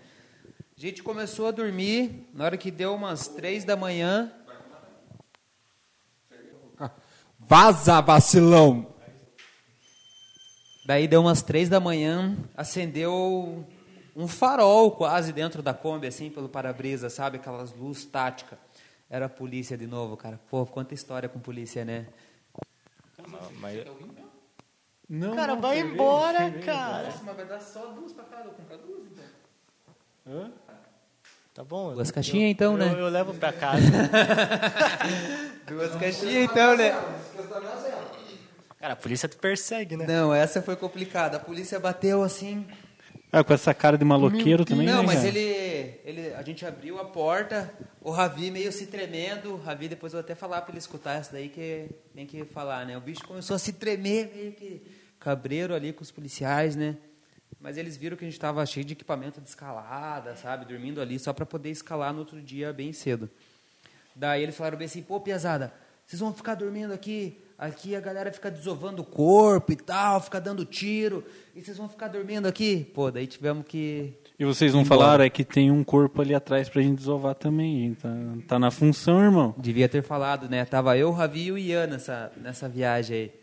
A 0.77 0.81
gente 0.81 1.01
começou 1.03 1.47
a 1.47 1.51
dormir, 1.51 2.25
na 2.33 2.45
hora 2.45 2.57
que 2.57 2.69
deu 2.69 2.93
umas 2.95 3.27
três 3.29 3.65
da 3.65 3.75
manhã, 3.75 4.31
Vaza, 7.53 7.99
vacilão! 7.99 8.93
Daí 10.85 11.07
deu 11.07 11.21
umas 11.21 11.41
três 11.41 11.67
da 11.67 11.79
manhã, 11.79 12.37
acendeu 12.55 13.65
um 14.15 14.27
farol 14.27 14.91
quase 14.91 15.33
dentro 15.33 15.63
da 15.63 15.73
Kombi, 15.73 16.05
assim, 16.05 16.29
pelo 16.29 16.47
para-brisa, 16.47 17.09
sabe? 17.09 17.37
Aquelas 17.37 17.73
luzes 17.73 18.05
táticas. 18.05 18.59
Era 19.09 19.25
a 19.25 19.29
polícia 19.29 19.75
de 19.75 19.87
novo, 19.87 20.15
cara. 20.15 20.39
Pô, 20.47 20.63
quanta 20.63 20.93
história 20.93 21.27
com 21.27 21.39
polícia, 21.39 21.83
né? 21.83 22.05
Mas- 23.59 23.83
Não, 25.09 25.35
Cara, 25.35 25.55
não, 25.55 25.61
vai 25.61 25.79
embora, 25.79 26.37
cerveja. 26.37 26.65
cara. 26.67 27.13
Mas 27.23 27.35
vai 27.35 27.45
dar 27.47 27.59
só 27.61 27.87
duas 27.87 28.13
pra 28.13 28.25
cada, 28.25 28.49
eu 28.49 28.51
comprar 28.53 28.77
duas, 28.77 29.07
então. 29.07 29.25
Hã? 30.27 30.51
Tá 31.59 31.65
bom. 31.65 31.93
Duas 31.93 32.07
eu- 32.07 32.13
caixinhas, 32.15 32.51
então, 32.51 32.71
eu, 32.71 32.77
né? 32.77 32.95
Eu, 32.97 33.09
levo 33.09 33.33
pra 33.33 33.51
casa. 33.51 33.83
Duas 35.67 35.93
caixinhas, 35.95 36.49
então, 36.49 36.77
né? 36.77 36.97
Cara, 38.79 38.93
a 38.93 38.95
polícia 38.95 39.27
te 39.27 39.35
persegue, 39.35 39.97
né? 39.97 40.05
Não, 40.07 40.33
essa 40.33 40.61
foi 40.61 40.77
complicada. 40.77 41.35
A 41.35 41.39
polícia 41.41 41.77
bateu 41.77 42.23
assim. 42.23 42.65
Ah, 43.29 43.43
com 43.43 43.53
essa 43.53 43.73
cara 43.73 43.97
de 43.97 44.05
maloqueiro 44.05 44.63
também, 44.63 44.87
Não, 44.87 45.01
né, 45.01 45.07
mas 45.07 45.25
ele, 45.25 45.99
ele, 46.05 46.33
a 46.33 46.41
gente 46.43 46.65
abriu 46.65 46.97
a 46.97 47.03
porta, 47.03 47.69
o 47.99 48.09
Ravi 48.09 48.49
meio 48.51 48.71
se 48.71 48.85
tremendo. 48.85 49.55
O 49.55 49.57
Ravi, 49.57 49.89
depois 49.89 50.13
eu 50.13 50.19
vou 50.19 50.23
até 50.23 50.35
falar 50.35 50.61
para 50.61 50.71
ele 50.71 50.79
escutar 50.79 51.15
essa 51.15 51.33
daí 51.33 51.49
que 51.49 51.89
tem 52.15 52.25
que 52.25 52.45
falar, 52.45 52.85
né? 52.85 52.97
O 52.97 53.01
bicho 53.01 53.27
começou 53.27 53.57
a 53.57 53.59
se 53.59 53.73
tremer, 53.73 54.31
meio 54.33 54.53
que 54.53 54.81
cabreiro 55.19 55.75
ali 55.75 55.91
com 55.91 56.03
os 56.03 56.09
policiais, 56.09 56.77
né? 56.77 56.95
Mas 57.59 57.77
eles 57.77 57.97
viram 57.97 58.15
que 58.15 58.23
a 58.23 58.27
gente 58.27 58.35
estava 58.35 58.65
cheio 58.65 58.85
de 58.85 58.93
equipamento 58.93 59.41
de 59.41 59.49
escalada, 59.49 60.35
sabe? 60.35 60.65
Dormindo 60.65 61.01
ali 61.01 61.19
só 61.19 61.33
para 61.33 61.45
poder 61.45 61.69
escalar 61.69 62.13
no 62.13 62.19
outro 62.19 62.41
dia 62.41 62.71
bem 62.71 62.93
cedo. 62.93 63.29
Daí 64.15 64.43
eles 64.43 64.55
falaram 64.55 64.77
bem 64.77 64.85
assim, 64.85 65.01
pô, 65.01 65.19
piazada, 65.19 65.73
vocês 66.05 66.19
vão 66.19 66.33
ficar 66.33 66.55
dormindo 66.55 66.91
aqui, 66.93 67.37
aqui 67.57 67.95
a 67.95 67.99
galera 67.99 68.31
fica 68.31 68.49
desovando 68.49 69.01
o 69.01 69.05
corpo 69.05 69.71
e 69.71 69.75
tal, 69.75 70.19
fica 70.21 70.41
dando 70.41 70.65
tiro, 70.65 71.23
e 71.55 71.61
vocês 71.61 71.77
vão 71.77 71.87
ficar 71.87 72.07
dormindo 72.07 72.47
aqui? 72.47 72.89
Pô, 72.93 73.11
daí 73.11 73.27
tivemos 73.27 73.65
que 73.67 74.13
E 74.37 74.43
vocês 74.45 74.73
não 74.73 74.81
Embora. 74.81 75.01
falaram 75.01 75.23
é 75.25 75.29
que 75.29 75.43
tem 75.43 75.69
um 75.69 75.83
corpo 75.83 76.21
ali 76.21 76.33
atrás 76.33 76.67
pra 76.67 76.81
gente 76.81 76.97
desovar 76.97 77.35
também. 77.35 77.93
Tá, 77.93 78.09
tá 78.47 78.59
na 78.59 78.71
função, 78.71 79.21
irmão. 79.21 79.53
Devia 79.57 79.87
ter 79.87 80.01
falado, 80.01 80.49
né? 80.49 80.65
Tava 80.65 80.97
eu, 80.97 81.11
Ravi 81.11 81.45
e 81.45 81.51
o 81.51 81.57
Ian 81.57 81.87
nessa, 81.87 82.31
nessa 82.37 82.67
viagem 82.67 83.17
aí. 83.17 83.38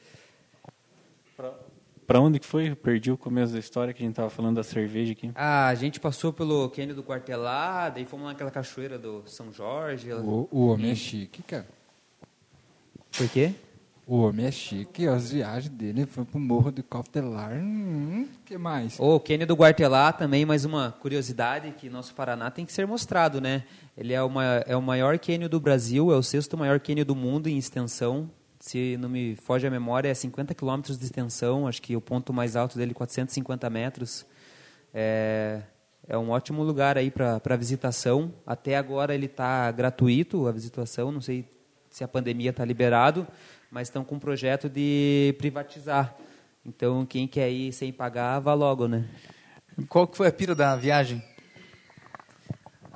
Pra 2.07 2.21
onde 2.21 2.39
que 2.39 2.47
foi? 2.47 2.71
Eu 2.71 2.77
perdi 2.77 3.11
o 3.11 3.17
começo 3.17 3.53
da 3.53 3.59
história 3.59 3.93
que 3.93 4.03
a 4.03 4.07
gente 4.07 4.15
tava 4.15 4.31
falando 4.31 4.57
da 4.57 4.63
cerveja 4.63 5.13
aqui. 5.13 5.33
Ah, 5.35 5.67
a 5.67 5.75
gente 5.75 5.99
passou 5.99 6.33
pelo 6.33 6.69
Cânion 6.71 6.95
do 6.95 7.03
Quartelá, 7.03 7.89
daí 7.89 8.05
fomos 8.05 8.27
naquela 8.27 8.51
cachoeira 8.51 8.97
do 8.97 9.25
São 9.27 9.53
Jorge. 9.53 10.13
O, 10.13 10.49
o 10.53 10.67
homem 10.69 10.93
é 10.93 10.95
chique, 10.95 11.43
cara. 11.43 11.67
Por 13.17 13.29
quê? 13.29 13.53
O 14.07 14.19
homem 14.19 14.47
é 14.47 14.53
chique, 14.53 15.09
as 15.09 15.33
viagens 15.33 15.69
dele 15.75 16.07
foi 16.07 16.25
pro 16.25 16.39
Morro 16.39 16.71
de 16.71 16.81
Cautelar. 16.81 17.55
Hum, 17.55 18.29
que 18.45 18.57
mais? 18.57 18.97
O 19.01 19.19
Cânion 19.19 19.49
do 19.49 19.57
Quartelá 19.57 20.13
também, 20.13 20.47
mais 20.47 20.65
uma 20.65 20.93
curiosidade 20.93 21.73
que 21.73 21.91
nosso 21.91 22.15
Paraná 22.15 22.53
tem 22.53 22.65
que 22.65 22.73
ser 22.73 22.87
mostrado, 22.87 23.41
né? 23.41 23.65
Ele 23.99 24.13
é, 24.13 24.23
uma, 24.23 24.45
é 24.45 24.77
o 24.77 24.83
maior 24.83 25.19
cânion 25.19 25.49
do 25.49 25.59
Brasil, 25.59 26.13
é 26.13 26.17
o 26.17 26.23
sexto 26.23 26.57
maior 26.57 26.79
cânion 26.79 27.05
do 27.05 27.17
mundo 27.17 27.49
em 27.49 27.59
extensão. 27.59 28.31
Se 28.67 28.97
não 28.97 29.09
me 29.09 29.37
foge 29.37 29.65
a 29.65 29.71
memória, 29.71 30.09
é 30.09 30.15
50 30.15 30.53
quilômetros 30.53 30.99
de 30.99 31.05
extensão, 31.05 31.69
acho 31.69 31.81
que 31.81 31.95
o 31.95 32.01
ponto 32.01 32.33
mais 32.33 32.57
alto 32.57 32.77
dele 32.77 32.91
é 32.91 32.95
450 32.95 33.71
metros. 33.71 34.27
É, 34.93 35.63
é 36.09 36.19
um 36.19 36.31
ótimo 36.31 36.65
lugar 36.65 36.99
aí 36.99 37.09
para 37.09 37.57
visitação. 37.57 38.35
Até 38.45 38.77
agora 38.77 39.15
ele 39.15 39.27
está 39.27 39.71
gratuito, 39.71 40.49
a 40.49 40.51
visitação, 40.51 41.13
não 41.13 41.21
sei 41.21 41.49
se 41.89 42.03
a 42.03 42.09
pandemia 42.09 42.51
está 42.51 42.65
liberado, 42.65 43.25
mas 43.71 43.87
estão 43.87 44.05
com 44.05 44.17
um 44.17 44.19
projeto 44.19 44.69
de 44.69 45.33
privatizar. 45.39 46.17
Então, 46.65 47.07
quem 47.07 47.29
quer 47.29 47.49
ir 47.49 47.73
sem 47.73 47.93
pagar, 47.93 48.41
vá 48.41 48.53
logo, 48.53 48.89
né? 48.89 49.09
Qual 49.89 50.09
que 50.09 50.17
foi 50.17 50.27
a 50.27 50.33
pira 50.33 50.57
da 50.57 50.75
viagem? 50.75 51.23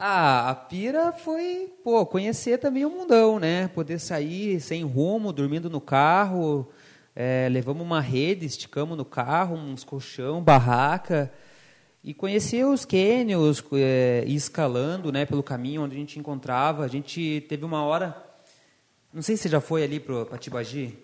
Ah, 0.02 0.48
a 0.48 0.54
pira 0.54 1.12
foi, 1.12 1.70
pô, 1.84 2.06
conhecer 2.06 2.56
também 2.56 2.86
o 2.86 2.90
mundão, 2.90 3.38
né? 3.38 3.68
Poder 3.68 3.98
sair 3.98 4.58
sem 4.58 4.82
rumo, 4.82 5.30
dormindo 5.30 5.68
no 5.68 5.78
carro, 5.78 6.66
é, 7.14 7.48
levamos 7.50 7.82
uma 7.82 8.00
rede, 8.00 8.46
esticamos 8.46 8.96
no 8.96 9.04
carro, 9.04 9.56
uns 9.56 9.84
colchão, 9.84 10.42
barraca, 10.42 11.30
e 12.02 12.14
conhecer 12.14 12.64
os 12.64 12.86
cânions, 12.86 13.62
é, 13.74 14.24
ir 14.26 14.36
escalando, 14.36 15.12
né, 15.12 15.26
pelo 15.26 15.42
caminho 15.42 15.82
onde 15.82 15.96
a 15.96 15.98
gente 15.98 16.18
encontrava. 16.18 16.82
A 16.82 16.88
gente 16.88 17.44
teve 17.46 17.66
uma 17.66 17.84
hora, 17.84 18.16
não 19.12 19.20
sei 19.20 19.36
se 19.36 19.42
você 19.42 19.48
já 19.50 19.60
foi 19.60 19.84
ali 19.84 20.00
para 20.00 20.38
Tibagi. 20.38 20.98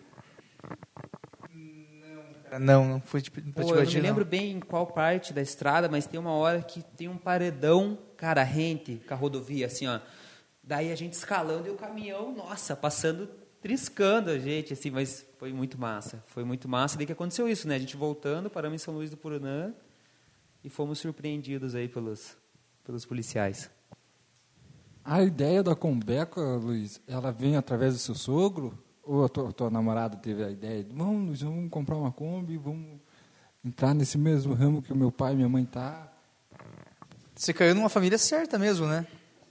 Não, 2.59 2.89
não 2.89 3.01
fui 3.03 3.21
de, 3.21 3.31
Pô, 3.31 3.41
eu 3.61 3.67
não 3.75 3.85
me 3.85 3.95
não. 3.95 4.01
lembro 4.01 4.25
bem 4.25 4.53
em 4.53 4.61
qual 4.61 4.87
parte 4.87 5.35
da 5.35 5.43
estrada, 5.43 5.87
mas 5.87 6.07
tem 6.07 6.19
uma 6.19 6.33
hora 6.33 6.63
que 6.63 6.83
tem 6.97 7.09
um 7.09 7.19
paredão, 7.19 7.99
cara, 8.17 8.43
rente 8.43 9.01
com 9.07 9.15
a 9.15 9.17
rodovia, 9.17 9.67
assim, 9.67 9.87
ó. 9.87 10.01
Daí 10.63 10.91
a 10.91 10.97
gente 10.97 11.13
escalando 11.13 11.69
e 11.69 11.71
o 11.71 11.77
caminhão, 11.77 12.35
nossa, 12.35 12.75
passando, 12.75 13.29
triscando 13.61 14.31
a 14.31 14.39
gente, 14.39 14.73
assim, 14.73 14.91
mas 14.91 15.25
foi 15.39 15.53
muito 15.53 15.79
massa. 15.79 16.23
Foi 16.27 16.45
muito 16.45 16.69
massa. 16.69 16.97
Daí 16.97 17.07
que 17.07 17.13
aconteceu 17.13 17.49
isso, 17.49 17.69
né? 17.69 17.77
A 17.77 17.79
gente 17.79 17.97
voltando, 17.97 18.51
paramos 18.51 18.83
em 18.83 18.85
São 18.85 18.95
Luís 18.95 19.11
do 19.11 19.17
Purunã 19.17 19.73
e 20.65 20.69
fomos 20.69 20.99
surpreendidos 20.99 21.75
aí 21.77 21.89
pelos, 21.89 22.37
pelos 22.83 23.05
policiais. 23.07 23.71
A 25.05 25.23
ideia 25.23 25.63
da 25.63 25.77
Combeca, 25.77 26.41
Luiz, 26.57 27.01
ela 27.07 27.31
vem 27.31 27.57
através 27.57 27.95
do 27.95 28.01
seu 28.01 28.17
sogro? 28.17 28.77
Ou 29.05 29.25
a 29.25 29.29
tua, 29.29 29.53
tua 29.53 29.71
namorada 29.71 30.17
teve 30.17 30.43
a 30.43 30.51
ideia 30.51 30.83
de, 30.83 30.93
vamos, 30.93 31.29
Luiz, 31.29 31.43
vamos 31.43 31.71
comprar 31.71 31.97
uma 31.97 32.11
Kombi, 32.11 32.57
vamos 32.57 32.99
entrar 33.65 33.95
nesse 33.95 34.19
mesmo 34.19 34.53
ramo 34.53 34.83
que 34.83 34.93
o 34.93 34.97
meu 34.97 35.13
pai 35.13 35.33
e 35.33 35.37
minha 35.37 35.49
mãe 35.49 35.65
tá? 35.65 36.13
Você 37.37 37.53
caiu 37.53 37.75
numa 37.75 37.91
família 37.91 38.17
certa 38.17 38.59
mesmo, 38.59 38.87
né? 38.87 39.07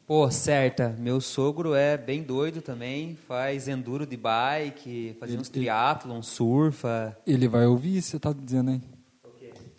Pô, 0.07 0.29
certa. 0.31 0.89
Meu 0.97 1.21
sogro 1.21 1.75
é 1.75 1.95
bem 1.95 2.23
doido 2.23 2.59
também, 2.59 3.15
faz 3.27 3.67
enduro 3.67 4.07
de 4.07 4.17
bike, 4.17 5.15
faz 5.19 5.35
uns 5.35 5.49
triatlon, 5.49 6.23
surfa. 6.23 7.15
Ele 7.27 7.47
vai 7.47 7.67
ouvir 7.67 7.97
isso 7.97 8.07
que 8.07 8.11
você 8.13 8.19
tá 8.19 8.33
dizendo 8.33 8.71
aí. 8.71 8.81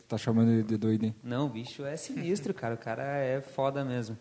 Tá 0.06 0.16
chamando 0.16 0.52
ele 0.52 0.62
de 0.62 0.76
doido, 0.76 1.04
hein? 1.04 1.16
Não, 1.20 1.46
o 1.46 1.48
bicho 1.48 1.84
é 1.84 1.96
sinistro, 1.96 2.54
cara. 2.54 2.74
O 2.74 2.78
cara 2.78 3.02
é 3.02 3.40
foda 3.40 3.84
mesmo. 3.84 4.16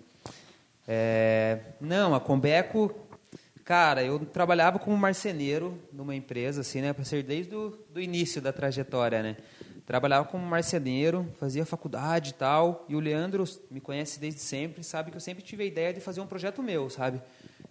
É, 0.88 1.60
Não, 1.80 2.16
a 2.16 2.20
Combeco, 2.20 2.92
cara, 3.64 4.04
eu 4.04 4.18
trabalhava 4.18 4.80
como 4.80 4.98
marceneiro 4.98 5.78
numa 5.94 6.16
empresa, 6.16 6.62
assim, 6.62 6.82
né? 6.82 6.92
Para 6.92 7.06
ser 7.06 7.22
desde 7.22 7.54
o 7.56 7.78
do 7.94 8.02
início 8.02 8.42
da 8.42 8.52
trajetória, 8.52 9.22
né? 9.22 9.38
Trabalhava 9.86 10.28
como 10.28 10.44
marceneiro, 10.46 11.32
fazia 11.40 11.66
faculdade 11.66 12.32
e 12.32 12.34
tal. 12.34 12.86
E 12.90 12.96
o 12.96 13.00
Leandro 13.00 13.44
me 13.70 13.80
conhece 13.80 14.20
desde 14.20 14.40
sempre, 14.40 14.84
sabe 14.84 15.12
que 15.12 15.18
eu 15.18 15.22
sempre 15.22 15.44
tive 15.44 15.64
a 15.64 15.66
ideia 15.66 15.94
de 15.94 16.02
fazer 16.02 16.22
um 16.22 16.28
projeto 16.28 16.64
meu, 16.64 16.90
sabe? 16.90 17.22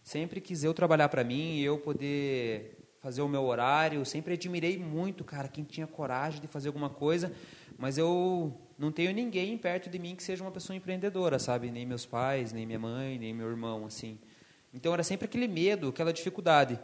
Sempre 0.02 0.40
quis 0.40 0.62
eu 0.62 0.72
trabalhar 0.72 1.08
para 1.08 1.24
mim 1.24 1.58
eu 1.58 1.78
poder 1.78 2.78
fazer 3.00 3.20
o 3.20 3.28
meu 3.28 3.42
horário. 3.42 4.04
Sempre 4.06 4.34
admirei 4.34 4.78
muito, 4.78 5.24
cara, 5.24 5.48
quem 5.48 5.64
tinha 5.64 5.86
coragem 5.86 6.40
de 6.40 6.46
fazer 6.46 6.68
alguma 6.68 6.88
coisa. 6.88 7.32
Mas 7.76 7.98
eu 7.98 8.54
não 8.78 8.92
tenho 8.92 9.12
ninguém 9.12 9.58
perto 9.58 9.90
de 9.90 9.98
mim 9.98 10.14
que 10.14 10.22
seja 10.22 10.44
uma 10.44 10.52
pessoa 10.52 10.76
empreendedora, 10.76 11.40
sabe? 11.40 11.70
Nem 11.70 11.84
meus 11.84 12.06
pais, 12.06 12.52
nem 12.52 12.64
minha 12.64 12.78
mãe, 12.78 13.18
nem 13.18 13.34
meu 13.34 13.48
irmão, 13.48 13.86
assim. 13.86 14.18
Então 14.72 14.92
era 14.94 15.02
sempre 15.02 15.24
aquele 15.24 15.48
medo, 15.48 15.88
aquela 15.88 16.12
dificuldade. 16.12 16.78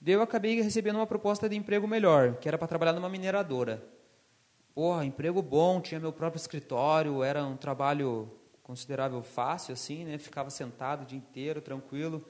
Daí 0.00 0.14
eu 0.14 0.22
acabei 0.22 0.60
recebendo 0.60 0.96
uma 0.96 1.06
proposta 1.06 1.48
de 1.48 1.56
emprego 1.56 1.86
melhor, 1.86 2.34
que 2.34 2.48
era 2.48 2.58
para 2.58 2.66
trabalhar 2.66 2.92
numa 2.92 3.08
mineradora. 3.08 3.82
Porra, 4.76 5.06
emprego 5.06 5.40
bom, 5.40 5.80
tinha 5.80 5.98
meu 5.98 6.12
próprio 6.12 6.38
escritório, 6.38 7.22
era 7.22 7.42
um 7.42 7.56
trabalho 7.56 8.30
considerável 8.62 9.22
fácil, 9.22 9.72
assim, 9.72 10.04
né? 10.04 10.18
Ficava 10.18 10.50
sentado 10.50 11.02
o 11.02 11.06
dia 11.06 11.16
inteiro, 11.16 11.62
tranquilo. 11.62 12.22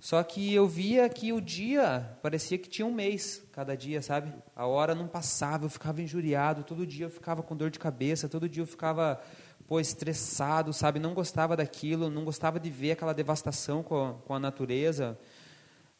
Só 0.00 0.22
que 0.22 0.54
eu 0.54 0.66
via 0.66 1.06
que 1.10 1.30
o 1.30 1.42
dia 1.42 2.16
parecia 2.22 2.56
que 2.56 2.70
tinha 2.70 2.86
um 2.86 2.94
mês 2.94 3.46
cada 3.52 3.76
dia, 3.76 4.00
sabe? 4.00 4.32
A 4.56 4.64
hora 4.64 4.94
não 4.94 5.06
passava, 5.06 5.66
eu 5.66 5.68
ficava 5.68 6.00
injuriado, 6.00 6.64
todo 6.64 6.86
dia 6.86 7.04
eu 7.04 7.10
ficava 7.10 7.42
com 7.42 7.54
dor 7.54 7.68
de 7.68 7.78
cabeça, 7.78 8.30
todo 8.30 8.48
dia 8.48 8.62
eu 8.62 8.66
ficava 8.66 9.20
pô, 9.66 9.78
estressado, 9.78 10.72
sabe? 10.72 10.98
Não 10.98 11.12
gostava 11.12 11.54
daquilo, 11.54 12.08
não 12.08 12.24
gostava 12.24 12.58
de 12.58 12.70
ver 12.70 12.92
aquela 12.92 13.12
devastação 13.12 13.82
com 13.82 14.02
a, 14.02 14.14
com 14.14 14.34
a 14.34 14.40
natureza. 14.40 15.18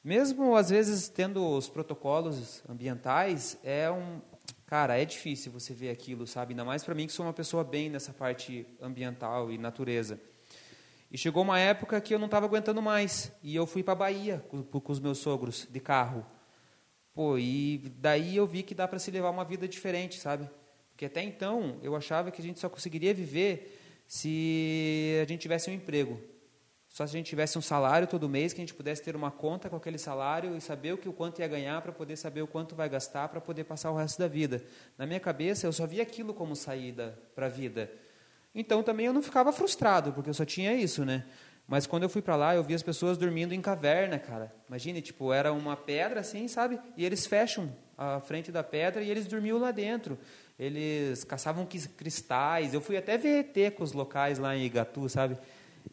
Mesmo 0.03 0.57
às 0.57 0.71
vezes 0.71 1.11
tendo 1.11 1.47
os 1.47 1.69
protocolos 1.69 2.63
ambientais, 2.67 3.59
é 3.63 3.91
um 3.91 4.23
cara, 4.67 5.01
é 5.01 5.05
difícil 5.05 5.53
você 5.53 5.73
ver 5.73 5.91
aquilo, 5.91 6.27
sabe? 6.27 6.53
Ainda 6.53 6.65
mais 6.65 6.85
para 6.85 6.95
mim 6.95 7.07
que 7.07 7.13
sou 7.13 7.27
uma 7.27 7.33
pessoa 7.33 7.63
bem 7.63 7.89
nessa 7.89 8.13
parte 8.13 8.67
ambiental 8.81 9.51
e 9.51 9.59
natureza. 9.59 10.21
E 11.11 11.17
chegou 11.17 11.43
uma 11.43 11.59
época 11.59 12.01
que 12.01 12.13
eu 12.13 12.19
não 12.19 12.27
estava 12.27 12.47
aguentando 12.47 12.83
mais 12.83 13.31
e 13.43 13.55
eu 13.55 13.67
fui 13.67 13.83
para 13.83 13.95
Bahia 13.95 14.45
com, 14.49 14.63
com 14.63 14.93
os 14.93 14.99
meus 14.99 15.19
sogros 15.19 15.67
de 15.71 15.79
carro. 15.81 16.27
Pô, 17.15 17.39
e 17.39 17.79
daí 17.99 18.37
eu 18.37 18.47
vi 18.47 18.65
que 18.65 18.75
dá 18.75 18.89
para 18.89 18.99
se 18.99 19.11
levar 19.13 19.31
uma 19.31 19.45
vida 19.45 19.69
diferente, 19.69 20.19
sabe? 20.19 20.51
Porque 20.91 21.05
até 21.05 21.23
então 21.23 21.79
eu 21.83 21.95
achava 21.95 22.31
que 22.33 22.41
a 22.41 22.45
gente 22.45 22.59
só 22.59 22.69
conseguiria 22.69 23.15
viver 23.15 23.81
se 24.07 25.21
a 25.23 25.25
gente 25.27 25.41
tivesse 25.41 25.71
um 25.71 25.75
emprego. 25.75 26.21
Só 26.95 27.05
se 27.09 27.17
a 27.17 27.19
gente 27.19 27.27
tivesse 27.27 27.59
um 27.59 27.61
salário 27.61 28.07
todo 28.07 28.29
mês, 28.29 28.53
que 28.53 28.61
a 28.61 28.63
gente 28.63 28.73
pudesse 28.73 29.03
ter 29.03 29.17
uma 29.17 29.29
conta 29.29 29.69
com 29.69 29.75
aquele 29.75 29.99
salário 29.99 30.57
e 30.57 30.61
saber 30.61 30.93
o 30.93 30.97
que 30.97 31.09
o 31.09 31.13
quanto 31.13 31.41
ia 31.41 31.49
ganhar 31.49 31.83
para 31.83 31.91
poder 31.91 32.15
saber 32.15 32.41
o 32.41 32.47
quanto 32.47 32.77
vai 32.77 32.89
gastar 32.89 33.29
para 33.31 33.41
poder 33.41 33.65
passar 33.65 33.91
o 33.91 33.97
resto 33.97 34.17
da 34.21 34.29
vida. 34.29 34.63
Na 34.97 35.05
minha 35.05 35.19
cabeça, 35.19 35.67
eu 35.67 35.73
só 35.73 35.89
via 35.89 36.05
aquilo 36.05 36.33
como 36.33 36.55
saída 36.55 37.19
para 37.35 37.47
a 37.47 37.49
vida. 37.49 37.91
Então 38.55 38.81
também 38.81 39.07
eu 39.07 39.13
não 39.13 39.23
ficava 39.23 39.53
frustrado, 39.53 40.13
porque 40.13 40.31
eu 40.31 40.35
só 40.35 40.45
tinha 40.45 40.73
isso, 40.73 41.05
né? 41.05 41.25
Mas 41.67 41.85
quando 41.85 42.05
eu 42.05 42.09
fui 42.09 42.23
para 42.23 42.37
lá, 42.37 42.55
eu 42.55 42.63
vi 42.63 42.75
as 42.75 42.83
pessoas 42.83 43.19
dormindo 43.19 43.53
em 43.53 43.61
caverna, 43.61 44.17
cara. 44.17 44.55
Imagine, 44.69 45.03
tipo, 45.03 45.33
era 45.33 45.53
uma 45.53 45.77
pedra 45.77 46.21
assim, 46.21 46.47
sabe? 46.47 46.79
E 46.97 47.05
eles 47.05 47.27
fecham 47.27 47.75
a 47.99 48.21
frente 48.21 48.53
da 48.53 48.63
pedra 48.63 49.03
e 49.03 49.11
eles 49.11 49.27
dormiam 49.27 49.59
lá 49.59 49.73
dentro. 49.73 50.17
Eles 50.57 51.25
caçavam 51.25 51.67
cristais. 51.97 52.73
Eu 52.73 52.81
fui 52.81 52.97
até 52.97 53.15
ET 53.15 53.75
com 53.75 53.83
os 53.83 53.93
locais 53.93 54.39
lá 54.39 54.55
em 54.55 54.63
Igatu, 54.65 55.09
sabe? 55.09 55.37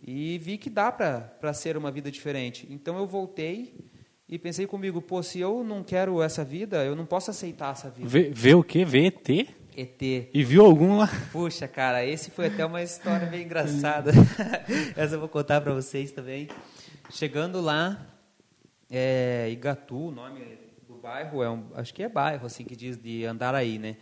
E 0.01 0.37
vi 0.37 0.57
que 0.57 0.69
dá 0.69 0.91
para 0.91 1.53
ser 1.53 1.77
uma 1.77 1.91
vida 1.91 2.11
diferente. 2.11 2.67
Então 2.69 2.97
eu 2.97 3.05
voltei 3.05 3.75
e 4.27 4.39
pensei 4.39 4.65
comigo, 4.65 5.01
pô, 5.01 5.21
se 5.21 5.39
eu 5.39 5.63
não 5.63 5.83
quero 5.83 6.21
essa 6.21 6.43
vida, 6.43 6.85
eu 6.85 6.95
não 6.95 7.05
posso 7.05 7.31
aceitar 7.31 7.73
essa 7.73 7.89
vida. 7.89 8.07
Vê, 8.07 8.29
vê 8.29 8.53
o 8.53 8.63
quê? 8.63 8.85
Vê 8.85 9.07
ET? 9.07 9.29
ET. 9.75 10.01
E 10.33 10.43
viu 10.43 10.65
algum 10.65 10.97
lá? 10.97 11.09
Puxa, 11.31 11.67
cara, 11.67 12.05
esse 12.05 12.31
foi 12.31 12.47
até 12.47 12.65
uma 12.65 12.81
história 12.81 13.27
bem 13.27 13.43
engraçada. 13.43 14.11
essa 14.95 15.15
eu 15.15 15.19
vou 15.19 15.29
contar 15.29 15.61
para 15.61 15.73
vocês 15.73 16.11
também. 16.11 16.47
Chegando 17.09 17.59
lá, 17.59 18.07
é, 18.89 19.49
Igatu, 19.51 20.07
o 20.07 20.11
nome 20.11 20.57
do 20.87 20.95
bairro, 20.95 21.43
é 21.43 21.49
um, 21.49 21.65
acho 21.75 21.93
que 21.93 22.03
é 22.03 22.09
bairro, 22.09 22.45
assim, 22.45 22.63
que 22.63 22.75
diz 22.75 22.97
de 22.97 23.25
Andaraí, 23.25 23.77
né? 23.77 23.97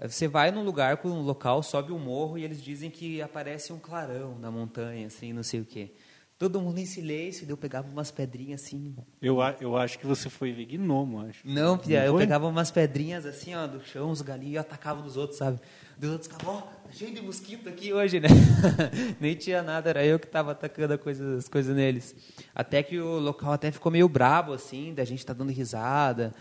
Você 0.00 0.26
vai 0.26 0.50
num 0.50 0.64
lugar 0.64 0.96
com 0.96 1.08
um 1.08 1.22
local, 1.22 1.62
sobe 1.62 1.92
um 1.92 1.98
morro 1.98 2.36
e 2.36 2.44
eles 2.44 2.60
dizem 2.60 2.90
que 2.90 3.22
aparece 3.22 3.72
um 3.72 3.78
clarão 3.78 4.36
na 4.38 4.50
montanha, 4.50 5.06
assim, 5.06 5.32
não 5.32 5.42
sei 5.42 5.60
o 5.60 5.64
quê. 5.64 5.92
Todo 6.36 6.60
mundo 6.60 6.78
em 6.78 6.84
silêncio, 6.84 7.46
eu 7.48 7.56
pegava 7.56 7.88
umas 7.88 8.10
pedrinhas 8.10 8.62
assim. 8.62 8.96
Eu, 9.22 9.38
eu 9.60 9.76
acho 9.76 9.96
que 9.96 10.04
você 10.04 10.28
foi 10.28 10.52
ver 10.52 10.64
gnomo, 10.64 11.20
acho. 11.20 11.40
Não, 11.44 11.78
Pia, 11.78 12.04
eu 12.04 12.16
pegava 12.18 12.48
umas 12.48 12.72
pedrinhas 12.72 13.24
assim, 13.24 13.54
ó, 13.54 13.68
do 13.68 13.80
chão, 13.84 14.10
os 14.10 14.20
galinhos, 14.20 14.54
e 14.54 14.58
atacava 14.58 15.00
nos 15.00 15.16
outros, 15.16 15.38
sabe? 15.38 15.60
Dos 15.96 16.10
outros 16.10 16.30
ficavam, 16.30 16.56
ó, 16.56 16.60
tá 16.60 16.90
cheio 16.90 17.14
de 17.14 17.22
mosquito 17.22 17.68
aqui 17.68 17.92
hoje, 17.92 18.18
né? 18.18 18.28
Nem 19.20 19.36
tinha 19.36 19.62
nada, 19.62 19.90
era 19.90 20.04
eu 20.04 20.18
que 20.18 20.26
estava 20.26 20.50
atacando 20.50 20.98
coisa, 20.98 21.36
as 21.36 21.48
coisas 21.48 21.74
neles. 21.74 22.16
Até 22.52 22.82
que 22.82 22.98
o 22.98 23.20
local 23.20 23.52
até 23.52 23.70
ficou 23.70 23.92
meio 23.92 24.08
brabo, 24.08 24.52
assim, 24.52 24.92
da 24.92 25.04
gente 25.04 25.24
tá 25.24 25.32
dando 25.32 25.52
risada 25.52 26.34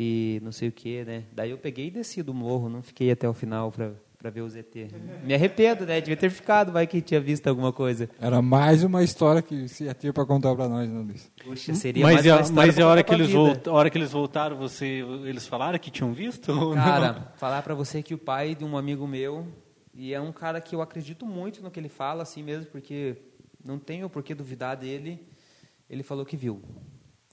e 0.00 0.38
não 0.44 0.52
sei 0.52 0.68
o 0.68 0.72
que, 0.72 1.04
né? 1.04 1.24
Daí 1.32 1.50
eu 1.50 1.58
peguei 1.58 1.88
e 1.88 1.90
desci 1.90 2.22
do 2.22 2.32
morro, 2.32 2.68
não 2.68 2.80
fiquei 2.80 3.10
até 3.10 3.28
o 3.28 3.34
final 3.34 3.72
para 3.72 3.94
para 4.16 4.30
ver 4.30 4.40
o 4.40 4.48
ZT. 4.48 4.88
Me 5.22 5.32
arrependo, 5.32 5.86
né? 5.86 6.00
Devia 6.00 6.16
ter 6.16 6.28
ficado, 6.28 6.72
vai 6.72 6.88
que 6.88 7.00
tinha 7.00 7.20
visto 7.20 7.46
alguma 7.46 7.72
coisa. 7.72 8.10
Era 8.20 8.42
mais 8.42 8.82
uma 8.82 9.04
história 9.04 9.40
que 9.40 9.68
você 9.68 9.84
ia 9.84 9.94
ter 9.94 10.12
para 10.12 10.26
contar 10.26 10.56
para 10.56 10.68
nós, 10.68 10.88
não, 10.90 11.02
Luiz? 11.02 11.30
Puxa, 11.44 11.72
seria 11.72 12.02
mas 12.02 12.14
mais 12.14 12.26
a, 12.26 12.34
uma 12.34 12.42
história 12.42 12.66
Mas 12.66 12.78
a 12.80 12.88
hora, 12.88 13.04
que 13.04 13.14
eles 13.14 13.68
hora 13.68 13.88
que 13.88 13.96
eles 13.96 14.10
voltaram, 14.10 14.56
você, 14.56 15.04
eles 15.24 15.46
falaram 15.46 15.78
que 15.78 15.88
tinham 15.88 16.12
visto? 16.12 16.52
Cara, 16.74 17.32
falar 17.36 17.62
para 17.62 17.74
você 17.76 18.02
que 18.02 18.12
o 18.12 18.18
pai 18.18 18.56
de 18.56 18.64
um 18.64 18.76
amigo 18.76 19.06
meu, 19.06 19.46
e 19.94 20.12
é 20.12 20.20
um 20.20 20.32
cara 20.32 20.60
que 20.60 20.74
eu 20.74 20.82
acredito 20.82 21.24
muito 21.24 21.62
no 21.62 21.70
que 21.70 21.78
ele 21.78 21.88
fala, 21.88 22.24
assim 22.24 22.42
mesmo, 22.42 22.66
porque 22.72 23.16
não 23.64 23.78
tenho 23.78 24.10
por 24.10 24.24
que 24.24 24.34
duvidar 24.34 24.76
dele, 24.76 25.28
ele 25.88 26.02
falou 26.02 26.26
que 26.26 26.36
viu. 26.36 26.60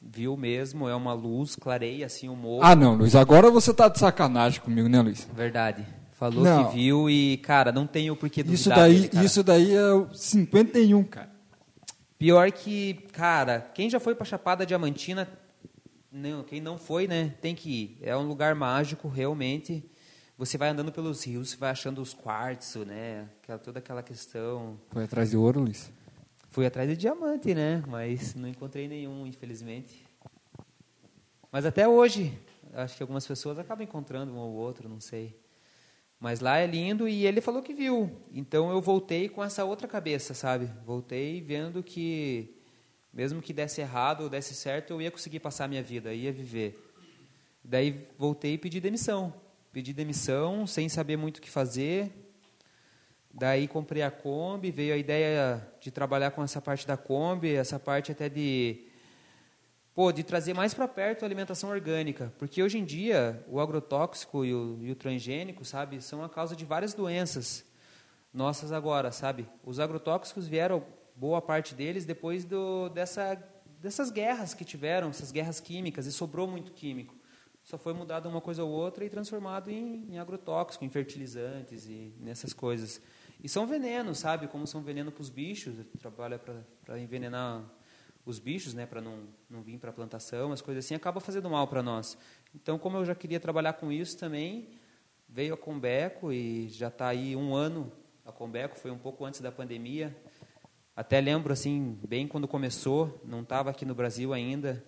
Viu 0.07 0.37
mesmo, 0.37 0.87
é 0.87 0.95
uma 0.95 1.13
luz, 1.13 1.55
clareia 1.55 2.05
assim 2.05 2.29
o 2.29 2.35
morro. 2.35 2.63
Ah, 2.63 2.75
não, 2.75 2.95
Luiz, 2.95 3.15
agora 3.15 3.49
você 3.49 3.73
tá 3.73 3.89
de 3.89 3.97
sacanagem 3.97 4.61
comigo, 4.61 4.87
né, 4.87 5.01
Luiz? 5.01 5.27
Verdade. 5.33 5.85
Falou 6.11 6.43
Não. 6.43 6.69
que 6.69 6.75
viu 6.75 7.09
e, 7.09 7.37
cara, 7.37 7.71
não 7.71 7.85
tenho 7.85 8.15
por 8.15 8.29
que 8.29 8.41
duvidar 8.41 8.55
Isso 8.55 8.69
daí, 8.69 9.09
dele, 9.09 9.25
isso 9.25 9.43
daí 9.43 9.75
é 9.75 9.93
o 9.93 10.13
51, 10.13 11.03
cara. 11.03 11.29
Pior 12.17 12.49
que, 12.51 12.93
cara, 13.11 13.59
quem 13.73 13.89
já 13.89 13.99
foi 13.99 14.15
pra 14.15 14.23
Chapada 14.25 14.65
Diamantina, 14.65 15.27
não, 16.09 16.43
quem 16.43 16.61
não 16.61 16.77
foi, 16.77 17.07
né, 17.07 17.33
tem 17.41 17.53
que 17.53 17.69
ir. 17.69 17.97
É 18.01 18.15
um 18.15 18.25
lugar 18.25 18.55
mágico, 18.55 19.09
realmente. 19.09 19.83
Você 20.37 20.57
vai 20.57 20.69
andando 20.69 20.91
pelos 20.91 21.25
rios, 21.25 21.49
você 21.49 21.57
vai 21.57 21.71
achando 21.71 22.01
os 22.01 22.13
quartzo, 22.13 22.85
né, 22.85 23.25
aquela, 23.43 23.59
toda 23.59 23.79
aquela 23.79 24.01
questão. 24.01 24.77
Foi 24.91 25.03
atrás 25.03 25.31
de 25.31 25.37
ouro, 25.37 25.61
Luiz. 25.61 25.91
Fui 26.55 26.65
atrás 26.65 26.87
de 26.89 26.95
diamante, 26.95 27.53
né, 27.53 27.83
mas 27.85 28.33
não 28.33 28.47
encontrei 28.47 28.87
nenhum, 28.87 29.27
infelizmente. 29.27 30.07
Mas 31.51 31.65
até 31.65 31.85
hoje, 31.85 32.31
acho 32.71 32.95
que 32.95 33.03
algumas 33.03 33.27
pessoas 33.27 33.59
acabam 33.59 33.83
encontrando 33.83 34.31
um 34.31 34.37
ou 34.37 34.53
outro, 34.53 34.87
não 34.87 35.01
sei. 35.01 35.37
Mas 36.17 36.39
lá 36.39 36.57
é 36.57 36.65
lindo 36.65 37.09
e 37.09 37.25
ele 37.25 37.41
falou 37.41 37.61
que 37.61 37.73
viu. 37.73 38.09
Então 38.31 38.71
eu 38.71 38.79
voltei 38.79 39.27
com 39.27 39.43
essa 39.43 39.65
outra 39.65 39.85
cabeça, 39.85 40.33
sabe? 40.33 40.71
Voltei 40.85 41.41
vendo 41.41 41.83
que 41.83 42.55
mesmo 43.11 43.41
que 43.41 43.51
desse 43.51 43.81
errado 43.81 44.21
ou 44.21 44.29
desse 44.29 44.53
certo, 44.53 44.91
eu 44.91 45.01
ia 45.01 45.11
conseguir 45.11 45.41
passar 45.41 45.65
a 45.65 45.67
minha 45.67 45.83
vida, 45.83 46.13
ia 46.13 46.31
viver. 46.31 46.81
Daí 47.61 48.07
voltei 48.17 48.53
e 48.53 48.57
pedi 48.57 48.79
demissão. 48.79 49.33
Pedi 49.73 49.91
demissão 49.91 50.65
sem 50.65 50.87
saber 50.87 51.17
muito 51.17 51.39
o 51.39 51.41
que 51.41 51.51
fazer. 51.51 52.24
Daí 53.37 53.67
comprei 53.67 54.01
a 54.01 54.09
Kombi, 54.09 54.71
veio 54.71 54.93
a 54.93 54.97
ideia 54.97 55.61
de 55.81 55.91
trabalhar 55.91 56.31
com 56.31 56.41
essa 56.41 56.61
parte 56.61 56.87
da 56.87 56.95
Kombi, 56.95 57.53
essa 57.53 57.77
parte 57.77 58.13
até 58.13 58.29
de 58.29 58.87
pô, 59.93 60.09
de 60.13 60.23
trazer 60.23 60.53
mais 60.53 60.73
para 60.73 60.87
perto 60.87 61.23
a 61.23 61.25
alimentação 61.25 61.69
orgânica, 61.69 62.33
porque 62.37 62.63
hoje 62.63 62.77
em 62.77 62.85
dia 62.85 63.43
o 63.49 63.59
agrotóxico 63.59 64.45
e 64.45 64.53
o, 64.53 64.79
e 64.81 64.89
o 64.89 64.95
transgênico, 64.95 65.65
sabe, 65.65 66.01
são 66.01 66.23
a 66.23 66.29
causa 66.29 66.55
de 66.55 66.63
várias 66.63 66.93
doenças 66.93 67.65
nossas 68.33 68.71
agora, 68.71 69.11
sabe? 69.11 69.45
Os 69.65 69.81
agrotóxicos 69.81 70.47
vieram 70.47 70.85
boa 71.13 71.41
parte 71.41 71.75
deles 71.75 72.05
depois 72.05 72.45
do, 72.45 72.87
dessa, 72.87 73.35
dessas 73.81 74.11
guerras 74.11 74.53
que 74.53 74.63
tiveram, 74.63 75.09
essas 75.09 75.31
guerras 75.31 75.59
químicas, 75.59 76.05
e 76.05 76.11
sobrou 76.11 76.47
muito 76.47 76.71
químico. 76.71 77.15
Só 77.65 77.77
foi 77.77 77.93
mudado 77.93 78.29
uma 78.29 78.39
coisa 78.39 78.63
ou 78.63 78.69
outra 78.69 79.03
e 79.03 79.09
transformado 79.09 79.71
em, 79.71 80.05
em 80.09 80.19
agrotóxico, 80.19 80.85
em 80.85 80.89
fertilizantes 80.89 81.87
e 81.87 82.13
nessas 82.19 82.53
coisas. 82.53 83.01
E 83.43 83.49
são 83.49 83.67
venenos, 83.67 84.19
sabe? 84.19 84.47
Como 84.47 84.65
são 84.65 84.81
veneno 84.81 85.11
para 85.11 85.21
os 85.21 85.29
bichos, 85.29 85.75
trabalha 85.99 86.39
para 86.39 86.99
envenenar 86.99 87.63
os 88.25 88.39
bichos, 88.39 88.73
né, 88.73 88.85
para 88.85 89.01
não, 89.01 89.27
não 89.49 89.61
vir 89.61 89.77
para 89.77 89.91
a 89.91 89.93
plantação, 89.93 90.51
as 90.51 90.59
coisas 90.59 90.83
assim, 90.83 90.95
acaba 90.95 91.19
fazendo 91.19 91.49
mal 91.49 91.67
para 91.67 91.83
nós. 91.83 92.17
Então, 92.55 92.79
como 92.79 92.97
eu 92.97 93.05
já 93.05 93.13
queria 93.13 93.39
trabalhar 93.39 93.73
com 93.73 93.91
isso 93.91 94.17
também, 94.17 94.69
veio 95.29 95.53
a 95.53 95.57
Combeco 95.57 96.31
e 96.31 96.67
já 96.69 96.87
está 96.87 97.07
aí 97.07 97.35
um 97.35 97.53
ano. 97.53 97.91
A 98.25 98.31
Combeco 98.31 98.77
foi 98.79 98.89
um 98.89 98.97
pouco 98.97 99.23
antes 99.25 99.41
da 99.41 99.51
pandemia. 99.51 100.15
Até 100.95 101.21
lembro, 101.21 101.53
assim, 101.53 101.99
bem 102.07 102.27
quando 102.27 102.47
começou, 102.47 103.21
não 103.23 103.41
estava 103.41 103.69
aqui 103.69 103.85
no 103.85 103.93
Brasil 103.93 104.33
ainda. 104.33 104.83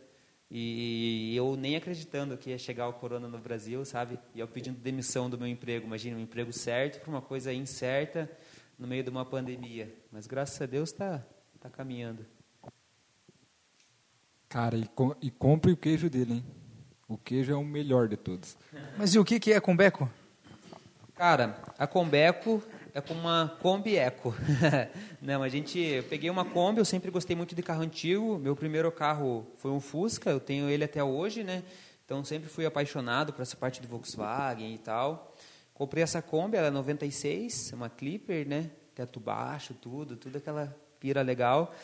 E 0.50 1.36
eu 1.36 1.58
nem 1.58 1.76
acreditando 1.76 2.38
que 2.38 2.52
ia 2.52 2.58
chegar 2.58 2.88
o 2.88 2.94
corona 2.94 3.28
no 3.28 3.38
Brasil, 3.38 3.84
sabe? 3.84 4.18
E 4.34 4.40
eu 4.40 4.48
pedindo 4.48 4.80
demissão 4.80 5.30
do 5.30 5.38
meu 5.38 5.48
emprego. 5.48 5.86
Imagina, 5.86 6.18
um 6.18 6.22
emprego 6.22 6.54
certo 6.54 7.02
para 7.02 7.10
uma 7.10 7.22
coisa 7.22 7.54
incerta 7.54 8.32
no 8.80 8.88
meio 8.88 9.04
de 9.04 9.10
uma 9.10 9.26
pandemia. 9.26 9.94
Mas 10.12 10.26
graças 10.26 10.62
a 10.62 10.66
Deus 10.66 10.92
está 10.92 11.26
tá 11.60 11.70
caminhando. 11.70 12.26
Cara, 14.48 14.78
e, 14.78 14.88
com, 14.88 15.14
e 15.22 15.30
compre 15.30 15.74
o 15.74 15.78
queijo 15.78 16.10
dele, 16.10 16.36
hein? 16.36 16.46
O 17.10 17.18
queijo 17.18 17.52
é 17.52 17.56
o 17.56 17.64
melhor 17.64 18.08
de 18.08 18.16
todos. 18.16 18.58
Mas 18.98 19.14
e 19.14 19.20
o 19.20 19.26
que, 19.26 19.40
que 19.40 19.52
é 19.52 19.60
Combeco? 19.60 20.10
Cara, 21.16 21.62
a 21.78 21.88
Combeco 21.88 22.64
é 22.98 23.02
como 23.02 23.20
uma 23.20 23.56
Kombi 23.62 23.96
Eco. 23.96 24.34
Não, 25.22 25.44
a 25.44 25.50
gente, 25.50 25.78
eu 25.78 26.02
peguei 26.02 26.32
uma 26.32 26.44
Kombi, 26.44 26.80
eu 26.80 26.86
sempre 26.86 27.12
gostei 27.12 27.36
muito 27.36 27.54
de 27.54 27.62
carro 27.62 27.84
antigo. 27.84 28.40
Meu 28.40 28.56
primeiro 28.56 28.92
carro 28.92 29.46
foi 29.60 29.70
um 29.70 29.80
Fusca, 29.80 30.32
eu 30.32 30.40
tenho 30.40 30.68
ele 30.68 30.84
até 30.84 31.04
hoje, 31.04 31.44
né? 31.44 31.62
Então 32.04 32.26
sempre 32.26 32.50
fui 32.50 32.66
apaixonado 32.66 33.34
por 33.34 33.44
essa 33.44 33.56
parte 33.56 33.80
de 33.80 33.88
Volkswagen 33.88 34.74
e 34.74 34.80
tal. 34.80 35.36
Comprei 35.76 36.02
essa 36.02 36.24
Kombi, 36.24 36.58
ela 36.58 36.70
é 36.70 36.72
96, 36.72 37.72
uma 37.74 37.88
Clipper, 37.88 38.48
né? 38.48 38.72
Teto 38.96 39.20
baixo, 39.20 39.76
tudo, 39.76 40.16
tudo 40.16 40.40
aquela 40.40 40.76
pira 41.00 41.22
legal. 41.22 41.76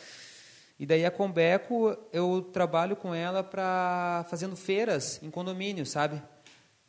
E 0.80 0.84
daí 0.84 1.06
a 1.06 1.12
Combeco, 1.12 1.96
eu 2.12 2.42
trabalho 2.52 2.96
com 2.96 3.14
ela 3.14 3.44
para 3.44 4.26
fazendo 4.28 4.56
feiras 4.56 5.22
em 5.22 5.30
condomínio, 5.30 5.86
sabe? 5.86 6.20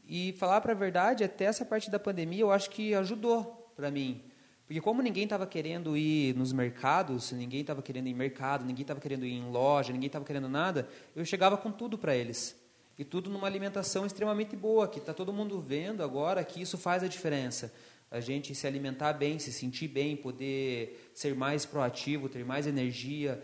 E 0.08 0.34
falar 0.34 0.62
para 0.62 0.72
a 0.72 0.76
verdade, 0.76 1.24
até 1.24 1.46
essa 1.46 1.64
parte 1.64 1.92
da 1.92 2.00
pandemia, 2.00 2.42
eu 2.42 2.52
acho 2.52 2.72
que 2.72 2.96
ajudou 2.96 3.62
para 3.76 3.92
mim. 3.92 4.22
Porque 4.66 4.82
como 4.82 5.02
ninguém 5.02 5.26
estava 5.26 5.46
querendo 5.46 5.96
ir 5.96 6.36
nos 6.36 6.52
mercados, 6.52 7.32
ninguém 7.32 7.62
estava 7.62 7.82
querendo 7.82 8.08
ir 8.08 8.12
em 8.12 8.16
mercado, 8.16 8.66
ninguém 8.66 8.82
estava 8.82 9.00
querendo 9.00 9.26
ir 9.26 9.34
em 9.34 9.50
loja, 9.52 9.94
ninguém 9.94 10.08
estava 10.08 10.26
querendo 10.26 10.50
nada, 10.50 10.90
eu 11.16 11.24
chegava 11.24 11.56
com 11.56 11.72
tudo 11.72 11.98
para 11.98 12.16
eles. 12.16 12.60
E 12.98 13.04
tudo 13.04 13.30
numa 13.30 13.46
alimentação 13.46 14.06
extremamente 14.06 14.56
boa, 14.56 14.88
que 14.88 15.00
está 15.00 15.14
todo 15.14 15.32
mundo 15.34 15.62
vendo 15.62 16.02
agora 16.02 16.44
que 16.44 16.62
isso 16.62 16.78
faz 16.78 17.04
a 17.04 17.08
diferença. 17.08 17.72
A 18.10 18.20
gente 18.20 18.56
se 18.56 18.66
alimentar 18.66 19.14
bem, 19.14 19.38
se 19.38 19.52
sentir 19.52 19.88
bem, 19.88 20.16
poder 20.16 21.12
ser 21.14 21.36
mais 21.36 21.66
proativo, 21.66 22.30
ter 22.30 22.46
mais 22.46 22.66
energia, 22.66 23.44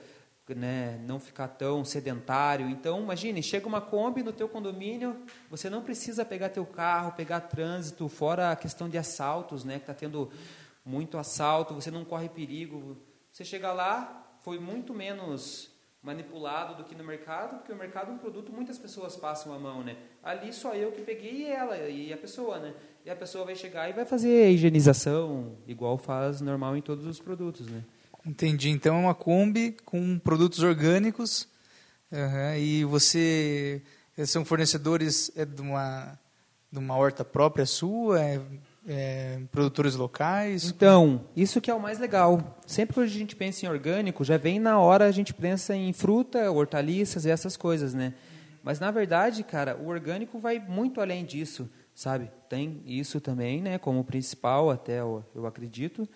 né, 0.50 1.00
não 1.06 1.20
ficar 1.20 1.48
tão 1.48 1.86
sedentário. 1.86 2.70
Então, 2.70 3.02
imagine, 3.02 3.42
chega 3.42 3.68
uma 3.68 3.82
Kombi 3.82 4.24
no 4.24 4.34
teu 4.34 4.50
condomínio, 4.50 5.16
você 5.50 5.70
não 5.70 5.82
precisa 5.82 6.26
pegar 6.26 6.50
teu 6.50 6.66
carro, 6.66 7.14
pegar 7.14 7.42
trânsito, 7.42 8.08
fora 8.10 8.52
a 8.52 8.56
questão 8.56 8.89
de 8.89 8.98
assaltos, 8.98 9.64
né, 9.64 9.76
que 9.76 9.84
está 9.84 9.94
tendo 9.94 10.30
muito 10.84 11.18
assalto, 11.18 11.74
você 11.74 11.92
não 11.92 12.04
corre 12.04 12.28
perigo. 12.28 12.98
Você 13.32 13.46
chega 13.46 13.72
lá, 13.72 14.36
foi 14.42 14.60
muito 14.60 14.94
menos 14.94 15.72
manipulado 16.02 16.76
do 16.76 16.84
que 16.84 16.96
no 16.96 17.04
mercado, 17.04 17.58
porque 17.58 17.72
o 17.72 17.76
mercado 17.76 18.10
é 18.10 18.14
um 18.14 18.18
produto 18.18 18.52
muitas 18.52 18.80
pessoas 18.80 19.16
passam 19.16 19.54
a 19.54 19.60
mão, 19.60 19.84
né? 19.84 19.96
Ali 20.24 20.52
só 20.52 20.74
eu 20.74 20.92
que 20.92 21.02
peguei 21.02 21.44
e 21.44 21.48
ela 21.48 21.78
e 21.78 22.12
a 22.12 22.18
pessoa, 22.18 22.58
né? 22.60 22.74
E 23.06 23.10
a 23.10 23.16
pessoa 23.16 23.46
vai 23.46 23.56
chegar 23.56 23.88
e 23.88 23.94
vai 23.94 24.04
fazer 24.04 24.50
higienização 24.50 25.56
igual 25.68 25.98
faz 25.98 26.42
normal 26.42 26.76
em 26.76 26.82
todos 26.82 27.06
os 27.06 27.20
produtos, 27.20 27.68
né? 27.68 27.84
Entendi. 28.26 28.69
Então 28.69 28.95
é 28.95 28.99
uma 28.99 29.15
Kombi 29.15 29.76
com 29.84 30.19
produtos 30.19 30.59
orgânicos 30.59 31.47
uhum, 32.11 32.55
e 32.55 32.84
você 32.86 33.82
são 34.26 34.45
fornecedores 34.45 35.32
é 35.36 35.45
de 35.45 35.61
uma 35.61 36.19
de 36.72 36.80
uma 36.80 36.95
horta 36.95 37.26
própria 37.26 37.65
sua, 37.65 38.22
é, 38.22 38.39
é, 38.88 39.41
produtores 39.51 39.95
locais. 39.95 40.65
Então 40.65 41.26
isso 41.36 41.59
que 41.59 41.69
é 41.69 41.74
o 41.74 41.80
mais 41.80 41.99
legal. 41.99 42.57
Sempre 42.65 42.93
que 42.93 42.99
a 43.01 43.07
gente 43.07 43.36
pensa 43.36 43.65
em 43.65 43.69
orgânico, 43.69 44.24
já 44.24 44.38
vem 44.38 44.59
na 44.59 44.80
hora 44.80 45.05
a 45.05 45.11
gente 45.11 45.34
pensa 45.34 45.76
em 45.76 45.91
fruta, 45.91 46.49
hortaliças 46.51 47.26
e 47.26 47.30
essas 47.30 47.57
coisas, 47.57 47.93
né? 47.93 48.13
Mas 48.63 48.80
na 48.80 48.91
verdade, 48.91 49.43
cara, 49.43 49.76
o 49.76 49.88
orgânico 49.88 50.39
vai 50.39 50.59
muito 50.59 51.01
além 51.01 51.26
disso, 51.26 51.67
sabe? 51.95 52.32
Tem 52.47 52.82
isso 52.86 53.19
também, 53.19 53.61
né? 53.61 53.78
Como 53.80 54.03
principal 54.03 54.69
até 54.69 54.99
eu 54.99 55.45
acredito. 55.45 56.07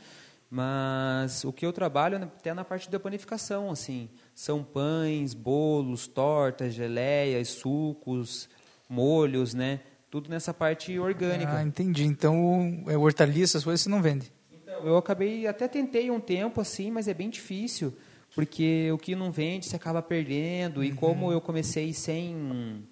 Mas 0.49 1.43
o 1.43 1.51
que 1.51 1.65
eu 1.65 1.73
trabalho 1.73 2.17
é 2.17 2.23
até 2.23 2.53
na 2.53 2.63
parte 2.63 2.89
da 2.89 2.99
panificação, 2.99 3.71
assim, 3.71 4.09
são 4.33 4.63
pães, 4.63 5.33
bolos, 5.33 6.07
tortas, 6.07 6.73
geleias, 6.73 7.49
sucos, 7.49 8.47
molhos, 8.87 9.53
né? 9.53 9.81
Tudo 10.09 10.29
nessa 10.29 10.53
parte 10.53 10.97
orgânica. 10.97 11.57
Ah, 11.57 11.63
entendi. 11.63 12.05
Então, 12.05 12.83
é 12.87 12.97
hortaliças, 12.97 13.63
coisas 13.63 13.81
você 13.81 13.89
não 13.89 14.01
vende? 14.01 14.31
Então, 14.53 14.85
eu 14.85 14.97
acabei, 14.97 15.47
até 15.47 15.67
tentei 15.67 16.09
um 16.11 16.19
tempo 16.19 16.61
assim, 16.61 16.91
mas 16.91 17.07
é 17.07 17.13
bem 17.13 17.29
difícil, 17.29 17.93
porque 18.33 18.89
o 18.93 18.97
que 18.97 19.15
não 19.15 19.31
vende 19.31 19.65
se 19.65 19.75
acaba 19.75 20.01
perdendo. 20.01 20.77
Uhum. 20.77 20.83
E 20.83 20.93
como 20.93 21.31
eu 21.31 21.41
comecei 21.41 21.91
sem 21.91 22.85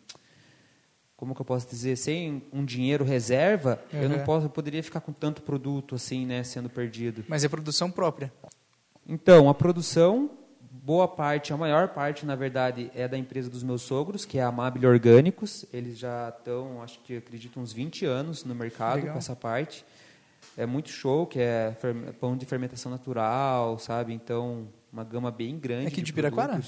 como 1.23 1.33
que 1.33 1.39
eu 1.39 1.45
posso 1.45 1.69
dizer, 1.69 1.95
sem 1.95 2.43
um 2.51 2.65
dinheiro 2.65 3.05
reserva, 3.05 3.81
uhum. 3.93 4.01
eu 4.01 4.09
não 4.09 4.19
posso, 4.25 4.47
eu 4.47 4.49
poderia 4.49 4.83
ficar 4.83 4.99
com 4.99 5.13
tanto 5.13 5.41
produto 5.41 5.95
assim, 5.95 6.25
né, 6.25 6.43
sendo 6.43 6.69
perdido. 6.69 7.23
Mas 7.29 7.45
é 7.45 7.47
produção 7.47 7.89
própria. 7.89 8.29
Então, 9.07 9.47
a 9.47 9.53
produção, 9.53 10.29
boa 10.69 11.07
parte, 11.07 11.53
a 11.53 11.57
maior 11.57 11.87
parte, 11.87 12.25
na 12.25 12.35
verdade, 12.35 12.91
é 12.93 13.07
da 13.07 13.17
empresa 13.17 13.49
dos 13.49 13.63
meus 13.63 13.83
sogros, 13.83 14.25
que 14.25 14.37
é 14.37 14.43
a 14.43 14.47
Amabile 14.47 14.85
Orgânicos. 14.85 15.65
Eles 15.71 15.97
já 15.97 16.27
estão, 16.27 16.81
acho 16.83 16.99
que 16.99 17.15
acredito, 17.15 17.57
uns 17.57 17.71
20 17.71 18.05
anos 18.05 18.43
no 18.43 18.53
mercado 18.53 18.97
Legal. 18.97 19.13
com 19.13 19.17
essa 19.17 19.33
parte. 19.33 19.85
É 20.57 20.65
muito 20.65 20.89
show, 20.89 21.25
que 21.25 21.39
é 21.39 21.73
pão 22.19 22.35
de 22.35 22.45
fermentação 22.45 22.91
natural, 22.91 23.79
sabe? 23.79 24.13
Então, 24.13 24.67
uma 24.93 25.03
gama 25.03 25.31
bem 25.31 25.57
grande. 25.57 25.87
Aqui 25.87 25.97
de, 25.97 26.03
de 26.03 26.13
Piraquara? 26.13 26.61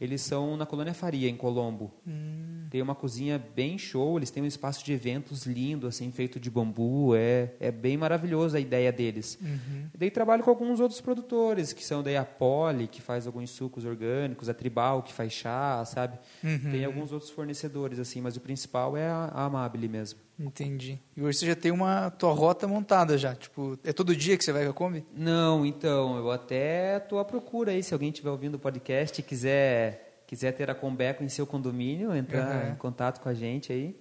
Eles 0.00 0.22
são 0.22 0.56
na 0.56 0.64
Colônia 0.64 0.94
Faria, 0.94 1.28
em 1.28 1.36
Colombo. 1.36 1.92
Hum. 2.06 2.66
Tem 2.70 2.80
uma 2.80 2.94
cozinha 2.94 3.44
bem 3.54 3.76
show, 3.76 4.16
eles 4.16 4.30
têm 4.30 4.42
um 4.42 4.46
espaço 4.46 4.84
de 4.84 4.92
eventos 4.92 5.44
lindo, 5.44 5.88
assim, 5.88 6.10
feito 6.12 6.38
de 6.38 6.48
bambu. 6.48 7.14
É, 7.16 7.50
é 7.58 7.72
bem 7.72 7.96
maravilhoso 7.96 8.56
a 8.56 8.60
ideia 8.60 8.92
deles. 8.92 9.36
Uhum. 9.42 9.88
Daí 9.98 10.10
trabalho 10.10 10.44
com 10.44 10.50
alguns 10.50 10.78
outros 10.78 11.00
produtores, 11.00 11.72
que 11.72 11.84
são 11.84 12.02
daí 12.02 12.16
a 12.16 12.24
Poli, 12.24 12.86
que 12.86 13.02
faz 13.02 13.26
alguns 13.26 13.50
sucos 13.50 13.84
orgânicos, 13.84 14.48
a 14.48 14.54
Tribal, 14.54 15.02
que 15.02 15.12
faz 15.12 15.32
chá, 15.32 15.84
sabe? 15.84 16.18
Uhum. 16.42 16.70
Tem 16.70 16.84
alguns 16.84 17.12
outros 17.12 17.30
fornecedores, 17.30 17.98
assim, 17.98 18.20
mas 18.20 18.36
o 18.36 18.40
principal 18.40 18.96
é 18.96 19.08
a, 19.08 19.30
a 19.34 19.44
Amabile 19.44 19.88
mesmo. 19.88 20.20
Entendi. 20.38 20.98
E 21.16 21.22
hoje 21.22 21.38
você 21.38 21.46
já 21.46 21.54
tem 21.54 21.70
uma 21.70 22.10
tua 22.10 22.32
rota 22.32 22.66
montada 22.66 23.16
já, 23.18 23.34
tipo, 23.34 23.78
é 23.84 23.92
todo 23.92 24.16
dia 24.16 24.36
que 24.36 24.44
você 24.44 24.52
vai 24.52 24.64
com 24.64 24.70
a 24.70 24.74
Kombi? 24.74 25.04
Não, 25.14 25.64
então, 25.64 26.16
eu 26.16 26.30
até 26.30 26.96
estou 26.96 27.18
à 27.18 27.24
procura 27.24 27.71
aí, 27.72 27.82
se 27.82 27.92
alguém 27.92 28.10
estiver 28.10 28.30
ouvindo 28.30 28.54
o 28.54 28.58
podcast 28.58 29.20
e 29.20 29.24
quiser, 29.24 30.24
quiser 30.26 30.52
ter 30.52 30.70
a 30.70 30.74
Combeco 30.74 31.24
em 31.24 31.28
seu 31.28 31.46
condomínio, 31.46 32.14
entrar 32.14 32.66
uhum. 32.66 32.72
em 32.72 32.76
contato 32.76 33.20
com 33.20 33.28
a 33.28 33.34
gente 33.34 33.72
aí. 33.72 33.96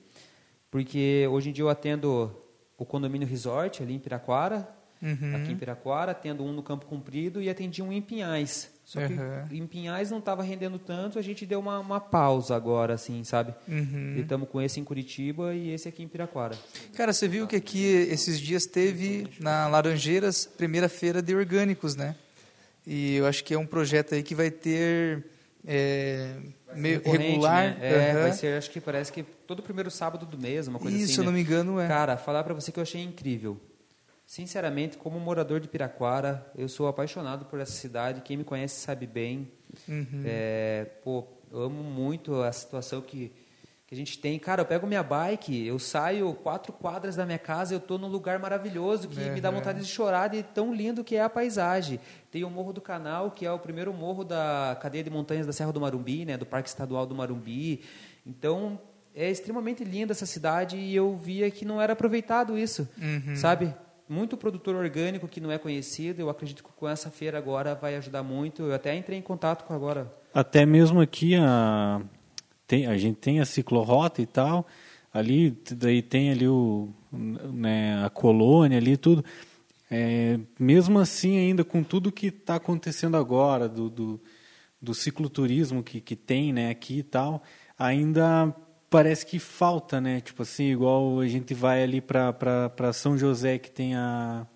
Porque 0.70 1.28
hoje 1.30 1.50
em 1.50 1.54
dia 1.54 1.64
eu 1.64 1.70
atendo 1.70 2.36
o 2.78 2.86
condomínio 2.86 3.28
Resort 3.28 3.84
ali 3.84 3.94
em 3.94 4.00
Piraquara, 4.00 4.68
uhum. 5.02 5.36
aqui 5.36 5.52
em 5.52 5.56
Piraquara, 5.56 6.12
atendo 6.14 6.44
um 6.44 6.54
no 6.54 6.64
Campo 6.64 6.86
Comprido 6.86 7.42
e 7.42 7.50
atendi 7.50 7.82
um 7.82 7.92
em 7.92 8.02
Pinhais. 8.02 8.72
Só 8.86 9.00
que 9.06 9.14
uhum. 9.14 9.48
em 9.52 9.68
Pinhais 9.68 10.10
não 10.10 10.20
estava 10.20 10.44
rendendo 10.44 10.80
tanto, 10.80 11.20
a 11.20 11.22
gente 11.22 11.46
deu 11.46 11.60
uma, 11.60 11.80
uma 11.80 12.00
pausa 12.00 12.56
agora, 12.56 12.94
assim, 12.94 13.24
sabe? 13.24 13.54
Uhum. 13.68 14.16
E 14.18 14.22
estamos 14.22 14.50
com 14.50 14.62
esse 14.62 14.80
em 14.80 14.84
Curitiba 14.84 15.54
e 15.54 15.70
esse 15.70 15.88
aqui 15.88 16.04
em 16.04 16.08
Piraquara. 16.08 16.58
Cara, 16.96 17.14
você 17.14 17.28
viu 17.28 17.48
que 17.48 17.56
aqui 17.56 17.84
esses 17.86 18.40
dias 18.40 18.66
teve 18.66 19.28
na 19.40 19.68
Laranjeiras 19.68 20.46
primeira 20.46 20.90
feira 20.90 21.22
de 21.22 21.36
orgânicos, 21.36 21.96
né? 21.96 22.16
E 22.86 23.16
eu 23.16 23.26
acho 23.26 23.44
que 23.44 23.54
é 23.54 23.58
um 23.58 23.66
projeto 23.66 24.16
aí 24.16 24.24
que 24.24 24.34
vai 24.34 24.50
ter 24.50 25.26
é, 25.66 26.36
meio 26.76 27.02
regular. 27.04 27.78
Né? 27.78 27.78
É, 27.82 28.14
uhum. 28.16 28.22
vai 28.22 28.34
ser, 28.34 28.58
acho 28.58 28.70
que 28.72 28.82
parece 28.82 29.12
que 29.12 29.24
todo 29.24 29.62
primeiro 29.62 29.92
sábado 29.92 30.26
do 30.26 30.38
mês, 30.38 30.68
uma 30.68 30.80
coisa 30.80 30.96
Isso, 30.96 31.06
assim. 31.06 31.14
Isso, 31.14 31.22
né? 31.22 31.26
não 31.28 31.34
me 31.34 31.42
engano, 31.42 31.80
é. 31.80 31.88
Cara, 31.88 32.18
falar 32.18 32.44
para 32.44 32.54
você 32.54 32.72
que 32.72 32.80
eu 32.80 32.84
achei 32.84 33.02
incrível. 33.02 33.60
Sinceramente, 34.26 34.98
como 34.98 35.20
morador 35.20 35.60
de 35.60 35.68
Piraquara, 35.68 36.50
eu 36.58 36.70
sou 36.70 36.88
apaixonado 36.88 37.46
por 37.46 37.60
essa 37.60 37.74
cidade. 37.74 38.22
Quem 38.22 38.38
me 38.38 38.44
conhece 38.44 38.80
sabe 38.80 39.06
bem. 39.06 39.52
Uhum. 39.88 40.24
É, 40.26 40.86
pô, 41.04 41.28
eu 41.52 41.64
amo 41.64 41.84
muito 41.84 42.42
a 42.42 42.52
situação 42.52 43.02
que, 43.02 43.32
que 43.92 43.96
a 43.96 43.98
gente 43.98 44.18
tem. 44.20 44.40
Cara, 44.40 44.62
eu 44.62 44.66
pego 44.66 44.88
minha 44.88 45.04
bike, 45.04 45.68
eu 45.68 45.78
saio 45.78 46.34
quatro 46.34 46.72
quadras 46.72 47.18
da 47.18 47.26
minha 47.26 47.38
casa, 47.38 47.74
eu 47.74 47.78
estou 47.78 47.98
num 47.98 48.08
lugar 48.08 48.40
maravilhoso 48.40 49.10
que 49.10 49.20
uhum. 49.20 49.34
me 49.34 49.42
dá 49.42 49.52
vontade 49.52 49.82
de 49.82 49.86
chorar 49.86 50.30
de 50.30 50.42
tão 50.44 50.74
lindo 50.74 51.04
que 51.04 51.18
é 51.18 51.22
a 51.22 51.30
paisagem. 51.30 52.00
Tem 52.32 52.46
o 52.46 52.50
Morro 52.50 52.72
do 52.72 52.80
Canal, 52.80 53.32
que 53.32 53.46
é 53.46 53.52
o 53.52 53.60
primeiro 53.60 53.92
morro 53.92 54.24
da 54.24 54.78
cadeia 54.82 55.04
de 55.04 55.10
montanhas 55.10 55.46
da 55.46 55.52
Serra 55.52 55.74
do 55.74 55.82
Marumbi, 55.82 56.24
né, 56.24 56.38
do 56.38 56.46
Parque 56.46 56.70
Estadual 56.70 57.06
do 57.06 57.14
Marumbi. 57.14 57.82
Então, 58.26 58.80
é 59.14 59.30
extremamente 59.30 59.84
linda 59.84 60.14
essa 60.14 60.26
cidade 60.26 60.78
e 60.78 60.96
eu 60.96 61.14
via 61.14 61.52
que 61.52 61.66
não 61.66 61.82
era 61.82 61.92
aproveitado 61.92 62.58
isso, 62.58 62.88
uhum. 62.98 63.36
sabe? 63.36 63.76
muito 64.08 64.36
produtor 64.36 64.76
orgânico 64.76 65.26
que 65.26 65.40
não 65.40 65.52
é 65.52 65.58
conhecido. 65.58 66.22
Eu 66.22 66.30
acredito 66.30 66.64
que 66.64 66.70
com 66.76 66.88
essa 66.88 67.10
feira 67.10 67.38
agora 67.38 67.76
vai 67.76 67.96
ajudar 67.96 68.22
muito. 68.22 68.64
Eu 68.64 68.74
até 68.74 68.94
entrei 68.94 69.18
em 69.18 69.22
contato 69.22 69.64
com 69.64 69.74
agora. 69.74 70.14
Até 70.34 70.66
mesmo 70.66 71.00
aqui 71.00 71.34
a 71.36 72.02
tem 72.72 72.88
a 72.88 72.98
gente 72.98 73.18
tem 73.18 73.42
a 73.42 73.46
ciclorota 73.46 74.22
e 74.22 74.26
tal. 74.26 74.66
Ali 75.14 75.52
daí 75.74 76.02
tem 76.02 76.32
ali 76.32 76.48
o 76.48 76.88
né, 77.12 78.02
a 78.06 78.10
colônia 78.10 78.78
ali 78.78 78.96
tudo. 78.96 79.26
É, 79.90 80.40
mesmo 80.58 80.98
assim 81.00 81.38
ainda 81.38 81.66
com 81.66 81.84
tudo 81.84 82.14
que 82.14 82.28
está 82.28 82.56
acontecendo 82.56 83.18
agora 83.18 83.68
do, 83.68 83.90
do, 83.90 84.22
do 84.82 84.94
cicloturismo 84.94 85.84
que, 85.84 86.00
que 86.00 86.16
tem 86.16 86.54
né, 86.54 86.70
aqui 86.70 87.00
e 87.00 87.04
tal, 87.04 87.44
ainda 87.78 88.56
parece 88.90 89.26
que 89.26 89.38
falta, 89.38 90.00
né? 90.00 90.22
Tipo 90.22 90.44
assim, 90.44 90.72
igual 90.72 91.20
a 91.20 91.28
gente 91.28 91.54
vai 91.54 91.84
ali 91.84 92.00
para 92.00 92.94
São 92.94 93.18
José 93.18 93.58
que 93.58 93.70
tem 93.70 93.96
a 93.96 94.48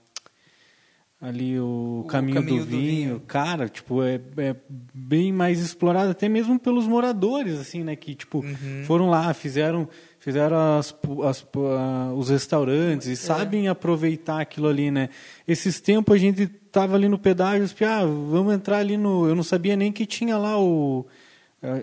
ali 1.19 1.59
o, 1.59 2.03
o 2.03 2.07
caminho, 2.07 2.35
caminho, 2.35 2.59
do, 2.59 2.65
do 2.65 2.77
vinho. 2.77 3.07
vinho. 3.07 3.19
cara, 3.21 3.67
tipo, 3.67 4.03
é, 4.03 4.19
é, 4.37 4.55
bem 4.93 5.31
mais 5.31 5.59
explorado 5.59 6.11
até 6.11 6.27
mesmo 6.29 6.59
pelos 6.59 6.87
moradores, 6.87 7.59
assim, 7.59 7.83
né, 7.83 7.95
que, 7.95 8.13
tipo, 8.13 8.39
uhum. 8.39 8.83
foram 8.85 9.09
lá, 9.09 9.33
fizeram, 9.33 9.87
fizeram 10.19 10.77
as, 10.77 10.95
as, 11.23 11.45
os 12.15 12.29
restaurantes 12.29 13.07
e 13.07 13.13
é. 13.13 13.15
sabem 13.15 13.67
aproveitar 13.67 14.41
aquilo 14.41 14.67
ali, 14.67 14.91
né. 14.91 15.09
Esses 15.47 15.79
tempos 15.79 16.15
a 16.15 16.17
gente 16.17 16.47
tava 16.47 16.95
ali 16.95 17.07
no 17.07 17.17
pedágio, 17.17 17.67
ah, 17.87 18.05
vamos 18.05 18.53
entrar 18.53 18.77
ali 18.77 18.97
no, 18.97 19.27
eu 19.27 19.35
não 19.35 19.43
sabia 19.43 19.75
nem 19.75 19.91
que 19.91 20.05
tinha 20.05 20.37
lá 20.37 20.59
o 20.59 21.05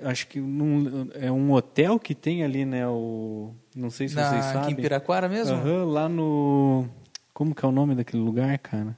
acho 0.05 0.27
que 0.29 0.41
num, 0.41 1.09
é 1.15 1.31
um 1.31 1.53
hotel 1.53 1.99
que 1.99 2.15
tem 2.15 2.45
ali, 2.45 2.65
né? 2.65 2.87
O, 2.87 3.53
não 3.75 3.91
sei 3.91 4.09
se 4.09 4.15
Na, 4.15 4.29
vocês 4.29 4.45
sabem. 4.45 4.61
Aqui 4.61 4.73
em 4.73 4.77
Piraquara 4.77 5.29
mesmo? 5.29 5.57
Uhum, 5.57 5.85
lá 5.87 6.09
no. 6.09 6.87
Como 7.33 7.55
que 7.55 7.65
é 7.65 7.69
o 7.69 7.73
nome 7.73 7.95
daquele 7.95 8.23
lugar, 8.23 8.57
cara? 8.59 8.97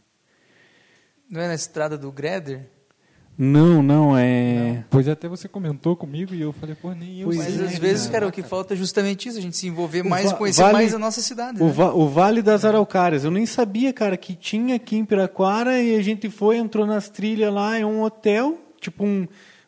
Não 1.31 1.41
é 1.41 1.49
na 1.49 1.55
estrada 1.55 1.97
do 1.99 2.11
Greder? 2.13 2.71
Não, 3.37 3.83
não, 3.83 4.17
é. 4.17 4.85
Pois 4.89 5.09
até 5.09 5.27
você 5.27 5.49
comentou 5.49 5.97
comigo 5.97 6.33
e 6.35 6.41
eu 6.41 6.53
falei, 6.53 6.77
pô, 6.77 6.93
nem 6.93 7.21
eu 7.21 7.27
Pois 7.27 7.39
sei, 7.41 7.53
Mas 7.53 7.63
às 7.63 7.73
né, 7.73 7.79
vezes, 7.81 8.07
cara, 8.07 8.29
o 8.29 8.31
que 8.31 8.45
falta 8.45 8.75
é 8.75 8.77
justamente 8.77 9.29
isso, 9.29 9.37
a 9.39 9.41
gente 9.41 9.57
se 9.57 9.67
envolver 9.67 10.03
O 10.03 10.09
mais, 10.09 10.33
conhecer 10.35 10.63
vale- 10.63 10.75
mais 10.75 10.95
a 10.95 10.99
nossa 11.01 11.21
cidade. 11.21 11.61
O, 11.61 11.67
né? 11.67 11.73
va- 11.73 11.93
o 11.93 12.09
Vale 12.09 12.43
das 12.43 12.65
Araucárias. 12.65 13.25
Eu 13.25 13.33
nem 13.33 13.45
sabia, 13.45 13.93
cara, 13.93 14.17
que 14.17 14.37
tinha 14.37 14.77
aqui 14.77 14.97
em 14.97 15.05
Piraquara 15.05 15.83
e 15.83 15.97
a 15.97 16.03
gente 16.03 16.31
foi, 16.31 16.59
entrou 16.59 16.87
nas 16.87 17.09
trilhas 17.09 17.53
lá, 17.53 17.77
é 17.77 17.85
um 17.85 18.03
hotel, 18.03 18.57
tipo 18.81 19.05
um, 19.05 19.27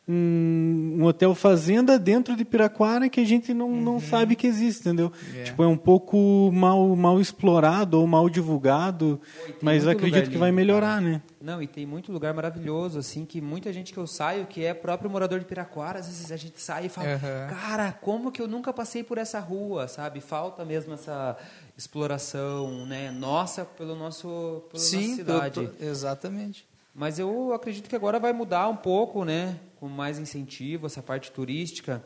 um, 0.09 0.99
um 1.01 1.05
hotel 1.05 1.35
fazenda 1.35 1.99
dentro 1.99 2.37
de 2.37 2.45
Piraquara 2.45 3.09
que 3.09 3.21
a 3.21 3.25
gente 3.25 3.53
não, 3.53 3.71
não 3.71 4.01
sabe 4.01 4.37
que 4.37 4.47
existe, 4.47 4.81
entendeu? 4.83 5.13
É. 5.37 5.43
Tipo, 5.45 5.65
é 5.65 5.67
um 5.67 5.77
pouco 5.77 6.51
mal, 6.53 6.95
mal 6.95 7.21
explorado 7.21 7.99
ou 8.01 8.07
mal 8.07 8.29
divulgado, 8.29 9.21
tem 9.45 9.55
mas 9.61 9.87
acredito 9.87 10.31
que 10.31 10.39
vai 10.39 10.53
melhorar, 10.53 11.01
né? 11.01 11.21
Não, 11.41 11.63
e 11.63 11.67
tem 11.67 11.87
muito 11.87 12.11
lugar 12.13 12.33
maravilhoso, 12.35 12.99
assim, 12.99 13.25
que 13.25 13.41
muita 13.41 13.73
gente 13.73 13.93
que 13.93 13.99
eu 13.99 14.07
saio, 14.07 14.47
que 14.47 14.65
é 14.65 14.75
próprio 14.75 15.09
morador 15.11 15.39
de 15.39 15.45
Piraquara, 15.45 15.99
às 16.01 16.07
vezes 16.07 16.33
a 16.33 16.37
gente 16.37 16.61
sai 16.61 16.87
e 16.87 16.89
fala, 16.89 17.09
Aham. 17.15 17.47
cara, 17.61 17.93
como 17.93 18.33
que 18.33 18.41
eu 18.43 18.49
nunca 18.49 18.73
passei 18.73 19.05
por 19.05 19.17
essa 19.19 19.39
rua, 19.39 19.87
sabe? 19.87 20.21
Falta 20.21 20.65
mesmo 20.65 20.95
essa 20.95 21.37
exploração, 21.77 22.85
né? 22.87 23.11
Nossa, 23.11 23.65
pelo 23.65 23.95
nosso, 23.97 24.63
pela 24.71 24.83
Sim, 24.83 25.11
nossa 25.11 25.25
pelo- 25.25 25.37
cidade. 25.41 25.71
exatamente. 25.81 26.67
Mas 26.95 27.19
eu 27.19 27.53
acredito 27.53 27.89
que 27.89 27.97
agora 27.97 28.19
vai 28.19 28.33
mudar 28.33 28.69
um 28.69 28.77
pouco, 28.77 29.25
né? 29.25 29.57
Com 29.79 29.89
mais 29.89 30.19
incentivo, 30.19 30.87
essa 30.87 31.03
parte 31.03 31.31
turística. 31.31 32.03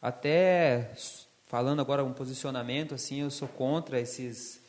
Até 0.00 0.92
falando 1.46 1.80
agora 1.80 2.04
um 2.04 2.12
posicionamento, 2.12 2.94
assim, 2.94 3.22
eu 3.22 3.30
sou 3.30 3.48
contra 3.48 3.98
esses 4.00 4.60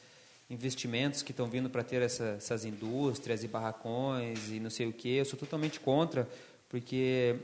investimentos 0.50 1.22
que 1.22 1.32
estão 1.32 1.46
vindo 1.46 1.70
para 1.70 1.84
ter 1.84 2.02
essa- 2.02 2.36
essas 2.38 2.66
indústrias 2.66 3.44
e 3.44 3.48
barracões 3.48 4.50
e 4.50 4.60
não 4.60 4.70
sei 4.72 4.88
o 4.88 4.94
quê. 4.94 5.10
Eu 5.20 5.26
sou 5.26 5.38
totalmente 5.38 5.80
contra, 5.80 6.28
porque 6.68 7.36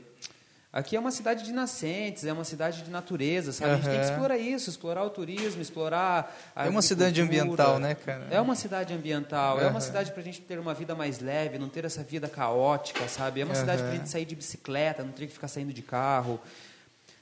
aqui 0.78 0.96
é 0.96 1.00
uma 1.00 1.10
cidade 1.10 1.44
de 1.44 1.52
nascentes, 1.52 2.24
é 2.24 2.32
uma 2.32 2.44
cidade 2.44 2.82
de 2.82 2.90
natureza, 2.90 3.52
sabe? 3.52 3.72
A 3.72 3.76
gente 3.76 3.88
tem 3.88 3.98
que 3.98 4.06
explorar 4.06 4.38
isso, 4.38 4.70
explorar 4.70 5.04
o 5.04 5.10
turismo, 5.10 5.60
explorar 5.60 6.34
a 6.54 6.66
É 6.66 6.68
uma 6.68 6.82
cidade 6.82 7.20
ambiental, 7.20 7.78
né, 7.78 7.94
cara? 7.94 8.26
É 8.30 8.40
uma 8.40 8.54
cidade 8.54 8.94
ambiental, 8.94 9.60
é 9.60 9.66
uma 9.66 9.80
cidade 9.80 10.12
para 10.12 10.20
a 10.20 10.24
gente 10.24 10.40
ter 10.40 10.58
uma 10.58 10.74
vida 10.74 10.94
mais 10.94 11.20
leve, 11.20 11.58
não 11.58 11.68
ter 11.68 11.84
essa 11.84 12.02
vida 12.02 12.28
caótica, 12.28 13.06
sabe? 13.08 13.40
É 13.40 13.44
uma 13.44 13.54
cidade 13.54 13.82
para 13.82 13.90
a 13.90 13.94
gente 13.96 14.08
sair 14.08 14.24
de 14.24 14.36
bicicleta, 14.36 15.02
não 15.02 15.12
ter 15.12 15.26
que 15.26 15.32
ficar 15.32 15.48
saindo 15.48 15.72
de 15.72 15.82
carro. 15.82 16.40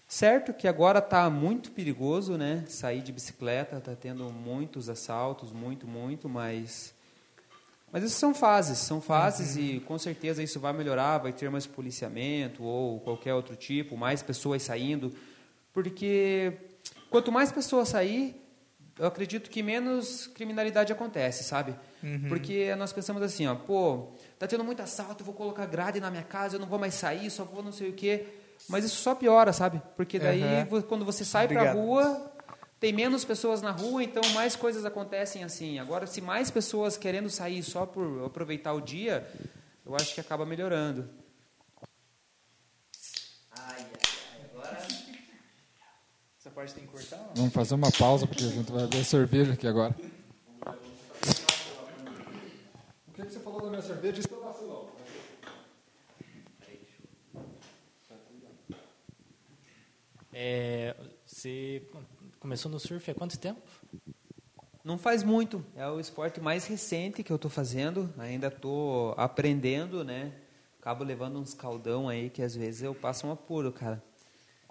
Certo 0.09 0.55
que 0.55 0.69
agora 0.69 1.01
está 1.01 1.29
muito 1.29 1.73
perigoso, 1.73 2.37
né? 2.37 2.65
Sair 2.69 3.01
de 3.01 3.11
bicicleta, 3.11 3.79
está 3.79 3.95
tendo 3.97 4.31
muitos 4.31 4.89
assaltos, 4.89 5.53
muito, 5.53 5.87
muito, 5.87 6.29
mas 6.29 6.95
mas 7.93 8.03
isso 8.05 8.18
são 8.18 8.34
fases, 8.34 8.78
são 8.78 9.01
fases 9.01 9.57
e 9.57 9.80
com 9.87 9.99
certeza 9.99 10.43
isso 10.43 10.59
vai 10.61 10.72
melhorar, 10.72 11.18
vai 11.18 11.32
ter 11.32 11.49
mais 11.51 11.66
policiamento 11.66 12.62
ou 12.62 13.01
qualquer 13.01 13.32
outro 13.34 13.55
tipo, 13.57 13.97
mais 13.97 14.22
pessoas 14.22 14.62
saindo, 14.62 15.14
porque 15.72 16.53
quanto 17.11 17.30
mais 17.32 17.53
pessoas 17.53 17.89
sair, 17.89 18.43
eu 18.99 19.07
acredito 19.07 19.51
que 19.51 19.62
menos 19.62 20.26
criminalidade 20.28 20.93
acontece, 20.93 21.45
sabe? 21.45 21.74
Porque 22.28 22.74
nós 22.76 22.93
pensamos 22.93 23.20
assim, 23.22 23.47
ó, 23.47 23.55
pô, 23.55 24.09
tá 24.39 24.47
tendo 24.47 24.64
muito 24.64 24.80
assalto, 24.80 25.20
eu 25.22 25.26
vou 25.26 25.34
colocar 25.34 25.66
grade 25.66 26.01
na 26.01 26.11
minha 26.11 26.22
casa, 26.22 26.57
eu 26.57 26.61
não 26.61 26.66
vou 26.66 26.78
mais 26.78 26.95
sair, 26.95 27.30
só 27.30 27.45
vou 27.45 27.62
não 27.62 27.72
sei 27.72 27.91
o 27.91 27.93
quê. 27.93 28.26
Mas 28.68 28.84
isso 28.84 28.97
só 28.97 29.14
piora, 29.14 29.53
sabe? 29.53 29.82
Porque 29.97 30.18
daí 30.18 30.64
vo- 30.64 30.82
quando 30.82 31.05
você 31.05 31.24
sai 31.26 31.45
Obrigado. 31.45 31.76
rua, 31.76 32.32
tem 32.79 32.93
menos 32.93 33.24
pessoas 33.24 33.62
na 33.62 33.70
rua, 33.70 34.05
então 34.05 34.22
mais 34.35 34.55
coisas 34.55 34.85
acontecem 34.85 35.43
assim. 35.43 35.79
Agora, 35.79 36.07
se 36.07 36.20
mais 36.20 36.51
pessoas 36.51 36.97
querendo 36.97 37.31
sair 37.31 37.62
só 37.62 37.87
por 37.87 38.24
aproveitar 38.24 38.74
o 38.74 38.81
dia, 38.81 39.27
eu 39.85 39.95
acho 39.95 40.14
que 40.14 40.20
acaba 40.20 40.45
melhorando. 40.45 41.09
Essa 46.39 46.51
parte 46.51 46.74
tem 46.74 46.85
que 46.85 46.93
cortar? 46.93 47.33
Vamos 47.35 47.53
fazer 47.53 47.74
uma 47.74 47.91
pausa, 47.91 48.27
porque 48.27 48.45
a 48.45 48.49
gente 48.49 48.70
vai 48.70 48.87
ver 48.87 49.05
cerveja 49.05 49.55
aqui 49.55 49.66
agora. 49.66 49.95
O 53.09 53.12
que, 53.12 53.22
você 53.22 53.41
falou 53.41 53.62
da 53.62 53.70
minha 53.70 53.83
cerveja? 53.83 54.20
Isso 54.20 54.29
eu 54.31 54.45
vacilão. 54.45 54.89
É, 60.33 60.95
você 61.24 61.83
começou 62.47 62.70
no 62.70 62.78
surf 62.78 63.11
há 63.11 63.12
quanto 63.12 63.36
tempo? 63.36 63.61
Não 64.84 64.97
faz 64.97 65.24
muito, 65.24 65.66
é 65.74 65.84
o 65.88 65.99
esporte 65.99 66.40
mais 66.40 66.64
recente 66.64 67.24
que 67.24 67.32
eu 67.32 67.34
estou 67.34 67.51
fazendo, 67.51 68.09
ainda 68.16 68.47
estou 68.47 69.14
aprendendo, 69.16 70.05
né? 70.05 70.30
Acabo 70.80 71.03
levando 71.03 71.40
uns 71.40 71.55
caldão 71.55 72.09
aí 72.09 72.30
que 72.30 72.40
às 72.40 72.55
vezes 72.55 72.82
eu 72.82 72.94
passo 72.94 73.26
um 73.26 73.32
apuro, 73.32 73.72
cara. 73.72 74.01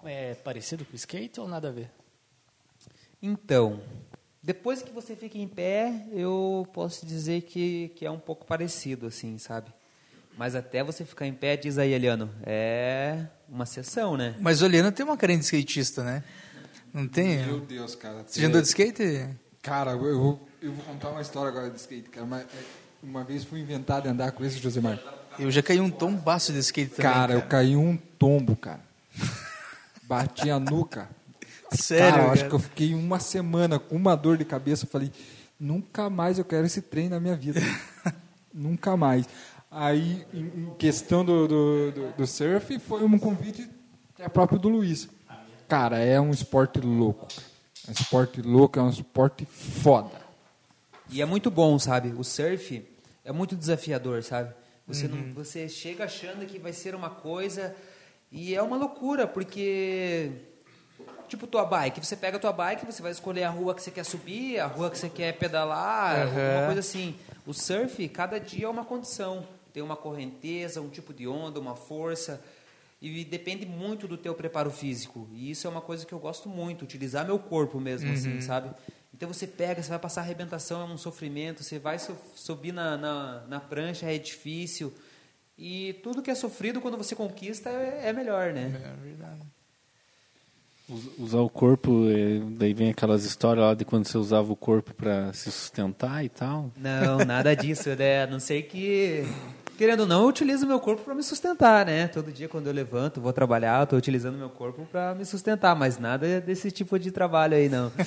É 0.02 0.34
parecido 0.36 0.86
com 0.86 0.94
o 0.94 0.96
skate 0.96 1.38
ou 1.38 1.46
nada 1.46 1.68
a 1.68 1.70
ver? 1.70 1.90
Então, 3.20 3.82
depois 4.42 4.80
que 4.80 4.90
você 4.90 5.14
fica 5.14 5.36
em 5.36 5.46
pé, 5.46 6.06
eu 6.12 6.66
posso 6.72 7.04
dizer 7.04 7.42
que, 7.42 7.92
que 7.94 8.06
é 8.06 8.10
um 8.10 8.18
pouco 8.18 8.46
parecido, 8.46 9.06
assim, 9.06 9.36
sabe? 9.36 9.70
Mas 10.34 10.54
até 10.54 10.82
você 10.82 11.04
ficar 11.04 11.26
em 11.26 11.34
pé, 11.34 11.58
diz 11.58 11.76
aí, 11.76 11.92
Eliano, 11.92 12.30
é 12.42 13.26
uma 13.46 13.66
sessão, 13.66 14.16
né? 14.16 14.34
Mas 14.40 14.62
o 14.62 14.64
Eliano 14.64 14.90
tem 14.90 15.04
uma 15.04 15.18
carinha 15.18 15.38
de 15.38 15.44
skatista, 15.44 16.02
né? 16.02 16.24
Não 16.92 17.06
tem? 17.06 17.44
Meu 17.46 17.60
Deus, 17.60 17.94
cara. 17.94 18.24
Você 18.26 18.40
já 18.40 18.46
andou 18.48 18.60
de 18.60 18.68
skate? 18.68 19.28
Cara, 19.62 19.92
eu, 19.92 20.18
vou, 20.18 20.48
eu 20.62 20.72
vou 20.72 20.84
contar 20.84 21.10
uma 21.10 21.20
história 21.20 21.48
agora 21.50 21.70
de 21.70 21.76
skate, 21.76 22.08
cara. 22.08 22.26
Mas, 22.26 22.42
é, 22.42 22.46
uma 23.02 23.24
vez 23.24 23.44
fui 23.44 23.60
inventar 23.60 24.00
de 24.02 24.08
andar 24.08 24.32
com 24.32 24.44
esse 24.44 24.58
Josemar. 24.58 24.98
Eu 25.38 25.50
já 25.50 25.62
caí 25.62 25.80
um 25.80 25.90
tombaço 25.90 26.52
de 26.52 26.58
skate 26.60 26.92
também. 26.94 27.12
Cara, 27.12 27.34
eu 27.34 27.42
caí 27.42 27.76
um 27.76 27.96
tombo, 27.96 28.56
cara. 28.56 28.80
Bati 30.04 30.50
a 30.50 30.58
nuca. 30.58 31.08
Sério, 31.72 32.10
cara, 32.12 32.22
eu 32.22 32.30
acho 32.30 32.36
cara? 32.42 32.48
que 32.50 32.54
eu 32.54 32.58
fiquei 32.60 32.94
uma 32.94 33.18
semana 33.18 33.78
com 33.78 33.96
uma 33.96 34.14
dor 34.16 34.36
de 34.38 34.44
cabeça. 34.44 34.84
Eu 34.84 34.88
falei, 34.88 35.10
nunca 35.58 36.08
mais 36.08 36.38
eu 36.38 36.44
quero 36.44 36.64
esse 36.64 36.80
trem 36.80 37.08
na 37.08 37.18
minha 37.18 37.36
vida. 37.36 37.60
nunca 38.54 38.96
mais. 38.96 39.26
Aí, 39.70 40.24
em, 40.32 40.44
em 40.44 40.74
questão 40.78 41.24
do, 41.24 41.46
do, 41.48 41.92
do- 41.92 42.12
do 42.16 42.26
surf, 42.26 42.78
foi 42.78 43.02
um 43.04 43.18
convite 43.18 43.68
é 44.18 44.28
próprio 44.28 44.58
do 44.58 44.68
Luiz. 44.68 45.08
Cara, 45.68 45.98
é 45.98 46.20
um 46.20 46.30
esporte 46.30 46.80
louco. 46.80 47.26
É 47.86 47.90
um 47.90 47.92
esporte 47.92 48.40
louco, 48.42 48.78
é 48.78 48.82
um 48.82 48.90
esporte 48.90 49.44
foda. 49.44 50.20
E 51.10 51.20
é 51.20 51.24
muito 51.24 51.50
bom, 51.50 51.78
sabe? 51.78 52.08
O 52.16 52.24
surf 52.24 52.84
é 53.24 53.32
muito 53.32 53.56
desafiador, 53.56 54.22
sabe? 54.22 54.54
Você, 54.86 55.08
não, 55.08 55.32
você 55.32 55.68
chega 55.68 56.04
achando 56.04 56.46
que 56.46 56.58
vai 56.58 56.72
ser 56.72 56.94
uma 56.94 57.10
coisa 57.10 57.74
e 58.30 58.54
é 58.54 58.62
uma 58.62 58.76
loucura, 58.76 59.26
porque 59.26 60.30
tipo 61.28 61.46
tua 61.48 61.64
bike, 61.64 62.04
você 62.04 62.14
pega 62.14 62.36
a 62.36 62.40
tua 62.40 62.52
bike, 62.52 62.86
você 62.86 63.02
vai 63.02 63.10
escolher 63.10 63.42
a 63.42 63.50
rua 63.50 63.74
que 63.74 63.82
você 63.82 63.90
quer 63.90 64.04
subir, 64.04 64.60
a 64.60 64.66
rua 64.66 64.88
que 64.88 64.98
você 64.98 65.08
quer 65.08 65.32
pedalar, 65.32 66.28
Aham. 66.28 66.46
alguma 66.46 66.66
coisa 66.66 66.80
assim. 66.80 67.16
O 67.44 67.52
surf, 67.52 68.08
cada 68.08 68.38
dia 68.38 68.66
é 68.66 68.68
uma 68.68 68.84
condição. 68.84 69.44
Tem 69.72 69.82
uma 69.82 69.96
correnteza, 69.96 70.80
um 70.80 70.88
tipo 70.88 71.12
de 71.12 71.26
onda, 71.26 71.58
uma 71.58 71.74
força. 71.74 72.40
E 73.00 73.24
depende 73.24 73.66
muito 73.66 74.08
do 74.08 74.16
teu 74.16 74.34
preparo 74.34 74.70
físico. 74.70 75.28
E 75.32 75.50
isso 75.50 75.66
é 75.66 75.70
uma 75.70 75.82
coisa 75.82 76.06
que 76.06 76.12
eu 76.14 76.18
gosto 76.18 76.48
muito, 76.48 76.82
utilizar 76.82 77.26
meu 77.26 77.38
corpo 77.38 77.78
mesmo, 77.78 78.10
assim, 78.12 78.40
sabe? 78.40 78.70
Então 79.12 79.32
você 79.32 79.46
pega, 79.46 79.82
você 79.82 79.88
vai 79.90 79.98
passar 79.98 80.22
arrebentação, 80.22 80.80
é 80.80 80.84
um 80.84 80.98
sofrimento, 80.98 81.62
você 81.62 81.78
vai 81.78 81.98
so- 81.98 82.16
subir 82.34 82.72
na, 82.72 82.96
na, 82.96 83.44
na 83.48 83.60
prancha, 83.60 84.10
é 84.10 84.18
difícil. 84.18 84.92
E 85.58 85.94
tudo 86.02 86.22
que 86.22 86.30
é 86.30 86.34
sofrido, 86.34 86.80
quando 86.80 86.96
você 86.98 87.14
conquista, 87.14 87.68
é, 87.70 88.08
é 88.08 88.12
melhor, 88.12 88.52
né? 88.52 88.64
É 88.84 89.02
verdade. 89.02 89.40
Us- 90.88 91.10
Usar 91.18 91.40
o 91.40 91.48
corpo, 91.50 92.08
é, 92.10 92.38
daí 92.58 92.72
vem 92.74 92.90
aquelas 92.90 93.24
histórias 93.24 93.64
lá 93.64 93.74
de 93.74 93.84
quando 93.84 94.06
você 94.06 94.16
usava 94.18 94.52
o 94.52 94.56
corpo 94.56 94.94
para 94.94 95.32
se 95.32 95.50
sustentar 95.50 96.24
e 96.24 96.28
tal. 96.28 96.70
Não, 96.76 97.18
nada 97.24 97.54
disso, 97.56 97.88
né? 97.96 98.22
A 98.22 98.26
não 98.26 98.38
ser 98.38 98.62
que, 98.64 99.24
querendo 99.76 100.00
ou 100.00 100.06
não, 100.06 100.22
eu 100.22 100.28
utilizo 100.28 100.66
meu 100.66 100.80
corpo 100.80 101.02
para 101.02 101.14
me 101.14 101.22
sustentar, 101.22 101.86
né? 101.86 102.08
Todo 102.08 102.32
dia 102.32 102.48
quando 102.48 102.66
eu 102.66 102.72
levanto, 102.72 103.20
vou 103.20 103.32
trabalhar, 103.32 103.82
estou 103.82 103.98
utilizando 103.98 104.36
meu 104.36 104.48
corpo 104.48 104.86
para 104.90 105.14
me 105.14 105.24
sustentar, 105.24 105.76
mas 105.76 105.98
nada 105.98 106.40
desse 106.40 106.70
tipo 106.70 106.98
de 106.98 107.10
trabalho 107.10 107.54
aí, 107.54 107.68
não. 107.68 107.92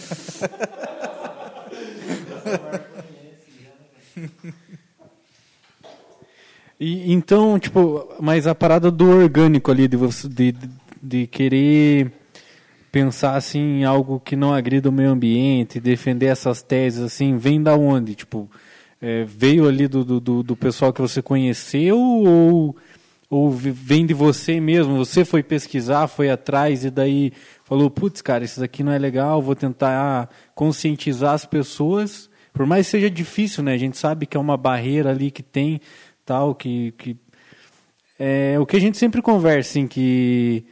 E, 6.80 7.12
então, 7.12 7.60
tipo, 7.60 8.08
mas 8.22 8.48
a 8.48 8.56
parada 8.56 8.90
do 8.90 9.10
orgânico 9.10 9.70
ali, 9.70 9.86
de, 9.86 9.98
você, 9.98 10.30
de, 10.30 10.56
de 11.04 11.28
querer 11.28 12.10
pensar 12.90 13.36
assim 13.36 13.82
em 13.82 13.84
algo 13.84 14.20
que 14.20 14.36
não 14.36 14.54
agrida 14.54 14.88
o 14.88 14.92
meio 14.92 15.12
ambiente, 15.12 15.80
defender 15.80 16.28
essas 16.28 16.62
teses, 16.62 17.02
assim, 17.02 17.38
vem 17.38 17.62
da 17.62 17.76
onde? 17.76 18.16
Tipo, 18.16 18.50
é, 19.02 19.24
veio 19.26 19.68
ali 19.68 19.88
do, 19.88 20.04
do, 20.04 20.44
do- 20.44 20.56
pessoal 20.56 20.92
que 20.92 21.02
você 21.02 21.22
conheceu 21.22 21.98
ou, 21.98 22.76
ou 23.30 23.50
vem 23.52 24.06
de 24.06 24.14
você 24.14 24.60
mesmo? 24.60 24.98
Você 24.98 25.24
foi 25.24 25.42
pesquisar, 25.42 26.08
foi 26.08 26.30
atrás 26.30 26.84
e 26.84 26.90
daí 26.90 27.32
falou, 27.64 27.90
putz, 27.90 28.22
cara, 28.22 28.44
isso 28.44 28.60
daqui 28.60 28.84
não 28.84 28.92
é 28.92 28.98
legal, 28.98 29.42
vou 29.42 29.56
tentar 29.56 30.30
conscientizar 30.54 31.34
as 31.34 31.46
pessoas, 31.46 32.30
por 32.52 32.66
mais 32.66 32.88
que 32.88 32.92
seja 32.92 33.10
difícil, 33.10 33.64
né? 33.64 33.74
A 33.74 33.78
gente 33.78 33.98
sabe 33.98 34.26
que 34.26 34.36
é 34.36 34.40
uma 34.40 34.58
barreira 34.58 35.12
ali 35.12 35.32
que 35.32 35.44
tem, 35.44 35.80
tal, 36.26 36.54
que, 36.54 36.92
que 36.98 37.16
é 38.18 38.60
o 38.60 38.66
que 38.66 38.76
a 38.76 38.82
gente 38.82 38.98
sempre 38.98 39.22
conversa, 39.22 39.70
assim, 39.72 39.88
que 39.88 40.66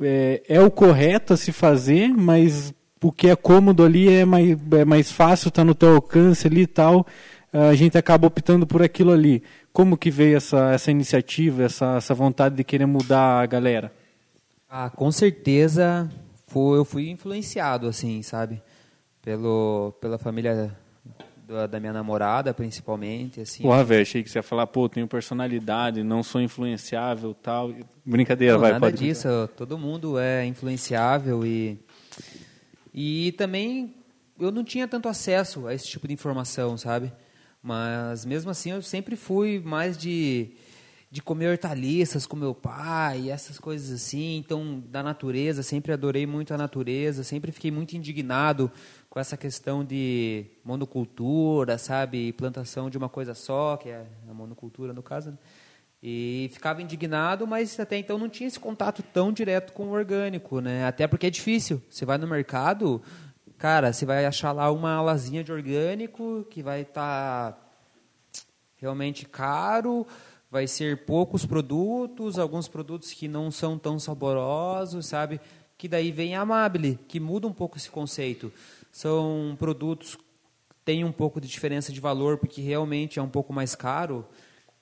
é, 0.00 0.42
é 0.48 0.60
o 0.60 0.70
correto 0.70 1.34
a 1.34 1.36
se 1.36 1.52
fazer, 1.52 2.08
mas 2.08 2.72
o 3.02 3.12
que 3.12 3.28
é 3.28 3.36
cômodo 3.36 3.84
ali 3.84 4.08
é 4.08 4.24
mais, 4.24 4.56
é 4.72 4.84
mais 4.84 5.10
fácil, 5.12 5.48
está 5.48 5.64
no 5.64 5.74
teu 5.74 5.96
alcance 5.96 6.46
ali 6.46 6.62
e 6.62 6.66
tal, 6.66 7.06
a 7.52 7.74
gente 7.74 7.98
acaba 7.98 8.26
optando 8.26 8.66
por 8.66 8.82
aquilo 8.82 9.12
ali. 9.12 9.42
Como 9.72 9.96
que 9.96 10.10
veio 10.10 10.36
essa, 10.36 10.72
essa 10.72 10.90
iniciativa, 10.90 11.64
essa, 11.64 11.96
essa 11.96 12.14
vontade 12.14 12.56
de 12.56 12.64
querer 12.64 12.86
mudar 12.86 13.42
a 13.42 13.46
galera? 13.46 13.92
Ah, 14.68 14.90
com 14.90 15.12
certeza 15.12 16.10
foi, 16.46 16.78
eu 16.78 16.84
fui 16.84 17.10
influenciado, 17.10 17.86
assim, 17.86 18.22
sabe? 18.22 18.62
Pelo, 19.22 19.94
pela 20.00 20.18
família 20.18 20.74
da, 21.46 21.66
da 21.66 21.80
minha 21.80 21.92
namorada, 21.92 22.54
principalmente, 22.54 23.40
assim. 23.40 23.62
Porra, 23.62 23.84
velho, 23.84 24.02
achei 24.02 24.22
que 24.22 24.30
você 24.30 24.38
ia 24.38 24.42
falar, 24.42 24.66
pô, 24.66 24.88
tenho 24.88 25.06
personalidade, 25.06 26.02
não 26.02 26.22
sou 26.22 26.40
influenciável 26.40 27.34
tal. 27.34 27.72
Brincadeira, 28.04 28.54
Não, 28.54 28.60
vai, 28.60 28.72
nada 28.72 28.80
pode 28.86 28.96
disso, 28.96 29.28
todo 29.56 29.78
mundo 29.78 30.18
é 30.18 30.44
influenciável 30.46 31.44
e 31.44 31.78
e 32.94 33.32
também 33.32 33.94
eu 34.38 34.50
não 34.50 34.64
tinha 34.64 34.86
tanto 34.86 35.08
acesso 35.08 35.66
a 35.66 35.74
esse 35.74 35.86
tipo 35.86 36.06
de 36.06 36.12
informação, 36.12 36.76
sabe? 36.76 37.12
Mas 37.62 38.24
mesmo 38.24 38.50
assim 38.50 38.72
eu 38.72 38.82
sempre 38.82 39.16
fui 39.16 39.60
mais 39.60 39.96
de 39.96 40.52
de 41.12 41.20
comer 41.20 41.48
hortaliças 41.48 42.24
com 42.24 42.34
meu 42.34 42.54
pai, 42.54 43.28
essas 43.28 43.58
coisas 43.58 43.90
assim, 43.90 44.38
então 44.38 44.82
da 44.88 45.02
natureza, 45.02 45.62
sempre 45.62 45.92
adorei 45.92 46.26
muito 46.26 46.54
a 46.54 46.56
natureza, 46.56 47.22
sempre 47.22 47.52
fiquei 47.52 47.70
muito 47.70 47.94
indignado 47.94 48.72
com 49.10 49.20
essa 49.20 49.36
questão 49.36 49.84
de 49.84 50.46
monocultura, 50.64 51.76
sabe, 51.76 52.32
plantação 52.32 52.88
de 52.88 52.96
uma 52.96 53.10
coisa 53.10 53.34
só, 53.34 53.76
que 53.76 53.90
é 53.90 54.06
a 54.26 54.32
monocultura 54.32 54.94
no 54.94 55.02
caso, 55.02 55.32
né? 55.32 55.38
E 56.02 56.50
ficava 56.50 56.80
indignado, 56.80 57.46
mas 57.46 57.78
até 57.78 57.98
então 57.98 58.16
não 58.16 58.30
tinha 58.30 58.48
esse 58.48 58.58
contato 58.58 59.02
tão 59.02 59.30
direto 59.30 59.74
com 59.74 59.88
o 59.88 59.90
orgânico, 59.90 60.60
né? 60.60 60.86
Até 60.86 61.06
porque 61.06 61.26
é 61.26 61.30
difícil. 61.30 61.80
Você 61.90 62.06
vai 62.06 62.16
no 62.16 62.26
mercado, 62.26 63.02
cara, 63.62 63.92
você 63.92 64.04
vai 64.04 64.26
achar 64.26 64.50
lá 64.50 64.72
uma 64.72 64.94
alazinha 64.94 65.44
de 65.44 65.52
orgânico 65.52 66.44
que 66.50 66.64
vai 66.64 66.80
estar 66.80 67.52
tá 67.52 67.58
realmente 68.76 69.24
caro, 69.24 70.04
vai 70.50 70.66
ser 70.66 71.04
poucos 71.04 71.46
produtos, 71.46 72.40
alguns 72.40 72.66
produtos 72.66 73.12
que 73.12 73.28
não 73.28 73.52
são 73.52 73.78
tão 73.78 74.00
saborosos, 74.00 75.06
sabe? 75.06 75.40
Que 75.78 75.86
daí 75.86 76.10
vem 76.10 76.34
a 76.34 76.40
Amable, 76.40 76.98
que 77.06 77.20
muda 77.20 77.46
um 77.46 77.52
pouco 77.52 77.76
esse 77.76 77.88
conceito. 77.88 78.52
São 78.90 79.54
produtos 79.56 80.16
que 80.16 80.24
têm 80.84 81.04
um 81.04 81.12
pouco 81.12 81.40
de 81.40 81.46
diferença 81.46 81.92
de 81.92 82.00
valor, 82.00 82.38
porque 82.38 82.60
realmente 82.60 83.20
é 83.20 83.22
um 83.22 83.28
pouco 83.28 83.52
mais 83.52 83.76
caro, 83.76 84.26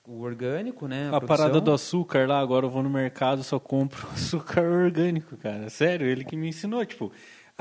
o 0.07 0.21
orgânico, 0.21 0.87
né? 0.87 1.09
A, 1.09 1.19
produção. 1.19 1.27
parada 1.27 1.61
do 1.61 1.71
açúcar 1.71 2.27
lá, 2.27 2.39
agora 2.39 2.65
eu 2.65 2.69
vou 2.71 2.81
no 2.81 2.89
mercado 2.89 3.43
só 3.43 3.59
compro 3.59 4.07
açúcar 4.11 4.63
orgânico, 4.63 5.37
cara. 5.37 5.69
Sério, 5.69 6.07
ele 6.07 6.25
que 6.25 6.35
me 6.35 6.49
ensinou, 6.49 6.83
tipo... 6.83 7.11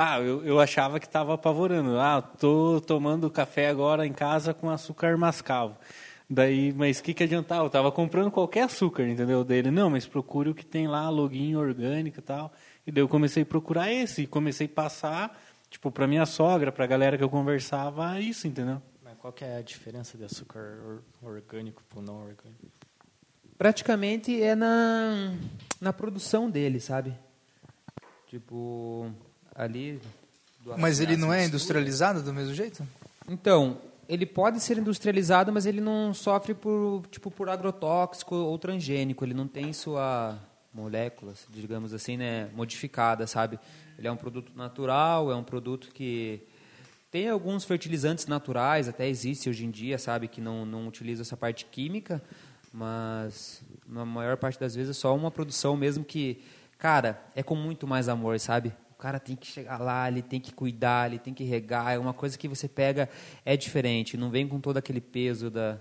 Ah, 0.03 0.19
eu, 0.19 0.43
eu 0.47 0.59
achava 0.59 0.99
que 0.99 1.05
estava 1.05 1.35
apavorando. 1.35 1.99
Ah, 2.01 2.23
tô 2.23 2.81
tomando 2.81 3.31
café 3.31 3.69
agora 3.69 4.07
em 4.07 4.15
casa 4.15 4.55
com 4.55 4.71
açúcar 4.71 5.19
mascavo. 5.19 5.77
Daí, 6.29 6.73
mas 6.73 7.01
o 7.01 7.03
que, 7.03 7.13
que 7.13 7.25
adiantava? 7.25 7.67
Eu 7.67 7.69
tava 7.69 7.93
comprando 7.93 8.31
qualquer 8.31 8.63
açúcar, 8.63 9.07
entendeu? 9.07 9.45
Dele, 9.45 9.71
não, 9.71 9.91
mas 9.91 10.07
procure 10.07 10.49
o 10.49 10.55
que 10.55 10.65
tem 10.65 10.89
lá, 10.89 11.11
login 11.11 11.55
orgânico 11.55 12.19
e 12.19 12.23
tal. 12.23 12.51
E 12.87 12.91
daí 12.91 13.03
eu 13.03 13.09
comecei 13.09 13.43
a 13.43 13.47
procurar 13.47 13.93
esse, 13.93 14.23
e 14.23 14.27
comecei 14.27 14.67
a 14.67 14.71
passar, 14.71 15.39
tipo, 15.69 15.91
pra 15.91 16.07
minha 16.07 16.25
sogra, 16.25 16.73
pra 16.73 16.87
galera 16.87 17.19
que 17.19 17.23
eu 17.23 17.29
conversava, 17.29 18.19
isso, 18.19 18.49
entendeu? 18.49 18.81
Mas 19.05 19.19
qual 19.19 19.35
que 19.35 19.45
é 19.45 19.59
a 19.59 19.63
diferença 19.63 20.17
de 20.17 20.25
açúcar 20.25 20.79
or- 20.83 21.31
orgânico 21.31 21.83
para 21.91 22.01
não 22.01 22.21
orgânico? 22.21 22.71
praticamente 23.59 24.43
é 24.43 24.55
na, 24.55 25.35
na 25.79 25.93
produção 25.93 26.49
dele, 26.49 26.81
sabe? 26.81 27.15
Tipo, 28.29 29.13
ali. 29.55 30.01
do 30.65 30.79
Mas 30.79 31.01
ele 31.01 31.17
não 31.17 31.33
é 31.33 31.45
industrializado 31.45 32.23
do 32.23 32.33
mesmo 32.33 32.55
jeito? 32.55 32.87
Então, 33.29 33.79
ele 34.09 34.27
pode 34.27 34.61
ser 34.61 34.77
industrializado, 34.79 35.53
mas 35.53 35.67
ele 35.67 35.81
não 35.81 36.13
sofre 36.13 36.53
por, 36.53 37.05
tipo, 37.11 37.31
por 37.31 37.49
agrotóxico 37.49 38.35
ou 38.35 38.59
transgênico. 38.59 39.25
Ele 39.25 39.35
não 39.35 39.47
tem 39.47 39.73
sua 39.73 40.39
molécula, 40.73 41.35
digamos 41.51 41.93
assim, 41.93 42.17
né, 42.17 42.49
modificada, 42.55 43.27
sabe? 43.27 43.59
Ele 43.99 44.09
é 44.09 44.13
um 44.13 44.17
produto 44.17 44.53
natural, 44.57 45.31
é 45.31 45.37
um 45.37 45.43
produto 45.43 45.91
que 45.93 46.43
tem 47.11 47.29
alguns 47.29 47.65
fertilizantes 47.65 48.27
naturais, 48.27 48.89
até 48.89 49.09
existe 49.09 49.51
hoje 49.51 49.65
em 49.65 49.71
dia, 49.71 49.99
sabe, 49.99 50.29
que 50.29 50.41
não, 50.41 50.65
não 50.65 50.87
utiliza 50.87 51.23
essa 51.23 51.37
parte 51.37 51.65
química, 51.65 52.23
mas 52.73 53.63
na 53.87 54.05
maior 54.05 54.37
parte 54.37 54.61
das 54.61 54.75
vezes 54.75 54.97
é 54.97 55.01
só 55.01 55.15
uma 55.15 55.31
produção 55.31 55.77
mesmo 55.77 56.05
que, 56.05 56.41
cara, 56.79 57.21
é 57.35 57.43
com 57.43 57.57
muito 57.57 57.87
mais 57.87 58.09
amor, 58.09 58.39
sabe? 58.39 58.73
O 59.01 59.03
cara 59.03 59.19
tem 59.19 59.35
que 59.35 59.47
chegar 59.47 59.79
lá, 59.79 60.09
ele 60.09 60.21
tem 60.21 60.39
que 60.39 60.53
cuidar, 60.53 61.09
ele 61.09 61.19
tem 61.19 61.33
que 61.33 61.43
regar, 61.43 61.95
é 61.95 61.99
uma 61.99 62.13
coisa 62.13 62.37
que 62.37 62.47
você 62.47 62.69
pega, 62.69 63.09
é 63.47 63.57
diferente, 63.57 64.15
não 64.15 64.29
vem 64.29 64.47
com 64.47 64.61
todo 64.61 64.77
aquele 64.77 65.01
peso 65.01 65.51
da, 65.51 65.79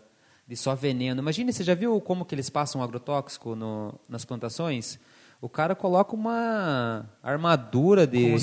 de 0.47 0.55
só 0.55 0.73
veneno. 0.73 1.21
Imagine, 1.21 1.51
você 1.51 1.61
já 1.61 1.73
viu 1.73 1.99
como 1.99 2.23
que 2.23 2.33
eles 2.33 2.49
passam 2.49 2.81
agrotóxico 2.81 3.57
no, 3.57 3.93
nas 4.07 4.23
plantações? 4.23 4.97
O 5.41 5.49
cara 5.49 5.75
coloca 5.75 6.15
uma 6.15 7.09
armadura 7.21 8.07
de, 8.07 8.35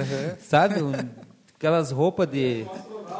sabe, 0.40 0.82
um, 0.82 0.92
aquelas 1.54 1.90
roupas 1.90 2.26
de 2.26 2.64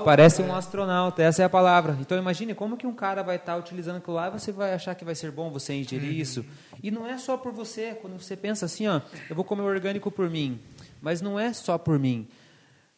parece 0.05 0.43
um 0.43 0.55
astronauta, 0.55 1.23
essa 1.23 1.43
é 1.43 1.45
a 1.45 1.49
palavra. 1.49 1.97
Então 2.01 2.17
imagine 2.19 2.55
como 2.55 2.77
que 2.77 2.87
um 2.87 2.95
cara 2.95 3.23
vai 3.23 3.37
estar 3.37 3.57
utilizando 3.57 3.97
aquilo 3.97 4.17
lá 4.17 4.29
e 4.29 4.31
você 4.31 4.51
vai 4.51 4.73
achar 4.75 4.95
que 4.95 5.05
vai 5.05 5.15
ser 5.15 5.31
bom 5.31 5.51
você 5.51 5.75
ingerir 5.75 6.19
isso. 6.19 6.45
E 6.83 6.91
não 6.91 7.07
é 7.07 7.19
só 7.19 7.37
por 7.37 7.53
você, 7.53 7.95
quando 8.01 8.19
você 8.19 8.37
pensa 8.37 8.67
assim, 8.67 8.89
ó, 8.89 9.01
eu 9.29 9.37
vou 9.37 9.45
comer 9.45 9.63
orgânico 9.63 10.11
por 10.11 10.29
mim, 10.29 10.59
mas 11.03 11.21
não 11.21 11.39
é 11.39 11.53
só 11.53 11.77
por 11.77 11.99
mim. 11.99 12.27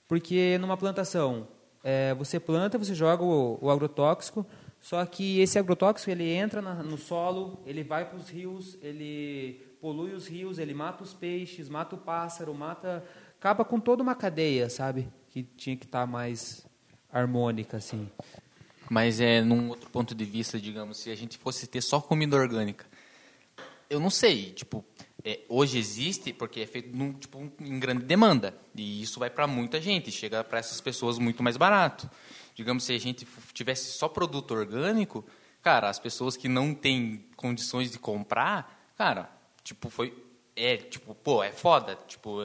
Porque 0.06 0.58
numa 0.58 0.76
plantação, 0.76 1.48
é, 1.82 2.14
você 2.14 2.38
planta, 2.38 2.78
você 2.78 2.94
joga 2.94 3.24
o, 3.24 3.58
o 3.60 3.70
agrotóxico, 3.70 4.46
só 4.80 5.04
que 5.06 5.40
esse 5.40 5.58
agrotóxico 5.58 6.10
ele 6.10 6.28
entra 6.30 6.60
na- 6.60 6.82
no 6.82 6.98
solo, 6.98 7.60
ele 7.66 7.82
vai 7.82 8.04
para 8.08 8.18
os 8.18 8.28
rios, 8.28 8.76
ele 8.82 9.54
polui 9.80 10.12
os 10.12 10.26
rios, 10.26 10.58
ele 10.58 10.74
mata 10.74 11.02
os 11.02 11.14
peixes, 11.14 11.68
mata 11.68 11.94
o 11.94 11.98
pássaro, 11.98 12.54
mata, 12.54 13.02
acaba 13.38 13.64
com 13.64 13.80
toda 13.80 14.02
uma 14.02 14.14
cadeia, 14.14 14.68
sabe? 14.68 15.08
Que 15.30 15.42
tinha 15.42 15.76
que 15.76 15.86
estar 15.86 16.06
mais 16.06 16.66
harmônica 17.10 17.78
assim. 17.78 18.08
Mas 18.90 19.18
é 19.20 19.40
num 19.40 19.70
outro 19.70 19.88
ponto 19.88 20.14
de 20.14 20.24
vista, 20.26 20.60
digamos, 20.60 20.98
se 20.98 21.10
a 21.10 21.14
gente 21.14 21.38
fosse 21.38 21.66
ter 21.66 21.80
só 21.80 21.98
comida 22.00 22.36
orgânica, 22.36 22.84
eu 23.88 23.98
não 23.98 24.10
sei, 24.10 24.52
tipo, 24.52 24.84
é, 25.24 25.40
hoje 25.48 25.78
existe 25.78 26.32
porque 26.32 26.60
é 26.60 26.66
feito 26.66 26.94
num, 26.94 27.14
tipo, 27.14 27.50
em 27.58 27.80
grande 27.80 28.04
demanda 28.04 28.54
e 28.74 29.00
isso 29.02 29.18
vai 29.18 29.30
para 29.30 29.46
muita 29.46 29.80
gente, 29.80 30.12
chega 30.12 30.44
para 30.44 30.58
essas 30.58 30.80
pessoas 30.80 31.18
muito 31.18 31.42
mais 31.42 31.56
barato. 31.56 32.10
Digamos, 32.54 32.84
se 32.84 32.92
a 32.92 32.98
gente 32.98 33.26
tivesse 33.52 33.92
só 33.92 34.06
produto 34.06 34.52
orgânico, 34.52 35.24
cara, 35.62 35.88
as 35.88 35.98
pessoas 35.98 36.36
que 36.36 36.46
não 36.46 36.74
têm 36.74 37.24
condições 37.36 37.90
de 37.90 37.98
comprar, 37.98 38.92
cara, 38.96 39.30
tipo, 39.62 39.88
foi 39.88 40.14
é, 40.54 40.76
tipo, 40.76 41.14
pô, 41.14 41.42
é 41.42 41.50
foda, 41.50 41.98
tipo, 42.06 42.40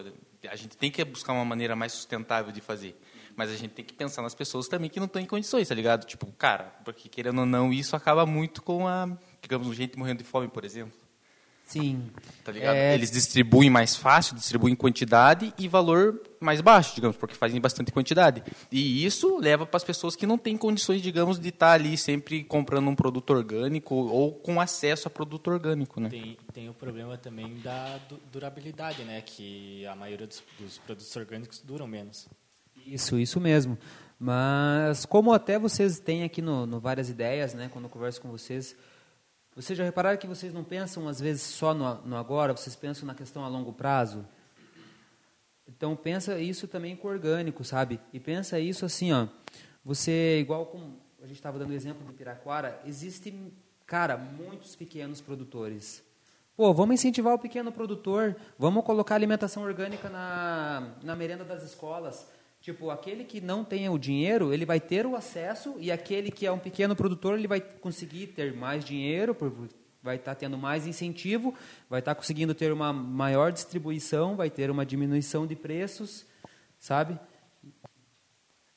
a 0.49 0.55
gente 0.55 0.77
tem 0.77 0.89
que 0.89 1.03
buscar 1.03 1.34
uma 1.34 1.45
maneira 1.45 1.75
mais 1.75 1.91
sustentável 1.91 2.51
de 2.51 2.61
fazer. 2.61 2.99
Mas 3.36 3.51
a 3.51 3.55
gente 3.55 3.71
tem 3.71 3.86
que 3.86 3.93
pensar 3.93 4.21
nas 4.21 4.34
pessoas 4.34 4.67
também 4.67 4.89
que 4.89 4.99
não 4.99 5.05
estão 5.05 5.21
em 5.21 5.25
condições, 5.25 5.67
tá 5.67 5.75
ligado? 5.75 6.05
Tipo, 6.05 6.25
cara, 6.34 6.75
porque 6.84 7.07
querendo 7.07 7.39
ou 7.39 7.45
não, 7.45 7.71
isso 7.71 7.95
acaba 7.95 8.25
muito 8.25 8.61
com 8.61 8.88
a, 8.88 9.07
digamos, 9.41 9.75
gente 9.75 9.97
morrendo 9.97 10.19
de 10.19 10.23
fome, 10.23 10.47
por 10.47 10.65
exemplo. 10.65 11.09
Sim. 11.70 12.09
Tá 12.43 12.51
ligado? 12.51 12.76
É, 12.76 12.95
Eles 12.95 13.11
distribuem 13.11 13.70
mais 13.70 13.95
fácil, 13.95 14.34
distribuem 14.36 14.74
em 14.74 14.76
quantidade 14.76 15.53
e 15.55 15.67
valor 15.67 16.20
mais 16.39 16.61
baixo, 16.61 16.95
digamos, 16.95 17.15
porque 17.15 17.36
fazem 17.36 17.61
bastante 17.61 17.91
quantidade. 17.91 18.43
E 18.72 19.05
isso 19.05 19.38
leva 19.38 19.67
para 19.67 19.78
as 19.78 19.84
pessoas 19.84 20.15
que 20.15 20.26
não 20.26 20.36
têm 20.36 20.57
condições, 20.57 20.99
digamos, 20.99 21.39
de 21.39 21.49
estar 21.49 21.74
ali 21.74 21.95
sempre 21.95 22.43
comprando 22.43 22.88
um 22.89 22.95
produto 22.95 23.30
orgânico 23.30 23.93
ou 23.93 24.34
com 24.34 24.59
acesso 24.59 25.07
a 25.07 25.11
produto 25.11 25.51
orgânico, 25.51 25.99
né? 26.01 26.09
Tem, 26.09 26.38
tem 26.51 26.70
o 26.70 26.74
problema 26.74 27.17
também 27.20 27.59
da 27.59 27.97
du- 28.09 28.20
durabilidade, 28.32 29.03
né? 29.03 29.22
Que 29.22 29.86
a 29.86 29.95
maioria 29.95 30.26
dos, 30.26 30.41
dos 30.59 30.80
produtos 30.80 31.15
orgânicos 31.15 31.59
duram 31.63 31.86
menos. 31.86 32.28
Isso, 32.84 33.20
isso 33.20 33.39
mesmo. 33.39 33.78
Mas 34.20 35.05
como 35.05 35.32
até 35.32 35.59
vocês 35.59 35.99
têm 35.99 36.24
aqui 36.24 36.41
no, 36.41 36.65
no 36.65 36.80
várias 36.80 37.09
ideias, 37.09 37.53
né, 37.53 37.70
quando 37.72 37.86
eu 37.86 37.89
converso 37.89 38.20
com 38.20 38.30
vocês, 38.30 38.76
vocês 39.62 39.78
já 39.78 39.84
repararam 39.84 40.18
que 40.18 40.26
vocês 40.26 40.53
não 40.53 40.64
pensam 40.64 41.05
às 41.10 41.20
vezes 41.20 41.41
só 41.41 41.74
no, 41.74 41.95
no 42.05 42.16
agora, 42.16 42.55
vocês 42.55 42.78
pensam 42.78 43.05
na 43.05 43.14
questão 43.14 43.43
a 43.43 43.47
longo 43.49 43.74
prazo? 43.74 44.26
Então 45.68 45.97
pensa 45.97 46.39
isso 46.39 46.66
também 46.66 46.95
com 46.95 47.10
o 47.10 47.12
orgânico, 47.12 47.62
sabe? 47.66 47.99
E 48.14 48.22
pensa 48.22 48.57
isso 48.57 48.86
assim, 48.86 49.12
ó. 49.12 49.28
Você 49.84 50.39
igual 50.39 50.66
como 50.68 50.97
a 51.22 51.28
gente 51.28 51.36
estava 51.36 51.60
dando 51.60 51.72
o 51.72 51.74
exemplo 51.74 52.07
do 52.07 52.14
Piraquara, 52.14 52.80
existem, 52.86 53.51
cara, 53.86 54.16
muitos 54.16 54.78
pequenos 54.78 55.20
produtores. 55.20 56.01
Pô, 56.55 56.74
vamos 56.74 56.93
incentivar 56.93 57.34
o 57.34 57.39
pequeno 57.39 57.70
produtor, 57.70 58.38
vamos 58.57 58.86
colocar 58.86 59.16
alimentação 59.16 59.64
orgânica 59.64 60.10
na, 60.10 60.93
na 61.03 61.18
merenda 61.18 61.43
das 61.43 61.64
escolas. 61.64 62.26
Tipo, 62.62 62.89
aquele 62.89 63.24
que 63.24 63.39
não 63.39 63.64
tem 63.64 63.88
o 63.88 63.97
dinheiro, 63.97 64.53
ele 64.53 64.66
vai 64.66 64.80
ter 64.80 65.05
o 65.05 65.16
acesso, 65.16 65.76
e 65.80 65.91
aquele 65.91 66.30
que 66.30 66.45
é 66.45 66.51
um 66.51 66.60
pequeno 66.60 66.95
produtor, 66.95 67.38
ele 67.38 67.47
vai 67.47 67.62
conseguir 67.62 68.28
ter 68.28 68.53
mais 68.53 68.84
dinheiro, 68.84 69.36
vai 70.03 70.18
estar 70.18 70.36
tendo 70.36 70.57
mais 70.57 70.86
incentivo, 70.86 71.53
vai 71.89 71.99
estar 71.99 72.16
conseguindo 72.16 72.53
ter 72.53 72.72
uma 72.74 72.91
maior 72.91 73.51
distribuição, 73.51 74.36
vai 74.36 74.49
ter 74.49 74.70
uma 74.70 74.86
diminuição 74.86 75.47
de 75.47 75.55
preços, 75.55 76.26
sabe? 76.78 77.18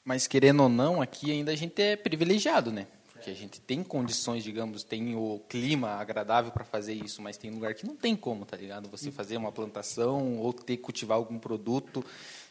Mas 0.05 0.27
querendo 0.27 0.63
ou 0.63 0.69
não, 0.69 1.03
aqui 1.03 1.31
ainda 1.33 1.53
a 1.53 1.57
gente 1.57 1.81
é 1.81 1.97
privilegiado, 1.97 2.71
né? 2.71 2.87
Porque 3.13 3.31
a 3.31 3.35
gente 3.35 3.61
tem 3.61 3.85
condições, 3.85 4.43
digamos, 4.43 4.83
tem 4.83 5.15
o 5.15 5.41
clima 5.49 5.91
agradável 5.91 6.51
para 6.51 6.65
fazer 6.65 6.95
isso, 6.95 7.23
mas 7.23 7.37
tem 7.37 7.51
lugar 7.51 7.75
que 7.75 7.87
não 7.87 7.95
tem 7.95 8.17
como, 8.17 8.45
tá 8.45 8.57
ligado? 8.57 8.89
Você 8.89 9.13
fazer 9.13 9.37
uma 9.37 9.53
plantação 9.53 10.39
ou 10.39 10.53
ter 10.53 10.77
que 10.77 10.83
cultivar 10.83 11.17
algum 11.17 11.39
produto 11.39 12.05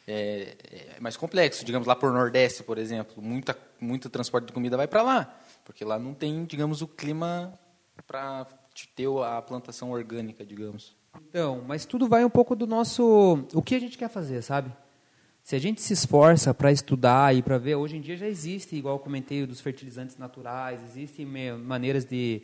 é, 0.07 0.55
é 0.95 0.99
mais 0.99 1.17
complexo. 1.17 1.65
Digamos, 1.65 1.87
lá 1.87 1.95
por 1.95 2.11
Nordeste, 2.11 2.63
por 2.63 2.77
exemplo, 2.77 3.21
muita, 3.21 3.57
muito 3.79 4.09
transporte 4.09 4.47
de 4.47 4.53
comida 4.53 4.77
vai 4.77 4.87
para 4.87 5.01
lá, 5.01 5.39
porque 5.63 5.83
lá 5.83 5.97
não 5.99 6.13
tem, 6.13 6.45
digamos, 6.45 6.81
o 6.81 6.87
clima 6.87 7.57
para 8.07 8.45
ter 8.95 9.07
a 9.23 9.41
plantação 9.41 9.91
orgânica, 9.91 10.45
digamos. 10.45 10.95
Então, 11.29 11.63
mas 11.67 11.85
tudo 11.85 12.07
vai 12.07 12.23
um 12.23 12.29
pouco 12.29 12.55
do 12.55 12.65
nosso... 12.65 13.45
O 13.53 13.61
que 13.61 13.75
a 13.75 13.79
gente 13.79 13.97
quer 13.97 14.09
fazer, 14.09 14.41
sabe? 14.41 14.71
Se 15.43 15.55
a 15.55 15.59
gente 15.59 15.81
se 15.81 15.93
esforça 15.93 16.53
para 16.53 16.71
estudar 16.71 17.35
e 17.35 17.41
para 17.41 17.57
ver, 17.57 17.75
hoje 17.75 17.97
em 17.97 18.01
dia 18.01 18.15
já 18.15 18.27
existe, 18.27 18.75
igual 18.75 18.95
eu 18.95 18.99
comentei, 18.99 19.45
dos 19.45 19.59
fertilizantes 19.59 20.17
naturais, 20.17 20.81
existem 20.83 21.25
maneiras 21.57 22.05
de, 22.05 22.43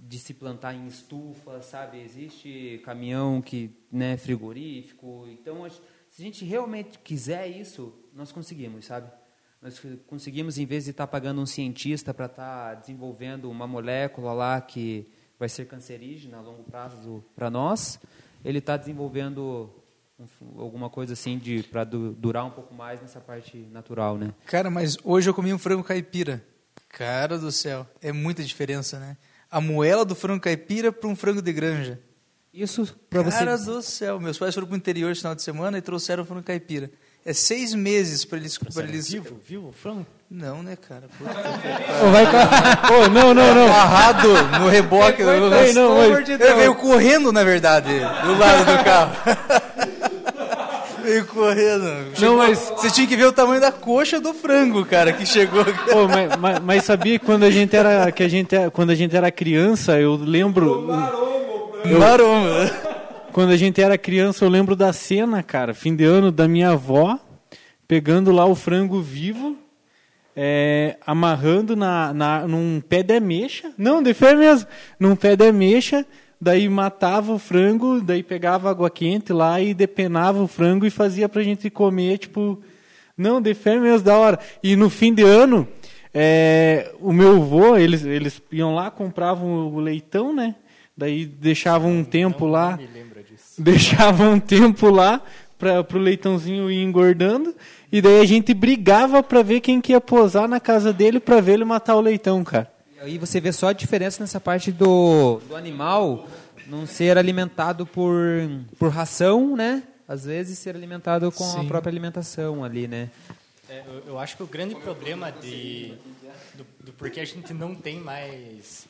de 0.00 0.18
se 0.18 0.34
plantar 0.34 0.74
em 0.74 0.86
estufa, 0.86 1.62
sabe? 1.62 2.00
Existe 2.00 2.82
caminhão 2.84 3.40
que, 3.40 3.70
né, 3.90 4.16
frigorífico. 4.16 5.26
Então, 5.30 5.64
se 6.22 6.26
a 6.26 6.30
gente 6.30 6.44
realmente 6.44 7.00
quiser 7.00 7.48
isso, 7.48 7.92
nós 8.14 8.30
conseguimos, 8.30 8.84
sabe? 8.84 9.10
Nós 9.60 9.82
conseguimos, 10.06 10.56
em 10.56 10.64
vez 10.64 10.84
de 10.84 10.90
estar 10.90 11.04
tá 11.04 11.10
pagando 11.10 11.40
um 11.40 11.46
cientista 11.46 12.14
para 12.14 12.26
estar 12.26 12.68
tá 12.68 12.74
desenvolvendo 12.74 13.50
uma 13.50 13.66
molécula 13.66 14.32
lá 14.32 14.60
que 14.60 15.10
vai 15.36 15.48
ser 15.48 15.66
cancerígena 15.66 16.38
a 16.38 16.40
longo 16.40 16.62
prazo 16.62 17.24
para 17.34 17.50
nós, 17.50 17.98
ele 18.44 18.58
está 18.58 18.76
desenvolvendo 18.76 19.68
alguma 20.56 20.88
coisa 20.88 21.14
assim 21.14 21.38
de 21.38 21.64
para 21.64 21.82
durar 21.82 22.44
um 22.44 22.50
pouco 22.50 22.72
mais 22.72 23.00
nessa 23.00 23.20
parte 23.20 23.56
natural, 23.72 24.16
né? 24.16 24.32
Cara, 24.46 24.70
mas 24.70 24.96
hoje 25.02 25.28
eu 25.28 25.34
comi 25.34 25.52
um 25.52 25.58
frango 25.58 25.82
caipira. 25.82 26.40
Cara 26.88 27.36
do 27.36 27.50
céu, 27.50 27.84
é 28.00 28.12
muita 28.12 28.44
diferença, 28.44 29.00
né? 29.00 29.16
A 29.50 29.60
moela 29.60 30.04
do 30.04 30.14
frango 30.14 30.40
caipira 30.40 30.92
para 30.92 31.08
um 31.08 31.16
frango 31.16 31.42
de 31.42 31.52
granja. 31.52 32.00
Isso 32.52 32.94
para 33.08 33.22
você. 33.22 33.38
Cara 33.38 33.56
do 33.56 33.80
céu, 33.80 34.20
meus 34.20 34.38
pais 34.38 34.54
foram 34.54 34.66
para 34.66 34.74
o 34.74 34.76
interior 34.76 35.10
esse 35.10 35.22
final 35.22 35.34
de 35.34 35.42
semana 35.42 35.78
e 35.78 35.80
trouxeram 35.80 36.22
o 36.22 36.26
frango 36.26 36.42
caipira. 36.42 36.90
É 37.24 37.32
seis 37.32 37.72
meses 37.72 38.24
para 38.24 38.36
eles. 38.36 38.58
Pra 38.58 38.82
eles... 38.82 39.10
Vivo, 39.10 39.40
vivo, 39.48 39.72
frango? 39.72 40.04
Não, 40.30 40.62
né, 40.62 40.76
cara? 40.76 41.04
Puta, 41.16 41.30
oh, 42.02 42.10
vai... 42.10 42.26
oh, 42.26 43.08
não, 43.08 43.32
não, 43.32 43.54
não. 43.54 43.64
Amarrado 43.66 44.28
no 44.60 44.68
reboque. 44.68 45.22
Não, 45.22 45.48
não, 45.48 45.72
não, 45.72 46.10
mas... 46.10 46.28
Ele 46.28 46.54
veio 46.54 46.74
correndo, 46.74 47.32
na 47.32 47.44
verdade, 47.44 47.88
do 47.90 48.38
lado 48.38 48.64
do 48.64 48.84
carro. 48.84 49.16
Veio 51.02 51.26
correndo. 51.26 52.14
Chegou, 52.14 52.36
não, 52.36 52.36
mas... 52.36 52.58
Você 52.60 52.88
tinha 52.88 53.08
que 53.08 53.16
ver 53.16 53.24
o 53.24 53.32
tamanho 53.32 53.60
da 53.60 53.72
coxa 53.72 54.20
do 54.20 54.32
frango, 54.32 54.86
cara, 54.86 55.12
que 55.12 55.26
chegou. 55.26 55.64
Pô, 55.64 56.06
mas, 56.06 56.36
mas, 56.36 56.58
mas, 56.60 56.84
sabia 56.84 57.18
que 57.18 57.26
quando 57.26 57.42
a 57.42 57.50
gente 57.50 57.74
era, 57.74 58.12
que 58.12 58.22
a 58.22 58.28
gente, 58.28 58.54
quando 58.72 58.90
a 58.90 58.94
gente 58.94 59.16
era 59.16 59.28
criança, 59.28 59.98
eu 59.98 60.14
lembro... 60.14 60.86
Eu. 61.84 63.32
Quando 63.32 63.50
a 63.50 63.56
gente 63.56 63.80
era 63.80 63.98
criança, 63.98 64.44
eu 64.44 64.48
lembro 64.48 64.76
da 64.76 64.92
cena, 64.92 65.42
cara, 65.42 65.74
fim 65.74 65.96
de 65.96 66.04
ano, 66.04 66.30
da 66.30 66.46
minha 66.46 66.70
avó, 66.70 67.18
pegando 67.88 68.30
lá 68.30 68.46
o 68.46 68.54
frango 68.54 69.00
vivo, 69.00 69.56
é, 70.36 70.96
amarrando 71.06 71.74
na, 71.74 72.12
na, 72.12 72.46
num 72.46 72.80
pé 72.80 73.02
de 73.02 73.16
ameixa. 73.16 73.72
Não, 73.76 74.02
de 74.02 74.14
fé 74.14 74.34
mesmo. 74.34 74.68
Num 74.98 75.16
pé 75.16 75.34
de 75.34 75.48
ameixa, 75.48 76.06
daí 76.40 76.68
matava 76.68 77.32
o 77.32 77.38
frango, 77.38 78.00
daí 78.00 78.22
pegava 78.22 78.70
água 78.70 78.90
quente 78.90 79.32
lá 79.32 79.60
e 79.60 79.74
depenava 79.74 80.42
o 80.42 80.48
frango 80.48 80.86
e 80.86 80.90
fazia 80.90 81.28
pra 81.28 81.42
gente 81.42 81.68
comer, 81.68 82.18
tipo, 82.18 82.62
não, 83.16 83.40
de 83.40 83.54
fé 83.54 83.78
mesmo, 83.78 84.04
da 84.04 84.16
hora. 84.16 84.38
E 84.62 84.76
no 84.76 84.88
fim 84.88 85.12
de 85.12 85.22
ano, 85.22 85.66
é, 86.14 86.92
o 87.00 87.12
meu 87.12 87.36
avô, 87.36 87.76
eles, 87.76 88.04
eles 88.04 88.40
iam 88.52 88.74
lá, 88.74 88.90
compravam 88.90 89.72
o 89.74 89.80
leitão, 89.80 90.32
né? 90.34 90.54
Daí 90.96 91.24
deixavam 91.24 91.90
um 91.90 92.04
tempo 92.04 92.44
não, 92.44 92.52
lá, 92.52 92.76
me 92.76 92.86
disso. 93.24 93.54
deixavam 93.62 94.34
um 94.34 94.40
tempo 94.40 94.90
lá 94.90 95.22
para 95.58 95.86
o 95.94 95.98
leitãozinho 95.98 96.70
ir 96.70 96.82
engordando, 96.82 97.54
e 97.90 98.02
daí 98.02 98.20
a 98.20 98.26
gente 98.26 98.52
brigava 98.52 99.22
para 99.22 99.42
ver 99.42 99.60
quem 99.60 99.80
que 99.80 99.92
ia 99.92 100.00
posar 100.00 100.48
na 100.48 100.58
casa 100.58 100.92
dele 100.92 101.20
para 101.20 101.40
ver 101.40 101.52
ele 101.52 101.64
matar 101.64 101.94
o 101.94 102.00
leitão, 102.00 102.42
cara. 102.42 102.70
Aí 103.00 103.18
você 103.18 103.40
vê 103.40 103.52
só 103.52 103.68
a 103.68 103.72
diferença 103.72 104.22
nessa 104.22 104.40
parte 104.40 104.72
do, 104.72 105.40
do 105.48 105.56
animal 105.56 106.26
não 106.66 106.86
ser 106.86 107.18
alimentado 107.18 107.84
por, 107.86 108.14
por 108.78 108.90
ração, 108.90 109.56
né? 109.56 109.82
Às 110.06 110.24
vezes 110.24 110.58
ser 110.58 110.74
alimentado 110.74 111.30
com 111.32 111.44
Sim. 111.44 111.60
a 111.60 111.64
própria 111.64 111.90
alimentação 111.90 112.64
ali, 112.64 112.86
né? 112.86 113.10
É, 113.68 113.82
eu, 113.86 114.02
eu, 114.08 114.18
acho 114.18 114.36
que 114.36 114.42
o 114.42 114.46
grande 114.46 114.74
problema 114.74 115.32
de, 115.32 115.94
do, 116.54 116.66
do 116.84 116.92
porquê 116.92 117.20
a 117.20 117.24
gente 117.24 117.54
não 117.54 117.74
tem 117.74 117.98
mais 118.00 118.86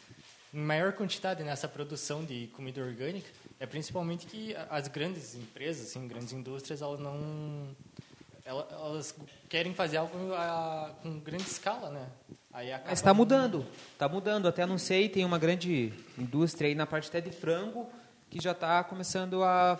em 0.52 0.60
maior 0.60 0.92
quantidade 0.92 1.42
nessa 1.42 1.66
produção 1.66 2.24
de 2.24 2.48
comida 2.48 2.82
orgânica 2.82 3.28
é 3.58 3.66
principalmente 3.66 4.26
que 4.26 4.54
as 4.68 4.88
grandes 4.88 5.34
empresas, 5.34 5.88
assim, 5.88 6.06
grandes 6.06 6.32
indústrias, 6.32 6.82
elas 6.82 7.00
não 7.00 7.74
elas 8.44 9.14
querem 9.48 9.72
fazer 9.72 9.98
algo 9.98 10.34
a, 10.34 10.90
com 11.02 11.18
grande 11.20 11.44
escala, 11.44 11.90
né? 11.90 12.08
Mas 12.52 12.92
está 12.92 13.14
mudando, 13.14 13.64
está 13.92 14.08
mudando. 14.08 14.46
Até 14.46 14.66
não 14.66 14.76
sei, 14.76 15.08
tem 15.08 15.24
uma 15.24 15.38
grande 15.38 15.92
indústria 16.18 16.68
aí 16.68 16.74
na 16.74 16.86
parte 16.86 17.08
até 17.08 17.20
de 17.20 17.30
frango 17.30 17.88
que 18.28 18.42
já 18.42 18.52
está 18.52 18.82
começando 18.84 19.42
a, 19.42 19.78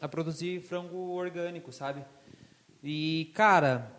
a 0.00 0.08
produzir 0.08 0.60
frango 0.60 1.12
orgânico, 1.12 1.72
sabe? 1.72 2.04
E, 2.82 3.30
cara, 3.34 3.90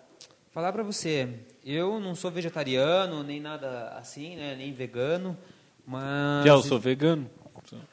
falar 0.52 0.72
para 0.74 0.84
você, 0.84 1.40
eu 1.66 2.00
não 2.00 2.14
sou 2.14 2.30
vegetariano, 2.30 3.24
nem 3.24 3.40
nada 3.40 3.90
assim, 3.98 4.36
né? 4.36 4.56
Nem 4.56 4.74
vegano, 4.74 5.38
mas... 5.86 6.46
Já, 6.46 6.54
eu 6.54 6.62
sou 6.62 6.80
vegano. 6.80 7.30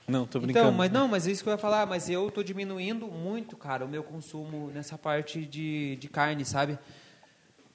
Não, 0.06 0.26
tô 0.26 0.40
brincando. 0.40 0.66
Então, 0.66 0.76
mas 0.76 0.90
não, 0.90 1.08
mas 1.08 1.26
é 1.26 1.30
isso 1.30 1.42
que 1.42 1.48
eu 1.48 1.52
ia 1.52 1.58
falar, 1.58 1.86
mas 1.86 2.10
eu 2.10 2.30
tô 2.30 2.42
diminuindo 2.42 3.06
muito, 3.06 3.56
cara, 3.56 3.84
o 3.84 3.88
meu 3.88 4.02
consumo 4.02 4.70
nessa 4.74 4.98
parte 4.98 5.44
de, 5.44 5.96
de 5.96 6.08
carne, 6.08 6.44
sabe? 6.44 6.78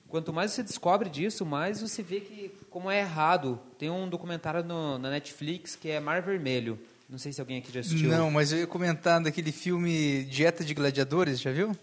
Quanto 0.07 0.31
mais 0.31 0.51
você 0.51 0.61
descobre 0.61 1.09
disso, 1.09 1.45
mais 1.45 1.81
você 1.81 2.03
vê 2.03 2.19
que 2.19 2.51
como 2.69 2.91
é 2.91 2.99
errado. 2.99 3.59
Tem 3.77 3.89
um 3.89 4.07
documentário 4.07 4.63
no, 4.63 4.97
na 4.97 5.09
Netflix 5.09 5.75
que 5.75 5.89
é 5.89 5.99
Mar 5.99 6.21
Vermelho. 6.21 6.79
Não 7.09 7.17
sei 7.17 7.31
se 7.31 7.39
alguém 7.39 7.57
aqui 7.57 7.71
já 7.71 7.81
assistiu. 7.81 8.09
Não, 8.09 8.31
mas 8.31 8.51
eu 8.51 8.59
ia 8.59 8.67
comentar 8.67 9.21
daquele 9.21 9.51
filme 9.51 10.23
Dieta 10.25 10.63
de 10.63 10.73
Gladiadores, 10.73 11.39
já 11.39 11.51
viu? 11.51 11.75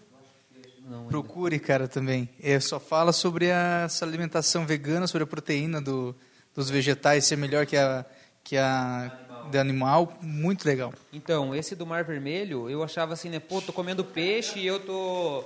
Não, 0.85 1.05
Procure, 1.05 1.59
cara, 1.59 1.87
também. 1.87 2.29
É, 2.41 2.59
só 2.59 2.79
fala 2.79 3.13
sobre 3.13 3.51
a, 3.51 3.83
essa 3.85 4.03
alimentação 4.03 4.65
vegana, 4.65 5.07
sobre 5.07 5.23
a 5.23 5.27
proteína 5.27 5.81
do, 5.81 6.15
dos 6.53 6.69
vegetais 6.69 7.25
ser 7.25 7.37
melhor 7.37 7.65
que 7.65 7.77
a, 7.77 8.05
que 8.43 8.57
a 8.57 9.11
animal. 9.11 9.49
de 9.49 9.57
animal. 9.57 10.13
Muito 10.21 10.65
legal. 10.65 10.93
Então, 11.11 11.55
esse 11.55 11.75
do 11.75 11.85
Mar 11.85 12.03
Vermelho, 12.03 12.69
eu 12.69 12.83
achava 12.83 13.13
assim, 13.13 13.29
né? 13.29 13.39
Pô, 13.39 13.61
tô 13.61 13.71
comendo 13.71 14.03
peixe 14.03 14.59
e 14.59 14.67
eu 14.67 14.79
tô 14.79 15.45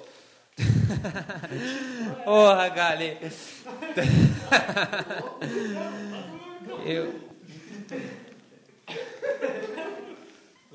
Porra, 2.26 2.70
Gali. 2.70 3.18
Eu. 6.86 7.28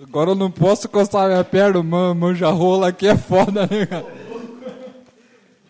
Agora 0.03 0.31
eu 0.31 0.35
não 0.35 0.51
posso 0.51 0.87
encostar 0.89 1.29
minha 1.29 1.45
perna, 1.45 1.83
man, 1.83 2.15
manja 2.15 2.49
rola 2.51 2.89
aqui 2.89 3.07
é 3.07 3.17
foda, 3.17 3.63
né, 3.63 3.87
cara? 3.87 4.05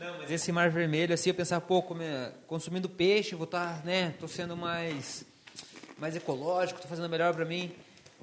Não, 0.00 0.18
mas 0.18 0.30
esse 0.30 0.50
mar 0.50 0.70
vermelho, 0.70 1.12
assim, 1.14 1.30
eu 1.30 1.34
pensava, 1.34 1.60
pô, 1.60 1.84
consumindo 2.46 2.88
peixe, 2.88 3.34
vou 3.34 3.44
estar, 3.44 3.78
tá, 3.78 3.84
né, 3.84 4.14
tô 4.18 4.26
sendo 4.26 4.56
mais, 4.56 5.24
mais 6.02 6.16
ecológico, 6.16 6.82
tô 6.82 6.88
fazendo 6.88 7.08
melhor 7.08 7.32
para 7.32 7.44
mim. 7.44 7.70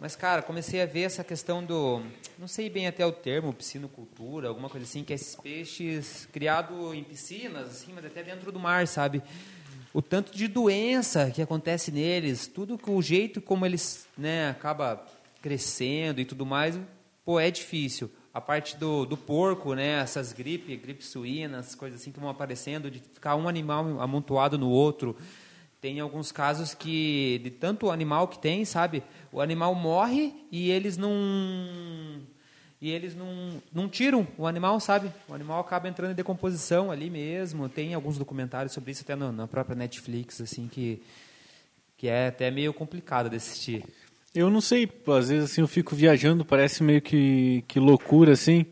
Mas, 0.01 0.13
cara, 0.13 0.41
comecei 0.41 0.81
a 0.81 0.85
ver 0.85 1.03
essa 1.03 1.23
questão 1.23 1.63
do. 1.63 2.01
Não 2.37 2.45
sei 2.45 2.69
bem 2.69 2.87
até 2.87 3.05
o 3.05 3.11
termo, 3.11 3.53
piscinocultura, 3.53 4.49
alguma 4.49 4.69
coisa 4.69 4.85
assim, 4.85 5.01
que 5.01 5.13
é 5.13 5.15
esses 5.15 5.33
peixes 5.37 6.27
criados 6.33 6.93
em 6.93 7.05
piscinas, 7.05 7.69
assim, 7.69 7.93
mas 7.95 8.03
até 8.03 8.21
dentro 8.21 8.51
do 8.51 8.59
mar, 8.59 8.85
sabe? 8.85 9.23
O 9.93 10.01
tanto 10.01 10.35
de 10.35 10.45
doença 10.49 11.31
que 11.31 11.41
acontece 11.41 11.89
neles, 11.89 12.47
tudo 12.47 12.77
que 12.77 12.91
o 12.91 13.01
jeito 13.01 13.39
como 13.39 13.65
eles, 13.65 14.05
né, 14.17 14.49
acaba 14.49 15.05
crescendo 15.41 16.19
e 16.19 16.25
tudo 16.25 16.45
mais, 16.45 16.77
pô, 17.23 17.39
é 17.39 17.49
difícil. 17.49 18.11
A 18.33 18.41
parte 18.41 18.75
do, 18.75 19.05
do 19.05 19.15
porco, 19.15 19.73
né, 19.73 20.01
essas 20.01 20.33
gripes, 20.33 20.81
gripe 20.81 21.03
suínas, 21.03 21.75
coisas 21.75 22.01
assim 22.01 22.11
que 22.11 22.19
vão 22.19 22.29
aparecendo, 22.29 22.91
de 22.91 22.99
ficar 22.99 23.37
um 23.37 23.47
animal 23.47 24.01
amontoado 24.01 24.57
no 24.57 24.69
outro. 24.69 25.15
Tem 25.81 25.99
alguns 26.01 26.31
casos 26.31 26.73
que, 26.73 27.39
de 27.41 27.51
tanto 27.51 27.89
animal 27.89 28.27
que 28.27 28.37
tem, 28.37 28.65
sabe? 28.65 29.01
O 29.31 29.39
animal 29.39 29.73
morre 29.73 30.33
e 30.51 30.69
eles 30.69 30.97
não. 30.97 31.09
E 32.81 32.91
eles 32.91 33.15
não, 33.15 33.61
não 33.73 33.89
tiram 33.89 34.27
o 34.37 34.45
animal, 34.45 34.79
sabe? 34.79 35.11
O 35.27 35.33
animal 35.33 35.59
acaba 35.59 35.87
entrando 35.87 36.11
em 36.11 36.15
decomposição 36.15 36.91
ali 36.91 37.09
mesmo. 37.09 37.69
Tem 37.69 37.93
alguns 37.93 38.17
documentários 38.17 38.73
sobre 38.73 38.91
isso 38.91 39.03
até 39.03 39.15
na 39.15 39.47
própria 39.47 39.75
Netflix, 39.75 40.39
assim, 40.41 40.67
que, 40.67 41.01
que 41.97 42.07
é 42.07 42.27
até 42.27 42.49
meio 42.51 42.73
complicado 42.73 43.29
de 43.29 43.35
assistir. 43.37 43.83
Eu 44.33 44.49
não 44.49 44.61
sei, 44.61 44.89
às 45.07 45.29
vezes 45.29 45.51
assim 45.51 45.61
eu 45.61 45.67
fico 45.67 45.95
viajando, 45.95 46.45
parece 46.45 46.83
meio 46.83 47.01
que, 47.01 47.63
que 47.67 47.79
loucura 47.79 48.33
assim, 48.33 48.65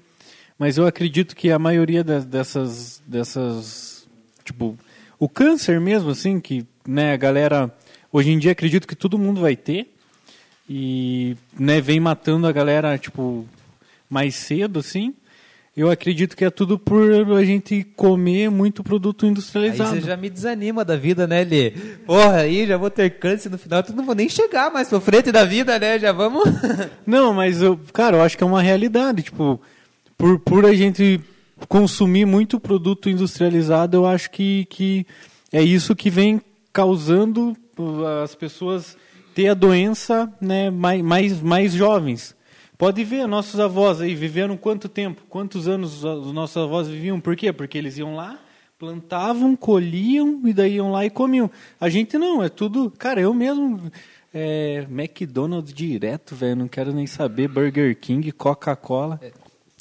mas 0.58 0.78
eu 0.78 0.86
acredito 0.86 1.36
que 1.36 1.52
a 1.52 1.58
maioria 1.58 2.04
dessas 2.04 3.02
dessas 3.08 4.08
tipo 4.46 4.78
o 5.20 5.28
câncer 5.28 5.82
mesmo 5.82 6.12
assim 6.12 6.40
que 6.40 6.64
né 6.88 7.14
a 7.14 7.18
galera 7.18 7.72
hoje 8.12 8.32
em 8.32 8.40
dia 8.40 8.54
acredito 8.54 8.88
que 8.88 8.96
todo 8.96 9.20
mundo 9.20 9.42
vai 9.42 9.56
ter 9.56 9.94
e 10.70 11.36
né 11.60 11.82
vem 11.82 12.00
matando 12.00 12.48
a 12.48 12.52
galera 12.52 12.98
tipo 12.98 13.46
mais 14.10 14.36
cedo 14.36 14.80
assim. 14.80 15.14
Eu 15.76 15.92
acredito 15.92 16.36
que 16.36 16.44
é 16.44 16.50
tudo 16.50 16.80
por 16.80 17.38
a 17.38 17.46
gente 17.46 17.84
comer 17.96 18.50
muito 18.50 18.84
produto 18.84 19.26
Aí 19.26 19.32
industrializado. 19.32 19.92
você 19.92 20.02
já 20.02 20.18
me 20.18 20.28
desanima 20.28 20.84
da 20.84 20.98
vida, 20.98 21.28
né, 21.28 21.44
Lê? 21.44 21.70
Porra, 22.04 22.38
aí 22.38 22.66
já 22.66 22.78
vou 22.78 22.90
ter 22.90 23.12
câncer 23.12 23.52
no 23.52 23.60
final, 23.60 23.84
tu 23.84 23.94
não 23.94 24.04
vou 24.04 24.16
nem 24.16 24.28
chegar 24.28 24.72
mais 24.72 24.90
pra 24.90 25.00
frente 25.00 25.32
da 25.32 25.46
vida, 25.46 25.78
né? 25.78 26.00
Já 26.00 26.12
vamos. 26.12 26.46
Não, 27.06 27.32
mas 27.32 27.62
eu, 27.62 27.80
cara, 27.94 28.18
eu 28.18 28.24
acho 28.24 28.36
que 28.36 28.44
é 28.44 28.48
uma 28.48 28.60
realidade, 28.60 29.22
tipo, 29.22 29.62
por, 30.18 30.40
por 30.40 30.66
a 30.66 30.74
gente 30.74 31.22
consumir 31.68 32.26
muito 32.26 32.60
produto 32.60 33.08
industrializado, 33.08 33.98
eu 33.98 34.08
acho 34.08 34.32
que, 34.32 34.66
que 34.72 35.06
é 35.54 35.62
isso 35.62 35.96
que 35.96 36.10
vem 36.10 36.42
causando 36.78 37.58
uh, 37.80 38.06
as 38.24 38.36
pessoas 38.36 38.96
ter 39.34 39.48
a 39.48 39.56
doença, 39.56 40.32
né, 40.40 40.70
mais, 40.70 41.02
mais, 41.02 41.42
mais 41.42 41.74
jovens. 41.74 42.36
Pode 42.78 43.04
ver, 43.04 43.26
nossos 43.28 43.60
avós 43.60 44.00
aí 44.00 44.14
viveram 44.14 44.56
quanto 44.56 44.88
tempo? 44.88 45.24
Quantos 45.28 45.68
anos 45.68 46.04
os 46.04 46.32
nossos 46.32 46.56
avós 46.56 46.88
viviam? 46.88 47.20
Por 47.20 47.36
quê? 47.36 47.52
Porque 47.52 47.80
eles 47.80 47.98
iam 47.98 48.16
lá, 48.16 48.38
plantavam, 48.78 49.56
colhiam 49.56 50.40
e 50.46 50.54
daí 50.54 50.76
iam 50.76 50.92
lá 50.92 51.04
e 51.04 51.10
comiam. 51.10 51.50
A 51.82 51.90
gente 51.90 52.16
não, 52.16 52.44
é 52.44 52.50
tudo. 52.50 52.92
Cara, 52.92 53.20
eu 53.20 53.34
mesmo. 53.34 53.92
É, 54.32 54.86
McDonald's 54.88 55.74
direto, 55.74 56.36
velho. 56.36 56.58
Não 56.58 56.68
quero 56.68 56.94
nem 56.94 57.08
saber. 57.08 57.48
Burger 57.48 57.98
King, 58.00 58.32
Coca-Cola. 58.32 59.20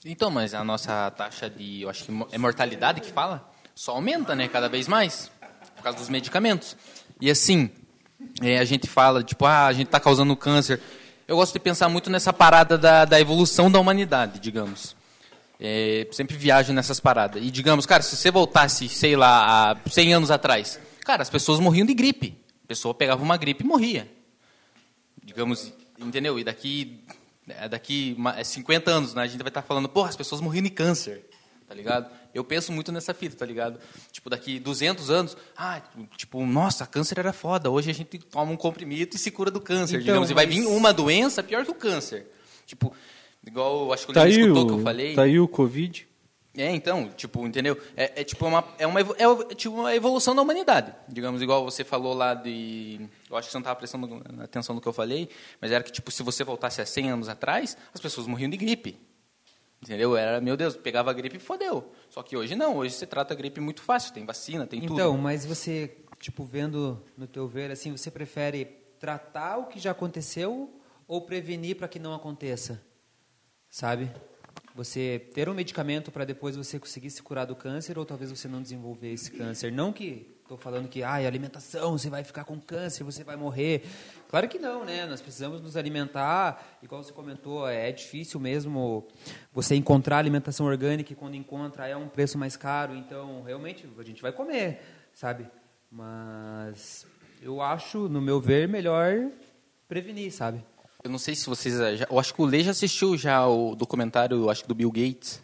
Então, 0.03 0.31
mas 0.31 0.55
a 0.55 0.65
nossa 0.65 1.11
taxa 1.11 1.51
de, 1.51 1.83
eu 1.83 1.91
acho 1.91 2.07
que 2.07 2.27
é 2.33 2.39
mortalidade 2.39 3.03
que 3.03 3.13
fala, 3.13 3.47
só 3.75 3.93
aumenta, 3.93 4.35
né, 4.35 4.49
cada 4.49 4.71
vez 4.71 4.89
mais, 4.89 5.31
causa 5.87 5.99
dos 5.99 6.09
medicamentos. 6.09 6.77
E 7.21 7.31
assim, 7.31 7.71
é, 8.43 8.59
a 8.59 8.65
gente 8.65 8.89
fala, 8.89 9.23
tipo, 9.23 9.45
ah, 9.47 9.67
a 9.67 9.73
gente 9.73 9.87
está 9.87 10.01
causando 10.01 10.35
câncer. 10.37 10.81
Eu 11.29 11.37
gosto 11.37 11.53
de 11.53 11.61
pensar 11.61 11.89
muito 11.89 12.11
nessa 12.11 12.33
parada 12.33 12.77
da, 12.77 13.05
da 13.05 13.21
evolução 13.21 13.71
da 13.71 13.79
humanidade, 13.79 14.41
digamos. 14.41 14.97
É, 15.61 16.07
sempre 16.13 16.37
viajo 16.37 16.73
nessas 16.73 16.99
paradas. 17.01 17.43
E 17.43 17.51
digamos, 17.51 17.87
cara, 17.87 18.03
se 18.03 18.17
você 18.17 18.31
voltasse, 18.31 18.89
sei 18.89 19.15
lá, 19.17 19.73
há 19.73 19.77
100 19.89 20.15
anos 20.15 20.31
atrás, 20.31 20.79
cara, 21.05 21.23
as 21.23 21.31
pessoas 21.31 21.61
morriam 21.61 21.87
de 21.87 21.95
gripe. 21.95 22.37
A 22.65 22.67
pessoa 22.67 22.93
pegava 22.93 23.23
uma 23.23 23.37
gripe 23.37 23.63
e 23.63 23.67
morria 23.67 24.09
digamos, 25.25 25.73
entendeu? 25.99 26.39
E 26.39 26.45
daqui, 26.45 27.01
é, 27.49 27.69
daqui 27.69 28.15
ma- 28.17 28.39
é 28.39 28.45
50 28.45 28.91
anos, 28.93 29.13
né, 29.13 29.23
a 29.23 29.27
gente 29.27 29.41
vai 29.41 29.49
estar 29.49 29.61
falando, 29.63 29.89
porra, 29.89 30.09
as 30.09 30.15
pessoas 30.17 30.41
morrendo 30.41 30.69
de 30.69 30.71
câncer, 30.71 31.25
tá 31.67 31.75
ligado? 31.75 32.11
Eu 32.35 32.45
penso 32.45 32.73
muito 32.73 32.93
nessa 32.93 33.13
fita, 33.15 33.37
tá 33.37 33.45
ligado? 33.47 33.79
Tipo, 34.13 34.31
daqui 34.31 34.59
200 34.61 35.11
anos, 35.11 35.37
ah, 35.57 35.81
tipo, 36.17 36.45
nossa, 36.47 36.87
câncer 36.87 37.19
era 37.19 37.33
foda, 37.33 37.71
hoje 37.71 37.91
a 37.91 37.95
gente 37.95 38.19
toma 38.19 38.53
um 38.53 38.57
comprimido 38.57 39.15
e 39.15 39.19
se 39.19 39.31
cura 39.31 39.51
do 39.51 39.61
câncer, 39.61 39.95
Então, 39.97 40.07
digamos, 40.07 40.31
e 40.31 40.35
vai 40.35 40.47
vir 40.47 40.67
uma 40.67 40.93
doença 40.93 41.43
pior 41.43 41.65
que 41.65 41.71
o 41.71 41.75
câncer. 41.75 42.27
Tipo, 42.67 42.93
igual, 43.47 43.93
acho 43.93 44.05
que 44.07 44.11
o 44.13 44.15
Tá 44.15 44.23
Leandro 44.25 44.41
escutou 44.43 44.67
que 44.67 44.73
eu 44.73 44.79
o, 44.79 44.83
falei. 44.83 45.15
tá 45.15 45.23
aí 45.23 45.39
o 45.41 45.49
Covid. 45.49 46.07
É, 46.59 46.75
então, 46.75 47.11
tipo, 47.15 47.47
entendeu? 47.47 47.79
É, 47.95 48.23
é 48.23 48.25
tipo 48.25 48.47
uma 48.47 48.65
é 48.79 48.87
uma 48.87 48.99
é 49.19 49.29
o- 49.29 49.45
tipo 49.55 49.77
uma 49.79 49.95
evolução 49.95 50.35
da 50.35 50.41
humanidade, 50.41 50.91
digamos, 51.07 51.43
igual 51.43 51.63
você 51.63 51.85
falou 51.85 52.15
lá 52.15 52.33
de, 52.33 52.99
eu 53.29 53.37
acho 53.37 53.49
que 53.49 53.53
você 53.53 53.59
não 53.59 53.61
estava 53.61 53.77
prestando 53.77 54.23
atenção 54.43 54.75
no 54.75 54.81
que 54.81 54.89
eu 54.89 54.93
falei, 54.95 55.29
mas 55.61 55.71
era 55.71 55.85
que 55.85 55.93
tipo 55.93 56.11
se 56.11 56.23
você 56.23 56.43
voltasse 56.45 56.81
a 56.81 56.87
100 56.87 57.11
anos 57.11 57.29
atrás, 57.29 57.77
as 57.93 58.01
pessoas 58.01 58.27
morriam 58.27 58.49
de 58.49 58.57
gripe. 58.57 58.99
Entendeu? 59.83 60.17
Era, 60.17 60.41
meu 60.41 60.57
Deus, 60.57 60.77
pegava 60.77 61.11
a 61.11 61.13
gripe 61.13 61.37
e 61.37 61.41
fodeu. 61.41 61.93
Só 62.09 62.23
que 62.23 62.37
hoje 62.37 62.55
não, 62.55 62.77
hoje 62.77 62.95
você 62.95 63.07
trata 63.07 63.35
a 63.35 63.37
gripe 63.37 63.61
muito 63.61 63.83
fácil, 63.83 64.13
tem 64.13 64.25
vacina, 64.25 64.67
tem 64.67 64.81
tudo. 64.81 64.95
Então, 64.95 65.17
mas 65.17 65.45
você, 65.45 65.97
tipo, 66.19 66.45
vendo 66.45 67.03
no 67.17 67.27
teu 67.27 67.47
ver, 67.47 67.71
assim, 67.71 67.93
você 67.93 68.11
prefere 68.11 68.65
tratar 68.99 69.59
o 69.59 69.67
que 69.67 69.79
já 69.79 69.91
aconteceu 69.91 70.81
ou 71.07 71.21
prevenir 71.21 71.77
para 71.77 71.89
que 71.89 71.99
não 71.99 72.15
aconteça? 72.15 72.83
Sabe? 73.69 74.11
Você 74.75 75.31
ter 75.33 75.49
um 75.49 75.55
medicamento 75.55 76.11
para 76.11 76.25
depois 76.25 76.57
você 76.57 76.79
conseguir 76.79 77.11
se 77.11 77.23
curar 77.23 77.47
do 77.47 77.57
câncer 77.57 77.99
ou 77.99 78.05
talvez 78.05 78.31
você 78.31 78.49
não 78.49 78.61
desenvolver 78.61 79.13
esse 79.13 79.31
câncer. 79.31 79.73
Não 79.73 79.93
que 79.93 80.37
estou 80.43 80.57
falando 80.57 80.89
que, 80.89 81.03
ah, 81.03 81.15
alimentação, 81.15 81.99
você 81.99 82.09
vai 82.09 82.23
ficar 82.23 82.45
com 82.45 82.61
câncer, 82.61 83.03
você 83.03 83.25
vai 83.25 83.37
morrer. 83.37 83.85
Claro 84.37 84.49
que 84.49 84.59
não, 84.59 84.85
né? 84.85 85.07
Nós 85.07 85.23
precisamos 85.23 85.63
nos 85.63 85.79
alimentar. 85.79 86.79
Igual 86.83 87.03
você 87.03 87.11
comentou, 87.11 87.67
é 87.67 87.91
difícil 87.91 88.39
mesmo 88.39 89.09
você 89.51 89.75
encontrar 89.75 90.19
alimentação 90.19 90.67
orgânica 90.67 91.11
e 91.11 91.17
quando 91.17 91.35
encontra 91.37 91.89
é 91.89 91.97
um 91.97 92.07
preço 92.07 92.37
mais 92.37 92.55
caro. 92.55 92.95
Então, 92.95 93.43
realmente, 93.45 93.89
a 93.99 94.03
gente 94.03 94.21
vai 94.21 94.33
comer, 94.33 94.83
sabe? 95.15 95.47
Mas 95.91 97.07
eu 97.41 97.63
acho, 97.63 98.11
no 98.11 98.21
meu 98.21 98.39
ver, 98.39 98.69
melhor 98.69 99.31
prevenir, 99.89 100.31
sabe? 100.31 100.63
Eu 101.03 101.09
não 101.09 101.19
sei 101.19 101.35
se 101.35 101.47
vocês 101.47 101.75
já, 101.99 102.07
eu 102.11 102.21
acho 102.21 102.35
que 102.35 102.43
o 102.43 102.45
Lê 102.45 102.63
já 102.63 102.73
assistiu 102.73 103.17
já 103.17 103.47
o 103.47 103.75
documentário, 103.75 104.37
eu 104.37 104.51
acho 104.51 104.65
que 104.65 104.69
do 104.69 104.75
Bill 104.75 104.93
Gates. 104.93 105.43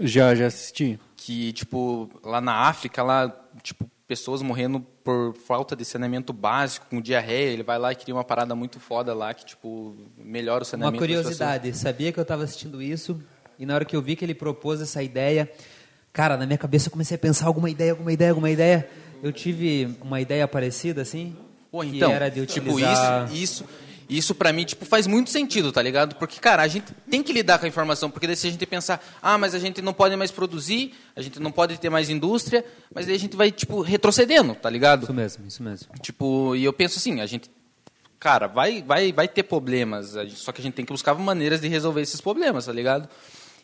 Já, 0.00 0.34
já 0.34 0.46
assisti. 0.46 0.98
que 1.18 1.52
tipo 1.52 2.08
lá 2.24 2.40
na 2.40 2.66
África 2.66 3.02
lá 3.02 3.28
tipo 3.62 3.86
pessoas 4.08 4.40
morrendo 4.40 4.86
por 5.06 5.34
falta 5.34 5.76
de 5.76 5.84
saneamento 5.84 6.32
básico 6.32 6.86
com 6.90 7.00
diarreia 7.00 7.50
ele 7.50 7.62
vai 7.62 7.78
lá 7.78 7.92
e 7.92 7.94
cria 7.94 8.12
uma 8.12 8.24
parada 8.24 8.56
muito 8.56 8.80
foda 8.80 9.14
lá 9.14 9.32
que 9.32 9.46
tipo 9.46 9.94
melhora 10.18 10.58
o 10.58 10.62
Uma 10.62 10.64
saneamento 10.64 10.98
das 10.98 11.08
curiosidade, 11.08 11.72
sabia 11.74 12.10
que 12.10 12.18
eu 12.18 12.22
estava 12.22 12.42
assistindo 12.42 12.82
isso 12.82 13.22
e 13.56 13.64
na 13.64 13.76
hora 13.76 13.84
que 13.84 13.94
eu 13.94 14.02
vi 14.02 14.16
que 14.16 14.24
ele 14.24 14.34
propôs 14.34 14.80
essa 14.80 15.00
ideia, 15.04 15.48
cara, 16.12 16.36
na 16.36 16.44
minha 16.44 16.58
cabeça 16.58 16.88
eu 16.88 16.90
comecei 16.90 17.14
a 17.14 17.18
pensar 17.18 17.46
alguma 17.46 17.70
ideia, 17.70 17.92
alguma 17.92 18.12
ideia, 18.12 18.30
alguma 18.32 18.50
ideia. 18.50 18.88
Eu 19.22 19.32
tive 19.32 19.96
uma 20.02 20.20
ideia 20.20 20.46
parecida 20.46 21.02
assim, 21.02 21.36
Pô, 21.70 21.82
que 21.82 21.96
então, 21.96 22.10
era 22.10 22.28
de 22.28 22.44
tipo 22.44 22.72
utilizar 22.72 23.32
isso 23.32 23.64
isso 24.08 24.26
isso 24.26 24.34
para 24.34 24.52
mim 24.52 24.64
tipo 24.64 24.84
faz 24.84 25.06
muito 25.06 25.30
sentido 25.30 25.70
tá 25.72 25.80
ligado 25.80 26.16
porque 26.16 26.40
cara 26.40 26.62
a 26.62 26.68
gente 26.68 26.92
tem 27.08 27.22
que 27.22 27.32
lidar 27.32 27.58
com 27.58 27.64
a 27.64 27.68
informação 27.68 28.10
porque 28.10 28.26
daí 28.26 28.36
se 28.36 28.46
a 28.48 28.50
gente 28.50 28.66
pensar 28.66 29.04
ah 29.22 29.38
mas 29.38 29.54
a 29.54 29.58
gente 29.58 29.80
não 29.80 29.92
pode 29.92 30.16
mais 30.16 30.30
produzir 30.30 30.94
a 31.14 31.22
gente 31.22 31.38
não 31.38 31.52
pode 31.52 31.78
ter 31.78 31.90
mais 31.90 32.10
indústria 32.10 32.64
mas 32.92 33.06
daí 33.06 33.14
a 33.14 33.18
gente 33.18 33.36
vai 33.36 33.52
tipo 33.52 33.80
retrocedendo 33.80 34.54
tá 34.54 34.68
ligado 34.68 35.04
Isso 35.04 35.14
mesmo, 35.14 35.46
isso 35.46 35.62
mesmo. 35.62 35.88
Tipo, 36.00 36.54
e 36.56 36.64
eu 36.64 36.72
penso 36.72 36.98
assim, 36.98 37.20
a 37.20 37.26
gente, 37.26 37.50
cara, 38.18 38.46
vai, 38.46 38.82
vai, 38.82 39.12
vai 39.12 39.28
ter 39.28 39.42
problemas, 39.42 40.14
só 40.34 40.52
que 40.52 40.60
a 40.60 40.64
gente 40.64 40.74
tem 40.74 40.84
que 40.84 40.92
buscar 40.92 41.14
maneiras 41.14 41.60
de 41.60 41.68
resolver 41.68 42.00
esses 42.00 42.20
problemas, 42.20 42.66
tá 42.66 42.72
ligado? 42.72 43.08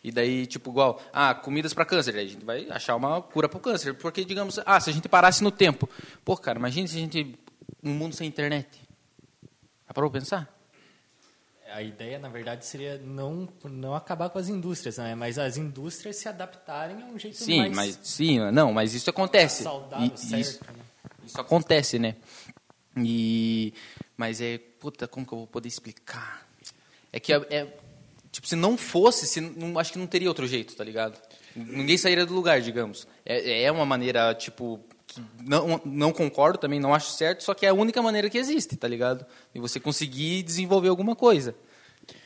E 0.03 0.11
daí, 0.11 0.45
tipo, 0.45 0.69
igual, 0.69 1.01
ah, 1.13 1.33
comidas 1.33 1.73
para 1.73 1.85
câncer, 1.85 2.15
aí 2.15 2.25
a 2.25 2.29
gente 2.29 2.43
vai 2.43 2.67
achar 2.69 2.95
uma 2.95 3.21
cura 3.21 3.47
para 3.47 3.57
o 3.57 3.61
câncer, 3.61 3.93
porque, 3.93 4.25
digamos, 4.25 4.59
ah, 4.65 4.79
se 4.79 4.89
a 4.89 4.93
gente 4.93 5.07
parasse 5.07 5.43
no 5.43 5.51
tempo, 5.51 5.89
pô, 6.25 6.35
cara, 6.35 6.59
imagine 6.59 6.87
se 6.87 6.97
a 6.97 6.99
gente, 6.99 7.39
um 7.81 7.91
mundo 7.93 8.13
sem 8.15 8.27
internet. 8.27 8.67
Já 9.87 9.93
parou 9.93 10.09
pra 10.09 10.19
pensar? 10.19 10.59
A 11.71 11.81
ideia, 11.81 12.19
na 12.19 12.29
verdade, 12.29 12.65
seria 12.65 12.97
não, 12.99 13.49
não 13.63 13.95
acabar 13.95 14.29
com 14.29 14.37
as 14.37 14.47
indústrias, 14.47 14.97
né? 14.97 15.15
mas 15.15 15.39
as 15.39 15.57
indústrias 15.57 16.17
se 16.17 16.29
adaptarem 16.29 17.01
a 17.01 17.05
um 17.05 17.17
jeito 17.17 17.37
Sim, 17.37 17.57
mais 17.57 17.75
mas, 17.75 17.99
sim, 18.03 18.39
não, 18.51 18.71
mas 18.71 18.93
isso 18.93 19.09
acontece. 19.09 19.63
saudável, 19.63 20.13
E- 20.13 20.17
certo. 20.17 20.39
isso, 20.41 20.59
né? 20.71 20.79
Isso 21.25 21.41
acontece, 21.41 21.97
né? 21.97 22.15
E 22.97 23.73
mas 24.15 24.39
é, 24.39 24.59
puta, 24.79 25.07
como 25.07 25.25
que 25.25 25.33
eu 25.33 25.39
vou 25.39 25.47
poder 25.47 25.67
explicar? 25.67 26.47
É 27.11 27.19
que 27.19 27.33
é, 27.33 27.37
é- 27.49 27.77
tipo, 28.31 28.45
se 28.47 28.55
não 28.55 28.77
fosse, 28.77 29.25
se 29.25 29.41
não, 29.41 29.79
acho 29.79 29.93
que 29.93 29.97
não 29.99 30.05
teria 30.05 30.27
outro 30.27 30.45
jeito, 30.45 30.75
tá 30.75 30.83
ligado? 30.83 31.19
Ninguém 31.55 31.97
sairia 31.97 32.25
do 32.25 32.33
lugar, 32.35 32.61
digamos. 32.61 33.07
É, 33.25 33.63
é 33.63 33.71
uma 33.71 33.85
maneira, 33.85 34.33
tipo, 34.35 34.79
que 35.13 35.21
não, 35.45 35.81
não 35.85 36.11
concordo 36.11 36.57
também, 36.57 36.79
não 36.79 36.93
acho 36.93 37.11
certo, 37.11 37.43
só 37.43 37.53
que 37.53 37.65
é 37.65 37.69
a 37.69 37.73
única 37.73 38.01
maneira 38.01 38.29
que 38.29 38.37
existe, 38.37 38.75
tá 38.75 38.87
ligado? 38.87 39.25
E 39.53 39.59
você 39.59 39.79
conseguir 39.79 40.43
desenvolver 40.43 40.89
alguma 40.89 41.15
coisa. 41.15 41.55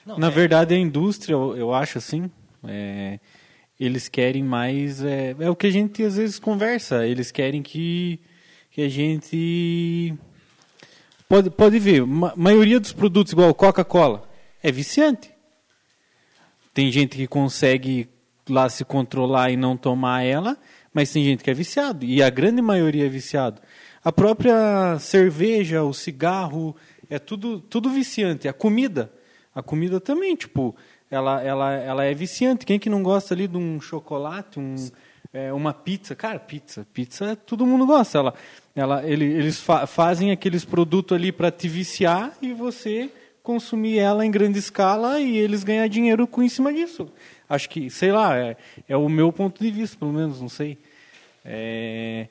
Não, 0.06 0.18
Na 0.18 0.28
é- 0.28 0.32
verdade, 0.32 0.74
a 0.74 0.78
indústria, 0.78 1.34
eu, 1.34 1.56
eu 1.56 1.74
acho 1.74 1.98
assim, 1.98 2.32
é, 2.64 3.20
eles 3.80 4.08
querem 4.08 4.44
mais. 4.44 5.04
É, 5.04 5.36
é 5.40 5.50
o 5.50 5.56
que 5.56 5.68
a 5.68 5.72
gente 5.72 6.04
às 6.04 6.18
vezes 6.18 6.40
conversa. 6.40 7.06
Eles 7.06 7.32
querem 7.32 7.62
que, 7.62 8.20
que 8.72 8.82
a 8.82 8.90
gente. 8.90 10.16
Pode, 11.30 11.50
pode 11.50 11.78
ver, 11.78 12.06
ma 12.06 12.34
maioria 12.36 12.80
dos 12.80 12.94
produtos, 12.94 13.34
igual 13.34 13.54
Coca-Cola, 13.54 14.28
é 14.64 14.72
viciante. 14.72 15.30
Tem 16.74 16.92
gente 16.92 17.18
que 17.18 17.28
consegue 17.28 18.10
lá 18.50 18.70
se 18.70 18.86
controlar 18.86 19.52
e 19.52 19.58
não 19.58 19.76
tomar 19.76 20.24
ela, 20.24 20.58
mas 20.98 21.12
tem 21.12 21.24
gente 21.24 21.44
que 21.44 21.52
é 21.52 21.54
viciado. 21.54 22.04
E 22.04 22.24
a 22.24 22.30
grande 22.32 22.60
maioria 22.60 23.06
é 23.06 23.08
viciado. 23.08 23.62
A 24.04 24.12
própria 24.12 24.98
cerveja, 24.98 25.84
o 25.84 25.94
cigarro, 25.94 26.76
é 27.08 27.20
tudo, 27.20 27.60
tudo 27.60 27.88
viciante. 27.88 28.48
A 28.48 28.54
comida. 28.54 29.12
A 29.54 29.62
comida 29.62 30.00
também, 30.00 30.36
tipo, 30.36 30.76
ela, 31.12 31.40
ela, 31.44 31.74
ela 31.76 32.04
é 32.04 32.16
viciante. 32.16 32.66
Quem 32.66 32.80
que 32.80 32.90
não 32.90 33.04
gosta 33.04 33.36
ali 33.36 33.48
de 33.48 33.58
um 33.58 33.80
chocolate, 33.80 34.60
um, 34.60 34.74
é, 35.32 35.54
uma 35.54 35.72
pizza? 35.72 36.16
Cara, 36.16 36.40
pizza. 36.40 36.88
Pizza 36.92 37.36
todo 37.36 37.64
mundo 37.64 37.86
gosta. 37.86 38.18
Ela, 38.18 38.34
ela, 38.76 39.08
ele, 39.08 39.26
eles 39.26 39.62
fa 39.62 39.86
fazem 39.86 40.32
aqueles 40.32 40.66
produtos 40.66 41.16
ali 41.16 41.32
para 41.32 41.52
te 41.52 41.68
viciar 41.68 42.36
e 42.42 42.56
você 42.56 43.12
consumir 43.44 44.00
ela 44.00 44.26
em 44.26 44.32
grande 44.32 44.58
escala 44.58 45.20
e 45.20 45.38
eles 45.38 45.64
ganhar 45.64 45.88
dinheiro 45.88 46.26
com 46.26 46.42
em 46.42 46.50
cima 46.50 46.74
disso. 46.74 47.08
Acho 47.48 47.70
que, 47.70 47.90
sei 47.90 48.12
lá, 48.12 48.36
é, 48.36 48.58
é 48.90 48.98
o 48.98 49.08
meu 49.08 49.32
ponto 49.32 49.64
de 49.64 49.72
vista, 49.72 49.96
pelo 49.98 50.12
menos, 50.12 50.42
não 50.42 50.50
sei. 50.50 50.78
É, 51.46 52.28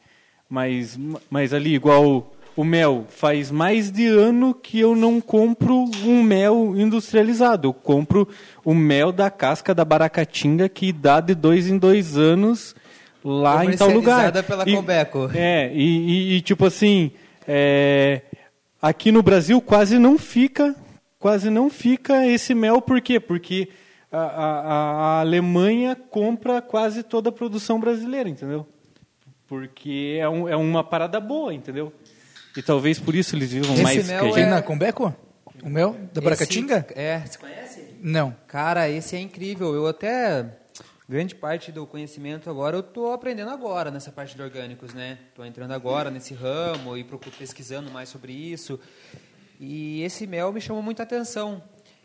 mas, 0.48 0.98
mas 1.30 1.52
ali, 1.52 1.74
igual 1.74 2.32
o 2.56 2.64
mel, 2.64 3.04
faz 3.08 3.50
mais 3.50 3.90
de 3.90 4.06
ano 4.06 4.54
que 4.54 4.80
eu 4.80 4.96
não 4.96 5.20
compro 5.20 5.84
um 6.04 6.22
mel 6.22 6.74
industrializado. 6.76 7.68
Eu 7.68 7.74
compro 7.74 8.26
o 8.64 8.74
mel 8.74 9.12
da 9.12 9.30
casca 9.30 9.74
da 9.74 9.84
baracatinga 9.84 10.68
que 10.68 10.92
dá 10.92 11.20
de 11.20 11.34
dois 11.34 11.68
em 11.68 11.76
dois 11.76 12.16
anos 12.16 12.74
lá 13.22 13.64
em 13.64 13.76
tal 13.76 13.90
lugar. 13.90 14.32
Pela 14.42 14.66
E- 14.66 14.74
Cobeco. 14.74 15.30
É, 15.34 15.70
e, 15.74 15.82
e- 15.82 16.36
e, 16.36 16.40
tipo 16.40 16.64
assim, 16.64 17.10
é, 17.46 18.22
aqui 18.80 19.12
no 19.12 19.22
Brasil 19.22 19.60
quase 19.60 19.98
não 19.98 20.16
fica, 20.16 20.74
quase 21.18 21.50
não 21.50 21.68
fica 21.68 22.26
esse 22.26 22.54
mel, 22.54 22.80
por 22.80 23.00
quê? 23.02 23.20
Porque 23.20 23.68
a- 24.10 24.18
a- 24.18 24.60
a 25.16 25.20
Alemanha 25.20 25.94
compra 25.94 26.62
quase 26.62 27.02
toda 27.02 27.28
a 27.28 27.32
produção 27.32 27.78
brasileira, 27.78 28.28
entendeu? 28.30 28.66
Porque 29.48 30.18
é, 30.20 30.28
um- 30.28 30.48
é 30.48 30.56
uma 30.56 30.82
parada 30.82 31.20
boa, 31.20 31.54
entendeu? 31.54 31.92
E 32.56 32.62
talvez 32.62 32.98
por 32.98 33.14
isso 33.14 33.36
eles 33.36 33.52
vivam 33.52 33.74
Esse 33.74 33.82
mais 33.82 34.06
mel 34.08 34.20
que 34.20 34.26
a 34.26 34.30
é- 34.30 34.32
gente. 34.34 34.50
na 34.50 34.62
Combeco? 34.62 35.14
O 35.62 35.68
mel? 35.68 35.94
Da 36.12 36.20
Baracatinga? 36.20 36.86
Esse- 36.90 36.98
é, 36.98 37.18
você 37.24 37.38
conhece? 37.38 37.96
Não. 38.00 38.34
Cara, 38.46 38.88
esse 38.88 39.14
é 39.16 39.20
incrível. 39.20 39.74
Eu 39.74 39.86
até 39.86 40.58
grande 41.08 41.34
parte 41.34 41.70
do 41.70 41.86
conhecimento 41.86 42.50
agora 42.50 42.76
eu 42.76 42.82
tô 42.82 43.12
aprendendo 43.12 43.50
agora 43.50 43.90
nessa 43.90 44.10
parte 44.10 44.34
de 44.34 44.42
orgânicos, 44.42 44.92
né? 44.92 45.18
Tô 45.34 45.44
entrando 45.44 45.70
agora 45.72 46.10
nesse 46.10 46.34
ramo 46.34 46.96
e 46.96 47.04
procuro 47.04 47.30
pesquisando 47.38 47.90
mais 47.90 48.08
sobre 48.08 48.32
isso. 48.32 48.78
E 49.60 50.02
esse 50.02 50.26
mel 50.26 50.52
me 50.52 50.60
chamou 50.60 50.82
muita 50.82 51.02
atenção. 51.04 51.62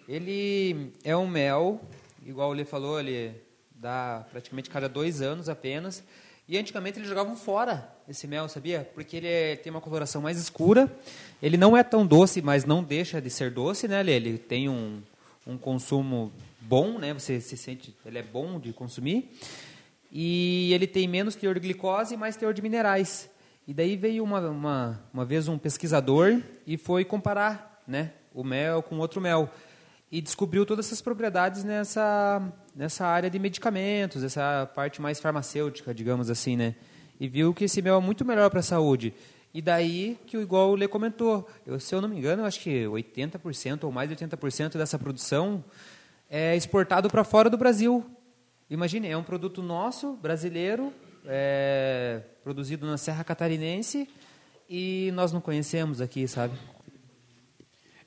Ele 0.08 0.92
é 1.04 1.16
um 1.16 1.28
mel, 1.28 1.82
igual 2.26 2.50
o 2.50 2.54
Lê 2.54 2.66
falou, 2.66 3.00
ele 3.00 3.34
dá 3.76 4.26
praticamente 4.32 4.70
cada 4.70 4.88
dois 4.88 5.22
anos 5.22 5.50
apenas. 5.50 6.04
E 6.52 6.58
antigamente 6.58 7.00
eles 7.00 7.08
jogavam 7.08 7.34
fora 7.38 7.90
esse 8.10 8.28
mel, 8.28 8.50
sabia? 8.50 8.86
Porque 8.94 9.16
ele 9.16 9.28
é- 9.28 9.56
tem 9.56 9.72
uma 9.72 9.80
coloração 9.80 10.22
mais 10.22 10.38
escura. 10.38 10.94
Ele 11.42 11.56
não 11.56 11.78
é 11.78 11.82
tão 11.82 12.06
doce, 12.06 12.42
mas 12.42 12.66
não 12.66 12.84
deixa 12.84 13.22
de 13.22 13.30
ser 13.30 13.52
doce, 13.52 13.88
né? 13.88 14.04
Lê? 14.04 14.18
Ele 14.18 14.38
tem 14.38 14.68
um, 14.68 15.02
um 15.48 15.58
consumo 15.58 16.30
bom, 16.60 17.00
né? 17.00 17.14
Você 17.14 17.40
se 17.40 17.56
sente, 17.56 17.96
ele 18.06 18.20
é 18.20 18.22
bom 18.22 18.60
de 18.60 18.74
consumir. 18.74 19.32
E 20.12 20.74
ele 20.74 20.88
tem 20.88 21.08
menos 21.08 21.36
teor 21.36 21.54
de 21.54 21.62
glicose 21.62 22.16
e 22.16 22.18
mais 22.18 22.36
teor 22.36 22.54
de 22.54 22.62
minerais. 22.62 23.30
E 23.66 23.74
daí 23.74 23.96
veio 23.96 24.22
uma, 24.22 24.42
uma, 24.42 25.02
uma 25.14 25.24
vez 25.24 25.48
um 25.48 25.58
pesquisador 25.58 26.38
e 26.68 26.76
foi 26.78 27.06
comparar 27.06 27.82
né, 27.88 28.12
o 28.34 28.44
mel 28.44 28.84
com 28.84 28.98
outro 28.98 29.22
mel. 29.22 29.50
E 30.12 30.22
descobriu 30.22 30.66
todas 30.66 30.88
essas 30.88 31.02
propriedades 31.02 31.64
nessa, 31.64 32.42
nessa 32.76 33.06
área 33.06 33.30
de 33.30 33.40
medicamentos, 33.40 34.24
essa 34.24 34.70
parte 34.76 35.02
mais 35.02 35.20
farmacêutica, 35.20 35.94
digamos 35.94 36.30
assim, 36.30 36.58
né? 36.58 36.76
E 37.20 37.28
viu 37.28 37.54
que 37.54 37.64
esse 37.64 37.82
mel 37.82 37.98
é 37.98 38.02
muito 38.02 38.26
melhor 38.26 38.50
para 38.50 38.60
a 38.60 38.64
saúde. 38.64 39.14
E 39.54 39.62
daí 39.62 40.18
que, 40.26 40.38
igual 40.38 40.72
o 40.72 40.76
Lê 40.76 40.88
comentou, 40.88 41.48
eu, 41.66 41.80
se 41.80 41.94
eu 41.94 42.02
não 42.02 42.10
me 42.10 42.18
engano, 42.18 42.42
eu 42.42 42.46
acho 42.46 42.60
que 42.60 42.84
80% 42.86 43.84
ou 43.84 43.92
mais 43.92 44.10
de 44.10 44.16
80% 44.16 44.78
dessa 44.78 45.00
produção 45.00 45.64
é 46.30 46.56
exportado 46.56 47.10
para 47.10 47.24
fora 47.24 47.50
do 47.50 47.58
Brasil. 47.58 48.06
Imagine, 48.70 49.10
é 49.10 49.18
um 49.18 49.24
produto 49.24 49.62
nosso, 49.62 50.14
brasileiro, 50.14 50.94
é, 51.26 52.22
produzido 52.44 52.86
na 52.86 52.98
Serra 52.98 53.24
Catarinense 53.24 54.10
e 54.70 55.12
nós 55.14 55.34
não 55.34 55.42
conhecemos 55.42 56.00
aqui, 56.00 56.28
sabe? 56.28 56.54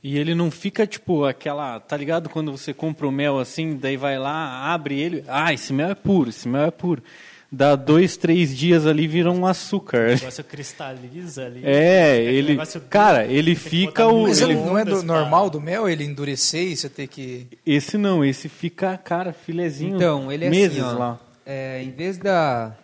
E 0.04 0.18
ele 0.18 0.34
não 0.34 0.50
fica 0.50 0.86
tipo 0.86 1.24
aquela, 1.24 1.80
tá 1.80 1.96
ligado? 1.96 2.28
Quando 2.28 2.52
você 2.52 2.74
compra 2.74 3.08
o 3.08 3.10
mel 3.10 3.38
assim, 3.38 3.74
daí 3.74 3.96
vai 3.96 4.18
lá, 4.18 4.70
abre 4.74 5.00
ele, 5.00 5.24
ah, 5.26 5.50
esse 5.54 5.72
mel 5.72 5.88
é 5.88 5.94
puro, 5.94 6.28
esse 6.28 6.46
mel 6.46 6.64
é 6.64 6.70
puro. 6.70 7.02
Dá 7.50 7.74
dois, 7.74 8.14
três 8.16 8.54
dias 8.54 8.84
ali 8.86 9.06
vira 9.06 9.30
um 9.32 9.46
açúcar. 9.46 10.08
O 10.08 10.14
negócio 10.16 10.44
cristaliza 10.44 11.46
ali. 11.46 11.60
É, 11.64 12.20
ele, 12.22 12.58
cara, 12.90 13.24
ele 13.26 13.54
fica 13.54 14.06
o, 14.06 14.24
Mas 14.24 14.42
ele 14.42 14.54
não 14.56 14.76
é 14.76 14.84
do, 14.84 14.90
micro-ondas 14.90 15.04
pra- 15.04 15.20
normal 15.20 15.48
do 15.48 15.58
mel 15.60 15.88
ele 15.88 16.04
endurecer 16.04 16.72
e 16.72 16.76
você 16.76 16.90
ter 16.90 17.06
que. 17.06 17.46
esse 17.64 17.96
não, 17.96 18.22
esse 18.22 18.46
fica, 18.48 18.98
cara, 18.98 19.32
filezinho. 19.32 19.96
Então, 19.96 20.30
ele 20.30 20.44
é 20.44 20.50
meses 20.50 20.82
assim, 20.82 20.94
ó, 20.94 20.98
lá. 20.98 21.20
é, 21.46 21.80
em 21.82 21.92
vez 21.92 22.18
da, 22.18 22.74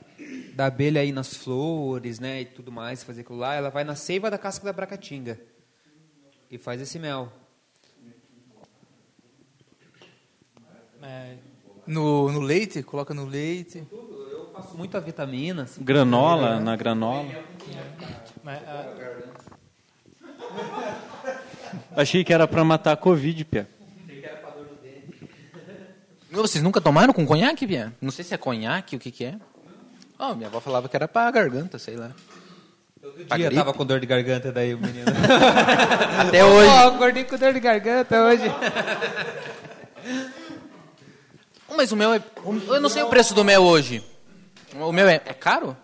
da 0.55 0.67
abelha 0.67 1.05
ir 1.05 1.13
nas 1.13 1.35
flores, 1.37 2.19
né, 2.19 2.41
e 2.41 2.45
tudo 2.47 2.73
mais, 2.73 3.03
fazer 3.03 3.21
aquilo 3.23 3.39
lá, 3.39 3.55
ela 3.57 3.69
vai 3.69 3.85
na 3.85 3.95
seiva 3.95 4.31
da 4.31 4.39
casca 4.39 4.65
da 4.65 4.73
bracatinga 4.73 5.39
e 6.51 6.59
faz 6.59 6.81
esse 6.81 6.99
mel. 6.99 7.33
É, 11.03 11.37
No, 11.87 12.31
no 12.31 12.41
leite, 12.41 12.83
coloca 12.83 13.15
no 13.15 13.25
leite. 13.25 13.85
Eu 13.91 14.51
faço 14.55 14.77
muita 14.77 15.01
vitamina. 15.01 15.63
assim. 15.63 15.83
Granola, 15.83 16.61
na 16.61 16.77
granola. 16.77 17.27
mas, 18.43 18.61
ah, 18.69 18.87
Achei 21.97 22.25
que 22.25 22.33
era 22.33 22.47
pra 22.49 22.65
matar 22.65 22.93
a 22.93 22.97
Covid, 22.97 23.45
Pia. 23.45 23.69
Vocês 26.31 26.63
nunca 26.63 26.81
tomaram 26.81 27.13
com 27.13 27.27
conhaque, 27.27 27.67
Pia? 27.67 27.93
Não 28.01 28.11
sei 28.11 28.25
se 28.25 28.35
é 28.35 28.37
conhaque, 28.37 28.97
o 28.97 28.99
que 28.99 29.11
que 29.11 29.25
é. 29.25 29.39
Oh, 30.19 30.35
minha 30.35 30.49
avó 30.49 30.61
falava 30.61 30.89
que 30.89 30.95
era 30.97 31.09
pra 31.09 31.31
garganta, 31.31 31.79
sei 31.79 31.97
lá. 31.97 32.13
Todo 33.01 33.17
dia 33.17 33.27
eu 33.31 33.39
gripe? 33.39 33.55
tava 33.55 33.73
com 33.73 33.87
dor 33.87 33.99
de 34.01 34.07
garganta 34.07 34.53
daí, 34.53 34.75
o 34.75 34.79
menino. 34.79 35.07
Até 36.29 36.45
hoje. 36.45 36.69
Ó, 36.69 36.89
acordei 36.89 37.25
com 37.25 37.37
dor 37.39 37.53
de 37.53 37.61
garganta 37.61 38.21
hoje. 38.23 38.43
Mas 41.77 41.93
o 41.93 41.97
mel 41.97 42.13
é... 42.15 42.23
o- 42.45 42.75
Eu 42.75 42.81
não 42.81 42.89
sei 42.89 43.03
o 43.03 43.09
preço 43.09 43.35
do 43.35 43.45
mel 43.45 43.63
hoje. 43.63 44.05
O 44.75 44.93
mel 44.93 45.09
é, 45.09 45.15
é 45.25 45.35
caro? 45.35 45.77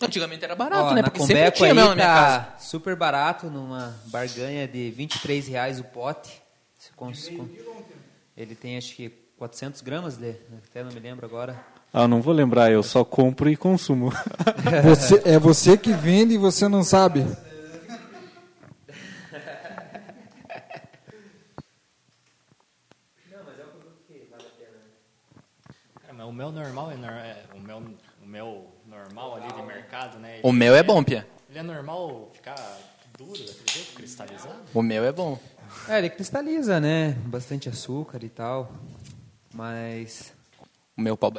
Antigamente 0.00 0.44
era 0.44 0.54
barato, 0.54 0.90
Ó, 0.90 0.94
né? 0.94 1.02
Porque 1.02 1.20
sempre 1.20 1.50
tinha 1.50 1.74
na 1.74 1.82
minha 1.94 1.96
casa. 1.96 2.38
tá 2.52 2.58
super 2.58 2.94
barato, 2.94 3.46
numa 3.50 3.96
barganha 4.06 4.66
de 4.66 4.90
23 4.90 5.48
reais 5.48 5.80
o 5.80 5.84
pote. 5.84 6.40
Ele 8.36 8.54
tem 8.54 8.76
acho 8.78 8.94
que 8.94 9.10
400 9.36 9.80
gramas, 9.80 10.16
de, 10.16 10.34
até 10.68 10.82
não 10.84 10.92
me 10.92 11.00
lembro 11.00 11.26
agora. 11.26 11.58
Ah, 11.92 12.06
não 12.06 12.20
vou 12.20 12.34
lembrar, 12.34 12.70
eu 12.70 12.82
só 12.82 13.04
compro 13.04 13.48
e 13.48 13.56
consumo. 13.56 14.12
Você, 14.84 15.22
é 15.24 15.38
você 15.38 15.76
que 15.76 15.92
vende 15.92 16.34
e 16.34 16.38
você 16.38 16.68
não 16.68 16.82
sabe. 16.82 17.24
cara, 26.00 26.12
mas 26.14 26.26
o 26.26 26.32
mel 26.32 26.52
normal 26.52 26.90
é, 26.90 26.94
é, 26.94 27.44
o 27.54 27.60
mel 27.60 27.82
o 28.22 28.26
mel 28.26 28.66
normal 28.86 29.36
ali 29.36 29.52
de 29.52 29.62
mercado, 29.62 30.18
né? 30.18 30.40
O 30.42 30.52
mel 30.52 30.74
é 30.74 30.82
bom, 30.82 31.02
Pia. 31.02 31.26
Ele 31.48 31.58
é 31.58 31.62
normal 31.62 32.30
ficar 32.34 32.56
duro 33.16 33.32
daquele 33.38 33.72
jeito, 33.72 33.94
cristalizado? 33.94 34.58
O 34.74 34.82
mel 34.82 35.04
é 35.04 35.12
bom. 35.12 35.38
É, 35.88 35.98
ele 35.98 36.10
cristaliza, 36.10 36.78
né? 36.80 37.12
Bastante 37.24 37.68
açúcar 37.68 38.22
e 38.22 38.28
tal. 38.28 38.70
Mas 39.54 40.32
O 40.96 41.00
mel 41.00 41.16
pau. 41.16 41.32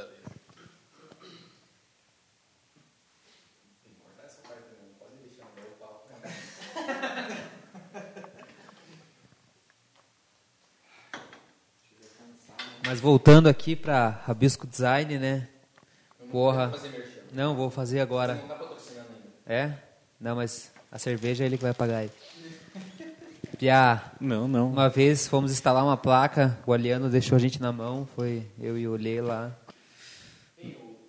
Mas 12.89 12.99
voltando 12.99 13.47
aqui 13.47 13.75
para 13.75 14.09
Rabisco 14.25 14.65
Design, 14.65 15.19
né? 15.19 15.47
Porra. 16.31 16.73
Não, 17.31 17.55
vou 17.55 17.69
fazer 17.69 17.99
agora. 17.99 18.41
É? 19.45 19.73
Não, 20.19 20.35
mas 20.35 20.71
a 20.91 20.97
cerveja 20.97 21.43
é 21.43 21.45
ele 21.45 21.55
que 21.55 21.61
vai 21.61 21.71
pagar 21.71 21.97
aí. 21.97 22.09
Piá, 23.59 24.11
Não, 24.19 24.47
não. 24.47 24.71
uma 24.71 24.89
vez 24.89 25.27
fomos 25.27 25.51
instalar 25.51 25.83
uma 25.83 25.97
placa, 25.97 26.57
o 26.65 26.73
Aliano 26.73 27.11
deixou 27.11 27.35
a 27.35 27.39
gente 27.39 27.61
na 27.61 27.71
mão, 27.71 28.07
foi 28.15 28.47
eu 28.59 28.75
e 28.75 28.87
o 28.87 28.95
Lê 28.95 29.21
lá 29.21 29.55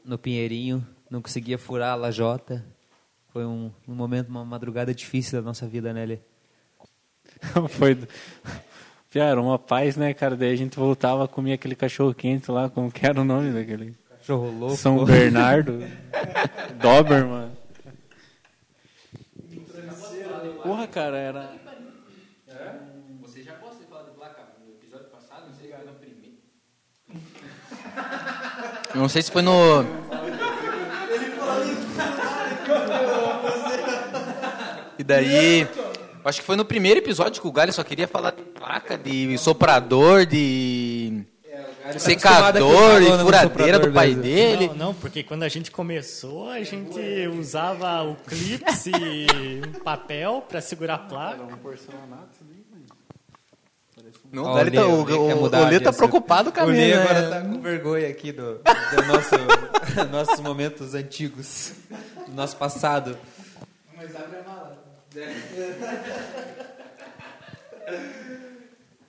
no 0.04 0.18
Pinheirinho, 0.18 0.86
não 1.10 1.22
conseguia 1.22 1.56
furar 1.56 1.92
a 1.92 1.94
lajota. 1.94 2.62
Foi 3.32 3.46
um, 3.46 3.72
um 3.88 3.94
momento, 3.94 4.28
uma 4.28 4.44
madrugada 4.44 4.94
difícil 4.94 5.40
da 5.40 5.46
nossa 5.46 5.66
vida, 5.66 5.94
né, 5.94 6.04
Lê? 6.04 6.18
Foi. 7.70 7.96
Pia, 9.10 9.24
era 9.24 9.40
uma 9.40 9.58
paz, 9.58 9.96
né, 9.96 10.14
cara? 10.14 10.36
Daí 10.36 10.52
a 10.52 10.56
gente 10.56 10.78
voltava, 10.78 11.26
comia 11.26 11.56
aquele 11.56 11.74
cachorro 11.74 12.14
quente 12.14 12.48
lá, 12.48 12.70
como 12.70 12.92
que 12.92 13.04
era 13.04 13.20
o 13.20 13.24
nome 13.24 13.50
daquele? 13.50 13.92
Cachorro 14.08 14.56
louco. 14.56 14.76
São 14.76 15.04
Bernardo. 15.04 15.82
Doberman. 16.80 17.50
Porra, 20.62 20.86
cara, 20.86 21.16
era. 21.18 21.50
Você 23.22 23.42
já 23.42 23.54
gosta 23.56 23.82
de 23.82 23.90
falar 23.90 24.04
de 24.04 24.10
placa 24.12 24.42
no 24.64 24.74
episódio 24.74 25.06
passado? 25.08 25.48
Não 25.48 25.56
sei 25.58 25.66
se 25.66 25.72
foi 25.72 25.82
no 25.84 25.92
primeiro. 25.94 26.36
Não 28.94 29.08
sei 29.08 29.22
se 29.22 29.32
foi 29.32 29.42
no. 29.42 29.84
E 34.96 35.02
daí. 35.02 35.66
Acho 36.24 36.40
que 36.40 36.46
foi 36.46 36.56
no 36.56 36.64
primeiro 36.64 37.00
episódio 37.00 37.40
que 37.40 37.48
o 37.48 37.52
Galho 37.52 37.72
só 37.72 37.82
queria 37.82 38.06
falar 38.06 38.32
de 38.32 38.42
placa, 38.42 38.96
de 38.98 39.36
soprador, 39.38 40.26
de 40.26 41.24
secador 41.98 43.02
e 43.02 43.18
furadeira 43.22 43.78
do 43.78 43.92
pai 43.92 44.14
dele. 44.14 44.68
Não, 44.68 44.74
não, 44.74 44.94
porque 44.94 45.22
quando 45.22 45.42
a 45.42 45.48
gente 45.48 45.70
começou, 45.70 46.50
a 46.50 46.62
gente 46.62 47.00
usava 47.38 48.02
o 48.02 48.16
clips 48.16 48.86
e 48.86 49.26
um 49.66 49.80
papel 49.80 50.44
para 50.48 50.60
segurar 50.60 50.94
a 50.94 50.98
placa. 50.98 51.42
Não, 54.32 54.44
Ó, 54.44 54.52
o 54.52 54.54
Galho 54.54 54.72
tá, 54.72 54.86
o 54.86 55.02
o, 55.02 55.42
o, 55.42 55.68
Lê 55.68 55.80
tá 55.80 55.92
preocupado 55.92 56.52
com 56.52 56.60
a 56.60 56.64
O 56.64 56.70
Ney 56.70 56.90
mina, 56.90 57.02
agora 57.02 57.20
né? 57.22 57.30
tá 57.30 57.40
com 57.48 57.60
vergonha 57.60 58.08
aqui 58.08 58.30
do, 58.30 58.60
do 58.62 59.06
nosso, 59.08 60.06
nossos 60.10 60.40
momentos 60.40 60.94
antigos, 60.94 61.72
do 62.28 62.32
nosso 62.32 62.56
passado. 62.56 63.18
Mas 63.96 64.14
abre 64.14 64.38
a 64.38 64.42
mala. 64.48 64.59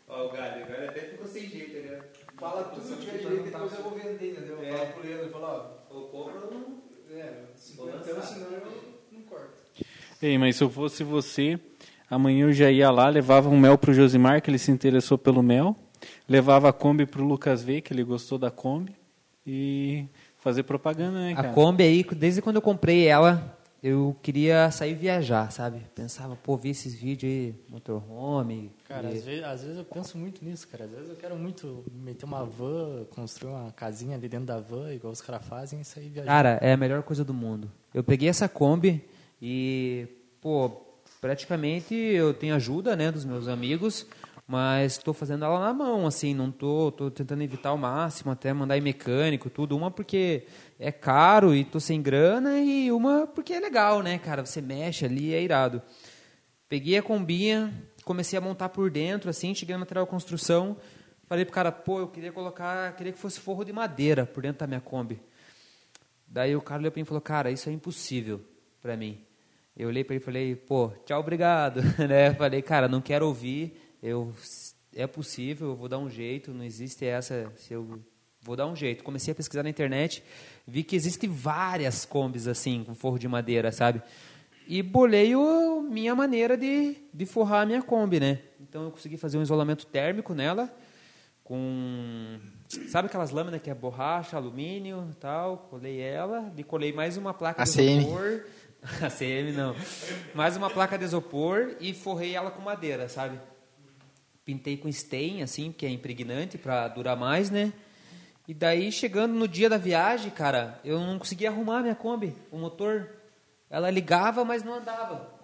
Ó, 0.08 0.26
o 0.26 0.30
Galho, 0.32 0.64
agora 0.64 0.90
até 0.90 1.02
ficou 1.02 1.28
sem 1.28 1.48
jeito, 1.48 1.88
né? 1.88 2.00
Fala 2.38 2.64
tudo 2.66 2.98
que 2.98 3.06
tiver 3.06 3.18
direito, 3.20 3.44
depois 3.46 3.74
eu 3.74 3.84
vou 3.84 3.92
vender, 3.94 4.32
entendeu? 4.32 4.60
É. 4.64 4.72
Fala 4.72 4.86
pro 4.88 5.04
Leandro, 5.08 5.30
fala, 5.30 5.86
Ou 5.92 6.08
compra 6.08 6.34
ou 6.46 6.52
não. 6.52 6.82
ó, 7.12 7.16
é, 7.16 7.34
50 7.56 8.12
anos, 8.12 8.26
senão 8.26 8.48
eu 8.52 8.94
não 9.12 9.22
corto. 9.22 9.52
Ei, 10.22 10.38
mas 10.38 10.56
se 10.56 10.64
eu 10.64 10.70
fosse 10.70 11.04
você, 11.04 11.60
amanhã 12.10 12.46
eu 12.46 12.54
já 12.54 12.72
ia 12.72 12.90
lá, 12.90 13.08
levava 13.10 13.48
um 13.50 13.60
mel 13.60 13.78
pro 13.78 13.94
Josimar, 13.94 14.42
que 14.42 14.50
ele 14.50 14.58
se 14.58 14.72
interessou 14.72 15.18
pelo 15.18 15.44
mel, 15.44 15.76
levava 16.28 16.70
a 16.70 16.74
Kombi 16.74 17.06
pro 17.06 17.24
Lucas 17.24 17.64
V, 17.64 17.82
que 17.82 17.94
ele 17.94 18.04
gostou 18.04 18.38
da 18.38 18.50
Kombi, 18.50 18.96
e 19.46 20.06
fazer 20.40 20.64
propaganda, 20.64 21.20
né, 21.20 21.34
A 21.34 21.36
cara? 21.36 21.50
Kombi 21.54 21.84
aí, 21.84 22.04
desde 22.16 22.42
quando 22.42 22.56
eu 22.58 22.62
comprei 22.62 23.08
ela, 23.08 23.58
eu 23.84 24.16
queria 24.22 24.70
sair 24.70 24.94
viajar, 24.94 25.52
sabe? 25.52 25.82
Pensava, 25.96 26.36
pô, 26.36 26.56
vi 26.56 26.70
esses 26.70 26.94
vídeos 26.94 27.32
aí, 27.32 27.56
motorhome. 27.68 28.72
Cara, 28.88 29.10
e- 29.10 29.18
às 29.18 29.24
vezes, 29.24 29.44
às 29.44 29.62
vezes 29.64 29.78
eu 29.78 29.84
penso 29.86 30.18
muito 30.18 30.44
nisso, 30.46 30.68
cara. 30.68 30.86
Às 30.86 30.92
vezes 30.92 31.10
eu 31.10 31.16
quero 31.16 31.36
muito 31.36 31.84
meter 31.92 32.26
uma 32.26 32.46
van, 32.46 33.06
construir 33.10 33.52
uma 33.52 33.72
casinha 33.72 34.16
ali 34.16 34.28
dentro 34.30 34.46
da 34.46 34.60
van, 34.60 34.94
igual 34.94 35.12
os 35.12 35.22
caras 35.22 35.46
fazem, 35.46 35.82
e 35.82 35.86
sair 35.86 36.10
viajando. 36.10 36.28
Cara, 36.28 36.60
é 36.62 36.74
a 36.74 36.78
melhor 36.78 37.02
coisa 37.04 37.24
do 37.24 37.34
mundo. 37.34 37.72
Eu 37.94 38.04
peguei 38.04 38.30
essa 38.30 38.48
Kombi 38.48 39.04
e, 39.42 40.08
pô, 40.40 40.70
praticamente 41.20 41.94
eu 41.96 42.34
tenho 42.34 42.56
ajuda, 42.56 42.96
né, 42.96 43.12
dos 43.12 43.26
meus 43.26 43.48
amigos, 43.48 44.06
mas 44.48 44.94
estou 44.94 45.14
fazendo 45.14 45.46
ela 45.46 45.60
na 45.60 45.74
mão, 45.74 46.06
assim, 46.06 46.34
não 46.34 46.52
tô, 46.52 46.92
tô 46.92 47.10
tentando 47.10 47.42
evitar 47.42 47.70
ao 47.70 47.78
máximo, 47.78 48.32
até 48.32 48.52
mandar 48.52 48.78
em 48.78 48.82
mecânico, 48.82 49.50
tudo. 49.50 49.78
Uma 49.78 49.90
porque 49.90 50.46
é 50.80 50.92
caro 50.92 51.56
e 51.56 51.64
tô 51.64 51.80
sem 51.80 52.02
grana 52.02 52.60
e 52.60 52.92
uma 52.92 53.28
porque 53.28 53.54
é 53.54 53.60
legal, 53.60 54.02
né, 54.02 54.18
cara? 54.18 54.46
Você 54.46 54.62
mexe 54.62 55.06
ali, 55.06 55.34
é 55.34 55.42
irado. 55.42 55.82
Peguei 56.68 56.98
a 56.98 57.04
combinha, 57.04 57.74
comecei 58.04 58.38
a 58.38 58.42
montar 58.42 58.70
por 58.70 58.90
dentro, 58.90 59.30
assim, 59.30 59.54
cheguei 59.54 59.76
no 59.76 59.80
material 59.80 60.06
de 60.06 60.12
construção, 60.12 60.78
falei 61.28 61.46
pro 61.46 61.54
cara, 61.54 61.72
pô, 61.72 62.00
eu 62.00 62.08
queria 62.08 62.32
colocar, 62.32 62.96
queria 62.96 63.14
que 63.14 63.20
fosse 63.20 63.40
forro 63.40 63.64
de 63.64 63.72
madeira 63.72 64.26
por 64.26 64.44
dentro 64.44 64.60
da 64.60 64.68
minha 64.68 64.82
Kombi. 64.82 65.22
Daí 66.28 66.56
o 66.56 66.62
cara 66.62 66.80
olhou 66.80 66.92
para 66.92 67.00
mim 67.00 67.04
e 67.04 67.08
falou, 67.08 67.22
cara, 67.22 67.52
isso 67.52 67.70
é 67.70 67.74
impossível 67.74 68.42
para 68.82 68.96
mim. 68.96 69.22
Eu 69.76 69.90
olhei 69.90 70.04
para 70.04 70.16
ele 70.16 70.22
e 70.22 70.26
falei, 70.26 70.56
pô, 70.56 70.90
tchau, 71.06 71.20
obrigado. 71.20 71.82
né? 72.08 72.34
Falei, 72.34 72.62
cara, 72.62 72.88
não 72.88 73.02
quero 73.02 73.28
ouvir, 73.28 73.91
eu, 74.02 74.34
é 74.96 75.06
possível, 75.06 75.70
eu 75.70 75.76
vou 75.76 75.88
dar 75.88 75.98
um 75.98 76.10
jeito, 76.10 76.54
não 76.54 76.64
existe 76.64 77.06
essa, 77.06 77.52
se 77.58 77.74
eu 77.74 78.00
vou 78.42 78.56
dar 78.56 78.68
um 78.68 78.76
jeito. 78.76 79.04
Comecei 79.04 79.32
a 79.32 79.36
pesquisar 79.36 79.64
na 79.64 79.70
internet, 79.70 80.24
vi 80.68 80.84
que 80.84 80.96
existem 80.96 81.30
várias 81.30 82.06
combis 82.06 82.48
assim, 82.48 82.84
com 82.84 82.96
forro 82.96 83.20
de 83.20 83.28
madeira, 83.28 83.72
sabe? 83.72 84.02
E 84.68 84.82
bolei 84.82 85.34
a 85.34 85.82
minha 85.82 86.16
maneira 86.16 86.56
de, 86.56 86.96
de 87.14 87.26
forrar 87.26 87.62
a 87.62 87.66
minha 87.66 87.82
Kombi, 87.82 88.20
né? 88.20 88.40
Então 88.60 88.84
eu 88.84 88.92
consegui 88.92 89.18
fazer 89.18 89.38
um 89.38 89.42
isolamento 89.42 89.86
térmico 89.86 90.34
nela, 90.34 90.74
com 91.44 92.40
sabe 92.88 93.08
aquelas 93.08 93.32
lâminas 93.32 93.62
que 93.62 93.70
é 93.70 93.74
borracha, 93.74 94.38
alumínio, 94.38 95.10
tal, 95.20 95.68
colei 95.70 96.00
ela, 96.00 96.54
e 96.56 96.64
colei 96.64 96.94
mais 96.94 97.18
uma 97.18 97.34
placa 97.34 97.64
de 97.64 97.70
ACM. 97.70 98.00
isopor, 98.00 98.46
ACM 99.04 99.52
não, 99.54 99.76
mais 100.34 100.56
uma 100.56 100.70
placa 100.70 100.98
de 100.98 101.04
isopor 101.04 101.76
e 101.82 101.94
forrei 101.94 102.34
ela 102.36 102.50
com 102.50 102.62
madeira, 102.62 103.10
sabe? 103.10 103.38
Pintei 104.44 104.76
com 104.78 104.90
stain 104.90 105.44
assim, 105.44 105.72
que 105.72 105.86
é 105.86 105.90
impregnante 105.90 106.58
para 106.58 106.88
durar 106.88 107.16
mais, 107.16 107.50
né? 107.50 107.72
E 108.48 108.54
daí 108.54 108.92
chegando 108.92 109.34
no 109.34 109.48
dia 109.48 109.70
da 109.70 109.78
viagem, 109.78 110.32
cara, 110.32 110.80
eu 110.84 111.00
não 111.00 111.20
conseguia 111.20 111.50
arrumar 111.50 111.80
a 111.80 111.82
minha 111.84 111.96
Kombi, 111.96 112.36
o 112.52 112.58
motor, 112.58 113.10
ela 113.70 113.90
ligava, 113.90 114.44
mas 114.44 114.64
não 114.64 114.74
andava. 114.74 115.40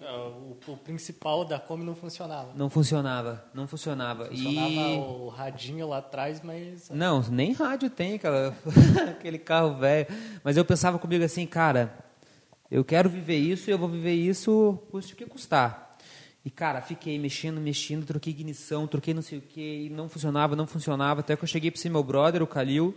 É, 0.00 0.10
O, 0.10 0.56
o 0.68 0.76
principal 0.76 1.44
da 1.44 1.58
Kombi 1.58 1.82
não 1.84 1.94
funcionava. 1.94 2.52
Não 2.54 2.70
funcionava, 2.70 3.44
não 3.52 3.66
funcionava. 3.66 4.26
Funcionava 4.26 4.68
e 4.70 4.98
o 4.98 5.28
radinho 5.28 5.88
lá 5.88 5.98
atrás, 5.98 6.40
mas 6.42 6.88
Não, 6.90 7.22
nem 7.22 7.52
rádio 7.52 7.90
tem, 7.90 8.14
aquela, 8.14 8.54
aquele 9.10 9.38
carro 9.38 9.74
velho. 9.74 10.06
Mas 10.44 10.56
eu 10.56 10.64
pensava 10.64 10.98
comigo 10.98 11.24
assim, 11.24 11.44
cara, 11.44 11.92
eu 12.70 12.84
quero 12.84 13.10
viver 13.10 13.36
isso 13.36 13.68
e 13.68 13.72
eu 13.72 13.78
vou 13.78 13.88
viver 13.88 14.14
isso 14.14 14.78
custe 14.90 15.14
o 15.14 15.16
que 15.16 15.26
custar. 15.26 15.85
E, 16.46 16.50
cara, 16.50 16.80
fiquei 16.80 17.18
mexendo, 17.18 17.60
mexendo, 17.60 18.06
troquei 18.06 18.32
ignição, 18.32 18.86
troquei 18.86 19.12
não 19.12 19.20
sei 19.20 19.38
o 19.38 19.42
que, 19.42 19.86
e 19.86 19.90
não 19.90 20.08
funcionava, 20.08 20.54
não 20.54 20.64
funcionava. 20.64 21.18
Até 21.18 21.34
que 21.34 21.42
eu 21.42 21.48
cheguei 21.48 21.72
para 21.72 21.78
esse 21.80 21.90
meu 21.90 22.04
brother, 22.04 22.40
o 22.40 22.46
Calil, 22.46 22.96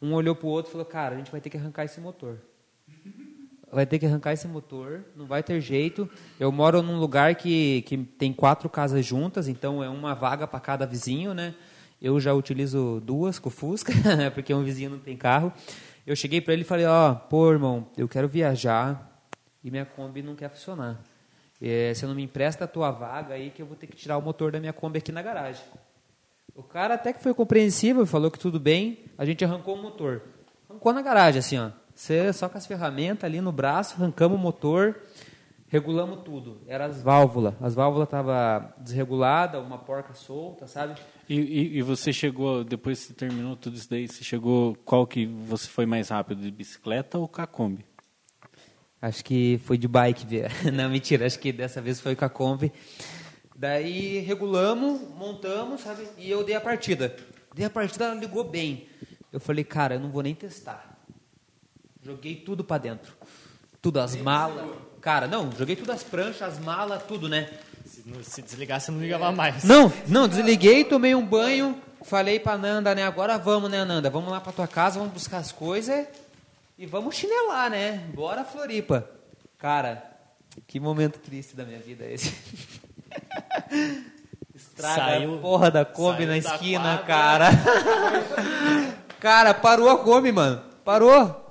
um 0.00 0.12
olhou 0.14 0.32
pro 0.32 0.46
outro 0.46 0.70
e 0.70 0.72
falou, 0.72 0.86
cara, 0.86 1.16
a 1.16 1.18
gente 1.18 1.28
vai 1.28 1.40
ter 1.40 1.50
que 1.50 1.56
arrancar 1.56 1.84
esse 1.84 2.00
motor. 2.00 2.38
Vai 3.72 3.84
ter 3.84 3.98
que 3.98 4.06
arrancar 4.06 4.32
esse 4.32 4.46
motor, 4.46 5.04
não 5.16 5.26
vai 5.26 5.42
ter 5.42 5.60
jeito. 5.60 6.08
Eu 6.38 6.52
moro 6.52 6.80
num 6.80 6.96
lugar 6.96 7.34
que, 7.34 7.82
que 7.82 7.96
tem 7.96 8.32
quatro 8.32 8.68
casas 8.68 9.04
juntas, 9.04 9.48
então 9.48 9.82
é 9.82 9.88
uma 9.88 10.14
vaga 10.14 10.46
para 10.46 10.60
cada 10.60 10.86
vizinho, 10.86 11.34
né? 11.34 11.56
Eu 12.00 12.20
já 12.20 12.32
utilizo 12.32 13.02
duas 13.04 13.40
com 13.40 13.48
o 13.48 13.52
Fusca, 13.52 13.92
porque 14.32 14.54
um 14.54 14.62
vizinho 14.62 14.90
não 14.90 15.00
tem 15.00 15.16
carro. 15.16 15.52
Eu 16.06 16.14
cheguei 16.14 16.40
para 16.40 16.52
ele 16.52 16.62
e 16.62 16.64
falei, 16.64 16.86
ó, 16.86 17.16
pô, 17.16 17.50
irmão, 17.50 17.88
eu 17.96 18.06
quero 18.06 18.28
viajar 18.28 19.28
e 19.64 19.72
minha 19.72 19.84
Kombi 19.84 20.22
não 20.22 20.36
quer 20.36 20.50
funcionar. 20.50 21.02
É, 21.60 21.94
você 21.94 22.06
não 22.06 22.14
me 22.14 22.22
empresta 22.22 22.64
a 22.64 22.68
tua 22.68 22.90
vaga 22.90 23.34
aí 23.34 23.50
que 23.50 23.62
eu 23.62 23.66
vou 23.66 23.76
ter 23.76 23.86
que 23.86 23.96
tirar 23.96 24.18
o 24.18 24.22
motor 24.22 24.52
da 24.52 24.60
minha 24.60 24.72
Kombi 24.72 24.98
aqui 24.98 25.12
na 25.12 25.22
garagem. 25.22 25.64
O 26.54 26.62
cara 26.62 26.94
até 26.94 27.12
que 27.12 27.22
foi 27.22 27.34
compreensível, 27.34 28.06
falou 28.06 28.30
que 28.30 28.38
tudo 28.38 28.60
bem, 28.60 28.98
a 29.18 29.24
gente 29.24 29.44
arrancou 29.44 29.76
o 29.76 29.82
motor. 29.82 30.22
Arrancou 30.68 30.92
na 30.92 31.02
garagem, 31.02 31.40
assim, 31.40 31.58
ó. 31.58 31.70
Você 31.94 32.32
só 32.32 32.48
com 32.48 32.58
as 32.58 32.66
ferramentas 32.66 33.24
ali 33.24 33.40
no 33.40 33.52
braço, 33.52 33.94
arrancamos 33.96 34.38
o 34.38 34.40
motor, 34.40 35.00
regulamos 35.68 36.20
tudo. 36.24 36.60
Era 36.66 36.86
as 36.86 37.02
válvulas. 37.02 37.54
As 37.60 37.74
válvulas 37.74 38.06
estavam 38.06 38.68
desreguladas, 38.78 39.64
uma 39.64 39.78
porca 39.78 40.12
solta, 40.14 40.66
sabe? 40.66 41.00
E, 41.28 41.40
e, 41.40 41.78
e 41.78 41.82
você 41.82 42.12
chegou, 42.12 42.62
depois 42.62 43.06
que 43.06 43.12
terminou 43.12 43.56
tudo 43.56 43.76
isso 43.76 43.88
daí, 43.88 44.06
você 44.06 44.22
chegou, 44.22 44.76
qual 44.84 45.06
que 45.06 45.26
você 45.26 45.68
foi 45.68 45.86
mais 45.86 46.08
rápido, 46.08 46.42
de 46.42 46.50
bicicleta 46.50 47.18
ou 47.18 47.26
com 47.26 47.40
a 47.40 47.46
Kombi? 47.46 47.84
Acho 49.04 49.22
que 49.22 49.60
foi 49.66 49.76
de 49.76 49.86
bike, 49.86 50.24
não, 50.72 50.88
mentira, 50.88 51.26
acho 51.26 51.38
que 51.38 51.52
dessa 51.52 51.78
vez 51.82 52.00
foi 52.00 52.16
com 52.16 52.24
a 52.24 52.28
Kombi. 52.30 52.72
Daí 53.54 54.20
regulamos, 54.20 54.98
montamos, 55.14 55.82
sabe? 55.82 56.08
E 56.16 56.30
eu 56.30 56.42
dei 56.42 56.54
a 56.54 56.60
partida. 56.60 57.14
Dei 57.54 57.66
a 57.66 57.70
partida, 57.70 58.06
ela 58.06 58.14
ligou 58.14 58.42
bem. 58.44 58.88
Eu 59.30 59.38
falei, 59.38 59.62
cara, 59.62 59.96
eu 59.96 60.00
não 60.00 60.10
vou 60.10 60.22
nem 60.22 60.34
testar. 60.34 60.96
Joguei 62.02 62.36
tudo 62.36 62.64
pra 62.64 62.78
dentro. 62.78 63.12
Tudo, 63.82 64.00
as 64.00 64.16
malas. 64.16 64.64
Cara, 65.02 65.26
não, 65.26 65.52
joguei 65.52 65.76
tudo 65.76 65.92
as 65.92 66.02
pranchas, 66.02 66.54
as 66.54 66.58
malas, 66.58 67.02
tudo, 67.02 67.28
né? 67.28 67.50
se, 67.84 68.02
não- 68.06 68.22
se 68.24 68.40
desligasse, 68.40 68.90
não 68.90 69.00
ligava 69.00 69.30
mais. 69.32 69.64
Não, 69.64 69.92
não, 70.08 70.26
desliguei, 70.26 70.82
tomei 70.82 71.14
um 71.14 71.24
banho, 71.26 71.78
falei 72.04 72.40
pra 72.40 72.56
Nanda, 72.56 72.94
né? 72.94 73.02
Agora 73.02 73.36
vamos, 73.36 73.70
né, 73.70 73.84
Nanda? 73.84 74.08
Vamos 74.08 74.30
lá 74.30 74.40
pra 74.40 74.50
tua 74.50 74.66
casa, 74.66 74.98
vamos 74.98 75.12
buscar 75.12 75.38
as 75.38 75.52
coisas 75.52 76.06
e 76.78 76.86
vamos 76.86 77.14
chinelar, 77.16 77.70
né? 77.70 77.98
Bora, 78.14 78.44
Floripa. 78.44 79.08
Cara, 79.58 80.02
que 80.66 80.78
momento 80.80 81.18
triste 81.18 81.54
da 81.56 81.64
minha 81.64 81.78
vida 81.78 82.04
esse. 82.04 82.34
Estraga 84.54 84.94
Saiu- 84.94 85.34
a 85.36 85.40
porra 85.40 85.70
da 85.70 85.84
Kombi 85.84 86.26
na 86.26 86.36
esquina, 86.38 86.98
quadra. 86.98 87.04
cara. 87.06 87.48
cara, 89.20 89.54
parou 89.54 89.88
a 89.88 89.98
Kombi, 89.98 90.30
mano. 90.32 90.62
Parou. 90.84 91.43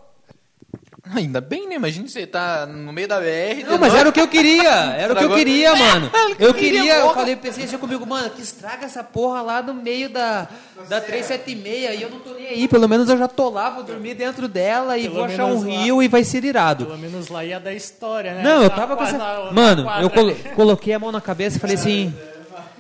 Ainda 1.15 1.41
bem, 1.41 1.67
né? 1.67 1.75
Imagina 1.75 2.07
você 2.07 2.25
tá 2.25 2.65
no 2.65 2.93
meio 2.93 3.07
da 3.09 3.19
BR. 3.19 3.65
Não, 3.67 3.77
mas 3.77 3.93
era 3.93 4.07
o 4.07 4.11
que 4.13 4.21
eu 4.21 4.27
queria. 4.27 4.69
Era 4.69 5.13
o 5.13 5.15
que 5.17 5.23
eu 5.25 5.35
queria, 5.35 5.75
mano. 5.75 6.09
Eu 6.39 6.53
queria, 6.53 6.95
eu 6.95 7.13
falei, 7.13 7.35
pensei 7.35 7.65
assim 7.65 7.77
comigo, 7.77 8.05
mano, 8.05 8.29
que 8.29 8.41
estraga 8.41 8.85
essa 8.85 9.03
porra 9.03 9.41
lá 9.41 9.61
no 9.61 9.73
meio 9.73 10.09
da, 10.09 10.47
da 10.89 10.99
376 10.99 11.99
e 11.99 12.01
eu 12.03 12.09
não 12.09 12.19
tô 12.19 12.33
nem 12.33 12.47
aí. 12.47 12.67
Pelo 12.67 12.87
menos 12.89 13.07
eu 13.07 13.17
já 13.17 13.27
tô 13.27 13.49
lá, 13.49 13.69
vou 13.69 13.83
dormir 13.83 14.13
dentro 14.15 14.47
dela 14.47 14.97
e 14.97 15.03
Pelo 15.03 15.15
vou 15.15 15.23
achar 15.25 15.45
um 15.45 15.59
lá. 15.59 15.65
rio 15.83 16.01
e 16.03 16.07
vai 16.07 16.23
ser 16.23 16.43
irado. 16.43 16.85
Pelo 16.85 16.97
menos 16.97 17.27
lá 17.29 17.45
ia 17.45 17.59
da 17.59 17.73
história, 17.73 18.33
né? 18.33 18.43
Não, 18.43 18.63
eu 18.63 18.69
Na 18.69 18.69
tava 18.71 18.95
com 18.97 19.03
essa... 19.03 19.51
Mano, 19.53 19.87
eu 20.01 20.09
colo- 20.09 20.35
coloquei 20.55 20.93
a 20.93 20.99
mão 20.99 21.11
na 21.11 21.21
cabeça 21.21 21.57
e 21.57 21.59
falei 21.59 21.75
assim... 21.75 22.13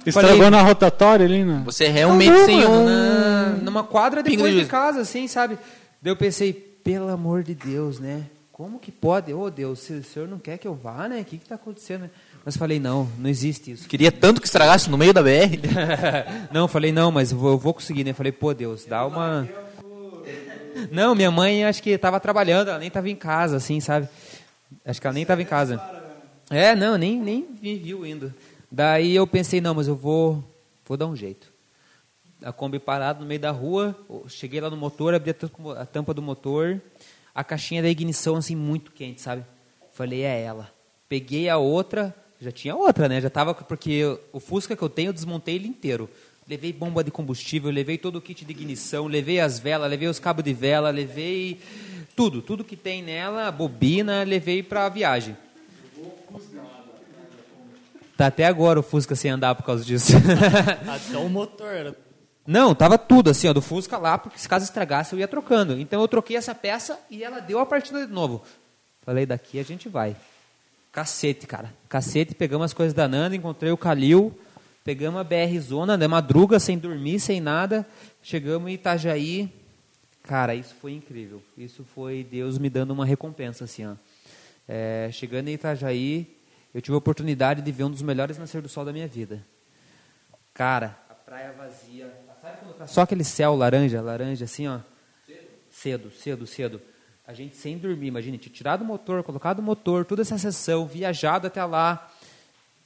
Estragou 0.05 0.35
Falei- 0.37 0.49
na 0.49 0.61
rotatória 0.61 1.25
ali, 1.25 1.45
né? 1.45 1.61
Você 1.65 1.87
realmente 1.87 2.31
Não, 2.31 2.45
sem 2.45 2.65
um... 2.65 2.85
na- 2.85 3.49
numa 3.61 3.83
quadra 3.83 4.21
depois 4.23 4.53
de 4.55 4.65
casa, 4.65 5.01
assim, 5.01 5.27
sabe? 5.27 5.57
Daí 6.01 6.11
eu 6.11 6.17
pensei, 6.17 6.72
pelo 6.83 7.09
amor 7.09 7.43
de 7.43 7.55
Deus, 7.55 7.99
né? 7.99 8.25
Como 8.51 8.79
que 8.79 8.91
pode? 8.91 9.33
Ô 9.33 9.49
Deus, 9.49 9.79
se 9.79 9.93
o 9.93 10.03
senhor 10.03 10.27
não 10.27 10.37
quer 10.37 10.57
que 10.57 10.67
eu 10.67 10.75
vá, 10.75 11.07
né? 11.07 11.21
O 11.21 11.25
que 11.25 11.37
que 11.37 11.45
tá 11.47 11.55
acontecendo? 11.55 12.09
Mas 12.45 12.55
falei, 12.55 12.79
não, 12.79 13.09
não 13.17 13.29
existe 13.29 13.71
isso. 13.71 13.87
Queria 13.87 14.11
tanto 14.11 14.39
que 14.39 14.45
estragasse 14.45 14.89
no 14.89 14.97
meio 14.97 15.13
da 15.13 15.23
BR. 15.23 15.57
não, 16.51 16.67
falei, 16.67 16.91
não, 16.91 17.11
mas 17.11 17.31
eu 17.31 17.37
vou, 17.37 17.51
eu 17.51 17.57
vou 17.57 17.73
conseguir, 17.73 18.03
né? 18.03 18.13
Falei, 18.13 18.31
pô, 18.31 18.53
Deus, 18.53 18.85
dá 18.85 19.05
uma. 19.05 19.49
Não, 20.91 21.13
minha 21.13 21.29
mãe 21.29 21.63
acho 21.63 21.81
que 21.81 21.91
estava 21.91 22.19
trabalhando, 22.19 22.69
ela 22.69 22.79
nem 22.79 22.87
estava 22.87 23.07
em 23.07 23.15
casa, 23.15 23.57
assim, 23.57 23.79
sabe? 23.79 24.09
Acho 24.83 24.99
que 24.99 25.05
ela 25.05 25.13
nem 25.13 25.21
estava 25.21 25.41
em 25.41 25.45
casa. 25.45 25.79
É, 26.49 26.75
não, 26.75 26.97
nem, 26.97 27.19
nem 27.19 27.47
me 27.61 27.75
viu 27.75 28.05
indo. 28.05 28.33
Daí 28.71 29.15
eu 29.15 29.25
pensei, 29.25 29.61
não, 29.61 29.75
mas 29.75 29.87
eu 29.87 29.95
vou, 29.95 30.43
vou 30.85 30.97
dar 30.97 31.05
um 31.05 31.15
jeito. 31.15 31.52
A 32.43 32.51
Kombi 32.51 32.77
parada 32.77 33.21
no 33.21 33.25
meio 33.25 33.39
da 33.39 33.51
rua, 33.51 33.97
cheguei 34.27 34.59
lá 34.59 34.69
no 34.69 34.75
motor, 34.75 35.13
abri 35.13 35.33
a 35.77 35.85
tampa 35.85 36.13
do 36.13 36.21
motor, 36.21 36.81
a 37.33 37.43
caixinha 37.43 37.81
da 37.81 37.89
ignição, 37.89 38.35
assim, 38.35 38.55
muito 38.55 38.91
quente, 38.91 39.21
sabe? 39.21 39.45
Falei, 39.93 40.23
é 40.23 40.41
ela. 40.41 40.69
Peguei 41.07 41.47
a 41.47 41.57
outra, 41.57 42.13
já 42.41 42.51
tinha 42.51 42.75
outra, 42.75 43.07
né? 43.07 43.21
Já 43.21 43.29
tava, 43.29 43.53
porque 43.53 44.17
o 44.33 44.39
Fusca 44.39 44.75
que 44.75 44.81
eu 44.81 44.89
tenho, 44.89 45.09
eu 45.09 45.13
desmontei 45.13 45.55
ele 45.55 45.67
inteiro. 45.67 46.09
Levei 46.47 46.73
bomba 46.73 47.03
de 47.03 47.11
combustível, 47.11 47.71
levei 47.71 47.97
todo 47.97 48.17
o 48.17 48.21
kit 48.21 48.43
de 48.43 48.51
ignição, 48.51 49.07
levei 49.07 49.39
as 49.39 49.59
velas, 49.59 49.89
levei 49.89 50.09
os 50.09 50.19
cabos 50.19 50.43
de 50.43 50.53
vela, 50.53 50.89
levei 50.89 51.59
tudo, 52.15 52.41
tudo 52.41 52.63
que 52.65 52.75
tem 52.75 53.01
nela, 53.01 53.49
bobina, 53.49 54.23
levei 54.23 54.61
para 54.61 54.85
a 54.85 54.89
viagem. 54.89 55.37
Tá 58.17 58.27
até 58.27 58.45
agora 58.45 58.79
o 58.79 58.83
Fusca 58.83 59.15
sem 59.15 59.31
andar 59.31 59.55
por 59.55 59.63
causa 59.63 59.83
disso. 59.83 60.11
até 60.87 61.17
o 61.17 61.29
motor. 61.29 61.95
Não, 62.45 62.75
tava 62.75 62.97
tudo 62.97 63.29
assim, 63.29 63.47
ó, 63.47 63.53
do 63.53 63.61
Fusca 63.61 63.97
lá, 63.97 64.17
porque 64.17 64.37
se 64.37 64.49
caso 64.49 64.65
estragasse 64.65 65.13
eu 65.13 65.19
ia 65.19 65.27
trocando. 65.27 65.79
Então 65.79 66.01
eu 66.01 66.07
troquei 66.07 66.35
essa 66.35 66.53
peça 66.53 66.99
e 67.09 67.23
ela 67.23 67.39
deu 67.39 67.59
a 67.59 67.65
partida 67.65 68.05
de 68.05 68.11
novo. 68.11 68.43
Falei, 69.01 69.25
daqui 69.25 69.59
a 69.59 69.63
gente 69.63 69.87
vai. 69.87 70.15
Cacete, 70.91 71.47
cara. 71.47 71.73
Cacete, 71.89 72.35
pegamos 72.35 72.65
as 72.65 72.73
coisas 72.73 72.93
da 72.93 73.07
Nanda, 73.07 73.35
encontrei 73.35 73.71
o 73.71 73.77
Calil, 73.77 74.37
pegamos 74.83 75.19
a 75.19 75.23
BR 75.23 75.59
Zona, 75.59 75.97
de 75.97 76.07
madruga, 76.07 76.59
sem 76.59 76.77
dormir, 76.77 77.19
sem 77.19 77.41
nada. 77.41 77.85
Chegamos 78.21 78.69
em 78.69 78.75
Itajaí. 78.75 79.51
Cara, 80.21 80.53
isso 80.53 80.75
foi 80.75 80.93
incrível. 80.93 81.41
Isso 81.57 81.83
foi 81.83 82.23
Deus 82.23 82.57
me 82.57 82.69
dando 82.69 82.91
uma 82.91 83.05
recompensa, 83.05 83.63
assim, 83.63 83.85
ó. 83.85 83.95
É, 84.67 85.09
chegando 85.11 85.49
em 85.49 85.53
Itajaí, 85.53 86.37
eu 86.73 86.81
tive 86.81 86.95
a 86.95 86.97
oportunidade 86.97 87.61
de 87.61 87.71
ver 87.71 87.83
um 87.83 87.91
dos 87.91 88.01
melhores 88.01 88.37
nascer 88.37 88.61
do 88.61 88.69
sol 88.69 88.85
da 88.85 88.93
minha 88.93 89.07
vida. 89.07 89.45
Cara, 90.53 90.97
a 91.09 91.13
praia 91.13 91.51
vazia. 91.53 92.22
Só 92.87 93.01
aquele 93.01 93.23
céu 93.23 93.55
laranja, 93.55 94.01
laranja, 94.01 94.45
assim, 94.45 94.67
ó? 94.67 94.79
Cedo, 95.69 96.11
cedo, 96.11 96.45
cedo. 96.45 96.81
A 97.25 97.33
gente 97.33 97.55
sem 97.55 97.77
dormir, 97.77 98.07
imagina, 98.07 98.37
tinha 98.37 98.53
tirado 98.53 98.81
o 98.81 98.85
motor, 98.85 99.23
colocado 99.23 99.59
o 99.59 99.61
motor, 99.63 100.05
toda 100.05 100.21
essa 100.21 100.37
sessão, 100.37 100.85
viajado 100.85 101.47
até 101.47 101.63
lá. 101.63 102.11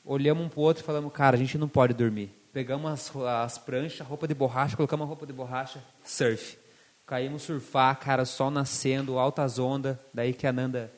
Olhamos 0.05 0.45
um 0.45 0.49
para 0.49 0.59
o 0.59 0.63
outro 0.63 0.83
e 0.83 0.85
falamos, 0.85 1.11
cara, 1.11 1.35
a 1.35 1.39
gente 1.39 1.57
não 1.57 1.67
pode 1.67 1.93
dormir. 1.93 2.31
Pegamos 2.53 2.91
as, 2.91 3.15
as 3.15 3.57
pranchas, 3.57 4.07
roupa 4.07 4.27
de 4.27 4.33
borracha, 4.33 4.75
colocamos 4.75 5.03
a 5.03 5.07
roupa 5.07 5.25
de 5.25 5.33
borracha, 5.33 5.83
surf. 6.03 6.57
Caímos 7.05 7.43
surfar, 7.43 7.97
cara, 7.99 8.25
sol 8.25 8.51
nascendo, 8.51 9.17
altas 9.17 9.59
ondas. 9.59 9.97
Daí 10.13 10.33
que 10.33 10.45
a 10.45 10.53
Nanda. 10.53 10.91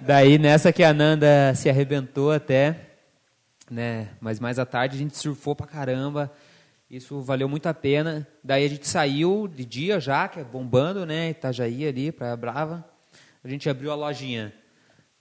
Daí 0.00 0.38
nessa 0.38 0.72
que 0.72 0.82
a 0.82 0.92
Nanda 0.92 1.54
se 1.54 1.68
arrebentou 1.68 2.32
até, 2.32 2.89
né? 3.70 4.08
Mas 4.20 4.40
mais 4.40 4.58
à 4.58 4.66
tarde 4.66 4.96
a 4.96 4.98
gente 4.98 5.16
surfou 5.16 5.54
pra 5.54 5.66
caramba. 5.66 6.30
Isso 6.90 7.20
valeu 7.20 7.48
muito 7.48 7.66
a 7.66 7.74
pena. 7.74 8.26
Daí 8.42 8.64
a 8.64 8.68
gente 8.68 8.88
saiu 8.88 9.46
de 9.46 9.64
dia 9.64 10.00
já, 10.00 10.26
que 10.26 10.40
é 10.40 10.44
bombando, 10.44 11.06
né? 11.06 11.30
Itajaí 11.30 11.86
ali, 11.86 12.10
Praia 12.10 12.36
Brava. 12.36 12.84
A 13.44 13.48
gente 13.48 13.70
abriu 13.70 13.92
a 13.92 13.94
lojinha. 13.94 14.52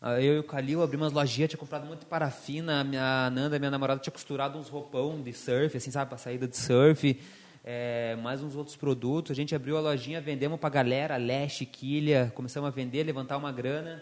Eu 0.02 0.38
e 0.38 0.40
o 0.40 0.44
Calil 0.44 0.82
abrimos 0.82 1.08
umas 1.08 1.14
lojinhas, 1.14 1.50
tinha 1.50 1.60
comprado 1.60 1.86
muito 1.86 2.06
parafina. 2.06 2.82
A 2.82 2.84
minha 2.84 3.30
Nanda, 3.30 3.60
minha 3.60 3.70
namorada, 3.70 4.00
tinha 4.00 4.12
costurado 4.12 4.58
uns 4.58 4.68
roupão 4.68 5.22
de 5.22 5.32
surf, 5.32 5.78
assim, 5.78 5.92
sabe, 5.92 6.10
para 6.10 6.18
saída 6.18 6.48
de 6.48 6.58
surf. 6.58 7.20
É, 7.64 8.16
mais 8.16 8.42
uns 8.42 8.56
outros 8.56 8.76
produtos. 8.76 9.32
A 9.32 9.36
gente 9.36 9.54
abriu 9.54 9.78
a 9.78 9.82
lojinha, 9.82 10.20
vendemos 10.20 10.60
para 10.60 10.70
galera, 10.70 11.18
leste, 11.18 11.66
quilha. 11.66 12.32
Começamos 12.34 12.68
a 12.68 12.72
vender, 12.72 13.04
levantar 13.04 13.38
uma 13.38 13.52
grana. 13.52 14.02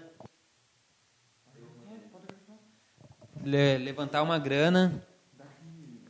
Levantar 3.47 4.21
uma 4.23 4.37
grana. 4.37 5.03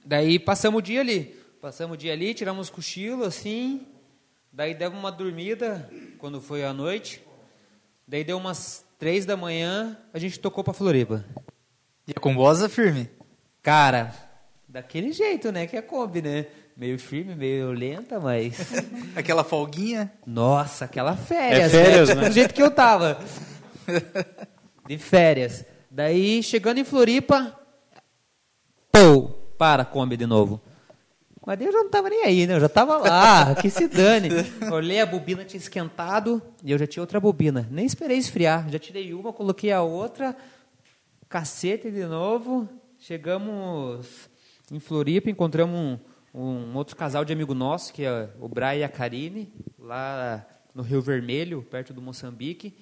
Daí 0.06 0.40
passamos 0.40 0.80
o 0.80 0.82
dia 0.82 1.02
ali. 1.02 1.36
Passamos 1.62 1.96
o 1.96 1.98
dia 1.98 2.14
ali, 2.14 2.34
tiramos 2.34 2.70
cochilo, 2.70 3.24
assim. 3.24 3.86
Daí 4.52 4.74
demos 4.74 4.98
uma 4.98 5.12
dormida 5.12 5.90
quando 6.18 6.42
foi 6.42 6.64
a 6.64 6.74
noite. 6.74 7.22
Daí 8.08 8.24
deu 8.24 8.38
umas 8.38 8.86
três 8.98 9.26
da 9.26 9.38
manhã, 9.38 9.98
a 10.14 10.20
gente 10.20 10.40
tocou 10.40 10.64
para 10.64 10.74
Floripa. 10.74 11.26
E 12.08 12.14
a 12.16 12.20
combosa 12.20 12.70
firme? 12.70 13.10
Cara, 13.62 14.14
daquele 14.68 15.12
jeito, 15.12 15.52
né? 15.52 15.68
Que 15.68 15.78
é 15.78 15.82
Kombi, 15.82 16.22
né? 16.22 16.46
Meio 16.76 16.98
firme, 16.98 17.36
meio 17.36 17.72
lenta, 17.72 18.20
mas. 18.20 18.56
aquela 19.16 19.44
folguinha? 19.44 20.12
Nossa, 20.26 20.86
aquela 20.86 21.18
férias. 21.18 21.74
É 21.74 21.84
férias, 21.84 22.16
né? 22.16 22.30
Do 22.30 22.32
jeito 22.32 22.54
que 22.54 22.62
eu 22.62 22.72
tava. 22.72 23.20
De 24.88 24.98
férias. 24.98 25.66
Daí, 25.98 26.44
chegando 26.44 26.78
em 26.78 26.84
Floripa. 26.84 27.60
Pô, 28.92 29.30
para 29.58 29.82
a 29.82 29.86
Kombi 29.86 30.16
de 30.16 30.28
novo. 30.28 30.62
Mas 31.44 31.60
eu 31.60 31.72
já 31.72 31.80
não 31.80 31.88
estava 31.88 32.08
nem 32.08 32.24
aí, 32.24 32.46
né? 32.46 32.54
Eu 32.54 32.60
já 32.60 32.68
estava 32.68 32.98
lá, 33.00 33.56
que 33.60 33.68
se 33.68 33.88
dane. 33.88 34.30
Olhei 34.72 35.02
a 35.02 35.08
bobina, 35.08 35.44
tinha 35.44 35.60
esquentado 35.60 36.40
e 36.64 36.72
eu 36.72 36.78
já 36.78 36.86
tinha 36.86 37.02
outra 37.02 37.20
bobina. 37.20 37.68
Nem 37.72 37.84
esperei 37.84 38.16
esfriar. 38.16 38.70
Já 38.70 38.78
tirei 38.78 39.12
uma, 39.12 39.34
coloquei 39.34 39.72
a 39.72 39.82
outra. 39.82 40.38
Cacete 41.28 41.90
de 41.90 42.06
novo. 42.06 42.70
Chegamos 43.00 44.30
em 44.72 44.80
Floripa, 44.80 45.32
encontramos 45.32 46.00
um, 46.32 46.40
um 46.40 46.78
outro 46.78 46.96
casal 46.96 47.26
de 47.26 47.34
amigo 47.34 47.56
nosso, 47.56 47.92
que 47.92 48.04
é 48.04 48.30
o 48.40 48.48
Brian 48.48 48.76
e 48.76 48.84
a 48.84 48.90
Karine, 48.90 49.52
lá 49.80 50.46
no 50.76 50.84
Rio 50.84 51.02
Vermelho, 51.02 51.64
perto 51.64 51.92
do 51.92 52.04
Moçambique. 52.04 52.78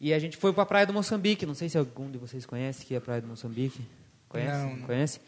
E 0.00 0.12
a 0.12 0.18
gente 0.18 0.36
foi 0.36 0.52
para 0.52 0.64
a 0.64 0.66
Praia 0.66 0.86
do 0.86 0.92
Moçambique. 0.92 1.46
Não 1.46 1.54
sei 1.54 1.68
se 1.68 1.78
algum 1.78 2.10
de 2.10 2.18
vocês 2.18 2.44
conhece 2.44 2.84
que 2.84 2.94
é 2.94 2.98
a 2.98 3.00
Praia 3.00 3.20
do 3.20 3.28
Moçambique. 3.28 3.80
Conhece? 4.28 4.64
Não, 4.64 4.76
não. 4.76 4.86
Conhece? 4.86 5.20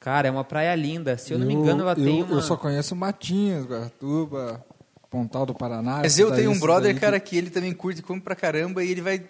Cara, 0.00 0.28
é 0.28 0.30
uma 0.30 0.44
praia 0.44 0.74
linda. 0.74 1.16
Se 1.16 1.32
eu 1.32 1.38
não 1.38 1.46
me 1.46 1.54
engano, 1.54 1.82
ela 1.82 1.92
eu, 1.92 2.04
tem 2.04 2.22
uma... 2.22 2.34
Eu 2.34 2.42
só 2.42 2.56
conheço 2.56 2.94
Matinhas, 2.94 3.64
Guaratuba, 3.64 4.64
Pontal 5.08 5.46
do 5.46 5.54
Paraná. 5.54 6.00
Mas 6.02 6.18
eu 6.18 6.34
tenho 6.34 6.50
um 6.50 6.58
brother, 6.58 6.98
cara, 6.98 7.18
que 7.18 7.36
ele 7.36 7.48
também 7.48 7.72
curte 7.72 8.02
come 8.02 8.20
pra 8.20 8.34
caramba 8.34 8.84
e 8.84 8.90
ele 8.90 9.00
vai 9.00 9.24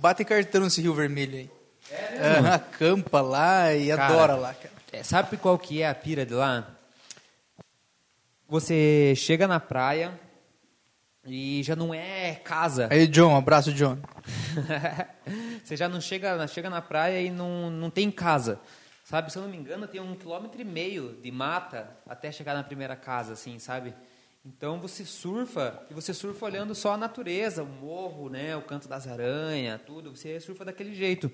bater 0.00 0.24
cartão 0.24 0.62
nesse 0.62 0.80
Rio 0.80 0.94
Vermelho 0.94 1.36
aí. 1.36 1.50
É 1.90 2.32
mesmo? 2.32 2.48
Acampa 2.48 3.20
lá 3.20 3.72
e 3.72 3.88
cara, 3.88 4.06
adora 4.06 4.34
lá, 4.34 4.54
cara. 4.54 4.74
É, 4.92 5.02
sabe 5.02 5.36
qual 5.36 5.58
que 5.58 5.82
é 5.82 5.88
a 5.88 5.94
pira 5.94 6.26
de 6.26 6.34
lá? 6.34 6.66
Você 8.48 9.14
chega 9.16 9.46
na 9.46 9.60
praia 9.60 10.18
e 11.26 11.62
já 11.62 11.74
não 11.74 11.92
é 11.92 12.36
casa. 12.36 12.88
Aí, 12.90 13.06
John, 13.06 13.36
abraço, 13.36 13.72
John. 13.72 13.98
Você 15.64 15.76
já 15.76 15.88
não 15.88 16.00
chega, 16.00 16.46
chega 16.46 16.70
na 16.70 16.80
praia 16.80 17.20
e 17.20 17.30
não, 17.30 17.70
não 17.70 17.90
tem 17.90 18.10
casa. 18.10 18.60
Sabe, 19.04 19.30
se 19.30 19.38
eu 19.38 19.42
não 19.42 19.48
me 19.48 19.56
engano, 19.56 19.86
tem 19.86 20.00
um 20.00 20.14
quilômetro 20.14 20.60
e 20.60 20.64
meio 20.64 21.18
de 21.22 21.30
mata 21.30 21.96
até 22.08 22.32
chegar 22.32 22.54
na 22.54 22.64
primeira 22.64 22.96
casa, 22.96 23.34
assim, 23.34 23.58
sabe? 23.58 23.94
Então 24.44 24.80
você 24.80 25.04
surfa 25.04 25.82
e 25.90 25.94
você 25.94 26.14
surfa 26.14 26.46
olhando 26.46 26.74
só 26.74 26.94
a 26.94 26.96
natureza, 26.96 27.62
o 27.62 27.66
morro, 27.66 28.28
né, 28.28 28.56
o 28.56 28.62
canto 28.62 28.88
das 28.88 29.06
aranhas, 29.06 29.80
tudo. 29.84 30.14
Você 30.14 30.38
surfa 30.40 30.64
daquele 30.64 30.94
jeito. 30.94 31.30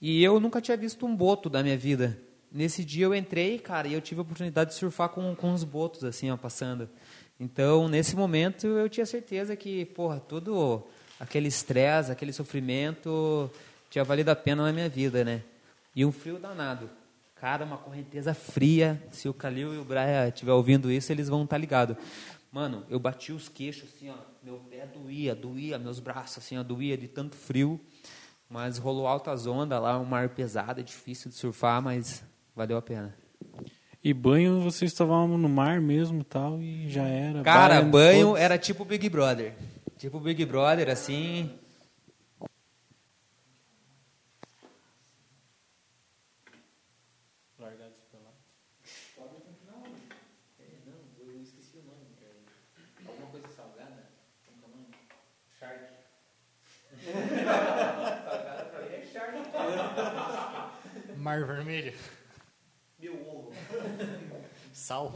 E 0.00 0.22
eu 0.22 0.38
nunca 0.38 0.60
tinha 0.60 0.76
visto 0.76 1.06
um 1.06 1.16
boto 1.16 1.48
da 1.48 1.62
minha 1.62 1.76
vida. 1.76 2.18
Nesse 2.52 2.84
dia 2.84 3.06
eu 3.06 3.14
entrei, 3.14 3.58
cara, 3.58 3.88
e 3.88 3.94
eu 3.94 4.00
tive 4.00 4.20
a 4.20 4.22
oportunidade 4.22 4.70
de 4.70 4.76
surfar 4.76 5.08
com, 5.08 5.34
com 5.34 5.52
os 5.52 5.64
botos, 5.64 6.04
assim, 6.04 6.30
ó, 6.30 6.36
passando. 6.36 6.88
Então, 7.38 7.88
nesse 7.88 8.16
momento, 8.16 8.66
eu 8.66 8.88
tinha 8.88 9.04
certeza 9.04 9.54
que, 9.54 9.84
porra, 9.84 10.18
todo 10.18 10.82
aquele 11.20 11.48
estresse, 11.48 12.10
aquele 12.10 12.32
sofrimento 12.32 13.50
tinha 13.90 14.04
valido 14.04 14.30
a 14.30 14.36
pena 14.36 14.62
na 14.62 14.72
minha 14.72 14.88
vida, 14.88 15.24
né? 15.24 15.42
E 15.94 16.04
um 16.04 16.12
frio 16.12 16.38
danado. 16.38 16.90
Cara, 17.34 17.64
uma 17.64 17.76
correnteza 17.76 18.32
fria. 18.32 19.02
Se 19.10 19.28
o 19.28 19.34
Calil 19.34 19.74
e 19.74 19.78
o 19.78 19.84
Braia 19.84 20.28
estiver 20.28 20.52
ouvindo 20.52 20.90
isso, 20.90 21.12
eles 21.12 21.28
vão 21.28 21.44
estar 21.44 21.56
tá 21.56 21.60
ligados. 21.60 21.96
Mano, 22.50 22.86
eu 22.88 22.98
bati 22.98 23.32
os 23.32 23.48
queixos 23.48 23.90
assim, 23.94 24.08
ó. 24.08 24.16
Meu 24.42 24.58
pé 24.70 24.86
doía, 24.86 25.34
doía, 25.34 25.78
meus 25.78 26.00
braços 26.00 26.38
assim, 26.38 26.56
ó, 26.56 26.62
doía 26.62 26.96
de 26.96 27.08
tanto 27.08 27.36
frio. 27.36 27.78
Mas 28.48 28.78
rolou 28.78 29.06
altas 29.06 29.46
ondas 29.46 29.80
lá, 29.82 29.98
um 29.98 30.04
mar 30.04 30.30
pesado, 30.30 30.80
é 30.80 30.82
difícil 30.82 31.30
de 31.30 31.36
surfar, 31.36 31.82
mas 31.82 32.22
valeu 32.54 32.76
a 32.76 32.82
pena. 32.82 33.14
E 34.06 34.14
banho 34.14 34.60
vocês 34.60 34.92
estavam 34.92 35.36
no 35.36 35.48
mar 35.48 35.80
mesmo 35.80 36.22
tal, 36.22 36.62
e 36.62 36.88
já 36.88 37.02
era. 37.02 37.42
Cara, 37.42 37.82
banho 37.82 38.28
todos. 38.28 38.40
era 38.40 38.56
tipo 38.56 38.84
Big 38.84 39.08
Brother. 39.08 39.52
Tipo 39.98 40.20
Big 40.20 40.44
Brother, 40.44 40.88
assim. 40.88 41.50
Largados 47.58 47.98
pra 61.74 62.15
Sal. 64.86 65.10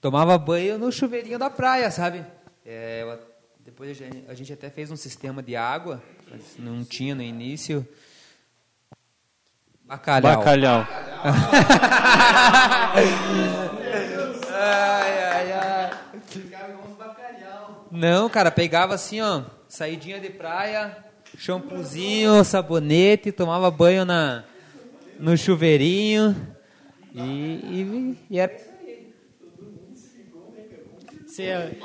Tomava 0.00 0.38
banho 0.38 0.78
no 0.78 0.90
chuveirinho 0.92 1.38
da 1.38 1.50
praia, 1.50 1.90
sabe? 1.90 2.24
É, 2.64 3.02
eu- 3.02 3.20
depois 3.60 3.90
a 3.90 3.94
gente, 3.94 4.24
a 4.28 4.34
gente 4.34 4.52
até 4.52 4.70
fez 4.70 4.90
um 4.90 4.96
sistema 4.96 5.42
de 5.42 5.54
água, 5.56 6.02
mas 6.30 6.56
não 6.58 6.84
tinha 6.84 7.14
no 7.14 7.22
início. 7.22 7.86
Bacalhau. 9.84 10.38
Bacalhau. 10.38 10.86
Ai, 14.60 15.24
ai, 15.24 15.52
ai. 15.52 15.90
Não, 17.90 18.28
cara, 18.28 18.50
pegava 18.50 18.94
assim, 18.94 19.20
ó, 19.20 19.42
saidinha 19.68 20.20
de 20.20 20.30
praia, 20.30 21.04
shampoozinho, 21.38 22.44
sabonete, 22.44 23.30
tomava 23.30 23.70
banho 23.70 24.04
na, 24.04 24.44
no 25.18 25.36
chuveirinho 25.36 26.36
e, 27.14 27.20
e, 27.20 28.18
e 28.28 28.38
era... 28.38 28.58
Você 31.24 31.44
é... 31.44 31.78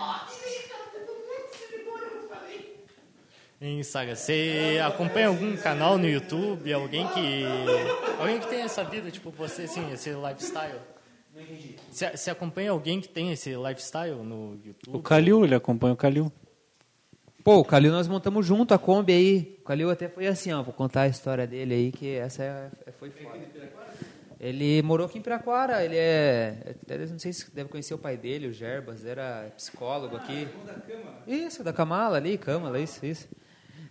Em 3.61 3.81
Saga, 3.81 4.13
você 4.13 4.81
acompanha 4.85 5.29
algum 5.29 5.55
canal 5.55 5.97
no 5.97 6.05
YouTube, 6.05 6.73
alguém 6.73 7.07
que 7.07 7.45
alguém 8.19 8.37
que 8.37 8.47
tem 8.47 8.61
essa 8.61 8.83
vida, 8.83 9.09
tipo 9.09 9.31
você, 9.31 9.61
assim, 9.61 9.89
esse 9.93 10.09
lifestyle? 10.09 10.79
Você, 11.89 12.09
você 12.09 12.29
acompanha 12.29 12.71
alguém 12.71 12.99
que 12.99 13.07
tem 13.07 13.31
esse 13.31 13.55
lifestyle 13.55 14.15
no 14.15 14.59
YouTube? 14.65 14.97
O 14.97 15.01
Calil, 15.01 15.45
ele 15.45 15.55
acompanha 15.55 15.93
o 15.93 15.97
Calil. 15.97 16.29
Pô, 17.43 17.57
o 17.57 17.65
Calil 17.65 17.91
nós 17.91 18.07
montamos 18.07 18.45
junto 18.45 18.73
a 18.73 18.79
Kombi 18.79 19.11
aí. 19.13 19.57
O 19.61 19.63
Calil 19.65 19.89
até 19.89 20.07
foi 20.07 20.27
assim, 20.27 20.51
ó, 20.53 20.63
vou 20.63 20.73
contar 20.73 21.01
a 21.01 21.07
história 21.07 21.45
dele 21.45 21.73
aí, 21.73 21.91
que 21.91 22.15
essa 22.15 22.43
é, 22.43 22.71
é- 22.85 22.91
foi 22.91 23.09
foda. 23.09 23.37
Ele 24.39 24.81
morou 24.81 25.05
aqui 25.07 25.19
em 25.19 25.21
Piraquara, 25.21 25.83
ele 25.83 25.95
é, 25.95 26.75
até 26.83 26.97
não 27.05 27.19
sei 27.19 27.31
se 27.31 27.49
deve 27.53 27.69
conhecer 27.69 27.93
o 27.93 27.97
pai 27.97 28.17
dele, 28.17 28.47
o 28.47 28.53
Gerbas, 28.53 29.05
era 29.05 29.51
psicólogo 29.55 30.15
aqui. 30.17 30.47
Isso, 31.25 31.63
da 31.63 31.71
Camala 31.71 32.17
ali, 32.17 32.37
Câmara, 32.37 32.79
isso, 32.79 33.05
isso. 33.05 33.27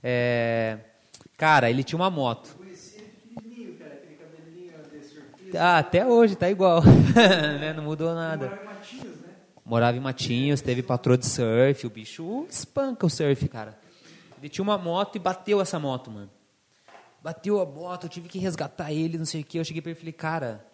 É, 0.02 0.78
cara, 1.36 1.70
ele 1.70 1.82
tinha 1.84 1.98
uma 1.98 2.10
moto. 2.10 2.58
Ah, 5.54 5.78
até 5.78 6.06
hoje, 6.06 6.36
tá 6.36 6.50
igual. 6.50 6.82
né? 7.60 7.72
Não 7.72 7.82
mudou 7.84 8.14
nada. 8.14 8.52
Morava 9.72 9.96
em 9.96 10.00
Matinhos, 10.00 10.60
teve 10.60 10.82
patroa 10.82 11.16
de 11.16 11.24
surf, 11.24 11.86
o 11.86 11.88
bicho 11.88 12.46
espanca 12.46 13.06
o 13.06 13.08
surf, 13.08 13.48
cara. 13.48 13.80
Ele 14.38 14.50
tinha 14.50 14.62
uma 14.62 14.76
moto 14.76 15.16
e 15.16 15.18
bateu 15.18 15.62
essa 15.62 15.78
moto, 15.78 16.10
mano. 16.10 16.30
Bateu 17.22 17.58
a 17.58 17.64
moto, 17.64 18.04
eu 18.04 18.10
tive 18.10 18.28
que 18.28 18.38
resgatar 18.38 18.92
ele, 18.92 19.16
não 19.16 19.24
sei 19.24 19.40
o 19.40 19.44
que. 19.44 19.58
Eu 19.58 19.64
cheguei 19.64 19.80
pra 19.80 19.90
ele 19.90 19.96
e 19.96 20.00
falei, 20.00 20.12
cara, 20.12 20.66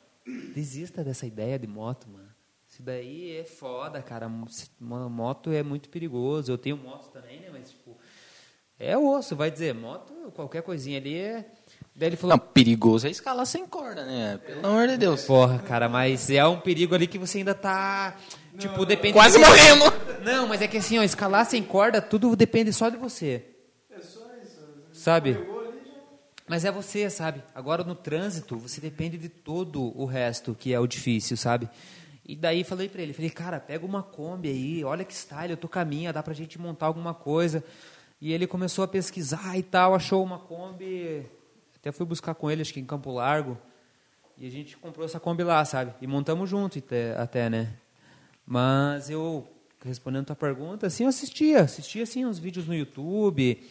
desista 0.52 1.04
dessa 1.04 1.24
ideia 1.28 1.56
de 1.60 1.68
moto, 1.68 2.08
mano. 2.08 2.28
Isso 2.68 2.82
daí 2.82 3.36
é 3.36 3.44
foda, 3.44 4.02
cara. 4.02 4.28
Uma 4.80 5.08
moto 5.08 5.52
é 5.52 5.62
muito 5.62 5.88
perigoso. 5.90 6.50
Eu 6.50 6.58
tenho 6.58 6.76
moto 6.76 7.12
também, 7.12 7.38
né? 7.38 7.50
Mas, 7.52 7.70
tipo, 7.70 7.96
é 8.80 8.98
osso, 8.98 9.36
vai 9.36 9.48
dizer. 9.48 9.76
Moto, 9.76 10.12
qualquer 10.34 10.62
coisinha 10.62 10.98
ali 10.98 11.16
é. 11.16 11.48
Daí 11.94 12.08
ele 12.10 12.16
falou, 12.16 12.36
Não, 12.36 12.44
perigoso 12.46 13.06
é 13.06 13.10
escalar 13.10 13.46
sem 13.46 13.64
corda, 13.64 14.04
né? 14.04 14.38
Pelo 14.38 14.66
amor 14.66 14.88
de 14.88 14.96
Deus. 14.96 15.24
Porra, 15.24 15.60
cara, 15.60 15.88
mas 15.88 16.30
é 16.30 16.44
um 16.46 16.60
perigo 16.60 16.96
ali 16.96 17.06
que 17.06 17.18
você 17.18 17.38
ainda 17.38 17.54
tá. 17.54 18.16
Tipo, 18.58 18.84
depende. 18.84 19.12
Quase 19.14 19.38
de- 19.38 19.44
morrendo! 19.44 19.84
Não, 20.24 20.46
mas 20.48 20.60
é 20.60 20.66
que 20.68 20.76
assim, 20.78 20.98
ó, 20.98 21.02
escalar 21.02 21.46
sem 21.46 21.62
corda, 21.62 22.02
tudo 22.02 22.34
depende 22.34 22.72
só 22.72 22.88
de 22.88 22.96
você. 22.96 23.44
É 23.90 24.00
só 24.00 24.20
isso. 24.42 24.58
Sabe? 24.92 25.38
Mas 26.46 26.64
é 26.64 26.70
você, 26.72 27.08
sabe? 27.10 27.42
Agora 27.54 27.84
no 27.84 27.94
trânsito, 27.94 28.56
você 28.56 28.80
depende 28.80 29.18
de 29.18 29.28
todo 29.28 29.92
o 29.98 30.06
resto, 30.06 30.54
que 30.58 30.72
é 30.72 30.80
o 30.80 30.86
difícil, 30.86 31.36
sabe? 31.36 31.68
E 32.26 32.34
daí 32.34 32.64
falei 32.64 32.88
pra 32.88 33.02
ele, 33.02 33.12
falei, 33.12 33.30
cara, 33.30 33.60
pega 33.60 33.84
uma 33.84 34.02
Kombi 34.02 34.48
aí, 34.48 34.84
olha 34.84 35.04
que 35.04 35.14
style, 35.14 35.50
eu 35.52 35.56
tô 35.56 35.68
caminha, 35.68 36.12
dá 36.12 36.22
pra 36.22 36.34
gente 36.34 36.58
montar 36.58 36.86
alguma 36.86 37.12
coisa. 37.14 37.62
E 38.20 38.32
ele 38.32 38.46
começou 38.46 38.82
a 38.82 38.88
pesquisar 38.88 39.56
e 39.58 39.62
tal, 39.62 39.94
achou 39.94 40.22
uma 40.24 40.38
Kombi, 40.38 41.24
até 41.76 41.92
fui 41.92 42.04
buscar 42.06 42.34
com 42.34 42.50
ele, 42.50 42.62
acho 42.62 42.72
que 42.72 42.80
em 42.80 42.84
Campo 42.84 43.12
Largo. 43.12 43.56
E 44.36 44.46
a 44.46 44.50
gente 44.50 44.76
comprou 44.76 45.04
essa 45.04 45.20
Kombi 45.20 45.42
lá, 45.44 45.64
sabe? 45.64 45.92
E 46.00 46.06
montamos 46.06 46.48
junto 46.48 46.78
até, 46.78 47.14
até 47.16 47.50
né? 47.50 47.74
Mas 48.50 49.10
eu, 49.10 49.46
respondendo 49.84 50.22
a 50.22 50.26
tua 50.28 50.36
pergunta, 50.36 50.86
assim, 50.86 51.02
eu 51.02 51.10
assistia. 51.10 51.60
Assistia, 51.60 52.02
assim, 52.02 52.24
uns 52.24 52.38
vídeos 52.38 52.66
no 52.66 52.74
YouTube. 52.74 53.62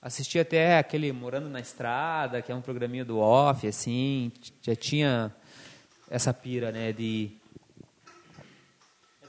Assistia 0.00 0.42
até 0.42 0.78
aquele 0.78 1.10
Morando 1.10 1.48
na 1.48 1.58
Estrada, 1.58 2.40
que 2.40 2.52
é 2.52 2.54
um 2.54 2.60
programinha 2.62 3.04
do 3.04 3.18
off, 3.18 3.66
assim. 3.66 4.30
Já 4.62 4.76
tinha 4.76 5.34
essa 6.08 6.32
pira, 6.32 6.70
né, 6.70 6.92
de... 6.92 7.32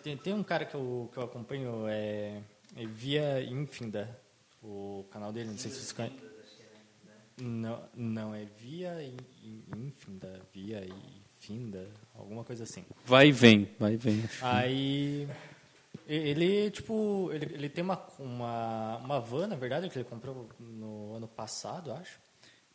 Tem, 0.04 0.16
tem 0.18 0.34
um 0.34 0.44
cara 0.44 0.66
que 0.66 0.76
eu, 0.76 1.10
que 1.12 1.18
eu 1.18 1.24
acompanho, 1.24 1.88
é, 1.88 2.40
é 2.76 2.86
Via 2.86 3.44
Infinda, 3.44 4.20
o 4.64 5.06
canal 5.12 5.32
dele, 5.32 5.50
não 5.50 5.58
sei 5.58 5.70
se 5.72 5.78
vocês 5.78 5.92
conhecem. 5.92 6.18
Não, 7.40 7.84
não, 7.96 8.36
é 8.36 8.46
Via 8.60 9.04
In- 9.04 9.18
In- 9.44 9.64
Infinda, 9.88 10.42
Via 10.54 10.84
Infinda, 10.86 11.88
alguma 12.16 12.44
coisa 12.44 12.64
assim. 12.64 12.84
Vai 13.06 13.28
e 13.28 13.32
vem, 13.32 13.70
vai 13.80 13.94
e 13.94 13.98
vem. 13.98 14.24
Aí 14.42 15.28
ele 16.08 16.70
tipo 16.72 17.30
ele, 17.32 17.46
ele 17.54 17.70
tem 17.70 17.84
uma, 17.84 18.02
uma 18.20 18.98
uma 18.98 19.20
van 19.20 19.48
na 19.48 19.56
verdade 19.56 19.90
que 19.90 19.98
ele 19.98 20.08
comprou 20.08 20.50
no 20.60 21.16
ano 21.16 21.28
passado 21.28 21.92
acho 21.94 22.20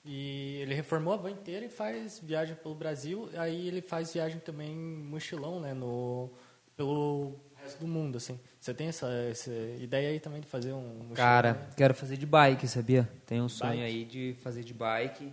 e 0.05 0.59
ele 0.63 0.75
reformou 0.75 1.13
a 1.15 1.17
van 1.17 1.31
inteira 1.33 1.67
e 1.67 1.69
faz 1.69 2.19
viagem 2.21 2.55
pelo 2.57 2.75
Brasil 2.75 3.29
aí 3.37 3.69
ele 3.69 3.83
faz 3.83 4.13
viagem 4.13 4.39
também 4.41 4.75
mochilão 4.75 5.61
né 5.61 5.75
no 5.75 6.31
pelo 6.77 7.35
resto 7.57 7.81
do 7.81 7.87
mundo 7.87 8.17
assim 8.17 8.39
você 8.61 8.73
tem 8.75 8.89
essa, 8.89 9.07
essa 9.31 9.53
ideia 9.81 10.09
aí 10.11 10.19
também 10.19 10.41
de 10.41 10.47
fazer 10.49 10.73
um 10.73 10.81
mochilão 10.81 11.15
Cara, 11.15 11.53
né? 11.53 11.67
quero 11.77 11.95
fazer 11.95 12.17
de 12.17 12.27
bike, 12.27 12.67
sabia? 12.67 13.09
Tenho 13.25 13.45
um 13.45 13.49
sonho 13.49 13.73
Bike? 13.73 13.85
aí 13.85 14.05
de 14.05 14.37
fazer 14.43 14.65
de 14.65 14.75
bike. 14.75 15.33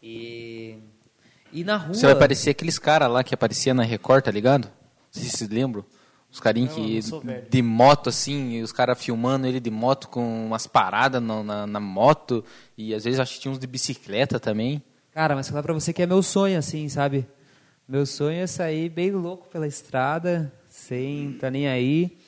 E... 0.00 0.78
E 1.52 1.64
na 1.64 1.76
rua... 1.76 1.94
Você 1.94 2.06
vai 2.06 2.14
parecer 2.14 2.50
aqueles 2.50 2.78
caras 2.78 3.10
lá 3.10 3.24
que 3.24 3.34
aparecia 3.34 3.74
na 3.74 3.82
Record, 3.82 4.24
tá 4.24 4.30
ligado? 4.30 4.68
Sei 5.10 5.24
se 5.24 5.36
vocês 5.38 5.50
lembram. 5.50 5.84
Os 6.30 6.40
carinhos 6.40 6.74
que 6.74 7.00
de 7.48 7.62
moto, 7.62 8.10
assim, 8.10 8.58
e 8.58 8.62
os 8.62 8.70
caras 8.70 9.02
filmando 9.02 9.46
ele 9.46 9.58
de 9.58 9.70
moto 9.70 10.08
com 10.08 10.46
umas 10.46 10.66
paradas 10.66 11.22
na, 11.22 11.42
na, 11.42 11.66
na 11.66 11.80
moto. 11.80 12.44
E 12.76 12.94
às 12.94 13.04
vezes 13.04 13.18
acho 13.18 13.34
que 13.34 13.40
tinha 13.40 13.52
uns 13.52 13.58
de 13.58 13.66
bicicleta 13.66 14.38
também. 14.38 14.82
Cara, 15.10 15.34
mas 15.34 15.48
falar 15.48 15.62
pra 15.62 15.72
você 15.72 15.92
que 15.92 16.02
é 16.02 16.06
meu 16.06 16.22
sonho, 16.22 16.58
assim, 16.58 16.88
sabe? 16.88 17.26
Meu 17.88 18.04
sonho 18.04 18.42
é 18.42 18.46
sair 18.46 18.90
bem 18.90 19.10
louco 19.10 19.48
pela 19.48 19.66
estrada, 19.66 20.52
sem 20.68 21.32
tá 21.32 21.50
nem 21.50 21.66
aí. 21.66 22.18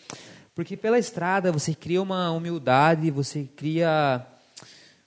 Porque 0.54 0.76
pela 0.76 0.98
estrada 0.98 1.52
você 1.52 1.74
cria 1.74 2.00
uma 2.00 2.30
humildade, 2.30 3.10
você 3.10 3.44
cria 3.44 4.26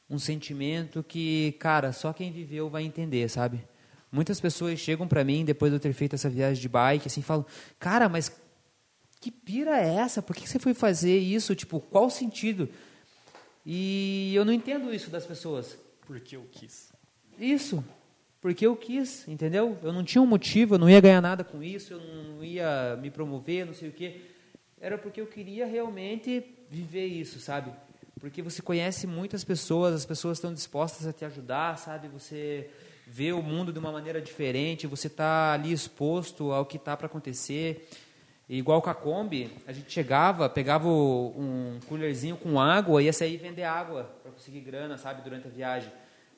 um 0.07 0.19
sentimento 0.19 1.03
que, 1.03 1.53
cara, 1.59 1.91
só 1.91 2.13
quem 2.13 2.31
viveu 2.31 2.69
vai 2.69 2.83
entender, 2.83 3.27
sabe? 3.27 3.63
Muitas 4.13 4.39
pessoas 4.39 4.79
chegam 4.79 5.07
pra 5.07 5.23
mim 5.23 5.43
depois 5.43 5.71
de 5.71 5.77
eu 5.77 5.79
ter 5.79 5.91
feito 5.91 6.13
essa 6.13 6.29
viagem 6.29 6.61
de 6.61 6.69
bike, 6.69 7.07
assim, 7.07 7.23
falam: 7.23 7.43
"Cara, 7.79 8.07
mas 8.07 8.31
que 9.19 9.31
pira 9.31 9.75
é 9.81 9.95
essa? 9.95 10.21
Por 10.21 10.35
que 10.35 10.43
que 10.43 10.49
você 10.49 10.59
foi 10.59 10.75
fazer 10.75 11.17
isso? 11.17 11.55
Tipo, 11.55 11.79
qual 11.79 12.05
o 12.05 12.11
sentido?" 12.11 12.69
E 13.65 14.31
eu 14.35 14.45
não 14.45 14.53
entendo 14.53 14.93
isso 14.93 15.09
das 15.09 15.25
pessoas. 15.25 15.77
porque 16.05 16.35
eu 16.35 16.45
quis 16.51 16.91
Isso. 17.39 17.83
Porque 18.39 18.67
eu 18.67 18.75
quis, 18.75 19.27
entendeu? 19.27 19.77
Eu 19.81 19.91
não 19.91 20.03
tinha 20.03 20.21
um 20.21 20.27
motivo, 20.27 20.75
eu 20.75 20.79
não 20.79 20.89
ia 20.89 20.99
ganhar 21.01 21.21
nada 21.21 21.43
com 21.43 21.63
isso, 21.63 21.93
eu 21.93 21.99
não 21.99 22.43
ia 22.43 22.95
me 23.01 23.09
promover, 23.09 23.65
não 23.65 23.73
sei 23.73 23.89
o 23.89 23.93
quê. 23.93 24.21
Era 24.79 24.95
porque 24.97 25.19
eu 25.21 25.25
queria 25.25 25.65
realmente 25.65 26.43
viver 26.69 27.07
isso, 27.07 27.39
sabe? 27.39 27.71
Porque 28.19 28.43
você 28.43 28.61
conhece 28.61 29.07
muitas 29.07 29.43
pessoas, 29.43 29.95
as 29.95 30.05
pessoas 30.05 30.37
estão 30.37 30.53
dispostas 30.53 31.07
a 31.07 31.13
te 31.13 31.25
ajudar, 31.25 31.77
sabe? 31.79 32.09
Você 32.09 32.69
vê 33.15 33.31
o 33.31 33.43
mundo 33.43 33.71
de 33.71 33.77
uma 33.77 33.91
maneira 33.91 34.19
diferente, 34.19 34.87
você 34.87 35.05
está 35.05 35.53
ali 35.53 35.71
exposto 35.71 36.51
ao 36.51 36.65
que 36.65 36.77
está 36.77 36.97
para 36.97 37.05
acontecer. 37.05 37.87
E 38.49 38.57
igual 38.57 38.81
com 38.81 38.89
a 38.89 38.95
Kombi, 38.95 39.51
a 39.67 39.71
gente 39.71 39.91
chegava, 39.91 40.49
pegava 40.49 40.87
um 40.87 41.77
coolerzinho 41.87 42.35
com 42.35 42.59
água 42.59 43.03
e 43.03 43.05
ia 43.05 43.13
sair 43.13 43.37
vender 43.37 43.65
água 43.65 44.09
para 44.23 44.31
conseguir 44.31 44.61
grana, 44.61 44.97
sabe, 44.97 45.21
durante 45.21 45.47
a 45.47 45.51
viagem. 45.51 45.91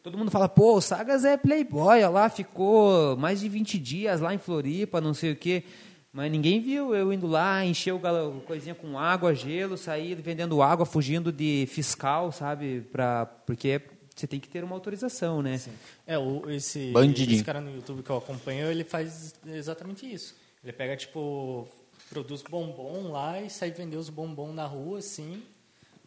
Todo 0.04 0.18
mundo 0.18 0.30
fala, 0.30 0.50
pô, 0.50 0.76
o 0.76 0.82
Sagas 0.82 1.24
é 1.24 1.38
playboy, 1.38 2.06
lá, 2.10 2.28
ficou 2.28 3.16
mais 3.16 3.40
de 3.40 3.48
20 3.48 3.80
dias 3.80 4.20
lá 4.20 4.34
em 4.34 4.38
Floripa, 4.38 5.00
não 5.00 5.14
sei 5.14 5.32
o 5.32 5.36
quê. 5.36 5.64
Mas 6.12 6.30
ninguém 6.30 6.60
viu 6.60 6.94
eu 6.94 7.12
indo 7.14 7.26
lá, 7.26 7.66
encher 7.66 7.94
o 7.94 8.00
galo- 8.00 8.44
coisinha 8.46 8.76
com 8.76 9.00
água, 9.00 9.34
gelo, 9.34 9.78
sair 9.78 10.14
vendendo 10.16 10.62
água, 10.62 10.86
fugindo 10.86 11.32
de 11.32 11.66
fiscal, 11.70 12.34
sabe? 12.34 12.82
Pra, 12.92 13.26
porque 13.26 13.82
você 14.16 14.26
tem 14.28 14.40
que 14.40 14.48
ter 14.48 14.64
uma 14.64 14.76
autorização, 14.76 15.42
né? 15.42 15.60
É, 16.08 16.18
o, 16.18 16.50
esse, 16.50 16.92
Bandidinho. 16.92 17.36
esse 17.36 17.44
cara 17.44 17.60
no 17.60 17.70
YouTube 17.76 18.02
que 18.02 18.10
eu 18.10 18.18
acompanho, 18.18 18.72
ele 18.72 18.84
faz 18.84 19.36
exatamente 19.46 20.06
isso. 20.12 20.34
Ele 20.64 20.72
pega, 20.74 20.96
tipo, 20.96 21.68
produz 22.10 22.42
bombom 22.42 23.12
lá 23.12 23.42
e 23.42 23.50
sai 23.50 23.72
vender 23.72 23.98
os 23.98 24.10
bombom 24.10 24.54
na 24.54 24.66
rua, 24.66 25.00
assim, 25.00 25.44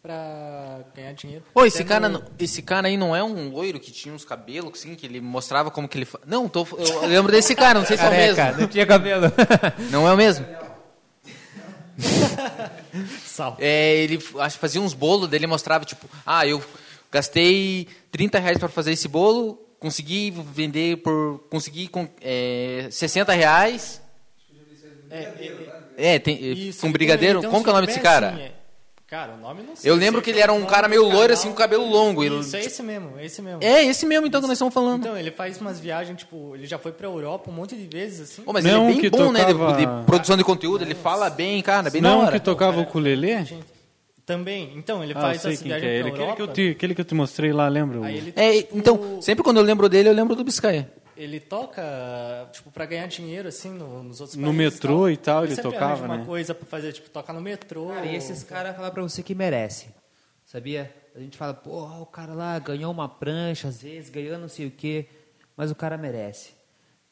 pra 0.02 0.80
ganhar 0.94 1.12
dinheiro. 1.12 1.44
Pô, 1.52 1.64
esse 1.66 1.82
Até 1.82 1.88
cara, 1.88 2.08
no- 2.08 2.24
esse 2.38 2.62
cara 2.62 2.88
aí 2.88 2.96
não 2.96 3.14
é 3.14 3.22
um 3.22 3.50
loiro 3.50 3.78
que 3.78 3.92
tinha 3.92 4.14
uns 4.14 4.24
cabelos, 4.24 4.72
assim, 4.72 4.94
que 4.94 5.04
ele 5.06 5.20
mostrava 5.20 5.70
como 5.70 5.86
que 5.88 5.98
ele... 5.98 6.04
fa- 6.06 6.20
Não, 6.26 6.48
tô, 6.48 6.66
eu 6.78 7.06
lembro 7.06 7.30
desse 7.30 7.54
cara, 7.54 7.78
não 7.78 7.86
sei 7.86 7.96
se 7.98 8.04
é 8.04 8.08
o 8.08 8.10
mesmo. 8.10 8.60
Não 8.60 8.68
tinha 8.68 8.86
cabelo. 8.86 9.26
Não 9.92 10.08
é 10.08 10.12
o 10.12 10.16
mesmo? 10.16 10.46
Sal. 13.24 13.56
É, 13.60 13.96
ele 13.96 14.16
acho 14.40 14.56
que 14.56 14.60
fazia 14.60 14.80
uns 14.80 14.94
bolos, 14.94 15.28
dele 15.28 15.46
mostrava, 15.46 15.84
tipo, 15.84 16.08
ah, 16.24 16.46
eu 16.46 16.62
gastei 17.10 17.86
30 18.10 18.38
reais 18.38 18.58
para 18.58 18.68
fazer 18.68 18.92
esse 18.92 19.08
bolo, 19.08 19.60
consegui 19.78 20.30
vender 20.52 20.98
por. 20.98 21.40
consegui 21.50 21.88
com 21.88 22.08
é, 22.20 22.88
60 22.90 23.32
reais. 23.32 24.00
É, 25.10 25.20
é, 25.22 26.14
É, 26.14 26.18
tem, 26.18 26.36
Isso, 26.52 26.80
com 26.80 26.86
então, 26.86 26.92
brigadeiro. 26.92 27.38
então, 27.38 27.50
Como 27.50 27.62
que 27.64 27.70
é 27.70 27.72
o 27.72 27.74
nome 27.76 27.86
desse 27.86 28.00
cara? 28.00 28.28
assim, 28.30 28.42
é- 28.42 28.52
Cara, 29.08 29.32
o 29.32 29.38
nome 29.38 29.62
eu 29.62 29.66
não 29.68 29.74
sei. 29.74 29.90
Eu 29.90 29.94
lembro 29.96 30.20
que 30.20 30.28
ele 30.28 30.38
era 30.38 30.52
é 30.52 30.54
um 30.54 30.66
cara 30.66 30.86
meio 30.86 31.02
loiro, 31.02 31.32
assim, 31.32 31.48
com 31.48 31.54
cabelo 31.54 31.86
longo. 31.88 32.22
Ele, 32.22 32.40
Isso, 32.40 32.54
é 32.54 32.60
esse 32.60 32.82
mesmo, 32.82 33.18
é 33.18 33.24
esse 33.24 33.40
mesmo. 33.40 33.64
É, 33.64 33.82
esse 33.82 34.04
mesmo 34.04 34.26
então 34.26 34.38
que 34.38 34.46
nós 34.46 34.52
estamos 34.56 34.74
falando. 34.74 35.00
Então, 35.00 35.16
ele 35.16 35.30
faz 35.30 35.58
umas 35.62 35.80
viagens, 35.80 36.18
tipo, 36.18 36.54
ele 36.54 36.66
já 36.66 36.76
foi 36.78 36.92
pra 36.92 37.06
Europa 37.06 37.50
um 37.50 37.54
monte 37.54 37.74
de 37.74 37.86
vezes, 37.86 38.20
assim. 38.30 38.42
Pô, 38.42 38.52
mas 38.52 38.62
Não, 38.62 38.90
ele 38.90 38.98
é 38.98 39.00
que 39.00 39.08
bem 39.08 39.18
bom, 39.18 39.32
né? 39.32 39.46
De, 39.46 39.52
tocava- 39.54 39.76
de 39.78 40.04
produção 40.04 40.36
de 40.36 40.44
conteúdo, 40.44 40.84
ele 40.84 40.94
fala 40.94 41.30
bem, 41.30 41.62
cara, 41.62 41.88
bem 41.88 42.02
Não 42.02 42.18
hora. 42.20 42.32
que 42.32 42.44
tocava 42.44 42.76
o 42.80 42.82
ukulele? 42.82 43.28
Gente, 43.46 43.64
também, 44.28 44.72
então, 44.76 45.02
ele 45.02 45.12
Ah, 45.16 45.20
faz 45.20 45.44
essa 45.44 45.64
viagem 45.64 45.88
é 45.88 46.00
pra 46.00 46.08
ele. 46.10 46.22
Aquele 46.22 46.36
que, 46.36 46.42
eu 46.42 46.48
te, 46.48 46.68
aquele 46.70 46.94
que 46.94 47.00
eu 47.00 47.04
te 47.04 47.14
mostrei 47.14 47.52
lá, 47.52 47.66
lembra? 47.68 48.06
Aí 48.06 48.16
ele, 48.16 48.32
É, 48.36 48.52
tipo, 48.62 48.78
então, 48.78 49.20
sempre 49.20 49.42
quando 49.42 49.56
eu 49.56 49.62
lembro 49.64 49.88
dele, 49.88 50.08
eu 50.08 50.12
lembro 50.12 50.36
do 50.36 50.44
Biscaia. 50.44 50.88
ele 51.16 51.40
toca, 51.40 51.82
tipo, 52.52 52.70
pra 52.70 52.86
ganhar 52.86 53.06
dinheiro, 53.08 53.48
assim, 53.48 53.70
no- 53.70 54.02
nos 54.04 54.20
outros 54.20 54.38
No 54.38 54.52
metrô 54.52 55.08
e 55.08 55.16
tal, 55.16 55.44
ele 55.44 55.54
sempre 55.56 55.72
tocava, 55.72 55.92
arranja 55.92 56.04
uma 56.06 56.18
né? 56.18 56.24
coisa 56.24 56.54
pra 56.54 56.64
fazer, 56.66 56.92
tipo, 56.92 57.10
toca 57.10 57.32
no 57.32 57.40
metrô. 57.40 57.88
Cara, 57.88 58.06
e 58.06 58.14
esses 58.14 58.44
caras 58.44 58.76
falar 58.76 58.92
pra 58.92 59.02
você 59.02 59.22
que 59.22 59.34
merece. 59.34 59.88
Sabia? 60.44 60.94
A 61.14 61.18
gente 61.18 61.36
fala, 61.36 61.52
porra, 61.52 61.98
o 61.98 62.06
cara 62.06 62.32
lá 62.32 62.56
ganhou 62.58 62.92
uma 62.92 63.08
prancha, 63.08 63.66
às 63.68 63.82
vezes, 63.82 64.08
ganhou 64.10 64.38
não 64.38 64.48
sei 64.48 64.66
o 64.66 64.70
quê, 64.70 65.06
mas 65.56 65.70
o 65.70 65.74
cara 65.74 65.98
merece. 65.98 66.52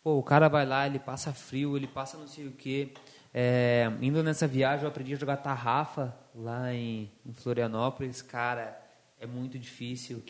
Pô, 0.04 0.16
o 0.18 0.22
cara 0.22 0.48
vai 0.48 0.64
lá, 0.64 0.86
ele 0.86 1.00
passa 1.00 1.32
frio, 1.32 1.76
ele 1.76 1.88
passa 1.88 2.16
não 2.16 2.28
sei 2.28 2.46
o 2.46 2.52
quê. 2.52 2.90
É, 3.34 3.90
indo 4.00 4.22
nessa 4.22 4.46
viagem, 4.46 4.84
eu 4.84 4.88
aprendi 4.88 5.12
a 5.14 5.16
jogar 5.16 5.36
tarrafa 5.38 6.14
lá 6.36 6.72
em, 6.72 7.10
em 7.24 7.32
Florianópolis. 7.32 8.22
Cara, 8.22 8.78
é 9.20 9.26
muito 9.26 9.58
difícil. 9.58 10.22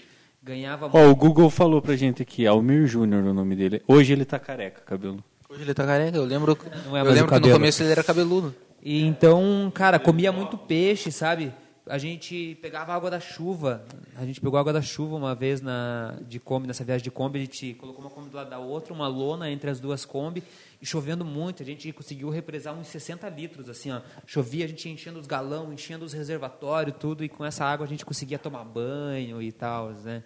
Ganhava 0.42 0.88
Ó, 0.92 1.10
o 1.10 1.16
Google 1.16 1.50
falou 1.50 1.82
pra 1.82 1.96
gente 1.96 2.22
aqui, 2.22 2.46
Almir 2.46 2.86
Júnior 2.86 3.24
o 3.24 3.34
nome 3.34 3.56
dele. 3.56 3.82
Hoje 3.88 4.12
ele 4.12 4.24
tá 4.24 4.38
careca, 4.38 4.80
cabelo. 4.82 5.22
Hoje 5.48 5.62
ele 5.62 5.74
tá 5.74 5.84
careca, 5.84 6.16
eu 6.16 6.24
lembro, 6.24 6.56
Não 6.86 6.96
é 6.96 7.00
eu 7.00 7.04
lembro 7.04 7.32
que 7.32 7.48
no 7.48 7.52
começo 7.52 7.82
ele 7.82 7.90
era 7.90 8.04
cabeludo. 8.04 8.54
E 8.82 9.02
então, 9.02 9.70
cara, 9.74 9.98
comia 9.98 10.30
muito 10.30 10.56
peixe, 10.56 11.10
sabe? 11.10 11.52
A 11.88 11.98
gente 11.98 12.58
pegava 12.60 12.92
água 12.92 13.08
da 13.08 13.20
chuva. 13.20 13.84
A 14.16 14.26
gente 14.26 14.40
pegou 14.40 14.58
água 14.58 14.72
da 14.72 14.82
chuva 14.82 15.14
uma 15.14 15.36
vez 15.36 15.60
na 15.60 16.18
de 16.26 16.40
Kombi, 16.40 16.66
nessa 16.66 16.82
viagem 16.82 17.04
de 17.04 17.12
Kombi, 17.12 17.38
a 17.38 17.42
gente 17.42 17.74
colocou 17.74 18.00
uma 18.00 18.10
Kombi 18.10 18.28
do 18.28 18.36
lado 18.36 18.50
da 18.50 18.58
outra, 18.58 18.92
uma 18.92 19.06
lona 19.06 19.48
entre 19.48 19.70
as 19.70 19.78
duas 19.78 20.04
Kombi, 20.04 20.42
e 20.82 20.86
chovendo 20.86 21.24
muito, 21.24 21.62
a 21.62 21.66
gente 21.66 21.92
conseguiu 21.92 22.28
represar 22.28 22.74
uns 22.74 22.88
60 22.88 23.28
litros, 23.28 23.68
assim, 23.68 23.92
ó. 23.92 24.00
Chovia, 24.26 24.64
a 24.64 24.68
gente 24.68 24.88
enchendo 24.88 25.20
os 25.20 25.28
galão, 25.28 25.72
enchendo 25.72 26.04
os 26.04 26.12
reservatórios, 26.12 26.96
tudo, 26.98 27.22
e 27.22 27.28
com 27.28 27.44
essa 27.44 27.64
água 27.64 27.86
a 27.86 27.88
gente 27.88 28.04
conseguia 28.04 28.38
tomar 28.38 28.64
banho 28.64 29.40
e 29.40 29.52
tal, 29.52 29.90
né? 30.04 30.24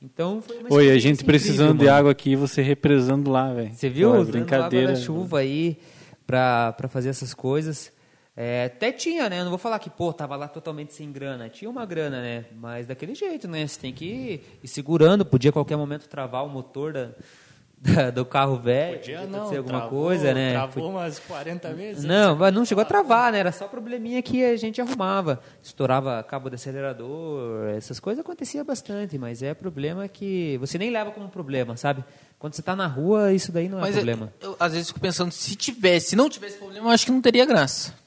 Então, 0.00 0.40
foi 0.40 0.58
uma 0.58 0.72
Oi, 0.72 0.90
a 0.90 0.94
gente 0.94 1.22
incrível, 1.22 1.26
precisando 1.26 1.78
de 1.78 1.84
mano. 1.84 1.98
água 1.98 2.12
aqui 2.12 2.34
você 2.34 2.62
represando 2.62 3.30
lá, 3.30 3.52
velho. 3.52 3.74
Você 3.74 3.90
viu? 3.90 4.10
Pô, 4.10 4.24
brincadeira. 4.24 4.86
água 4.88 4.98
da 4.98 5.04
chuva 5.04 5.38
aí 5.40 5.78
pra 6.26 6.74
fazer 6.88 7.10
essas 7.10 7.34
coisas. 7.34 7.92
É, 8.36 8.64
até 8.64 8.90
tinha, 8.90 9.28
né? 9.30 9.38
Eu 9.38 9.44
não 9.44 9.50
vou 9.50 9.58
falar 9.58 9.78
que, 9.78 9.88
pô, 9.88 10.12
tava 10.12 10.34
lá 10.34 10.48
totalmente 10.48 10.92
sem 10.92 11.12
grana. 11.12 11.48
Tinha 11.48 11.70
uma 11.70 11.86
grana, 11.86 12.20
né? 12.20 12.46
Mas 12.56 12.86
daquele 12.86 13.14
jeito, 13.14 13.46
né? 13.46 13.64
Você 13.66 13.78
tem 13.80 13.92
que 13.92 14.04
ir, 14.04 14.58
ir 14.62 14.68
segurando. 14.68 15.24
Podia 15.24 15.50
a 15.50 15.52
qualquer 15.52 15.76
momento 15.76 16.08
travar 16.08 16.44
o 16.44 16.48
motor 16.48 16.92
da, 16.92 17.10
da- 17.78 18.10
do 18.10 18.24
carro 18.24 18.56
velho. 18.56 18.98
Podia 18.98 19.18
podia 19.20 19.30
não, 19.30 19.38
acontecer 19.38 19.58
alguma 19.58 19.78
travou, 19.82 20.02
coisa, 20.06 20.34
né? 20.34 20.50
Travou 20.50 20.90
umas 20.90 21.20
40 21.20 21.72
vezes. 21.74 22.02
Não, 22.02 22.34
mas 22.34 22.52
não 22.52 22.64
chegou 22.64 22.82
a 22.82 22.84
travar, 22.84 23.30
né? 23.30 23.38
Era 23.38 23.52
só 23.52 23.68
probleminha 23.68 24.20
que 24.20 24.44
a 24.44 24.56
gente 24.56 24.80
arrumava. 24.80 25.40
Estourava 25.62 26.20
cabo 26.24 26.48
de 26.48 26.56
acelerador, 26.56 27.68
essas 27.68 28.00
coisas 28.00 28.20
acontecia 28.20 28.64
bastante, 28.64 29.16
mas 29.16 29.44
é 29.44 29.54
problema 29.54 30.08
que 30.08 30.56
você 30.58 30.76
nem 30.76 30.90
leva 30.90 31.12
como 31.12 31.28
problema, 31.28 31.76
sabe? 31.76 32.02
Quando 32.36 32.54
você 32.54 32.62
está 32.62 32.74
na 32.74 32.88
rua, 32.88 33.32
isso 33.32 33.52
daí 33.52 33.68
não 33.68 33.78
é 33.78 33.82
Mas 33.82 33.94
problema. 33.94 34.32
Eu, 34.40 34.50
eu, 34.50 34.56
às 34.58 34.72
vezes 34.72 34.88
fico 34.88 34.98
pensando, 34.98 35.30
se 35.30 35.54
tivesse, 35.54 36.08
se 36.08 36.16
não 36.16 36.28
tivesse 36.28 36.58
problema, 36.58 36.88
eu 36.88 36.90
acho 36.90 37.06
que 37.06 37.12
não 37.12 37.22
teria 37.22 37.46
graça. 37.46 38.02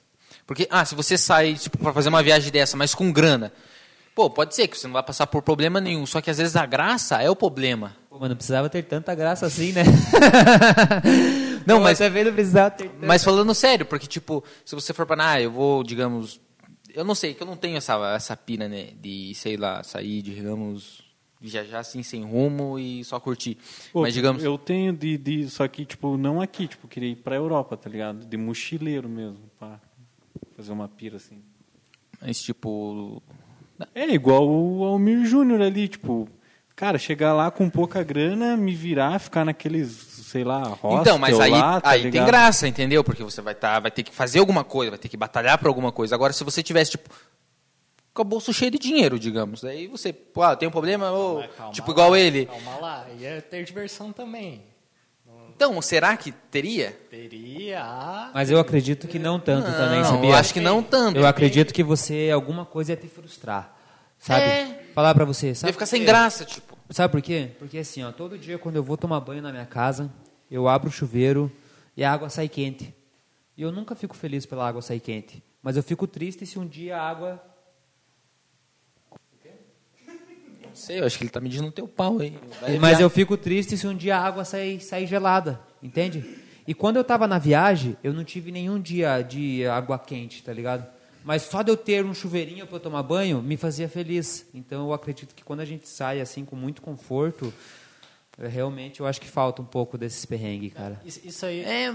Porque, 0.48 0.68
ah, 0.72 0.84
se 0.86 0.96
você 0.96 1.18
sai, 1.18 1.54
tipo, 1.56 1.78
pra 1.78 1.94
fazer 1.94 2.10
uma 2.10 2.24
viagem 2.24 2.52
dessa, 2.52 2.76
mas 2.78 2.96
com 2.96 3.12
grana, 3.12 3.52
pô, 4.16 4.30
pode 4.30 4.56
ser 4.56 4.68
que 4.68 4.78
você 4.78 4.88
não 4.88 4.94
vai 4.94 5.04
passar 5.04 5.28
por 5.28 5.42
problema 5.44 5.80
nenhum, 5.82 6.06
só 6.06 6.22
que 6.22 6.30
às 6.32 6.38
vezes 6.38 6.56
a 6.56 6.66
graça 6.66 7.22
é 7.22 7.30
o 7.30 7.36
problema. 7.36 7.96
Pô, 8.10 8.18
mas 8.18 8.30
não 8.30 8.36
precisava 8.38 8.70
ter 8.70 8.82
tanta 8.84 9.14
graça 9.14 9.46
assim, 9.46 9.74
né? 9.74 9.84
Não, 11.68 11.78
Pô, 11.80 11.84
mas- 11.84 11.98
Você 11.98 12.10
vê, 12.10 12.24
não 12.24 12.34
precisava 12.34 12.72
ter 12.72 12.90
tanta... 12.90 13.06
Mas 13.06 13.24
falando 13.24 13.54
sério, 13.54 13.86
porque, 13.86 14.08
tipo, 14.08 14.42
se 14.66 14.74
você 14.74 14.94
for 14.94 15.06
para, 15.06 15.32
ah, 15.32 15.42
eu 15.42 15.52
vou, 15.52 15.84
digamos, 15.84 16.40
eu 16.94 17.04
não 17.04 17.14
sei, 17.14 17.34
que 17.34 17.44
eu 17.44 17.48
não 17.48 17.58
tenho 17.58 17.76
essa, 17.78 17.94
essa 18.16 18.38
pira, 18.38 18.70
né, 18.70 18.92
de, 19.02 19.34
sei 19.36 19.58
lá, 19.58 19.84
sair, 19.84 20.22
digamos, 20.22 21.02
viajar 21.42 21.80
assim, 21.80 22.02
sem 22.04 22.24
rumo 22.24 22.80
e 22.80 23.04
só 23.04 23.20
curtir. 23.20 23.58
Pô, 23.92 24.04
mas, 24.04 24.14
digamos, 24.14 24.44
Eu 24.44 24.58
tenho 24.58 24.94
de, 24.94 25.18
de. 25.18 25.50
Só 25.50 25.68
que, 25.68 25.84
tipo, 25.86 26.16
não 26.18 26.40
aqui, 26.42 26.68
tipo, 26.68 26.88
queria 26.88 27.10
ir 27.12 27.18
pra 27.18 27.36
Europa, 27.36 27.76
tá 27.76 27.90
ligado? 27.90 28.26
De 28.26 28.38
mochileiro 28.38 29.10
mesmo, 29.10 29.40
pá. 29.60 29.80
Fazer 30.58 30.72
uma 30.72 30.88
pira 30.88 31.18
assim. 31.18 31.44
mas, 32.20 32.42
tipo, 32.42 33.22
É 33.94 34.10
igual 34.10 34.50
o 34.50 34.84
Almir 34.84 35.24
Júnior 35.24 35.62
ali, 35.62 35.88
tipo, 35.88 36.28
cara, 36.76 36.98
chegar 36.98 37.32
lá 37.36 37.52
com 37.52 37.70
pouca 37.70 38.02
grana, 38.02 38.58
me 38.58 38.74
virar, 38.74 39.20
ficar 39.20 39.46
naqueles, 39.46 39.92
sei 39.92 40.44
lá, 40.44 40.64
hostel 40.64 41.02
Então, 41.02 41.20
mas 41.20 41.40
aí, 41.40 41.52
lá, 41.52 41.80
tá 41.80 41.92
aí 41.92 42.10
tem 42.10 42.26
graça, 42.26 42.68
entendeu? 42.68 43.04
Porque 43.04 43.24
você 43.24 43.40
vai, 43.40 43.54
tá, 43.54 43.80
vai 43.80 43.92
ter 43.92 44.02
que 44.02 44.12
fazer 44.12 44.40
alguma 44.40 44.64
coisa, 44.64 44.90
vai 44.90 44.98
ter 44.98 45.10
que 45.10 45.16
batalhar 45.16 45.60
por 45.60 45.68
alguma 45.68 45.92
coisa. 45.92 46.16
Agora, 46.16 46.34
se 46.34 46.44
você 46.44 46.64
tivesse, 46.64 46.92
tipo, 46.92 47.08
com 48.12 48.24
o 48.24 48.26
bolso 48.26 48.52
cheio 48.52 48.72
de 48.72 48.80
dinheiro, 48.80 49.20
digamos, 49.20 49.62
daí 49.62 49.86
você, 49.86 50.12
pô, 50.12 50.42
ah, 50.42 50.56
tem 50.56 50.68
um 50.68 50.72
problema, 50.72 51.06
calma 51.56 51.72
tipo, 51.72 51.88
lá, 51.90 51.94
igual 51.94 52.16
ele. 52.16 52.48
Calma 52.48 52.78
lá, 52.82 53.06
ia 53.20 53.44
ter 53.44 53.64
diversão 53.64 54.12
também. 54.12 54.64
Então, 55.58 55.82
será 55.82 56.16
que 56.16 56.32
teria? 56.32 56.92
Teria. 57.10 58.30
Mas 58.32 58.52
eu 58.52 58.60
acredito 58.60 59.08
que 59.08 59.18
não 59.18 59.40
tanto 59.40 59.72
também, 59.72 60.02
Não, 60.02 60.06
sabia? 60.12 60.30
eu 60.30 60.36
acho 60.36 60.54
que 60.54 60.62
não 60.62 60.84
tanto. 60.84 61.18
Eu 61.18 61.26
acredito 61.26 61.74
que 61.74 61.82
você, 61.82 62.30
alguma 62.32 62.64
coisa 62.64 62.92
ia 62.92 62.96
te 62.96 63.08
frustrar, 63.08 63.76
sabe? 64.20 64.44
É. 64.46 64.86
Falar 64.94 65.16
pra 65.16 65.26
você, 65.26 65.56
sabe? 65.56 65.70
Ia 65.70 65.74
ficar 65.74 65.88
sem 65.88 66.06
graça, 66.06 66.46
tipo. 66.46 66.78
Sabe 66.92 67.12
por 67.12 67.24
quê? 67.24 67.50
Porque 67.58 67.80
assim, 67.80 68.04
ó, 68.04 68.12
todo 68.12 68.38
dia 68.38 68.60
quando 68.60 68.76
eu 68.76 68.84
vou 68.84 68.96
tomar 68.98 69.20
banho 69.20 69.42
na 69.42 69.52
minha 69.52 69.66
casa, 69.66 70.14
eu 70.50 70.68
abro 70.68 70.90
o 70.90 70.92
chuveiro 70.92 71.52
e 71.98 72.04
a 72.04 72.14
água 72.14 72.30
sai 72.30 72.48
quente. 72.48 72.94
E 73.58 73.64
eu 73.64 73.72
nunca 73.72 73.96
fico 73.96 74.16
feliz 74.16 74.46
pela 74.46 74.68
água 74.68 74.84
sair 74.84 75.00
quente. 75.00 75.44
Mas 75.64 75.76
eu 75.76 75.82
fico 75.82 76.06
triste 76.06 76.46
se 76.46 76.60
um 76.60 76.68
dia 76.68 76.98
a 76.98 77.10
água. 77.10 77.44
Não 80.62 80.67
sei, 80.78 81.02
eu 81.02 81.06
acho 81.06 81.18
que 81.18 81.24
ele 81.24 81.30
tá 81.30 81.42
medindo 81.42 81.68
o 81.68 81.72
teu 81.72 81.88
pau 81.88 82.20
aí. 82.20 82.38
Mas 82.80 83.00
eu 83.00 83.10
fico 83.10 83.36
triste 83.36 83.78
se 83.78 83.86
um 83.88 83.96
dia 83.96 84.18
a 84.18 84.26
água 84.26 84.46
sair, 84.46 84.80
sair 84.80 85.06
gelada, 85.06 85.60
entende? 85.84 86.24
E 86.66 86.74
quando 86.74 86.98
eu 86.98 87.02
estava 87.02 87.28
na 87.28 87.38
viagem, 87.38 87.98
eu 88.04 88.14
não 88.14 88.24
tive 88.24 88.52
nenhum 88.52 88.80
dia 88.80 89.22
de 89.22 89.66
água 89.68 89.98
quente, 89.98 90.44
tá 90.44 90.54
ligado? 90.54 90.88
Mas 91.24 91.42
só 91.42 91.62
de 91.62 91.70
eu 91.70 91.76
ter 91.76 92.06
um 92.06 92.14
chuveirinho 92.14 92.66
para 92.66 92.78
eu 92.78 92.80
tomar 92.80 93.04
banho 93.04 93.42
me 93.42 93.58
fazia 93.58 93.90
feliz. 93.90 94.46
Então 94.54 94.88
eu 94.88 94.94
acredito 94.94 95.36
que 95.36 95.44
quando 95.44 95.60
a 95.60 95.66
gente 95.66 95.88
sai 95.90 96.22
assim 96.22 96.46
com 96.46 96.56
muito 96.56 96.82
conforto, 96.82 97.54
é, 98.38 98.48
realmente 98.48 99.00
eu 99.00 99.08
acho 99.08 99.20
que 99.20 99.28
falta 99.28 99.62
um 99.62 99.66
pouco 99.66 99.98
desses 99.98 100.26
perrengues, 100.26 100.74
cara. 100.74 101.02
Isso, 101.04 101.20
isso 101.24 101.46
aí. 101.46 101.62
É, 101.62 101.92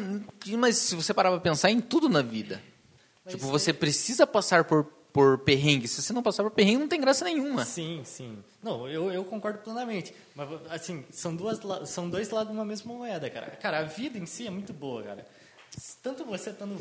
mas 0.59 0.77
se 0.77 0.95
você 0.95 1.15
parar 1.15 1.31
pra 1.31 1.41
pensar 1.41 1.71
em 1.71 1.81
tudo 1.81 2.09
na 2.09 2.21
vida. 2.21 2.61
tipo, 3.29 3.47
você 3.47 3.73
precisa 3.73 4.27
passar 4.27 4.65
por, 4.65 4.87
por 5.13 5.39
perrengue. 5.39 5.87
Se 5.89 6.01
você 6.03 6.13
não 6.13 6.23
passar 6.23 6.43
por 6.43 6.51
perrengue, 6.53 6.79
não 6.81 6.89
tem 6.89 7.01
graça 7.01 7.25
nenhuma. 7.25 7.65
Sim, 7.65 8.01
sim. 8.05 8.39
Não, 8.63 8.89
eu, 8.89 9.13
eu 9.13 9.25
concordo 9.25 9.59
plenamente. 9.59 10.15
Mas, 10.35 10.49
assim, 10.71 11.05
são, 11.11 11.35
duas, 11.37 11.61
são 11.89 12.09
dois 12.09 12.31
lados 12.31 12.51
de 12.53 12.59
uma 12.59 12.65
mesma 12.65 12.93
moeda, 12.95 13.29
cara. 13.29 13.51
Cara, 13.53 13.79
a 13.81 13.83
vida 13.83 14.19
em 14.19 14.25
si 14.27 14.47
é 14.47 14.51
muito 14.51 14.73
boa, 14.73 15.03
cara. 15.03 15.27
Tanto 16.03 16.25
você 16.25 16.51
estando 16.51 16.79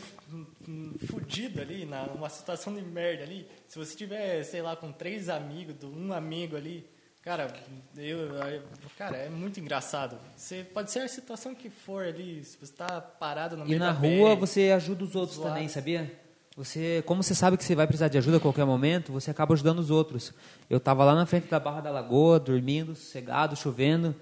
fudido 1.08 1.62
ali, 1.62 1.86
na- 1.86 2.08
numa 2.08 2.30
situação 2.30 2.74
de 2.74 2.82
merda 2.82 3.24
ali, 3.24 3.48
se 3.68 3.78
você 3.78 3.96
tiver, 3.96 4.44
sei 4.44 4.62
lá, 4.62 4.76
com 4.76 4.92
três 4.92 5.30
amigos, 5.30 5.76
do- 5.76 5.88
um 5.90 6.12
amigo 6.14 6.56
ali, 6.56 6.86
cara, 7.22 7.54
eu, 7.98 8.20
eu- 8.36 8.64
cara, 8.98 9.18
é 9.18 9.30
muito 9.30 9.60
engraçado. 9.60 10.18
Você 10.36 10.64
pode 10.64 10.92
ser 10.92 11.00
a 11.00 11.08
situação 11.08 11.56
que 11.56 11.70
for 11.70 12.06
ali, 12.06 12.44
se 12.44 12.58
você 12.58 12.74
tá 12.74 13.00
parado 13.02 13.56
no 13.58 13.64
E 13.66 13.68
meio 13.70 13.80
na 13.80 13.92
da 13.94 14.00
rua 14.00 14.36
você 14.36 14.72
ajuda 14.72 15.04
os 15.04 15.16
outros 15.16 15.38
zoado. 15.38 15.54
também, 15.54 15.68
sabia? 15.70 16.20
Você, 16.58 17.02
como 17.06 17.24
você 17.24 17.34
sabe 17.34 17.56
que 17.56 17.64
você 17.64 17.76
vai 17.76 17.88
precisar 17.88 18.10
de 18.10 18.18
ajuda 18.18 18.36
a 18.36 18.40
qualquer 18.40 18.66
momento, 18.66 19.14
você 19.14 19.32
acaba 19.32 19.54
ajudando 19.54 19.80
os 19.80 19.90
outros. 19.90 20.34
Eu 20.70 20.80
estava 20.80 21.06
lá 21.06 21.16
na 21.16 21.26
frente 21.26 21.48
da 21.48 21.60
Barra 21.60 21.80
da 21.80 21.90
Lagoa, 21.90 22.40
dormindo, 22.40 22.94
sossegado, 22.94 23.56
chovendo, 23.56 24.14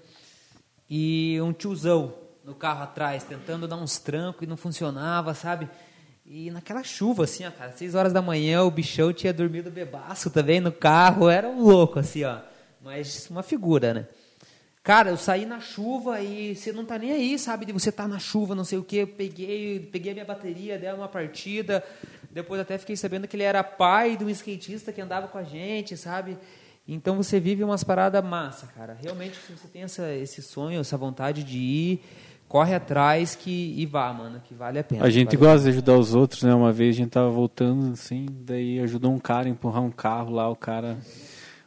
e 0.88 1.40
um 1.42 1.52
tiozão 1.52 2.14
no 2.44 2.54
carro 2.54 2.84
atrás, 2.84 3.24
tentando 3.24 3.66
dar 3.66 3.76
uns 3.76 3.98
trancos 3.98 4.44
e 4.44 4.46
não 4.46 4.56
funcionava, 4.56 5.34
sabe? 5.34 5.68
E 6.24 6.52
naquela 6.52 6.84
chuva, 6.84 7.24
assim, 7.24 7.44
ó, 7.44 7.50
cara, 7.50 7.72
seis 7.72 7.96
horas 7.96 8.12
da 8.12 8.22
manhã, 8.22 8.62
o 8.62 8.70
bichão 8.70 9.12
tinha 9.12 9.32
dormido 9.32 9.68
bebaço 9.68 10.30
também 10.30 10.60
no 10.60 10.70
carro, 10.70 11.28
era 11.28 11.48
um 11.48 11.60
louco, 11.60 11.98
assim, 11.98 12.22
ó. 12.22 12.38
Mas 12.80 13.28
uma 13.28 13.42
figura, 13.42 13.92
né? 13.92 14.06
Cara, 14.82 15.10
eu 15.10 15.16
saí 15.16 15.44
na 15.44 15.60
chuva 15.60 16.22
e 16.22 16.56
você 16.56 16.72
não 16.72 16.86
tá 16.86 16.98
nem 16.98 17.12
aí, 17.12 17.38
sabe? 17.38 17.66
De 17.66 17.72
você 17.72 17.92
tá 17.92 18.08
na 18.08 18.18
chuva, 18.18 18.54
não 18.54 18.64
sei 18.64 18.78
o 18.78 18.82
quê. 18.82 18.98
Eu 18.98 19.08
peguei, 19.08 19.80
peguei 19.92 20.12
a 20.12 20.14
minha 20.14 20.24
bateria, 20.24 20.78
dei 20.78 20.90
uma 20.90 21.06
partida. 21.06 21.84
Depois 22.30 22.60
até 22.60 22.78
fiquei 22.78 22.96
sabendo 22.96 23.26
que 23.26 23.36
ele 23.36 23.42
era 23.42 23.62
pai 23.64 24.16
de 24.16 24.24
um 24.24 24.30
skatista 24.30 24.92
que 24.92 25.00
andava 25.00 25.26
com 25.26 25.38
a 25.38 25.42
gente, 25.42 25.96
sabe? 25.96 26.38
Então 26.86 27.16
você 27.16 27.40
vive 27.40 27.62
umas 27.64 27.84
paradas 27.84 28.24
massa, 28.24 28.66
cara. 28.68 28.96
Realmente, 29.00 29.36
se 29.36 29.52
você 29.52 29.68
tem 29.68 29.82
essa, 29.82 30.12
esse 30.14 30.42
sonho, 30.42 30.80
essa 30.80 30.96
vontade 30.96 31.42
de 31.42 31.58
ir, 31.58 32.02
corre 32.48 32.74
atrás 32.74 33.34
que, 33.34 33.74
e 33.76 33.86
vá, 33.86 34.12
mano, 34.12 34.40
que 34.40 34.54
vale 34.54 34.78
a 34.78 34.84
pena. 34.84 35.04
A 35.04 35.10
gente 35.10 35.36
vale 35.36 35.52
gosta 35.52 35.64
de 35.64 35.70
ajudar 35.70 35.96
os 35.96 36.14
outros, 36.14 36.42
né? 36.42 36.54
Uma 36.54 36.72
vez 36.72 36.96
a 36.96 36.98
gente 36.98 37.10
tava 37.10 37.30
voltando 37.30 37.92
assim, 37.92 38.26
daí 38.30 38.80
ajudou 38.80 39.12
um 39.12 39.18
cara 39.18 39.46
a 39.46 39.50
empurrar 39.50 39.82
um 39.82 39.90
carro 39.90 40.30
lá, 40.30 40.48
o 40.48 40.56
cara. 40.56 40.98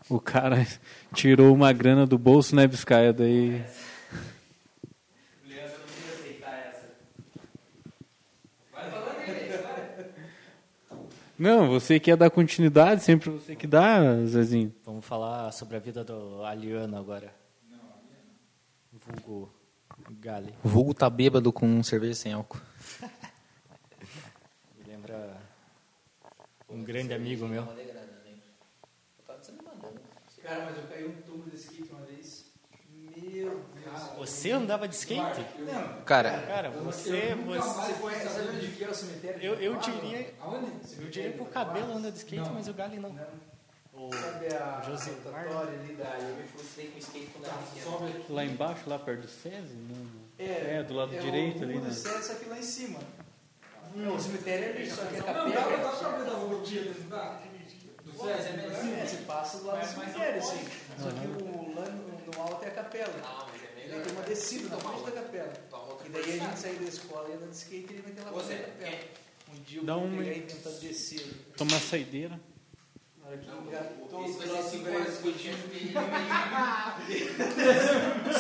O 0.10 0.19
cara 0.19 0.68
tirou 1.14 1.53
uma 1.53 1.72
grana 1.72 2.06
do 2.06 2.18
bolso, 2.18 2.53
né, 2.56 2.68
Biscaia? 2.68 3.14
Daí. 3.14 3.52
Não, 3.52 3.64
você 11.67 11.99
quer 11.99 12.15
dar 12.15 12.29
continuidade, 12.29 13.03
sempre 13.03 13.29
você 13.29 13.55
que 13.55 13.67
dá, 13.67 14.15
Zezinho. 14.25 14.73
Vamos 14.85 15.05
falar 15.05 15.51
sobre 15.51 15.75
a 15.75 15.79
vida 15.79 16.03
do 16.03 16.43
Aliano 16.45 16.95
agora. 16.95 17.33
Vulgo 18.91 19.53
Gali. 20.19 20.53
O 20.63 20.69
vulgo 20.69 20.93
tá 20.93 21.09
bêbado 21.09 21.51
com 21.51 21.83
cerveja 21.83 22.15
sem 22.15 22.31
álcool. 22.33 22.61
Me 24.77 24.83
lembra 24.87 25.37
um 26.69 26.81
grande 26.83 27.13
amigo 27.13 27.45
meu. 27.47 27.67
Cara, 30.43 30.65
mas 30.65 30.77
eu 30.77 30.83
caí 30.89 31.05
um 31.07 31.21
tubo 31.21 31.49
de 31.49 31.55
skate 31.55 31.89
uma 31.91 32.05
vez. 32.05 32.42
Você 34.17 34.51
andava 34.51 34.87
de 34.87 34.95
skate? 34.95 35.45
Cara, 36.05 36.41
Cara, 36.47 36.69
você. 36.71 37.35
você 37.35 37.59
Você 37.59 37.93
conhece, 37.93 38.29
sabe 38.29 38.49
onde 38.49 38.67
que 38.67 38.83
é 38.83 38.89
o 38.89 38.93
cemitério? 38.93 39.41
eu, 39.43 39.53
eu 39.55 39.75
diria. 39.77 40.33
Eu 40.99 41.09
diria 41.09 41.31
que 41.33 41.41
o 41.41 41.45
cabelo 41.45 41.93
anda 41.93 42.11
de 42.11 42.17
skate, 42.17 42.49
mas 42.51 42.67
o 42.67 42.73
Gali 42.73 42.99
não. 42.99 43.15
O 43.93 44.11
Sabe 44.11 44.47
a 44.47 44.81
José 44.81 45.11
rotatória 45.11 45.79
ali 45.79 45.93
da... 45.93 46.17
Eu 46.19 46.35
me 46.35 46.43
frustrei 46.47 46.87
com 46.87 46.97
skate 46.97 47.27
quando 47.27 47.45
era 47.45 47.53
pequeno. 47.57 48.25
Lá 48.35 48.43
embaixo, 48.43 48.89
lá 48.89 48.97
perto 48.97 49.21
do 49.21 49.27
SESI? 49.27 49.75
Não. 49.89 50.23
É, 50.39 50.77
É, 50.77 50.83
do 50.83 50.95
lado 50.95 51.13
é 51.15 51.19
direito 51.19 51.59
o 51.59 51.63
ali, 51.63 51.75
né? 51.77 51.87
do 51.89 51.93
céu, 51.93 52.19
só 52.21 52.33
que 52.33 52.45
lá 52.49 52.57
em 52.57 52.63
cima. 52.63 52.99
Não, 53.95 54.15
o 54.15 54.19
cemitério 54.19 54.65
é 54.65 54.69
ali, 54.71 54.89
só 54.89 55.05
que 55.05 55.17
a 55.17 55.23
capela... 55.23 55.49
É, 58.23 59.05
você 59.05 59.17
passa 59.27 59.57
do 59.59 59.67
lado 59.67 59.79
do 59.81 59.85
cemitério, 59.87 60.39
assim. 60.39 60.65
Só 60.97 61.09
que 61.11 61.27
o, 61.27 61.62
lá 62.43 62.49
no, 62.49 62.49
no 62.49 62.53
alto 62.55 62.65
é 62.65 62.67
a 62.67 62.71
capela. 62.71 63.13
E 63.85 63.89
daí 63.89 64.01
tem 64.01 64.11
uma 64.13 64.21
descida 64.23 64.69
na 64.69 64.77
frente 64.79 65.05
da 65.05 65.11
capela. 65.11 65.53
E 66.05 66.09
daí 66.09 66.21
a 66.39 66.43
gente 66.43 66.59
saiu 66.59 66.79
da 66.79 66.85
escola 66.85 67.29
e 67.29 67.33
anda 67.33 67.47
de 67.47 67.55
skate 67.55 67.93
ali 67.93 68.03
naquela 68.07 68.31
da 68.43 68.55
capela. 68.55 68.99
Um 69.53 69.61
dia 69.63 69.79
eu 69.79 69.85
Dá 69.85 69.93
vou 69.95 70.05
um- 70.05 70.17
pegar 70.17 70.31
e 70.33 70.41
tentar 70.41 70.69
descer. 70.71 71.33
Saideira. 71.79 72.39
Os 73.23 74.35
braços 74.35 74.79
velhos, 74.81 75.21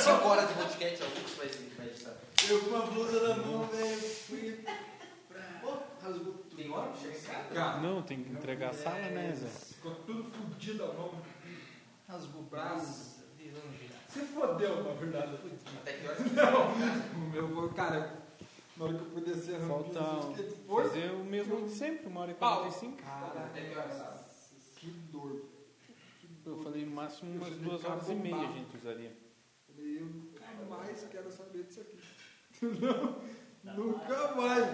cinco 0.03 0.27
horas 0.27 0.49
de 0.49 0.53
podcast, 0.55 1.01
é 1.01 1.05
o 1.05 1.11
que 1.11 1.35
vai 1.35 1.47
editar. 1.87 2.15
Eu 2.49 2.61
com 2.65 2.75
a 2.75 2.85
blusa 2.87 3.27
na 3.29 3.35
mão, 3.37 3.67
velho, 3.67 3.97
fui 4.01 4.63
rasgou 6.01 6.33
tudo. 6.33 6.55
Tem 6.57 6.69
hora 6.69 6.89
pra 6.91 6.99
chegar 6.99 7.17
em 7.49 7.53
casa? 7.53 7.79
Não, 7.81 8.01
tem 8.03 8.23
que 8.23 8.29
entregar 8.31 8.71
a 8.71 8.73
sala, 8.73 8.97
né, 8.99 9.33
Zé? 9.33 9.47
Ficou 9.47 9.95
tudo 9.95 10.29
fudido 10.31 10.83
a 10.83 10.93
mão. 10.93 11.21
Rasgou 12.07 12.41
o 12.41 12.45
braço. 12.45 13.23
Um. 14.19 14.19
Se 14.19 14.33
fodeu, 14.33 14.83
na 14.83 14.93
verdade. 14.93 15.37
Até 15.81 15.93
que 15.93 16.07
horas? 16.07 16.19
Não, 16.33 17.45
o 17.45 17.47
meu 17.47 17.69
cara, 17.73 18.23
na 18.77 18.85
hora 18.85 18.93
que 18.93 19.01
eu 19.01 19.11
fui 19.11 19.21
descer 19.21 19.55
a 19.55 19.59
Falta 19.67 19.99
eu 19.99 20.51
foi. 20.67 20.83
fazer 20.83 21.11
o 21.11 21.23
mesmo 21.23 21.67
de 21.67 21.73
sempre, 21.73 22.07
uma 22.07 22.21
hora 22.21 22.31
e 22.31 22.35
quarenta 22.35 22.67
e 22.67 22.71
cinco. 22.71 23.01
Que 24.75 24.87
dor. 25.11 25.45
Eu 26.45 26.57
falei, 26.57 26.85
no 26.85 26.91
máximo 26.91 27.35
umas 27.37 27.55
duas 27.57 27.85
horas 27.85 28.09
e 28.09 28.15
meia 28.15 28.35
a 28.35 28.51
gente 28.51 28.75
usaria. 28.75 29.15
Falei, 29.67 29.99
eu 29.99 30.05
nunca 30.05 30.45
mais 30.69 31.07
quero 31.09 31.31
saber 31.31 31.63
disso 31.63 31.81
aqui. 31.81 31.97
Não, 33.63 33.75
nunca 33.75 34.35
mais. 34.35 34.65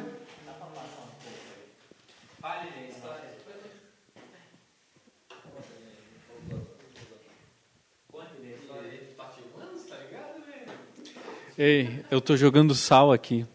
Ei, 11.61 12.05
eu 12.09 12.21
tô 12.21 12.37
jogando 12.37 12.73
sal 12.73 13.11
aqui. 13.11 13.45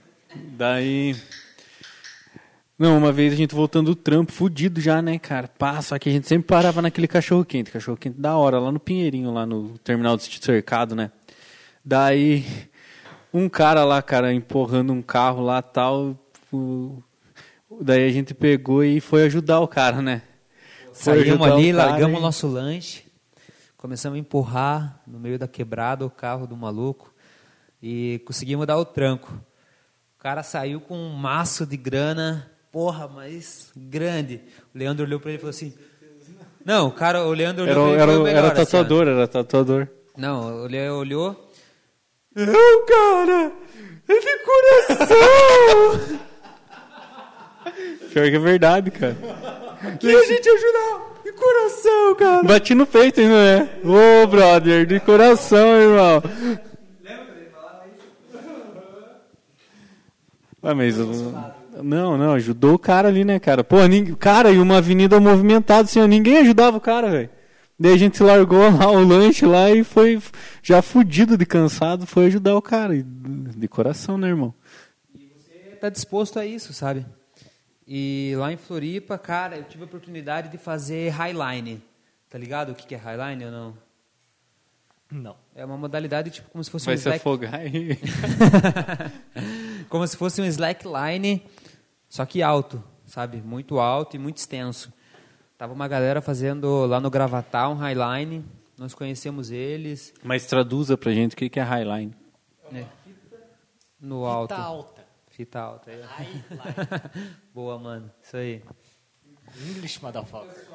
Daí. 0.59 1.16
Não, 2.78 2.98
uma 2.98 3.10
vez 3.10 3.32
a 3.32 3.36
gente 3.36 3.55
voltando 3.55 3.94
do 3.94 3.97
trampo, 3.97 4.31
fudido 4.31 4.78
já, 4.78 5.01
né, 5.01 5.18
cara? 5.18 5.48
Pá, 5.48 5.81
só 5.81 5.98
que 5.98 6.10
a 6.10 6.12
gente 6.12 6.28
sempre 6.28 6.47
parava 6.47 6.82
naquele 6.82 7.09
cachorro 7.09 7.47
quente, 7.47 7.70
cachorro 7.70 7.97
quente 7.97 8.20
da 8.20 8.36
hora, 8.36 8.59
lá 8.59 8.70
no 8.70 8.78
Pinheirinho, 8.78 9.32
lá 9.32 9.47
no 9.47 9.78
terminal 9.78 10.18
do 10.18 10.22
cercado, 10.22 10.94
né? 10.94 11.10
Daí, 11.82 12.44
um 13.32 13.48
cara 13.48 13.85
lá, 13.85 14.02
cara, 14.02 14.35
empurrando 14.35 14.93
um 14.93 15.01
carro 15.01 15.43
lá 15.43 15.62
tal. 15.62 16.14
Daí 17.81 18.06
a 18.06 18.12
gente 18.12 18.35
pegou 18.35 18.85
e 18.85 19.01
foi 19.01 19.22
ajudar 19.22 19.60
o 19.60 19.66
cara, 19.66 20.02
né? 20.02 20.20
Foi 20.93 21.24
Saímos 21.24 21.48
ali, 21.48 21.72
o 21.72 21.76
largamos 21.76 22.16
e- 22.16 22.18
o 22.18 22.22
nosso 22.22 22.47
lanche, 22.48 23.05
começamos 23.78 24.18
a 24.18 24.20
empurrar 24.20 25.01
no 25.06 25.18
meio 25.18 25.39
da 25.39 25.48
quebrada 25.48 26.05
o 26.05 26.10
carro 26.10 26.47
do 26.47 26.55
maluco 26.55 27.14
e 27.86 28.19
conseguimos 28.20 28.66
dar 28.66 28.78
o 28.78 28.85
tranco. 28.86 29.31
O 30.19 30.23
cara 30.23 30.43
saiu 30.43 30.81
com 30.81 30.97
um 30.97 31.11
maço 31.12 31.66
de 31.66 31.77
grana, 31.77 32.51
porra, 32.73 33.06
mas 33.06 33.70
grande. 33.77 34.40
O 34.74 34.78
Leandro 34.78 35.05
olhou 35.05 35.20
pra 35.20 35.28
ele 35.28 35.36
e 35.36 35.40
falou 35.40 35.51
assim: 35.51 35.74
Não, 36.65 36.86
o 36.89 36.90
cara, 36.90 37.27
o 37.27 37.32
Leandro 37.35 37.65
olhou 37.65 37.89
Era, 37.94 38.05
pra 38.05 38.05
ele 38.05 38.12
era, 38.12 38.23
melhor. 38.24 38.39
era 38.39 38.47
assim, 38.47 38.65
tatuador, 38.65 39.06
era 39.06 39.28
tatuador. 39.28 39.89
Não, 40.16 40.62
o 40.62 40.66
Leandro 40.66 40.97
olhou. 40.97 41.51
Não, 42.35 42.86
cara! 42.86 43.52
É 44.09 44.19
de 44.19 44.39
coração! 44.98 46.19
Pior 48.12 48.31
que 48.31 48.36
é 48.36 48.39
verdade, 48.39 48.90
cara. 48.90 49.16
Que 50.01 50.09
a 50.09 50.24
gente 50.24 50.48
ajudar! 50.48 51.15
De 51.23 51.32
coração, 51.32 52.15
cara! 52.15 52.43
Bati 52.44 52.74
no 52.74 52.86
peito 52.86 53.20
ainda, 53.20 53.59
né? 53.59 53.69
Ô, 53.85 54.27
brother, 54.27 54.86
de 54.86 55.01
coração, 55.01 55.69
irmão! 55.81 56.23
Ah, 60.65 60.74
mas. 60.74 60.99
eu- 60.99 61.35
Não, 61.82 62.16
não, 62.16 62.32
ajudou 62.35 62.74
o 62.74 62.78
cara 62.78 63.09
ali, 63.09 63.24
né, 63.24 63.39
cara? 63.41 63.65
Pô, 63.65 63.85
ninguém, 63.86 64.15
cara, 64.15 64.51
e 64.51 64.59
uma 64.59 64.78
avenida 64.78 65.19
movimentada, 65.20 65.82
assim, 65.82 66.05
ninguém 66.07 66.39
ajudava 66.39 66.77
o 66.77 66.81
cara, 66.81 67.11
velho. 67.11 67.31
Daí 67.78 67.93
a 67.93 67.97
gente 67.97 68.23
largou 68.23 68.61
lá 68.70 68.89
o 68.91 69.05
lanche 69.05 69.45
lá 69.45 69.70
e 69.70 69.82
foi 69.82 70.23
já 70.62 70.81
fudido 70.81 71.36
de 71.36 71.45
cansado, 71.45 72.07
foi 72.07 72.27
ajudar 72.27 72.55
o 72.57 72.62
cara. 72.62 72.95
E 72.95 73.03
De 73.03 73.66
coração, 73.69 74.16
né, 74.16 74.28
irmão? 74.28 74.55
tá 75.81 75.91
disposto 75.91 76.39
a 76.39 76.47
isso, 76.47 76.73
sabe? 76.73 77.05
E 77.86 78.32
lá 78.39 78.51
em 78.51 78.57
Floripa, 78.57 79.19
cara, 79.19 79.57
eu 79.59 79.65
tive 79.65 79.82
a 79.82 79.86
oportunidade 79.86 80.49
de 80.49 80.57
fazer 80.57 81.11
highline. 81.11 81.82
Tá 82.31 82.39
ligado 82.39 82.73
o 82.73 82.74
que 82.74 82.86
que 82.86 82.95
é 82.95 82.99
highline 82.99 83.45
ou 83.45 83.51
não? 83.51 83.78
Não. 85.11 85.36
É 85.55 85.64
uma 85.64 85.76
modalidade 85.76 86.31
tipo 86.31 86.51
como 86.51 86.64
se 86.64 86.70
fosse 86.70 86.86
Vai 86.86 86.94
um 86.94 86.98
se 86.98 87.02
slack, 87.02 87.20
afogar 87.20 87.55
aí. 87.55 87.97
como 89.89 90.06
se 90.06 90.16
fosse 90.16 90.43
um 90.43 90.44
slackline, 90.44 91.43
só 92.09 92.26
que 92.26 92.43
alto, 92.43 92.82
sabe? 93.06 93.39
Muito 93.39 93.78
alto 93.78 94.16
e 94.16 94.18
muito 94.18 94.39
extenso. 94.39 94.93
Tava 95.56 95.72
uma 95.72 95.86
galera 95.86 96.20
fazendo 96.20 96.86
lá 96.86 97.01
no 97.01 97.09
Gravatar 97.10 97.70
um 97.70 97.74
highline. 97.74 98.44
Nós 98.76 98.93
conhecemos 98.93 99.52
eles 99.52 100.12
Mas 100.22 100.47
traduza 100.47 100.97
pra 100.97 101.12
gente 101.12 101.35
o 101.35 101.36
que 101.36 101.48
que 101.48 101.60
é 101.60 101.62
Highline. 101.62 102.12
né? 102.72 102.86
no 104.01 104.26
alto. 104.26 104.51
Tá 104.51 104.60
alta. 104.60 105.05
Fita 105.31 105.60
alta. 105.60 105.90
aí, 106.18 106.44
ó. 106.59 107.09
Boa, 107.55 107.78
mano. 107.78 108.10
Isso 108.22 108.36
aí. 108.36 108.62
English, 109.68 110.02
motherfucker. 110.02 110.66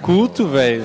Culto, 0.00 0.48
velho. 0.48 0.84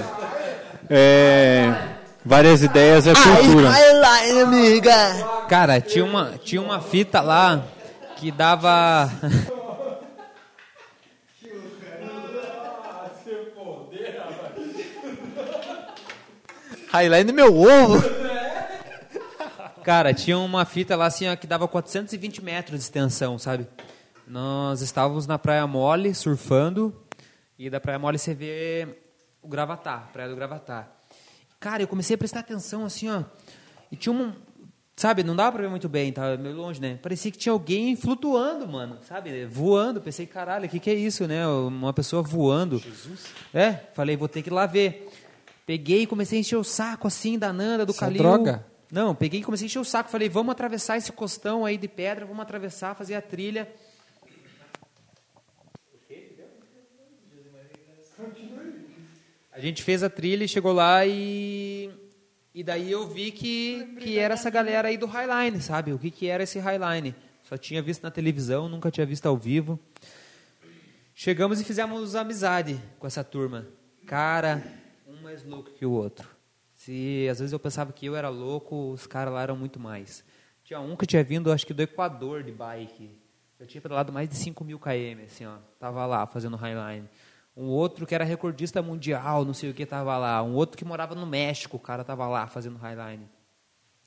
É, 0.89 1.98
várias 2.25 2.61
ideias 2.63 3.07
é 3.07 3.13
cultura. 3.13 3.69
Highline, 3.69 4.41
amiga! 4.41 5.45
Cara, 5.47 5.81
tinha 5.81 6.05
uma, 6.05 6.37
tinha 6.43 6.61
uma 6.61 6.81
fita 6.81 7.21
lá 7.21 7.63
que 8.17 8.31
dava. 8.31 9.09
Highline 16.91 17.31
meu 17.31 17.55
ovo! 17.55 18.01
Cara, 19.83 20.13
tinha 20.13 20.37
uma 20.37 20.65
fita 20.65 20.95
lá 20.95 21.05
assim, 21.05 21.27
ó, 21.27 21.35
que 21.35 21.47
dava 21.47 21.67
420 21.67 22.43
metros 22.43 22.79
de 22.79 22.83
extensão, 22.83 23.37
sabe? 23.39 23.67
Nós 24.27 24.81
estávamos 24.81 25.25
na 25.25 25.39
Praia 25.39 25.65
Mole, 25.65 26.13
surfando, 26.13 26.93
e 27.57 27.69
da 27.69 27.79
Praia 27.79 27.97
Mole 27.97 28.19
você 28.19 28.33
vê 28.33 28.87
o 29.41 29.47
Gravatá, 29.47 30.09
Praia 30.11 30.29
do 30.29 30.35
Gravatá. 30.35 30.87
Cara, 31.59 31.83
eu 31.83 31.87
comecei 31.87 32.15
a 32.15 32.17
prestar 32.17 32.39
atenção 32.39 32.85
assim, 32.85 33.09
ó, 33.09 33.23
e 33.91 33.95
tinha 33.97 34.13
um, 34.13 34.31
sabe, 34.95 35.23
não 35.23 35.35
dava 35.35 35.53
pra 35.53 35.61
ver 35.63 35.69
muito 35.69 35.89
bem, 35.89 36.11
tava 36.11 36.37
meio 36.37 36.55
longe, 36.55 36.79
né? 36.79 36.97
Parecia 37.01 37.31
que 37.31 37.37
tinha 37.37 37.51
alguém 37.51 37.95
flutuando, 37.95 38.67
mano, 38.67 38.97
sabe? 39.07 39.45
Voando. 39.45 40.01
Pensei, 40.01 40.25
caralho, 40.25 40.65
o 40.65 40.69
que, 40.69 40.79
que 40.79 40.89
é 40.89 40.93
isso, 40.93 41.27
né? 41.27 41.45
Uma 41.47 41.93
pessoa 41.93 42.21
voando. 42.21 42.79
Jesus? 42.79 43.25
É, 43.53 43.71
falei, 43.93 44.15
vou 44.15 44.27
ter 44.27 44.41
que 44.41 44.49
ir 44.49 44.53
lá 44.53 44.65
ver. 44.65 45.09
Peguei 45.65 46.03
e 46.03 46.07
comecei 46.07 46.39
a 46.39 46.41
encher 46.41 46.55
o 46.57 46.63
saco 46.63 47.07
assim 47.07 47.37
da 47.37 47.53
Nanda, 47.53 47.85
do 47.85 47.93
é 47.93 47.95
Calil. 47.95 48.17
droga? 48.17 48.65
Não, 48.91 49.13
peguei 49.13 49.39
e 49.39 49.43
comecei 49.43 49.65
a 49.65 49.67
encher 49.67 49.79
o 49.79 49.85
saco. 49.85 50.09
Falei, 50.09 50.27
vamos 50.27 50.51
atravessar 50.51 50.97
esse 50.97 51.11
costão 51.11 51.65
aí 51.65 51.77
de 51.77 51.87
pedra, 51.87 52.25
vamos 52.25 52.41
atravessar, 52.41 52.95
fazer 52.95 53.15
a 53.15 53.21
trilha. 53.21 53.71
A 59.59 59.61
gente 59.61 59.83
fez 59.83 60.03
a 60.03 60.09
trilha 60.09 60.45
e 60.45 60.47
chegou 60.47 60.71
lá 60.71 61.05
e. 61.05 61.89
E 62.55 62.63
daí 62.63 62.89
eu 62.89 63.05
vi 63.05 63.29
que, 63.29 63.93
que 63.99 64.17
era 64.17 64.33
essa 64.35 64.49
galera 64.49 64.87
aí 64.87 64.97
do 64.97 65.05
Highline, 65.05 65.61
sabe? 65.61 65.91
O 65.91 65.99
que, 65.99 66.09
que 66.09 66.27
era 66.27 66.43
esse 66.43 66.59
Highline? 66.59 67.13
Só 67.43 67.57
tinha 67.57 67.81
visto 67.81 68.01
na 68.01 68.09
televisão, 68.09 68.69
nunca 68.69 68.89
tinha 68.89 69.05
visto 69.05 69.25
ao 69.25 69.35
vivo. 69.35 69.77
Chegamos 71.13 71.59
e 71.59 71.65
fizemos 71.65 72.15
amizade 72.15 72.81
com 72.97 73.05
essa 73.05 73.21
turma. 73.21 73.67
Cara, 74.07 74.63
um 75.05 75.21
mais 75.21 75.43
louco 75.43 75.71
que 75.71 75.85
o 75.85 75.91
outro. 75.91 76.29
Se 76.73 77.27
às 77.29 77.39
vezes 77.39 77.51
eu 77.51 77.59
pensava 77.59 77.91
que 77.91 78.05
eu 78.05 78.15
era 78.15 78.29
louco, 78.29 78.93
os 78.93 79.05
caras 79.05 79.33
lá 79.33 79.43
eram 79.43 79.57
muito 79.57 79.77
mais. 79.77 80.23
Tinha 80.63 80.79
um 80.79 80.95
que 80.95 81.05
tinha 81.05 81.21
vindo, 81.21 81.51
acho 81.51 81.67
que 81.67 81.73
do 81.73 81.83
Equador 81.83 82.43
de 82.43 82.51
bike. 82.53 83.11
Eu 83.59 83.67
tinha 83.67 83.81
pedalado 83.81 84.13
mais 84.13 84.29
de 84.29 84.35
5 84.35 84.63
mil 84.63 84.79
km, 84.79 85.25
assim, 85.25 85.45
ó. 85.45 85.57
Tava 85.77 86.05
lá 86.05 86.25
fazendo 86.25 86.55
highline. 86.55 87.09
Um 87.59 87.67
outro 87.67 88.07
que 88.07 88.15
era 88.15 88.23
recordista 88.23 88.81
mundial, 88.81 89.43
não 89.43 89.53
sei 89.53 89.69
o 89.69 89.73
que, 89.73 89.85
tava 89.85 90.17
lá. 90.17 90.41
Um 90.41 90.53
outro 90.53 90.77
que 90.77 90.85
morava 90.85 91.13
no 91.13 91.25
México, 91.25 91.75
o 91.75 91.79
cara 91.79 92.05
tava 92.05 92.25
lá 92.25 92.47
fazendo 92.47 92.77
highline. 92.77 93.27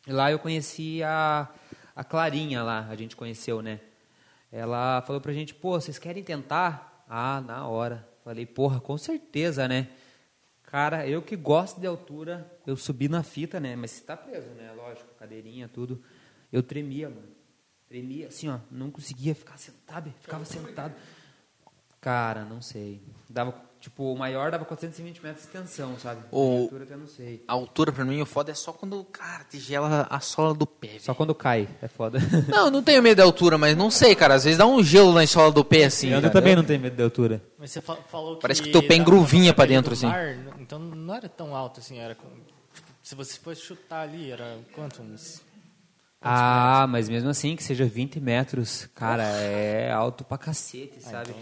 E 0.06 0.10
lá 0.10 0.32
eu 0.32 0.38
conheci 0.38 1.02
a, 1.02 1.46
a 1.94 2.02
Clarinha 2.02 2.62
lá, 2.62 2.86
a 2.88 2.96
gente 2.96 3.14
conheceu, 3.14 3.60
né? 3.60 3.78
Ela 4.50 5.02
falou 5.02 5.20
pra 5.20 5.34
gente, 5.34 5.52
pô, 5.52 5.78
vocês 5.78 5.98
querem 5.98 6.24
tentar? 6.24 7.04
Ah, 7.06 7.42
na 7.42 7.66
hora. 7.68 8.08
Falei, 8.24 8.46
porra, 8.46 8.80
com 8.80 8.96
certeza, 8.96 9.68
né? 9.68 9.90
Cara, 10.62 11.06
eu 11.06 11.20
que 11.20 11.36
gosto 11.36 11.78
de 11.78 11.86
altura, 11.86 12.50
eu 12.66 12.74
subi 12.74 13.06
na 13.06 13.22
fita, 13.22 13.60
né? 13.60 13.76
Mas 13.76 13.90
você 13.90 14.04
tá 14.04 14.16
preso, 14.16 14.48
né? 14.48 14.72
Lógico, 14.74 15.14
cadeirinha, 15.18 15.68
tudo. 15.68 16.02
Eu 16.50 16.62
tremia, 16.62 17.10
mano. 17.10 17.28
Tremia, 17.86 18.28
assim, 18.28 18.48
ó. 18.48 18.60
Não 18.70 18.90
conseguia 18.90 19.34
ficar 19.34 19.58
sentado, 19.58 20.10
ficava 20.22 20.46
sentado. 20.46 20.94
Cara, 22.00 22.44
não 22.44 22.60
sei. 22.60 23.00
Dava, 23.32 23.54
tipo, 23.80 24.12
o 24.12 24.18
maior 24.18 24.50
dava 24.50 24.64
420 24.66 25.22
metros 25.22 25.42
de 25.42 25.48
extensão, 25.48 25.98
sabe? 25.98 26.20
O- 26.30 26.56
De 26.56 26.62
altura 26.64 26.84
até 26.84 26.96
não 26.96 27.06
sei. 27.06 27.42
A 27.48 27.52
altura 27.54 27.90
pra 27.90 28.04
mim, 28.04 28.20
o 28.20 28.26
foda 28.26 28.50
é 28.50 28.54
só 28.54 28.72
quando, 28.72 29.02
cara, 29.04 29.42
te 29.44 29.58
gela 29.58 30.06
a 30.10 30.20
sola 30.20 30.52
do 30.52 30.66
pé. 30.66 30.98
Só 31.00 31.14
quando 31.14 31.34
cai, 31.34 31.66
é 31.80 31.88
foda. 31.88 32.18
Não, 32.48 32.66
eu 32.66 32.70
não 32.70 32.82
tenho 32.82 33.02
medo 33.02 33.16
da 33.18 33.24
altura, 33.24 33.56
mas 33.56 33.74
não 33.76 33.90
sei, 33.90 34.14
cara. 34.14 34.34
Às 34.34 34.44
vezes 34.44 34.58
dá 34.58 34.66
um 34.66 34.82
gelo 34.82 35.12
na 35.14 35.26
sola 35.26 35.50
do 35.50 35.64
pé, 35.64 35.84
assim. 35.84 36.10
eu 36.10 36.20
cara. 36.20 36.32
também 36.32 36.54
não 36.54 36.62
tenho 36.64 36.80
medo 36.80 36.94
de 36.94 37.02
altura. 37.02 37.42
Mas 37.58 37.70
você 37.70 37.80
fa- 37.80 37.96
falou 38.10 38.36
que... 38.36 38.42
Parece 38.42 38.62
que 38.62 38.70
teu 38.70 38.82
pé 38.86 38.96
engruvinha 38.96 39.54
pra 39.54 39.64
dentro, 39.64 39.94
assim. 39.94 40.06
mar, 40.06 40.36
então 40.60 40.78
não 40.78 41.14
era 41.14 41.28
tão 41.28 41.56
alto 41.56 41.80
assim, 41.80 41.98
era... 41.98 42.14
com- 42.14 42.28
tipo, 42.74 42.90
se 43.02 43.14
você 43.14 43.38
fosse 43.38 43.62
chutar 43.62 44.02
ali, 44.02 44.30
era 44.30 44.58
quanto? 44.74 45.00
Uns... 45.02 45.40
Ah, 46.20 46.86
mas 46.88 47.08
mesmo 47.08 47.30
assim, 47.30 47.56
que 47.56 47.64
seja 47.64 47.84
20 47.84 48.20
metros, 48.20 48.86
cara, 48.94 49.24
é 49.24 49.90
alto 49.90 50.22
pra 50.22 50.38
cacete, 50.38 51.02
sabe? 51.02 51.34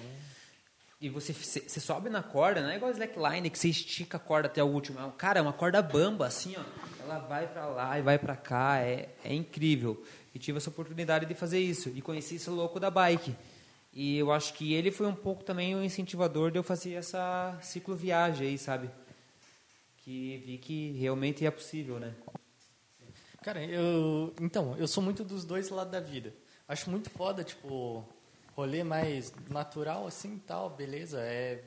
E 1.01 1.09
você, 1.09 1.33
você 1.33 1.81
sobe 1.81 2.11
na 2.11 2.23
corda, 2.23 2.61
não 2.61 2.69
é 2.69 2.77
igual 2.77 2.91
slackline, 2.91 3.49
que 3.49 3.59
você 3.59 3.69
estica 3.71 4.19
a 4.19 4.21
corda 4.21 4.49
até 4.49 4.63
o 4.63 4.67
último. 4.67 4.99
É 5.01 5.05
um- 5.05 5.11
Cara, 5.11 5.39
é 5.39 5.43
uma 5.43 5.53
corda 5.53 5.81
bamba, 5.81 6.27
assim, 6.27 6.55
ó. 6.59 7.03
Ela 7.03 7.19
vai 7.21 7.47
pra 7.47 7.67
lá 7.67 7.99
e 7.99 8.03
vai 8.03 8.19
pra 8.19 8.37
cá, 8.37 8.81
é, 8.81 9.09
é 9.25 9.33
incrível. 9.35 10.05
E 10.35 10.39
tive 10.39 10.59
essa 10.59 10.69
oportunidade 10.69 11.25
de 11.25 11.35
fazer 11.35 11.59
isso. 11.59 11.89
E 11.89 12.03
conheci 12.03 12.35
esse 12.37 12.51
louco 12.51 12.79
da 12.79 12.91
bike. 12.91 13.35
E 13.95 14.19
eu 14.19 14.31
acho 14.31 14.53
que 14.53 14.75
ele 14.75 14.91
foi 14.93 15.07
um 15.07 15.15
pouco 15.15 15.43
também 15.43 15.75
o 15.75 15.83
incentivador 15.83 16.51
de 16.51 16.59
eu 16.59 16.63
fazer 16.63 16.93
essa 16.93 17.59
cicloviagem 17.63 18.49
aí, 18.49 18.59
sabe? 18.59 18.91
Que 20.05 20.37
vi 20.45 20.59
que 20.59 20.93
realmente 20.93 21.45
é 21.47 21.51
possível, 21.51 21.99
né? 21.99 22.15
Cara, 23.43 23.65
eu. 23.65 24.35
Então, 24.41 24.77
eu 24.77 24.87
sou 24.87 25.03
muito 25.03 25.25
dos 25.25 25.45
dois 25.47 25.71
lados 25.71 25.91
da 25.93 25.99
vida. 26.01 26.33
Acho 26.69 26.91
muito 26.91 27.09
foda, 27.11 27.43
tipo, 27.43 28.07
rolê 28.61 28.85
mais 28.85 29.33
natural, 29.49 30.07
assim 30.07 30.39
tal, 30.39 30.71
beleza. 30.71 31.21
É, 31.23 31.63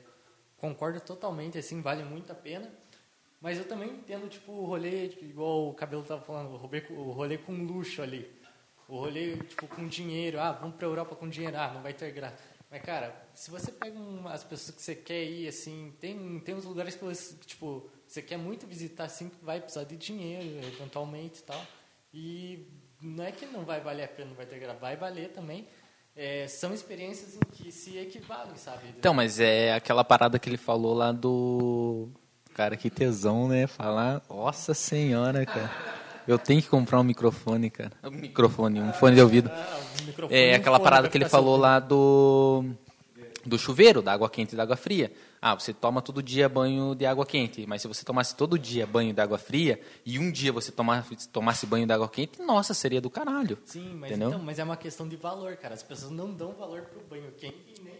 concordo 0.56 1.00
totalmente, 1.00 1.58
assim, 1.58 1.82
vale 1.82 2.04
muito 2.04 2.30
a 2.30 2.34
pena. 2.34 2.70
Mas 3.40 3.58
eu 3.58 3.66
também 3.66 3.90
entendo, 3.90 4.28
tipo, 4.28 4.52
o 4.52 4.64
rolê, 4.64 5.08
tipo, 5.08 5.24
igual 5.24 5.68
o 5.68 5.74
cabelo 5.74 6.02
tava 6.02 6.22
falando, 6.22 6.52
o 6.52 6.56
rolê, 6.56 6.82
o 6.90 7.10
rolê 7.12 7.36
com 7.38 7.52
luxo 7.52 8.00
ali. 8.00 8.30
O 8.88 8.96
rolê, 8.98 9.36
tipo, 9.36 9.66
com 9.66 9.86
dinheiro. 9.86 10.38
Ah, 10.40 10.52
vamos 10.52 10.76
pra 10.76 10.86
Europa 10.86 11.14
com 11.16 11.28
dinheiro. 11.28 11.56
Ah, 11.58 11.72
não 11.74 11.82
vai 11.82 11.92
ter 11.92 12.10
graça. 12.12 12.36
Mas, 12.70 12.82
cara, 12.82 13.14
se 13.34 13.50
você 13.50 13.70
pega 13.72 13.98
um- 13.98 14.26
as 14.28 14.42
pessoas 14.44 14.76
que 14.76 14.82
você 14.82 14.94
quer 14.94 15.24
ir, 15.24 15.48
assim, 15.48 15.92
tem, 16.00 16.38
tem 16.40 16.54
uns 16.54 16.64
lugares 16.64 16.94
que 16.94 17.04
você, 17.04 17.34
tipo, 17.44 17.88
você 18.06 18.22
quer 18.22 18.36
muito 18.38 18.66
visitar, 18.66 19.04
assim, 19.04 19.30
vai 19.42 19.60
precisar 19.60 19.84
de 19.84 19.96
dinheiro, 19.96 20.66
eventualmente 20.66 21.40
e 21.40 21.42
tal. 21.42 21.62
E 22.12 22.66
não 23.00 23.24
é 23.24 23.32
que 23.32 23.44
não 23.46 23.64
vai 23.64 23.80
valer 23.80 24.04
a 24.04 24.08
pena, 24.08 24.28
não 24.30 24.36
vai 24.36 24.46
ter 24.46 24.58
graça. 24.58 24.78
Vai 24.78 24.96
valer 24.96 25.30
também. 25.32 25.66
É, 26.16 26.46
são 26.46 26.72
experiências 26.72 27.34
em 27.34 27.40
que 27.52 27.72
se 27.72 27.98
equivalem, 27.98 28.54
sabe? 28.56 28.82
Então, 28.96 29.12
mas 29.12 29.40
é 29.40 29.74
aquela 29.74 30.04
parada 30.04 30.38
que 30.38 30.48
ele 30.48 30.56
falou 30.56 30.94
lá 30.94 31.10
do. 31.10 32.08
Cara, 32.54 32.76
que 32.76 32.88
tesão, 32.88 33.48
né? 33.48 33.66
Falar. 33.66 34.22
Nossa 34.30 34.74
senhora, 34.74 35.44
cara. 35.44 35.70
Eu 36.26 36.38
tenho 36.38 36.62
que 36.62 36.68
comprar 36.68 37.00
um 37.00 37.04
microfone, 37.04 37.68
cara. 37.68 37.90
Um 38.04 38.10
microfone, 38.12 38.80
um 38.80 38.92
fone 38.92 39.16
de 39.16 39.22
ouvido. 39.22 39.50
Ah, 39.52 39.78
É 40.30 40.54
aquela 40.54 40.78
parada 40.78 41.08
que 41.08 41.18
ele 41.18 41.28
falou 41.28 41.56
lá 41.56 41.80
do. 41.80 42.64
Do 43.46 43.58
chuveiro, 43.58 44.00
da 44.00 44.12
água 44.12 44.30
quente 44.30 44.54
e 44.54 44.56
da 44.56 44.62
água 44.62 44.76
fria. 44.76 45.12
Ah, 45.40 45.54
você 45.54 45.72
toma 45.72 46.00
todo 46.00 46.22
dia 46.22 46.48
banho 46.48 46.94
de 46.94 47.04
água 47.04 47.26
quente, 47.26 47.66
mas 47.66 47.82
se 47.82 47.88
você 47.88 48.04
tomasse 48.04 48.34
todo 48.34 48.58
dia 48.58 48.86
banho 48.86 49.12
de 49.12 49.20
água 49.20 49.36
fria 49.36 49.78
e 50.04 50.18
um 50.18 50.30
dia 50.32 50.50
você 50.52 50.72
tomasse, 50.72 51.28
tomasse 51.28 51.66
banho 51.66 51.86
de 51.86 51.92
água 51.92 52.08
quente, 52.08 52.40
nossa, 52.40 52.72
seria 52.72 53.00
do 53.00 53.10
caralho. 53.10 53.58
Sim, 53.66 53.94
mas, 53.96 54.10
Entendeu? 54.10 54.28
então, 54.28 54.42
mas 54.42 54.58
é 54.58 54.64
uma 54.64 54.76
questão 54.76 55.06
de 55.06 55.16
valor, 55.16 55.56
cara. 55.56 55.74
As 55.74 55.82
pessoas 55.82 56.10
não 56.10 56.32
dão 56.32 56.52
valor 56.54 56.82
pro 56.82 57.00
banho 57.02 57.30
quente 57.32 57.74
e 57.78 57.82
nem. 57.82 57.98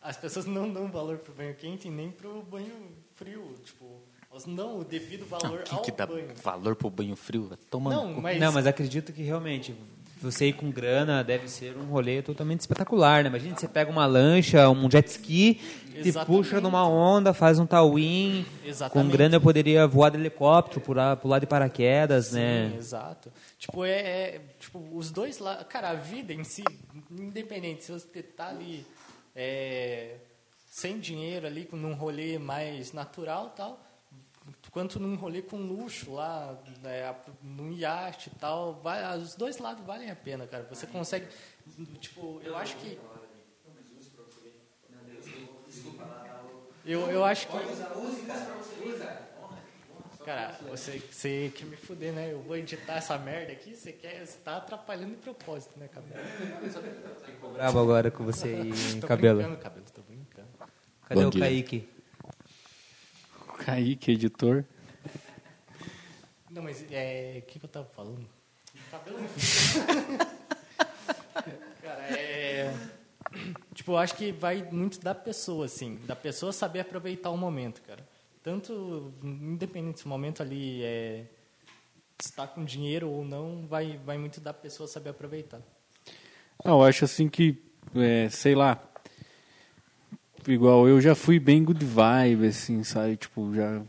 As 0.00 0.16
pessoas 0.16 0.46
não 0.46 0.72
dão 0.72 0.90
valor 0.90 1.18
pro 1.18 1.32
banho 1.32 1.54
quente 1.54 1.88
e 1.88 1.90
nem 1.90 2.10
pro 2.10 2.42
banho 2.42 2.72
frio. 3.14 3.54
Tipo, 3.64 4.00
elas 4.30 4.46
não 4.46 4.54
dão 4.54 4.78
o 4.80 4.84
devido 4.84 5.26
valor 5.26 5.62
Quem 5.62 5.76
ao 5.76 5.84
que 5.84 5.90
dá 5.90 6.06
banho. 6.06 6.34
valor 6.42 6.76
pro 6.76 6.88
banho 6.90 7.16
frio? 7.16 7.50
Toma 7.70 7.90
Não, 7.90 8.20
mas. 8.20 8.38
Não, 8.40 8.52
mas 8.52 8.66
acredito 8.66 9.12
que 9.12 9.22
realmente 9.22 9.74
você 10.20 10.48
ir 10.48 10.52
com 10.54 10.70
grana 10.70 11.22
deve 11.22 11.48
ser 11.48 11.76
um 11.76 11.84
rolê 11.84 12.22
totalmente 12.22 12.60
espetacular, 12.60 13.22
né? 13.22 13.28
Imagina, 13.28 13.56
você 13.56 13.68
pega 13.68 13.90
uma 13.90 14.06
lancha, 14.06 14.68
um 14.68 14.90
jet 14.90 15.06
ski, 15.08 15.60
te 16.02 16.12
puxa 16.24 16.60
numa 16.60 16.86
onda, 16.88 17.32
faz 17.32 17.58
um 17.58 17.66
towin. 17.66 18.44
Com 18.90 19.08
grana 19.08 19.36
eu 19.36 19.40
poderia 19.40 19.86
voar 19.86 20.10
de 20.10 20.16
helicóptero, 20.18 20.80
pular, 20.80 21.16
pular 21.16 21.38
de 21.38 21.46
paraquedas, 21.46 22.26
Sim, 22.26 22.36
né? 22.36 22.74
exato. 22.76 23.32
Tipo, 23.58 23.84
é, 23.84 23.90
é- 23.90 24.40
tipo, 24.58 24.78
os 24.92 25.10
dois 25.10 25.38
lá, 25.38 25.62
cara, 25.64 25.90
a 25.90 25.94
vida 25.94 26.32
em 26.32 26.44
si, 26.44 26.64
independente, 27.10 27.84
se 27.84 27.92
você 27.92 28.22
tá 28.22 28.48
ali 28.48 28.84
é, 29.34 30.16
sem 30.70 30.98
dinheiro 30.98 31.46
ali, 31.46 31.68
num 31.72 31.94
rolê 31.94 32.38
mais 32.38 32.92
natural 32.92 33.52
tal, 33.56 33.80
quanto 34.70 34.98
num 35.00 35.16
rolê 35.16 35.42
com 35.42 35.56
luxo 35.56 36.12
lá, 36.12 36.58
né, 36.82 37.14
num 37.42 37.72
iate 37.72 38.30
e 38.34 38.38
tal, 38.38 38.74
vai, 38.74 39.18
os 39.18 39.34
dois 39.34 39.58
lados 39.58 39.84
valem 39.84 40.10
a 40.10 40.16
pena, 40.16 40.46
cara. 40.46 40.66
Você 40.70 40.86
consegue, 40.86 41.26
tipo, 42.00 42.40
eu 42.44 42.56
acho 42.56 42.76
que 42.76 42.98
eu, 46.84 47.00
eu 47.10 47.24
acho 47.24 47.46
que 47.48 47.56
Cara, 50.24 50.54
você, 50.68 50.98
você 51.10 51.50
quer 51.56 51.64
me 51.64 51.76
fuder, 51.76 52.12
né? 52.12 52.32
Eu 52.32 52.42
vou 52.42 52.54
editar 52.54 52.96
essa 52.96 53.16
merda 53.16 53.52
aqui, 53.52 53.74
você 53.74 53.92
quer. 53.92 54.26
Você 54.26 54.38
tá 54.38 54.58
atrapalhando 54.58 55.12
de 55.12 55.22
propósito, 55.22 55.78
né, 55.78 55.88
cabelo? 55.88 56.20
Bravo 57.54 57.78
agora 57.80 58.10
com 58.10 58.24
você 58.24 58.48
aí, 58.60 59.00
Tô 59.00 59.06
cabelo. 59.06 59.38
brincando, 59.38 59.62
cabelo, 59.62 59.86
tô 59.94 60.02
brincando. 60.02 60.48
Cadê 61.06 61.22
Bom 61.22 61.28
o 61.28 61.30
dia. 61.30 61.40
Kaique? 61.40 61.88
Kaique, 63.64 64.12
editor. 64.12 64.64
Não, 66.50 66.62
mas 66.62 66.84
é. 66.90 67.42
O 67.42 67.42
que, 67.42 67.58
que 67.58 67.64
eu 67.64 67.68
tava 67.68 67.86
falando? 67.86 68.26
Cabelo. 68.90 69.18
Cara, 71.82 72.02
é. 72.16 72.74
Tipo, 73.74 73.92
eu 73.92 73.98
acho 73.98 74.14
que 74.14 74.32
vai 74.32 74.62
muito 74.70 75.00
da 75.00 75.14
pessoa, 75.14 75.66
assim. 75.66 75.98
Da 76.06 76.16
pessoa 76.16 76.52
saber 76.52 76.80
aproveitar 76.80 77.30
o 77.30 77.36
momento, 77.36 77.82
cara. 77.82 78.06
Tanto, 78.42 79.12
independente 79.22 80.00
se 80.00 80.06
o 80.06 80.08
momento 80.08 80.42
ali 80.42 80.82
é. 80.82 81.26
está 82.18 82.46
com 82.46 82.64
dinheiro 82.64 83.08
ou 83.10 83.24
não, 83.24 83.66
vai, 83.66 83.98
vai 83.98 84.16
muito 84.16 84.40
da 84.40 84.54
pessoa 84.54 84.88
saber 84.88 85.10
aproveitar. 85.10 85.60
Ah, 86.64 86.70
eu 86.70 86.82
acho 86.82 87.04
assim 87.04 87.28
que, 87.28 87.62
é, 87.94 88.28
sei 88.30 88.54
lá, 88.54 88.74
igual 90.52 90.88
eu 90.88 91.00
já 91.00 91.14
fui 91.14 91.38
bem 91.38 91.62
good 91.62 91.84
vibe, 91.84 92.46
assim, 92.46 92.82
sabe? 92.82 93.16
Tipo, 93.16 93.54
já 93.54 93.82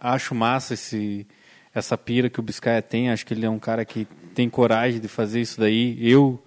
acho 0.00 0.34
massa 0.34 0.74
esse, 0.74 1.26
essa 1.74 1.96
pira 1.96 2.28
que 2.30 2.40
o 2.40 2.42
Biscaia 2.42 2.82
tem. 2.82 3.10
Acho 3.10 3.24
que 3.24 3.34
ele 3.34 3.46
é 3.46 3.50
um 3.50 3.58
cara 3.58 3.84
que 3.84 4.06
tem 4.34 4.48
coragem 4.48 5.00
de 5.00 5.08
fazer 5.08 5.40
isso 5.40 5.58
daí. 5.58 5.96
Eu, 6.00 6.42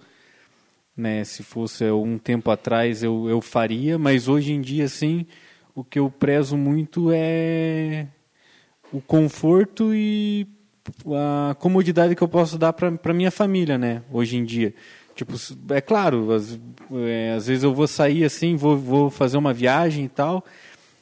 né, 0.96 1.24
se 1.24 1.42
fosse 1.42 1.84
um 1.90 2.18
tempo 2.18 2.50
atrás, 2.50 3.02
eu, 3.02 3.28
eu 3.28 3.40
faria, 3.40 3.98
mas 3.98 4.28
hoje 4.28 4.52
em 4.52 4.60
dia, 4.60 4.84
assim, 4.84 5.26
o 5.74 5.82
que 5.82 5.98
eu 5.98 6.10
prezo 6.10 6.56
muito 6.56 7.10
é 7.12 8.06
o 8.92 9.00
conforto 9.00 9.94
e 9.94 10.46
a 11.50 11.54
comodidade 11.54 12.14
que 12.14 12.22
eu 12.22 12.28
posso 12.28 12.58
dar 12.58 12.72
para 12.72 13.14
minha 13.14 13.30
família, 13.30 13.76
né? 13.76 14.02
Hoje 14.10 14.36
em 14.36 14.44
dia. 14.44 14.74
Tipo, 15.14 15.34
é 15.70 15.80
claro, 15.80 16.32
às, 16.32 16.58
é, 17.06 17.34
às 17.36 17.46
vezes 17.46 17.62
eu 17.62 17.72
vou 17.72 17.86
sair 17.86 18.24
assim, 18.24 18.56
vou, 18.56 18.76
vou 18.76 19.10
fazer 19.10 19.36
uma 19.36 19.54
viagem 19.54 20.06
e 20.06 20.08
tal, 20.08 20.44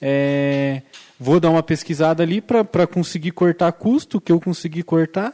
é, 0.00 0.82
vou 1.18 1.40
dar 1.40 1.50
uma 1.50 1.62
pesquisada 1.62 2.22
ali 2.22 2.40
para 2.40 2.86
conseguir 2.86 3.30
cortar 3.30 3.72
custo, 3.72 4.20
que 4.20 4.30
eu 4.30 4.40
consegui 4.40 4.82
cortar, 4.82 5.32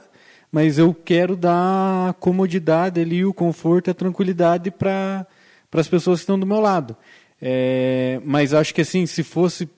mas 0.52 0.78
eu 0.78 0.94
quero 0.94 1.36
dar 1.36 2.10
a 2.10 2.12
comodidade 2.12 3.00
ali, 3.00 3.24
o 3.24 3.34
conforto 3.34 3.88
e 3.88 3.90
a 3.90 3.94
tranquilidade 3.94 4.70
para 4.70 5.26
as 5.72 5.88
pessoas 5.88 6.20
que 6.20 6.22
estão 6.22 6.38
do 6.38 6.46
meu 6.46 6.60
lado. 6.60 6.96
É, 7.40 8.20
mas 8.24 8.54
acho 8.54 8.74
que 8.74 8.80
assim, 8.80 9.06
se 9.06 9.22
fosse 9.22 9.68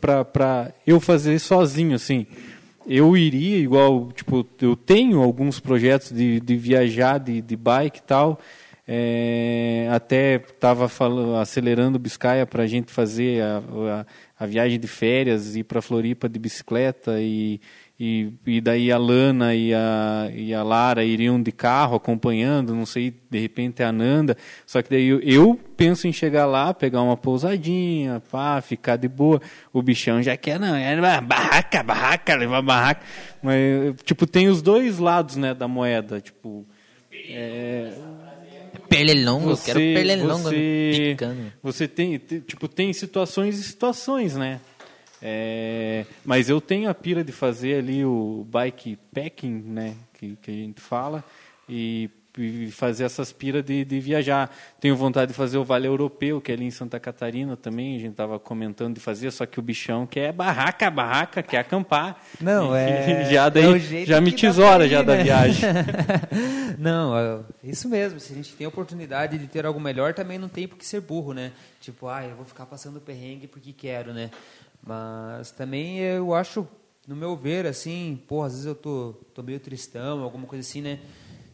para 0.00 0.72
eu 0.86 0.98
fazer 1.00 1.38
sozinho, 1.38 1.94
assim, 1.94 2.26
eu 2.88 3.16
iria 3.16 3.58
igual, 3.58 4.10
tipo, 4.12 4.46
eu 4.60 4.74
tenho 4.74 5.22
alguns 5.22 5.60
projetos 5.60 6.10
de, 6.10 6.40
de 6.40 6.56
viajar 6.56 7.18
de, 7.18 7.42
de 7.42 7.56
bike 7.56 7.98
e 7.98 8.02
tal. 8.02 8.40
É, 8.90 9.86
até 9.92 10.36
estava 10.36 10.88
acelerando 11.42 11.96
o 11.96 12.00
Biscaia 12.00 12.46
para 12.46 12.62
a 12.62 12.66
gente 12.66 12.90
fazer 12.90 13.42
a, 13.42 13.58
a, 14.38 14.44
a 14.44 14.46
viagem 14.46 14.80
de 14.80 14.88
férias, 14.88 15.54
ir 15.54 15.64
para 15.64 15.82
Floripa 15.82 16.26
de 16.26 16.38
bicicleta 16.38 17.20
e, 17.20 17.60
e, 18.00 18.32
e 18.46 18.60
daí 18.60 18.92
a 18.92 18.96
Lana 18.98 19.56
e 19.56 19.74
a, 19.74 20.30
e 20.32 20.54
a 20.54 20.62
Lara 20.62 21.04
iriam 21.04 21.42
de 21.42 21.50
carro 21.50 21.96
acompanhando, 21.96 22.72
não 22.72 22.86
sei, 22.86 23.12
de 23.28 23.38
repente 23.40 23.82
a 23.82 23.90
Nanda. 23.90 24.36
Só 24.64 24.80
que 24.80 24.88
daí 24.90 25.06
eu, 25.08 25.18
eu 25.20 25.58
penso 25.76 26.06
em 26.06 26.12
chegar 26.12 26.46
lá, 26.46 26.72
pegar 26.72 27.02
uma 27.02 27.16
pousadinha, 27.16 28.22
pá, 28.30 28.60
ficar 28.60 28.94
de 28.96 29.08
boa. 29.08 29.42
O 29.72 29.82
bichão 29.82 30.22
já 30.22 30.36
quer, 30.36 30.60
não, 30.60 30.76
é 30.76 30.94
uma 30.94 31.20
barraca, 31.20 31.82
barraca, 31.82 32.36
levar 32.36 32.62
barraca. 32.62 33.02
Mas, 33.42 33.96
tipo, 34.04 34.26
tem 34.28 34.48
os 34.48 34.62
dois 34.62 34.98
lados, 35.00 35.34
né, 35.34 35.52
da 35.52 35.66
moeda. 35.66 36.20
Tipo, 36.20 36.64
é, 37.12 37.94
você, 39.46 39.72
quero 39.72 39.80
pernilongo 39.80 40.42
você, 40.44 40.90
picando. 41.10 41.52
você 41.62 41.88
tem, 41.88 42.16
te- 42.18 42.40
tipo, 42.40 42.68
tem 42.68 42.92
situações 42.92 43.58
e 43.58 43.62
situações, 43.64 44.36
né? 44.36 44.60
É, 45.22 46.04
mas 46.24 46.48
eu 46.48 46.60
tenho 46.60 46.88
a 46.88 46.94
pira 46.94 47.24
de 47.24 47.32
fazer 47.32 47.78
ali 47.78 48.04
o 48.04 48.46
bike 48.48 48.98
packing, 49.14 49.62
né? 49.66 49.94
Que, 50.14 50.36
que 50.40 50.50
a 50.50 50.54
gente 50.54 50.80
fala 50.80 51.24
e, 51.68 52.08
e 52.36 52.70
fazer 52.70 53.04
essas 53.04 53.32
piras 53.32 53.64
de, 53.64 53.84
de 53.84 54.00
viajar. 54.00 54.50
Tenho 54.80 54.94
vontade 54.96 55.32
de 55.32 55.36
fazer 55.36 55.58
o 55.58 55.64
Vale 55.64 55.86
Europeu, 55.88 56.40
que 56.40 56.50
é 56.52 56.54
ali 56.54 56.64
em 56.64 56.70
Santa 56.70 56.98
Catarina 57.00 57.56
também. 57.56 57.96
A 57.96 57.98
gente 58.00 58.10
estava 58.12 58.38
comentando 58.38 58.94
de 58.94 59.00
fazer, 59.00 59.30
só 59.32 59.44
que 59.46 59.58
o 59.58 59.62
bichão 59.62 60.06
quer 60.06 60.32
barraca, 60.32 60.88
barraca, 60.90 61.42
quer 61.42 61.58
acampar. 61.58 62.20
Não, 62.40 62.76
E- 62.76 62.78
é. 62.80 63.24
já 63.30 63.48
daí, 63.48 64.02
é 64.02 64.06
já 64.06 64.20
me 64.20 64.30
tesoura 64.32 64.86
ir, 64.86 64.90
já 64.90 65.02
da 65.02 65.16
né? 65.16 65.22
viagem. 65.24 65.68
não, 66.78 67.16
é 67.16 67.40
isso 67.62 67.88
mesmo. 67.88 68.20
Se 68.20 68.32
a 68.32 68.36
gente 68.36 68.54
tem 68.54 68.64
a 68.64 68.68
oportunidade 68.68 69.36
de 69.38 69.46
ter 69.46 69.66
algo 69.66 69.80
melhor, 69.80 70.14
também 70.14 70.38
não 70.38 70.48
tem 70.48 70.66
por 70.68 70.76
que 70.78 70.86
ser 70.86 71.00
burro, 71.00 71.32
né? 71.32 71.52
Tipo, 71.80 72.08
ah, 72.08 72.24
eu 72.24 72.36
vou 72.36 72.44
ficar 72.44 72.66
passando 72.66 73.00
perrengue 73.00 73.46
porque 73.46 73.72
quero, 73.72 74.12
né? 74.12 74.30
Mas 74.82 75.50
também 75.50 75.98
eu 75.98 76.34
acho, 76.34 76.66
no 77.06 77.16
meu 77.16 77.36
ver, 77.36 77.66
assim, 77.66 78.22
pô, 78.26 78.42
às 78.42 78.52
vezes 78.52 78.66
eu 78.66 78.74
tô, 78.74 79.14
tô 79.34 79.42
meio 79.42 79.60
tristão, 79.60 80.22
alguma 80.22 80.46
coisa 80.46 80.66
assim, 80.66 80.80
né? 80.80 81.00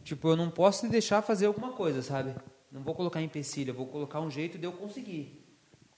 Tipo, 0.03 0.29
eu 0.29 0.35
não 0.35 0.49
posso 0.49 0.87
deixar 0.87 1.21
fazer 1.21 1.47
alguma 1.47 1.71
coisa, 1.71 2.01
sabe? 2.01 2.35
Não 2.71 2.81
vou 2.81 2.93
colocar 2.93 3.21
empecilho, 3.21 3.71
eu 3.71 3.75
vou 3.75 3.87
colocar 3.87 4.19
um 4.21 4.29
jeito 4.29 4.57
de 4.57 4.65
eu 4.65 4.71
conseguir. 4.71 5.41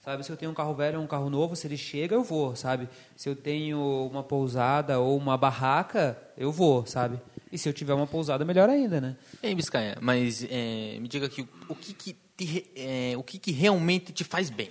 Sabe, 0.00 0.24
se 0.24 0.30
eu 0.30 0.36
tenho 0.36 0.52
um 0.52 0.54
carro 0.54 0.74
velho 0.74 0.98
ou 0.98 1.04
um 1.04 1.08
carro 1.08 1.28
novo, 1.28 1.56
se 1.56 1.66
ele 1.66 1.76
chega, 1.76 2.14
eu 2.14 2.22
vou, 2.22 2.54
sabe? 2.56 2.88
Se 3.16 3.28
eu 3.28 3.36
tenho 3.36 4.08
uma 4.10 4.22
pousada 4.22 4.98
ou 4.98 5.16
uma 5.16 5.36
barraca, 5.36 6.16
eu 6.36 6.50
vou, 6.50 6.86
sabe? 6.86 7.20
E 7.50 7.58
se 7.58 7.68
eu 7.68 7.72
tiver 7.72 7.92
uma 7.94 8.06
pousada, 8.06 8.44
melhor 8.44 8.70
ainda, 8.70 9.00
né? 9.00 9.16
Ei, 9.42 9.54
Biscaia, 9.54 9.98
mas 10.00 10.46
é, 10.48 10.98
me 11.00 11.08
diga 11.08 11.26
aqui, 11.26 11.46
o 11.68 11.74
que 11.74 11.92
que, 11.92 12.16
te 12.36 12.70
é, 12.76 13.14
o 13.16 13.22
que 13.22 13.38
que 13.38 13.50
realmente 13.50 14.12
te 14.12 14.22
faz 14.24 14.48
bem? 14.48 14.70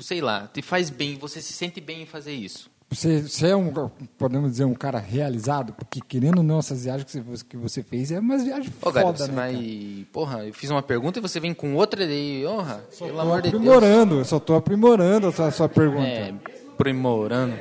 Sei 0.00 0.20
lá, 0.20 0.48
te 0.52 0.60
faz 0.60 0.90
bem, 0.90 1.16
você 1.16 1.40
se 1.40 1.52
sente 1.52 1.80
bem 1.80 2.02
em 2.02 2.06
fazer 2.06 2.32
isso. 2.32 2.70
Você, 2.90 3.22
você 3.22 3.48
é 3.48 3.56
um, 3.56 3.72
podemos 4.16 4.52
dizer, 4.52 4.64
um 4.64 4.74
cara 4.74 4.98
realizado? 4.98 5.72
Porque 5.72 6.00
querendo 6.00 6.38
ou 6.38 6.44
não, 6.44 6.58
essas 6.58 6.84
viagens 6.84 7.10
que 7.10 7.20
você, 7.20 7.44
que 7.44 7.56
você 7.56 7.82
fez 7.82 8.12
é 8.12 8.20
umas 8.20 8.44
viagens 8.44 8.72
Ô, 8.80 8.92
cara, 8.92 9.06
foda, 9.06 9.18
você 9.18 9.32
né? 9.32 9.34
vai... 9.34 9.52
cara? 9.52 10.06
Porra, 10.12 10.46
eu 10.46 10.54
fiz 10.54 10.70
uma 10.70 10.82
pergunta 10.82 11.18
e 11.18 11.22
você 11.22 11.40
vem 11.40 11.54
com 11.54 11.74
outra 11.74 12.06
daí, 12.06 12.46
honra, 12.46 12.84
pelo 12.98 13.12
Tô 13.14 13.20
amor 13.20 13.42
de 13.42 13.50
Deus. 13.50 13.62
aprimorando, 13.62 14.18
eu 14.18 14.24
só 14.24 14.36
estou 14.36 14.56
aprimorando 14.56 15.26
a 15.28 15.32
sua, 15.32 15.46
a 15.48 15.50
sua 15.50 15.68
pergunta. 15.68 16.06
É, 16.06 16.34
primorando. 16.76 17.54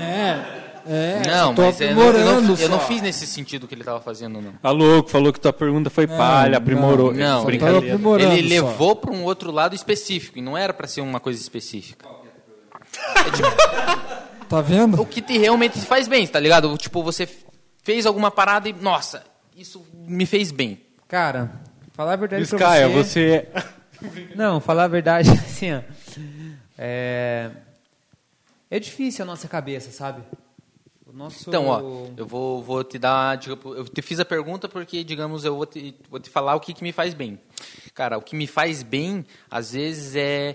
É, 0.00 0.57
é, 0.88 1.22
não, 1.26 1.52
mas 1.52 1.80
é, 1.80 1.90
eu 1.90 1.94
não- 1.94 2.02
eu, 2.02 2.12
não, 2.12 2.20
aprimorando 2.20 2.60
eu 2.62 2.68
não 2.68 2.80
fiz 2.80 3.02
nesse 3.02 3.26
sentido 3.26 3.68
que 3.68 3.74
ele 3.74 3.82
estava 3.82 4.00
fazendo, 4.00 4.40
não. 4.40 4.52
Tá 4.52 4.70
louco, 4.70 5.10
falou 5.10 5.32
que 5.32 5.38
tua 5.38 5.52
pergunta 5.52 5.90
foi 5.90 6.06
palha, 6.06 6.56
aprimorou. 6.58 7.12
não, 7.12 7.44
brincadeira. 7.44 7.98
Ele 8.20 8.48
levou 8.48 8.96
para 8.96 9.12
um 9.12 9.22
outro 9.24 9.50
lado 9.52 9.74
específico, 9.74 10.38
e 10.38 10.42
não 10.42 10.56
era 10.56 10.72
para 10.72 10.86
ser 10.86 11.00
uma 11.02 11.20
coisa 11.20 11.40
específica. 11.40 12.06
Tá 14.48 14.60
vendo? 14.62 15.00
o 15.00 15.04
que 15.06 15.20
te 15.20 15.36
realmente 15.36 15.78
faz 15.80 16.08
bem, 16.08 16.26
tá 16.26 16.40
ligado? 16.40 16.74
Tipo, 16.78 17.02
você 17.02 17.28
fez 17.82 18.06
alguma 18.06 18.30
parada 18.30 18.68
e, 18.68 18.72
nossa, 18.72 19.22
isso 19.56 19.84
me 20.06 20.24
fez 20.24 20.50
bem. 20.50 20.80
Cara, 21.06 21.50
falar 21.92 22.14
a 22.14 22.16
verdade 22.16 22.46
pra 22.46 22.56
Biscaia, 22.58 22.88
você... 22.88 23.46
você 24.00 24.28
Não, 24.34 24.58
falar 24.60 24.84
a 24.84 24.88
verdade, 24.88 25.28
assim, 25.32 25.74
ó. 25.74 25.80
É... 26.78 27.50
É 28.70 28.78
difícil 28.78 29.22
a 29.22 29.26
nossa 29.26 29.48
cabeça, 29.48 29.90
sabe? 29.90 30.22
Nosso... 31.18 31.50
Então, 31.50 31.66
ó, 31.66 31.80
eu 32.16 32.24
vou, 32.24 32.62
vou 32.62 32.84
te 32.84 32.96
dar. 32.96 33.36
tipo, 33.38 33.74
Eu 33.74 33.84
te 33.88 34.00
fiz 34.00 34.20
a 34.20 34.24
pergunta 34.24 34.68
porque, 34.68 35.02
digamos, 35.02 35.44
eu 35.44 35.56
vou 35.56 35.66
te, 35.66 35.92
vou 36.08 36.20
te 36.20 36.30
falar 36.30 36.54
o 36.54 36.60
que, 36.60 36.72
que 36.72 36.84
me 36.84 36.92
faz 36.92 37.12
bem. 37.12 37.40
Cara, 37.92 38.16
o 38.16 38.22
que 38.22 38.36
me 38.36 38.46
faz 38.46 38.84
bem, 38.84 39.26
às 39.50 39.72
vezes, 39.72 40.14
é 40.14 40.54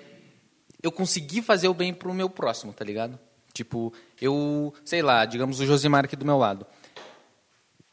eu 0.81 0.90
conseguir 0.90 1.41
fazer 1.41 1.68
o 1.68 1.73
bem 1.73 1.94
pro 1.94 2.14
meu 2.14 2.30
próximo, 2.30 2.72
tá 2.72 2.85
ligado? 2.85 3.19
Tipo, 3.53 3.94
eu, 4.22 4.73
sei 4.85 5.02
lá, 5.02 5.26
digamos 5.26 5.60
o 5.60 5.65
Josimar 5.65 6.06
aqui 6.06 6.15
do 6.15 6.26
meu 6.26 6.38
lado. 6.38 6.65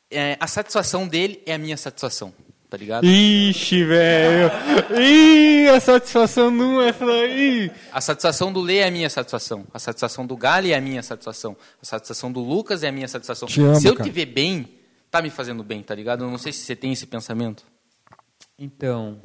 É, 0.09 0.37
a 0.39 0.47
satisfação 0.47 1.09
dele 1.09 1.43
é 1.47 1.55
a 1.55 1.59
minha 1.59 1.77
satisfação, 1.77 2.33
tá 2.71 2.77
ligado? 2.77 3.05
Ixi, 3.05 3.85
velho. 3.85 4.51
Ih, 4.99 5.69
a 5.69 5.81
satisfação 5.81 6.51
não 6.51 6.81
é 6.81 6.93
pra 6.93 7.27
ir. 7.27 7.73
A 7.93 8.01
satisfação 8.01 8.53
do 8.53 8.61
Lê 8.61 8.77
é 8.77 8.87
a 8.87 8.91
minha 8.91 9.11
satisfação. 9.11 9.67
A 9.75 9.79
satisfação 9.81 10.25
do 10.25 10.37
Gali 10.37 10.73
é 10.73 10.77
a 10.77 10.81
minha 10.81 11.03
satisfação. 11.03 11.57
A 11.83 11.85
satisfação 11.85 12.31
do 12.31 12.41
Lucas 12.41 12.85
é 12.85 12.89
a 12.89 12.93
minha 12.93 13.09
satisfação. 13.09 13.49
Te 13.49 13.61
amo, 13.61 13.75
Se 13.75 13.89
eu 13.89 13.95
cara. 13.95 14.09
te 14.09 14.15
ver 14.15 14.27
bem, 14.27 14.69
tá 15.11 15.21
me 15.21 15.31
fazendo 15.31 15.65
bem, 15.65 15.83
tá 15.83 15.95
ligado? 15.95 16.25
Eu 16.25 16.31
não 16.31 16.39
sei 16.39 16.53
se 16.53 16.61
você 16.61 16.77
tem 16.77 16.93
esse 16.93 17.07
pensamento. 17.07 17.65
Então, 18.57 19.21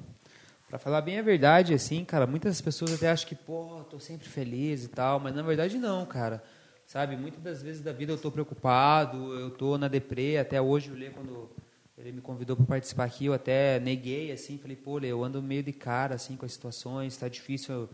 pra 0.67 0.79
falar 0.79 1.01
bem 1.01 1.19
a 1.19 1.21
verdade, 1.21 1.73
assim, 1.73 2.03
cara, 2.03 2.25
muitas 2.25 2.59
pessoas 2.61 2.93
até 2.93 3.11
acham 3.11 3.27
que, 3.27 3.35
pô, 3.35 3.81
tô 3.89 3.99
sempre 3.99 4.27
feliz 4.27 4.85
e 4.85 4.87
tal, 4.87 5.19
mas 5.19 5.35
na 5.35 5.43
verdade 5.43 5.77
não, 5.77 6.05
cara. 6.05 6.43
Sabe, 6.87 7.15
muitas 7.17 7.41
das 7.41 7.61
vezes 7.61 7.81
da 7.81 7.91
vida 7.91 8.13
eu 8.13 8.17
tô 8.17 8.31
preocupado, 8.31 9.33
eu 9.39 9.49
tô 9.49 9.77
na 9.77 9.87
deprê, 9.87 10.37
até 10.37 10.61
hoje 10.61 10.91
o 10.91 10.95
Lê, 10.95 11.09
quando 11.09 11.49
ele 11.97 12.11
me 12.11 12.21
convidou 12.21 12.55
para 12.55 12.65
participar 12.65 13.05
aqui, 13.05 13.25
eu 13.25 13.33
até 13.33 13.79
neguei, 13.79 14.31
assim, 14.31 14.57
falei, 14.57 14.75
pô, 14.75 14.99
eu 14.99 15.23
ando 15.23 15.41
meio 15.41 15.63
de 15.63 15.71
cara, 15.71 16.15
assim, 16.15 16.35
com 16.35 16.45
as 16.45 16.53
situações, 16.53 17.15
tá 17.15 17.29
difícil, 17.29 17.89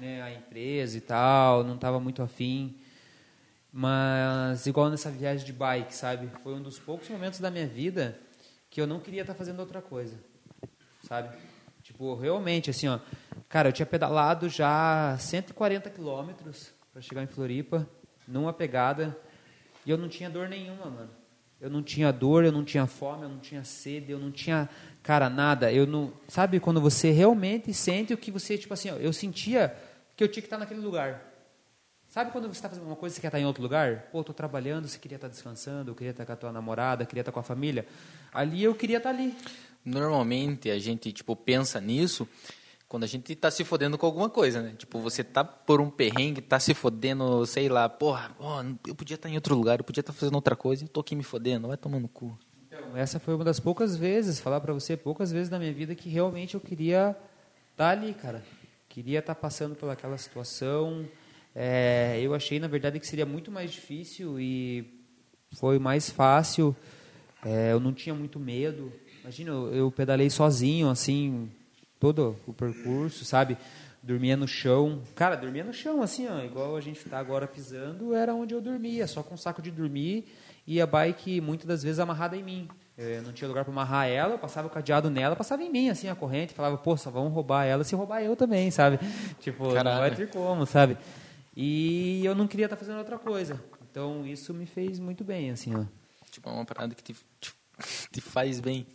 né, 0.00 0.22
a 0.22 0.32
empresa 0.32 0.96
e 0.96 1.00
tal, 1.00 1.62
não 1.62 1.76
tava 1.76 2.00
muito 2.00 2.22
afim. 2.22 2.80
Mas, 3.70 4.66
igual 4.66 4.90
nessa 4.90 5.10
viagem 5.10 5.46
de 5.46 5.52
bike, 5.52 5.94
sabe? 5.94 6.30
Foi 6.42 6.54
um 6.54 6.62
dos 6.62 6.78
poucos 6.78 7.08
momentos 7.08 7.40
da 7.40 7.50
minha 7.50 7.66
vida 7.66 8.18
que 8.70 8.80
eu 8.80 8.86
não 8.86 9.00
queria 9.00 9.22
estar 9.22 9.34
fazendo 9.34 9.60
outra 9.60 9.80
coisa, 9.82 10.18
sabe? 11.02 11.36
Tipo, 11.82 12.14
realmente, 12.14 12.70
assim, 12.70 12.88
ó. 12.88 12.98
Cara, 13.48 13.68
eu 13.68 13.72
tinha 13.72 13.86
pedalado 13.86 14.48
já 14.48 15.16
140 15.18 15.90
quilômetros 15.90 16.72
para 16.92 17.02
chegar 17.02 17.22
em 17.22 17.26
Floripa, 17.26 17.88
numa 18.26 18.52
pegada, 18.52 19.18
e 19.84 19.90
eu 19.90 19.98
não 19.98 20.08
tinha 20.08 20.30
dor 20.30 20.48
nenhuma, 20.48 20.86
mano. 20.86 21.21
Eu 21.62 21.70
não 21.70 21.82
tinha 21.82 22.12
dor, 22.12 22.44
eu 22.44 22.52
não 22.52 22.64
tinha 22.64 22.86
fome, 22.86 23.22
eu 23.22 23.30
não 23.30 23.38
tinha 23.38 23.64
sede, 23.64 24.12
eu 24.12 24.18
não 24.18 24.30
tinha, 24.30 24.68
cara, 25.02 25.30
nada. 25.30 25.72
Eu 25.72 25.86
não, 25.86 26.12
sabe 26.28 26.60
quando 26.60 26.80
você 26.80 27.10
realmente 27.10 27.72
sente 27.72 28.12
o 28.12 28.18
que 28.18 28.30
você, 28.30 28.58
tipo 28.58 28.74
assim, 28.74 28.90
eu 28.90 29.12
sentia 29.14 29.74
que 30.14 30.22
eu 30.22 30.28
tinha 30.28 30.42
que 30.42 30.46
estar 30.46 30.58
naquele 30.58 30.80
lugar 30.80 31.32
Sabe 32.12 32.30
quando 32.30 32.44
você 32.46 32.58
está 32.58 32.68
fazendo 32.68 32.84
uma 32.84 32.94
coisa 32.94 33.14
e 33.14 33.16
você 33.16 33.22
quer 33.22 33.28
estar 33.28 33.40
em 33.40 33.46
outro 33.46 33.62
lugar? 33.62 34.10
Pô, 34.12 34.20
estou 34.20 34.34
trabalhando, 34.34 34.86
você 34.86 34.98
queria 34.98 35.16
estar 35.16 35.28
descansando, 35.28 35.90
eu 35.90 35.94
queria 35.94 36.10
estar 36.10 36.26
com 36.26 36.32
a 36.32 36.36
tua 36.36 36.52
namorada, 36.52 37.06
queria 37.06 37.22
estar 37.22 37.32
com 37.32 37.40
a 37.40 37.42
família. 37.42 37.86
Ali 38.34 38.62
eu 38.62 38.74
queria 38.74 38.98
estar 38.98 39.08
ali. 39.08 39.34
Normalmente 39.82 40.70
a 40.70 40.78
gente, 40.78 41.10
tipo, 41.10 41.34
pensa 41.34 41.80
nisso 41.80 42.28
quando 42.92 43.04
a 43.04 43.06
gente 43.06 43.34
tá 43.34 43.50
se 43.50 43.64
fodendo 43.64 43.96
com 43.96 44.04
alguma 44.04 44.28
coisa, 44.28 44.60
né? 44.60 44.74
Tipo, 44.76 44.98
você 44.98 45.24
tá 45.24 45.42
por 45.42 45.80
um 45.80 45.88
perrengue, 45.88 46.42
tá 46.42 46.60
se 46.60 46.74
fodendo, 46.74 47.46
sei 47.46 47.66
lá, 47.66 47.88
porra, 47.88 48.36
ó, 48.38 48.62
eu 48.86 48.94
podia 48.94 49.14
estar 49.14 49.30
em 49.30 49.34
outro 49.34 49.54
lugar, 49.54 49.80
eu 49.80 49.84
podia 49.84 50.02
estar 50.02 50.12
fazendo 50.12 50.34
outra 50.34 50.54
coisa, 50.54 50.84
eu 50.84 50.88
tô 50.88 51.00
aqui 51.00 51.16
me 51.16 51.22
fodendo, 51.22 51.68
vai 51.68 51.78
tomando 51.78 52.06
cu. 52.06 52.38
Então, 52.66 52.94
essa 52.94 53.18
foi 53.18 53.34
uma 53.34 53.46
das 53.46 53.58
poucas 53.58 53.96
vezes, 53.96 54.40
falar 54.40 54.60
para 54.60 54.74
você, 54.74 54.94
poucas 54.94 55.32
vezes 55.32 55.48
na 55.48 55.58
minha 55.58 55.72
vida 55.72 55.94
que 55.94 56.10
realmente 56.10 56.54
eu 56.54 56.60
queria 56.60 57.16
estar 57.70 57.88
ali, 57.88 58.12
cara. 58.12 58.44
Queria 58.90 59.20
estar 59.20 59.36
passando 59.36 59.74
pelaquela 59.74 60.18
situação. 60.18 61.08
É, 61.54 62.20
eu 62.20 62.34
achei, 62.34 62.60
na 62.60 62.68
verdade, 62.68 63.00
que 63.00 63.06
seria 63.06 63.24
muito 63.24 63.50
mais 63.50 63.72
difícil 63.72 64.38
e 64.38 65.02
foi 65.52 65.78
mais 65.78 66.10
fácil. 66.10 66.76
É, 67.42 67.72
eu 67.72 67.80
não 67.80 67.94
tinha 67.94 68.14
muito 68.14 68.38
medo. 68.38 68.92
Imagina, 69.22 69.50
eu, 69.50 69.74
eu 69.74 69.90
pedalei 69.90 70.28
sozinho, 70.28 70.90
assim, 70.90 71.50
todo 72.02 72.36
o 72.48 72.52
percurso, 72.52 73.24
sabe? 73.24 73.56
Dormia 74.02 74.36
no 74.36 74.48
chão. 74.48 75.00
Cara, 75.14 75.36
dormia 75.36 75.62
no 75.62 75.72
chão, 75.72 76.02
assim, 76.02 76.26
ó, 76.26 76.40
igual 76.42 76.74
a 76.76 76.80
gente 76.80 76.96
está 76.96 77.16
agora 77.16 77.46
pisando, 77.46 78.12
era 78.12 78.34
onde 78.34 78.52
eu 78.52 78.60
dormia, 78.60 79.06
só 79.06 79.22
com 79.22 79.34
um 79.34 79.36
saco 79.36 79.62
de 79.62 79.70
dormir 79.70 80.26
e 80.66 80.80
a 80.80 80.86
bike 80.86 81.40
muitas 81.40 81.64
das 81.64 81.80
vezes 81.80 82.00
amarrada 82.00 82.36
em 82.36 82.42
mim. 82.42 82.68
Eu 82.98 83.22
não 83.22 83.32
tinha 83.32 83.46
lugar 83.46 83.64
para 83.64 83.72
amarrar 83.72 84.08
ela, 84.08 84.34
eu 84.34 84.38
passava 84.38 84.66
o 84.66 84.70
cadeado 84.70 85.08
nela, 85.10 85.36
passava 85.36 85.62
em 85.62 85.70
mim, 85.70 85.90
assim, 85.90 86.08
a 86.08 86.14
corrente, 86.16 86.52
falava, 86.52 86.76
pô, 86.76 86.96
só 86.96 87.08
vamos 87.08 87.32
roubar 87.32 87.66
ela 87.66 87.84
se 87.84 87.94
roubar 87.94 88.20
eu 88.20 88.34
também, 88.34 88.68
sabe? 88.72 88.98
Tipo, 89.38 89.72
Caralho. 89.72 89.90
não 89.90 89.98
vai 90.00 90.10
ter 90.10 90.28
como, 90.28 90.66
sabe? 90.66 90.98
E 91.56 92.20
eu 92.24 92.34
não 92.34 92.48
queria 92.48 92.66
estar 92.66 92.76
fazendo 92.76 92.98
outra 92.98 93.16
coisa. 93.16 93.62
Então, 93.88 94.26
isso 94.26 94.52
me 94.52 94.66
fez 94.66 94.98
muito 94.98 95.22
bem, 95.22 95.52
assim, 95.52 95.72
ó. 95.72 95.84
Tipo, 96.32 96.50
é 96.50 96.52
uma 96.52 96.64
parada 96.64 96.96
que 96.96 97.02
te, 97.02 97.14
te, 97.40 97.54
te 98.10 98.20
faz 98.20 98.58
bem. 98.58 98.88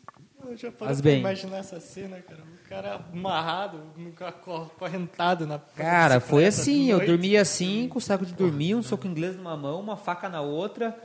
Eu 0.45 0.55
já 0.55 0.71
pra 0.71 0.93
bem. 0.95 1.19
imaginar 1.19 1.57
essa 1.57 1.79
cena, 1.79 2.21
cara. 2.21 2.41
O 2.41 2.69
cara 2.69 3.05
amarrado, 3.13 3.81
acorrentado 4.25 5.45
na 5.47 5.59
Cara, 5.59 6.19
foi 6.19 6.45
assim, 6.45 6.89
eu 6.89 7.05
dormia 7.05 7.41
assim, 7.41 7.87
com 7.89 7.97
o 7.97 8.01
saco 8.01 8.25
de 8.25 8.33
dormir, 8.33 8.75
um 8.75 8.83
soco 8.83 9.07
inglês 9.07 9.35
numa 9.35 9.55
mão, 9.57 9.79
uma 9.79 9.97
faca 9.97 10.29
na 10.29 10.41
outra. 10.41 10.95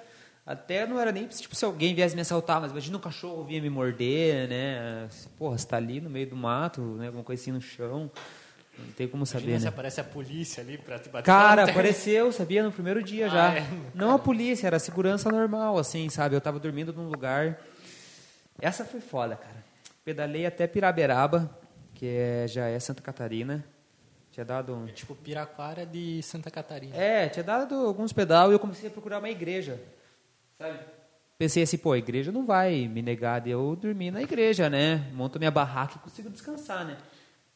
Até 0.44 0.86
não 0.86 0.98
era 0.98 1.12
nem 1.12 1.26
tipo 1.28 1.54
se 1.54 1.64
alguém 1.64 1.94
viesse 1.94 2.14
me 2.16 2.20
assaltar, 2.22 2.60
mas 2.60 2.72
imagina 2.72 2.96
um 2.96 3.00
cachorro 3.00 3.44
vinha 3.44 3.62
me 3.62 3.70
morder, 3.70 4.48
né? 4.48 5.08
Porra, 5.38 5.56
você 5.56 5.66
tá 5.66 5.76
ali 5.76 6.00
no 6.00 6.10
meio 6.10 6.28
do 6.28 6.36
mato, 6.36 6.80
né? 6.80 7.06
Alguma 7.06 7.22
coisa 7.24 7.40
assim 7.40 7.52
no 7.52 7.60
chão. 7.60 8.10
Não 8.76 8.86
tem 8.96 9.06
como 9.06 9.24
saber, 9.24 9.42
Imagina 9.44 9.58
se 9.60 9.64
né? 9.66 9.68
aparece 9.68 10.00
a 10.00 10.04
polícia 10.04 10.62
ali 10.62 10.78
pra 10.78 10.98
te 10.98 11.08
bater. 11.08 11.26
Cara, 11.26 11.64
apareceu, 11.70 12.32
sabia, 12.32 12.62
no 12.64 12.72
primeiro 12.72 13.02
dia 13.02 13.26
Ah, 13.26 13.28
já. 13.28 13.54
é? 13.58 13.66
Não 13.94 14.14
a 14.14 14.18
polícia, 14.18 14.66
era 14.66 14.76
a 14.78 14.80
segurança 14.80 15.30
normal, 15.30 15.78
assim, 15.78 16.08
sabe? 16.08 16.34
Eu 16.34 16.40
tava 16.40 16.58
dormindo 16.58 16.92
num 16.92 17.06
lugar. 17.08 17.60
Essa 18.60 18.84
foi 18.84 19.00
foda, 19.00 19.36
cara. 19.36 19.64
Pedalei 20.04 20.46
até 20.46 20.66
Piraberaba, 20.66 21.50
que 21.94 22.06
é, 22.06 22.46
já 22.48 22.66
é 22.66 22.78
Santa 22.78 23.02
Catarina. 23.02 23.64
Tinha 24.30 24.44
dado 24.44 24.74
um. 24.74 24.86
Tipo 24.86 25.14
Piraquara 25.14 25.84
de 25.84 26.22
Santa 26.22 26.50
Catarina. 26.50 26.96
É, 26.96 27.28
tinha 27.28 27.42
dado 27.44 27.74
alguns 27.74 28.12
pedal 28.12 28.50
e 28.50 28.54
eu 28.54 28.58
comecei 28.58 28.88
a 28.88 28.92
procurar 28.92 29.18
uma 29.18 29.28
igreja. 29.30 29.78
Sabe? 30.58 30.78
Pensei 31.38 31.62
assim, 31.64 31.76
pô, 31.76 31.92
a 31.92 31.98
igreja 31.98 32.30
não 32.32 32.46
vai 32.46 32.86
me 32.88 33.02
negar 33.02 33.40
de 33.40 33.50
eu 33.50 33.74
dormir 33.76 34.10
na 34.10 34.22
igreja, 34.22 34.70
né? 34.70 35.10
Monto 35.12 35.38
minha 35.38 35.50
barraca 35.50 35.94
e 35.96 35.98
consigo 35.98 36.30
descansar, 36.30 36.84
né? 36.84 36.96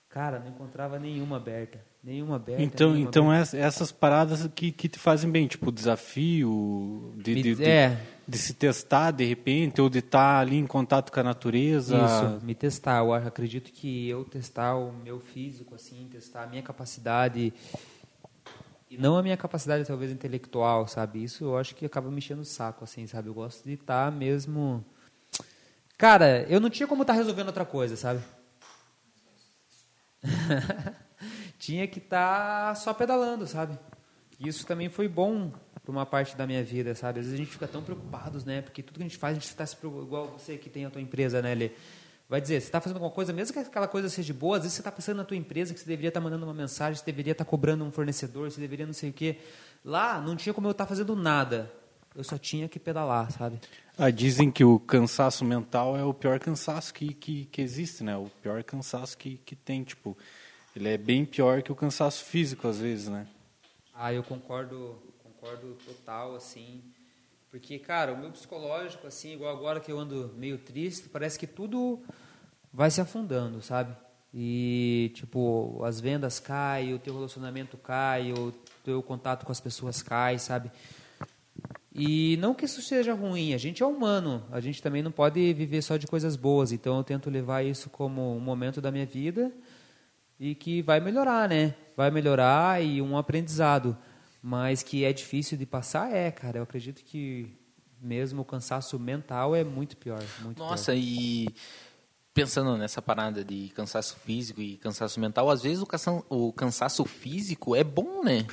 Cara, 0.08 0.38
não 0.38 0.48
encontrava 0.48 0.98
nenhuma 0.98 1.36
aberta. 1.36 1.78
Nenhuma 2.02 2.36
aberta. 2.36 2.62
Então, 2.62 2.90
nenhuma 2.92 3.08
então 3.08 3.30
aberta. 3.30 3.56
ess- 3.56 3.64
essas 3.66 3.92
paradas 3.92 4.46
que, 4.54 4.72
que 4.72 4.88
te 4.88 4.98
fazem 4.98 5.30
bem, 5.30 5.46
tipo, 5.46 5.68
o 5.68 5.72
desafio 5.72 7.14
de, 7.18 7.34
de, 7.42 7.54
de- 7.54 7.64
é. 7.64 7.96
De 8.28 8.38
se 8.38 8.54
testar 8.54 9.12
de 9.12 9.24
repente, 9.24 9.80
ou 9.80 9.88
de 9.88 10.00
estar 10.00 10.40
ali 10.40 10.56
em 10.56 10.66
contato 10.66 11.12
com 11.12 11.20
a 11.20 11.22
natureza. 11.22 11.96
Isso, 11.96 12.44
me 12.44 12.54
testar. 12.54 12.98
Eu 12.98 13.12
acredito 13.14 13.70
que 13.70 14.08
eu 14.08 14.24
testar 14.24 14.76
o 14.76 14.92
meu 14.92 15.20
físico, 15.20 15.74
assim, 15.74 16.08
testar 16.10 16.42
a 16.42 16.46
minha 16.46 16.62
capacidade 16.62 17.54
e 18.90 18.96
não 18.96 19.16
a 19.16 19.22
minha 19.22 19.36
capacidade 19.36 19.84
talvez 19.84 20.10
intelectual, 20.10 20.86
sabe? 20.88 21.22
Isso 21.22 21.44
eu 21.44 21.58
acho 21.58 21.74
que 21.74 21.84
acaba 21.86 22.10
me 22.10 22.18
enchendo 22.18 22.42
o 22.42 22.44
saco, 22.44 22.84
assim, 22.84 23.06
sabe? 23.06 23.28
Eu 23.28 23.34
gosto 23.34 23.64
de 23.64 23.74
estar 23.74 24.10
mesmo. 24.10 24.84
Cara, 25.96 26.42
eu 26.48 26.60
não 26.60 26.70
tinha 26.70 26.86
como 26.86 27.02
estar 27.02 27.14
resolvendo 27.14 27.48
outra 27.48 27.64
coisa, 27.64 27.96
sabe? 27.96 28.20
tinha 31.58 31.86
que 31.86 31.98
estar 31.98 32.74
só 32.76 32.92
pedalando, 32.92 33.46
sabe? 33.46 33.78
Isso 34.38 34.66
também 34.66 34.88
foi 34.88 35.08
bom 35.08 35.52
para 35.86 35.92
uma 35.92 36.04
parte 36.04 36.36
da 36.36 36.48
minha 36.48 36.64
vida, 36.64 36.96
sabe? 36.96 37.20
Às 37.20 37.26
vezes 37.26 37.40
a 37.40 37.44
gente 37.44 37.52
fica 37.52 37.68
tão 37.68 37.80
preocupados, 37.80 38.44
né? 38.44 38.60
Porque 38.60 38.82
tudo 38.82 38.96
que 38.96 39.02
a 39.02 39.06
gente 39.06 39.16
faz, 39.16 39.36
a 39.36 39.40
gente 39.40 39.48
está 39.48 39.64
se 39.64 39.76
preocupando, 39.76 40.08
igual 40.08 40.36
você 40.36 40.56
que 40.56 40.68
tem 40.68 40.84
a 40.84 40.90
tua 40.90 41.00
empresa, 41.00 41.40
né, 41.40 41.54
Lê? 41.54 41.70
Vai 42.28 42.40
dizer, 42.40 42.60
você 42.60 42.66
está 42.66 42.80
fazendo 42.80 42.96
alguma 42.96 43.12
coisa, 43.12 43.32
mesmo 43.32 43.52
que 43.52 43.60
aquela 43.60 43.86
coisa 43.86 44.08
seja 44.08 44.34
boa, 44.34 44.56
às 44.56 44.64
vezes 44.64 44.74
você 44.74 44.80
está 44.80 44.90
pensando 44.90 45.18
na 45.18 45.24
tua 45.24 45.36
empresa, 45.36 45.72
que 45.72 45.78
você 45.78 45.86
deveria 45.86 46.08
estar 46.08 46.20
mandando 46.20 46.44
uma 46.44 46.52
mensagem, 46.52 46.96
você 46.98 47.04
deveria 47.04 47.30
estar 47.30 47.44
cobrando 47.44 47.84
um 47.84 47.92
fornecedor, 47.92 48.50
você 48.50 48.60
deveria 48.60 48.84
não 48.84 48.92
sei 48.92 49.10
o 49.10 49.12
quê. 49.12 49.38
Lá, 49.84 50.20
não 50.20 50.34
tinha 50.34 50.52
como 50.52 50.66
eu 50.66 50.72
estar 50.72 50.86
fazendo 50.86 51.14
nada. 51.14 51.72
Eu 52.16 52.24
só 52.24 52.36
tinha 52.36 52.68
que 52.68 52.80
pedalar, 52.80 53.30
sabe? 53.30 53.60
Ah, 53.96 54.10
dizem 54.10 54.50
que 54.50 54.64
o 54.64 54.80
cansaço 54.80 55.44
mental 55.44 55.96
é 55.96 56.02
o 56.02 56.12
pior 56.12 56.40
cansaço 56.40 56.92
que, 56.92 57.14
que, 57.14 57.44
que 57.44 57.62
existe, 57.62 58.02
né? 58.02 58.16
O 58.16 58.28
pior 58.42 58.64
cansaço 58.64 59.16
que, 59.16 59.36
que 59.44 59.54
tem, 59.54 59.84
tipo, 59.84 60.18
ele 60.74 60.88
é 60.88 60.98
bem 60.98 61.24
pior 61.24 61.62
que 61.62 61.70
o 61.70 61.76
cansaço 61.76 62.24
físico 62.24 62.66
às 62.66 62.80
vezes, 62.80 63.06
né? 63.06 63.28
Ah, 63.94 64.12
eu 64.12 64.22
concordo, 64.22 64.98
concordo 65.46 65.76
total, 65.86 66.34
assim. 66.34 66.82
Porque, 67.50 67.78
cara, 67.78 68.12
o 68.12 68.18
meu 68.18 68.30
psicológico, 68.30 69.06
assim, 69.06 69.34
igual 69.34 69.56
agora 69.56 69.80
que 69.80 69.90
eu 69.92 69.98
ando 69.98 70.34
meio 70.36 70.58
triste, 70.58 71.08
parece 71.08 71.38
que 71.38 71.46
tudo 71.46 72.02
vai 72.72 72.90
se 72.90 73.00
afundando, 73.00 73.62
sabe? 73.62 73.96
E, 74.34 75.12
tipo, 75.14 75.82
as 75.84 76.00
vendas 76.00 76.40
caem, 76.40 76.92
o 76.92 76.98
teu 76.98 77.14
relacionamento 77.14 77.76
cai, 77.76 78.32
o 78.32 78.52
teu 78.84 79.02
contato 79.02 79.46
com 79.46 79.52
as 79.52 79.60
pessoas 79.60 80.02
cai, 80.02 80.38
sabe? 80.38 80.70
E 81.94 82.36
não 82.38 82.52
que 82.52 82.66
isso 82.66 82.82
seja 82.82 83.14
ruim, 83.14 83.54
a 83.54 83.58
gente 83.58 83.82
é 83.82 83.86
humano, 83.86 84.44
a 84.50 84.60
gente 84.60 84.82
também 84.82 85.02
não 85.02 85.12
pode 85.12 85.54
viver 85.54 85.80
só 85.80 85.96
de 85.96 86.06
coisas 86.06 86.36
boas, 86.36 86.72
então 86.72 86.98
eu 86.98 87.04
tento 87.04 87.30
levar 87.30 87.64
isso 87.64 87.88
como 87.88 88.36
um 88.36 88.40
momento 88.40 88.80
da 88.82 88.90
minha 88.90 89.06
vida 89.06 89.50
e 90.38 90.54
que 90.54 90.82
vai 90.82 91.00
melhorar, 91.00 91.48
né? 91.48 91.74
Vai 91.96 92.10
melhorar 92.10 92.84
e 92.84 93.00
um 93.00 93.16
aprendizado, 93.16 93.96
mas 94.42 94.82
que 94.82 95.04
é 95.04 95.12
difícil 95.12 95.56
de 95.58 95.66
passar, 95.66 96.12
é, 96.12 96.30
cara. 96.30 96.58
Eu 96.58 96.62
acredito 96.62 97.02
que 97.04 97.48
mesmo 98.00 98.42
o 98.42 98.44
cansaço 98.44 98.98
mental 98.98 99.54
é 99.56 99.64
muito 99.64 99.96
pior, 99.96 100.22
muito 100.40 100.58
Nossa, 100.58 100.92
pior. 100.92 101.00
e 101.02 101.48
pensando 102.34 102.76
nessa 102.76 103.00
parada 103.00 103.42
de 103.42 103.70
cansaço 103.74 104.16
físico 104.16 104.60
e 104.60 104.76
cansaço 104.76 105.18
mental, 105.18 105.48
às 105.50 105.62
vezes 105.62 105.82
o 105.82 105.86
cansa- 105.86 106.22
o 106.28 106.52
cansaço 106.52 107.04
físico 107.04 107.74
é 107.74 107.82
bom, 107.82 108.22
né? 108.22 108.46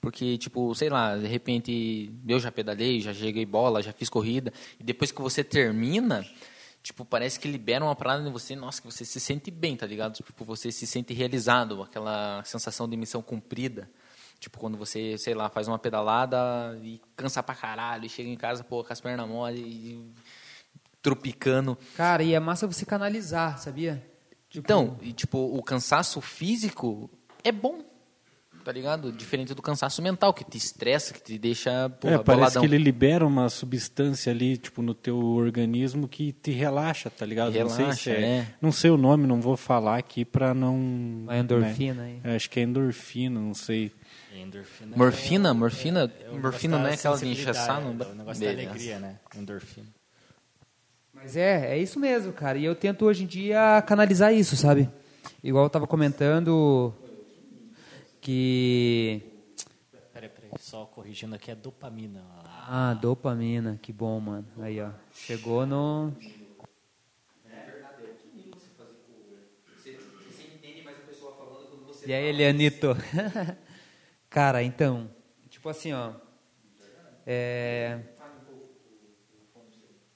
Porque, 0.00 0.36
tipo, 0.38 0.74
sei 0.74 0.88
lá, 0.88 1.16
de 1.16 1.26
repente 1.26 2.10
eu 2.26 2.40
já 2.40 2.50
pedalei, 2.50 3.00
já 3.00 3.12
cheguei 3.14 3.44
bola, 3.46 3.82
já 3.82 3.92
fiz 3.92 4.08
corrida, 4.08 4.52
e 4.78 4.82
depois 4.82 5.12
que 5.12 5.20
você 5.20 5.44
termina, 5.44 6.26
tipo, 6.82 7.04
parece 7.04 7.38
que 7.38 7.46
libera 7.46 7.84
uma 7.84 7.94
parada 7.94 8.26
em 8.26 8.32
você, 8.32 8.56
nossa, 8.56 8.80
que 8.80 8.90
você 8.90 9.04
se 9.04 9.20
sente 9.20 9.50
bem, 9.50 9.76
tá 9.76 9.86
ligado? 9.86 10.14
Tipo, 10.14 10.44
você 10.44 10.72
se 10.72 10.86
sente 10.86 11.12
realizado, 11.14 11.82
aquela 11.82 12.42
sensação 12.44 12.88
de 12.88 12.96
missão 12.96 13.22
cumprida. 13.22 13.88
Tipo, 14.40 14.58
quando 14.58 14.78
você, 14.78 15.18
sei 15.18 15.34
lá, 15.34 15.50
faz 15.50 15.68
uma 15.68 15.78
pedalada 15.78 16.76
e 16.82 16.98
cansa 17.14 17.42
pra 17.42 17.54
caralho, 17.54 18.06
e 18.06 18.08
chega 18.08 18.30
em 18.30 18.36
casa, 18.36 18.64
pô, 18.64 18.82
com 18.82 18.90
as 18.90 19.00
pernas 19.00 19.28
mole 19.28 19.60
e 19.60 20.12
tropicando. 21.02 21.76
Cara, 21.94 22.22
e 22.22 22.32
é 22.32 22.40
massa 22.40 22.66
você 22.66 22.86
canalizar, 22.86 23.58
sabia? 23.58 24.02
Então, 24.54 24.96
e, 25.02 25.12
tipo, 25.12 25.38
o 25.38 25.62
cansaço 25.62 26.20
físico 26.22 27.08
é 27.44 27.52
bom, 27.52 27.84
tá 28.64 28.72
ligado? 28.72 29.12
Diferente 29.12 29.54
do 29.54 29.62
cansaço 29.62 30.02
mental, 30.02 30.32
que 30.32 30.42
te 30.42 30.56
estressa, 30.56 31.12
que 31.12 31.22
te 31.22 31.38
deixa, 31.38 31.90
porra, 31.90 32.14
é, 32.14 32.18
parece 32.18 32.54
boladão. 32.54 32.62
que 32.62 32.66
ele 32.66 32.78
libera 32.78 33.26
uma 33.26 33.48
substância 33.48 34.32
ali, 34.32 34.56
tipo, 34.56 34.80
no 34.80 34.94
teu 34.94 35.18
organismo 35.18 36.08
que 36.08 36.32
te 36.32 36.50
relaxa, 36.50 37.10
tá 37.10 37.24
ligado? 37.24 37.52
não 37.52 37.68
sei 37.68 37.92
se 37.92 38.10
Relaxa, 38.10 38.10
é, 38.10 38.38
é. 38.38 38.54
Não 38.60 38.72
sei 38.72 38.90
o 38.90 38.96
nome, 38.96 39.26
não 39.26 39.40
vou 39.40 39.56
falar 39.56 39.98
aqui 39.98 40.24
pra 40.24 40.54
não... 40.54 41.26
A 41.28 41.38
endorfina 41.38 42.02
aí. 42.04 42.14
né? 42.14 42.32
É, 42.32 42.36
acho 42.36 42.50
que 42.50 42.58
é 42.58 42.62
endorfina, 42.62 43.38
não 43.38 43.54
sei. 43.54 43.92
Endorfina. 44.32 44.96
Morfina, 44.96 45.48
é 45.48 45.52
morfina, 45.52 46.00
é 46.00 46.06
negócio 46.06 46.40
morfina 46.40 46.78
não 46.78 46.86
é 46.86 46.94
aquela 46.94 47.14
de 47.16 47.20
sensibilidade, 47.20 47.58
injeção, 47.58 47.94
não? 47.94 48.06
é 48.06 48.08
O 48.10 48.14
negócio 48.14 48.40
Beleza. 48.40 48.62
da 48.62 48.70
alegria, 48.70 48.98
né? 48.98 49.20
Endorfina. 49.36 49.86
Mas 51.12 51.36
é, 51.36 51.72
é 51.72 51.78
isso 51.78 51.98
mesmo, 51.98 52.32
cara. 52.32 52.56
E 52.56 52.64
eu 52.64 52.74
tento 52.74 53.04
hoje 53.04 53.24
em 53.24 53.26
dia 53.26 53.82
canalizar 53.86 54.32
isso, 54.32 54.56
sabe? 54.56 54.88
Igual 55.42 55.64
eu 55.64 55.70
tava 55.70 55.86
comentando 55.86 56.94
que 58.20 59.22
Peraí, 60.12 60.28
peraí. 60.28 60.50
Só 60.58 60.84
corrigindo 60.84 61.34
aqui, 61.34 61.50
é 61.50 61.54
dopamina. 61.54 62.22
Ah, 62.44 62.94
dopamina, 62.94 63.78
que 63.80 63.92
bom, 63.92 64.20
mano. 64.20 64.46
Aí, 64.60 64.80
ó. 64.80 64.90
Chegou 65.12 65.66
no. 65.66 66.14
E 72.06 72.12
aí, 72.12 72.24
Elianito? 72.26 72.96
Cara, 74.30 74.62
então, 74.62 75.10
tipo 75.48 75.68
assim, 75.68 75.92
ó. 75.92 76.12
É, 77.26 77.98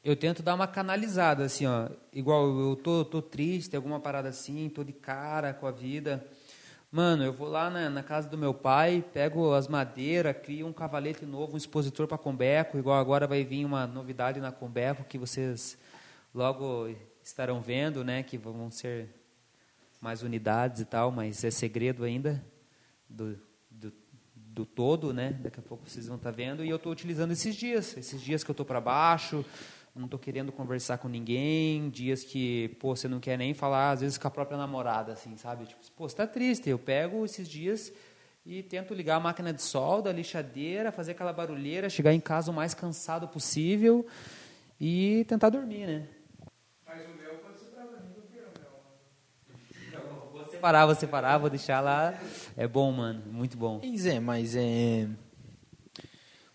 eu 0.04 0.14
tento 0.14 0.40
dar 0.40 0.54
uma 0.54 0.68
canalizada, 0.68 1.44
assim, 1.44 1.66
ó. 1.66 1.88
Igual 2.12 2.46
eu 2.60 2.76
tô, 2.76 3.04
tô 3.04 3.20
triste, 3.20 3.74
alguma 3.74 3.98
parada 3.98 4.28
assim, 4.28 4.68
tô 4.68 4.84
de 4.84 4.92
cara 4.92 5.52
com 5.52 5.66
a 5.66 5.72
vida. 5.72 6.24
Mano, 6.92 7.24
eu 7.24 7.32
vou 7.32 7.48
lá 7.48 7.68
na, 7.68 7.90
na 7.90 8.04
casa 8.04 8.28
do 8.28 8.38
meu 8.38 8.54
pai, 8.54 9.04
pego 9.12 9.52
as 9.52 9.66
madeiras, 9.66 10.36
crio 10.40 10.68
um 10.68 10.72
cavalete 10.72 11.26
novo, 11.26 11.54
um 11.54 11.56
expositor 11.56 12.06
para 12.06 12.16
Combeco. 12.16 12.78
Igual 12.78 12.96
agora 13.00 13.26
vai 13.26 13.42
vir 13.42 13.64
uma 13.64 13.84
novidade 13.84 14.38
na 14.38 14.52
Combeco 14.52 15.02
que 15.02 15.18
vocês 15.18 15.76
logo 16.32 16.88
estarão 17.20 17.60
vendo, 17.60 18.04
né? 18.04 18.22
Que 18.22 18.38
vão 18.38 18.70
ser 18.70 19.08
mais 20.00 20.22
unidades 20.22 20.82
e 20.82 20.84
tal, 20.84 21.10
mas 21.10 21.42
é 21.42 21.50
segredo 21.50 22.04
ainda 22.04 22.40
do, 23.08 23.36
do, 24.55 24.64
do 24.64 24.64
todo, 24.64 25.12
né? 25.12 25.36
Daqui 25.43 25.59
a 25.59 25.62
pouco 25.62 25.89
vocês 25.89 26.06
vão 26.06 26.16
estar 26.16 26.31
vendo. 26.31 26.64
E 26.64 26.70
eu 26.70 26.76
estou 26.76 26.93
utilizando 26.93 27.32
esses 27.32 27.55
dias, 27.55 27.97
esses 27.97 28.20
dias 28.20 28.44
que 28.44 28.51
eu 28.51 28.52
estou 28.52 28.64
para 28.64 28.81
baixo, 28.81 29.44
não 29.94 30.06
estou 30.06 30.18
querendo 30.18 30.51
conversar 30.51 30.98
com 30.98 31.09
ninguém, 31.09 31.89
dias 31.90 32.24
que, 32.24 32.68
pô, 32.81 32.97
você 32.97 33.06
não 33.06 33.20
quer 33.20 33.39
nem 33.39 33.55
falar, 33.55 33.90
às 33.90 34.01
vezes 34.01 34.18
com 34.18 34.26
a 34.26 34.31
própria 34.31 34.56
namorada, 34.56 35.12
assim, 35.12 35.36
sabe? 35.36 35.66
Tipo, 35.66 35.81
pô, 35.97 36.09
você 36.09 36.14
está 36.14 36.26
triste. 36.26 36.68
Eu 36.68 36.78
pego 36.78 37.24
esses 37.24 37.48
dias 37.48 37.93
e 38.47 38.62
tento 38.62 38.94
ligar 38.94 39.16
a 39.16 39.20
máquina 39.20 39.52
de 39.52 39.62
solda, 39.62 40.10
a 40.10 40.12
lixadeira, 40.12 40.93
fazer 40.93 41.12
aquela 41.12 41.32
barulheira, 41.32 41.89
chegar 41.89 42.12
em 42.12 42.20
casa 42.20 42.51
o 42.51 42.55
mais 42.55 42.74
cansado 42.74 43.28
possível 43.28 44.06
e 44.81 45.24
tentar 45.28 45.51
dormir, 45.51 45.86
né? 45.86 46.09
Mas 46.86 47.06
o 47.06 47.14
meu 47.14 47.39
pode 47.39 47.60
ser 47.60 47.70
pra 47.70 47.85
mim 47.85 48.12
do 48.14 48.22
que 48.22 48.39
o 48.39 48.44
meu. 50.72 50.86
Vou 50.86 50.94
separar, 50.94 51.38
vou 51.38 51.50
deixar 51.50 51.80
lá. 51.80 52.18
É 52.56 52.66
bom, 52.66 52.90
mano, 52.92 53.22
muito 53.30 53.56
bom. 53.56 53.80
Zé, 53.96 54.20
mas 54.20 54.56
é 54.56 55.08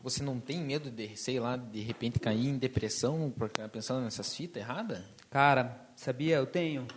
você 0.01 0.23
não 0.23 0.39
tem 0.39 0.59
medo 0.63 0.89
de, 0.89 1.15
sei 1.17 1.39
lá, 1.39 1.57
de 1.57 1.81
repente 1.81 2.19
cair 2.19 2.47
em 2.47 2.57
depressão 2.57 3.33
pensando 3.71 4.03
nessas 4.03 4.33
fitas 4.33 4.63
erradas? 4.63 5.03
Cara, 5.29 5.89
sabia? 5.95 6.37
Eu 6.37 6.45
tenho. 6.45 6.87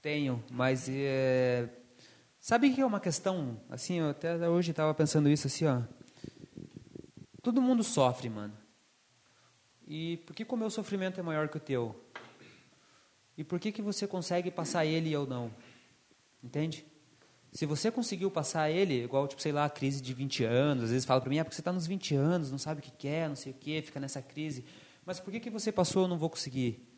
Tenho, 0.00 0.42
mas 0.50 0.88
é... 0.90 1.68
sabe 2.40 2.72
que 2.74 2.80
é 2.80 2.86
uma 2.86 2.98
questão, 2.98 3.60
assim, 3.70 4.00
eu 4.00 4.10
até 4.10 4.48
hoje 4.48 4.72
estava 4.72 4.92
pensando 4.92 5.28
isso 5.28 5.46
assim, 5.46 5.64
ó. 5.64 5.80
Todo 7.40 7.62
mundo 7.62 7.84
sofre, 7.84 8.28
mano. 8.28 8.52
E 9.86 10.16
por 10.18 10.34
que 10.34 10.44
o 10.48 10.56
meu 10.56 10.70
sofrimento 10.70 11.20
é 11.20 11.22
maior 11.22 11.48
que 11.48 11.56
o 11.56 11.60
teu? 11.60 11.94
E 13.38 13.44
por 13.44 13.60
que 13.60 13.70
que 13.70 13.80
você 13.80 14.08
consegue 14.08 14.50
passar 14.50 14.84
ele 14.84 15.08
e 15.08 15.12
eu 15.12 15.24
não? 15.24 15.52
Entende? 16.42 16.84
Se 17.52 17.66
você 17.66 17.90
conseguiu 17.90 18.30
passar 18.30 18.70
ele, 18.70 19.04
igual, 19.04 19.28
tipo, 19.28 19.42
sei 19.42 19.52
lá, 19.52 19.66
a 19.66 19.70
crise 19.70 20.00
de 20.00 20.14
20 20.14 20.44
anos, 20.44 20.84
às 20.84 20.90
vezes 20.90 21.04
fala 21.04 21.20
para 21.20 21.28
mim, 21.28 21.38
é 21.38 21.44
porque 21.44 21.54
você 21.54 21.60
está 21.60 21.72
nos 21.72 21.86
20 21.86 22.14
anos, 22.14 22.50
não 22.50 22.58
sabe 22.58 22.80
o 22.80 22.82
que 22.82 22.90
quer, 22.90 23.28
não 23.28 23.36
sei 23.36 23.52
o 23.52 23.54
que, 23.54 23.82
fica 23.82 24.00
nessa 24.00 24.22
crise. 24.22 24.64
Mas 25.04 25.20
por 25.20 25.30
que, 25.30 25.38
que 25.38 25.50
você 25.50 25.70
passou 25.70 26.02
eu 26.02 26.08
não 26.08 26.18
vou 26.18 26.30
conseguir? 26.30 26.88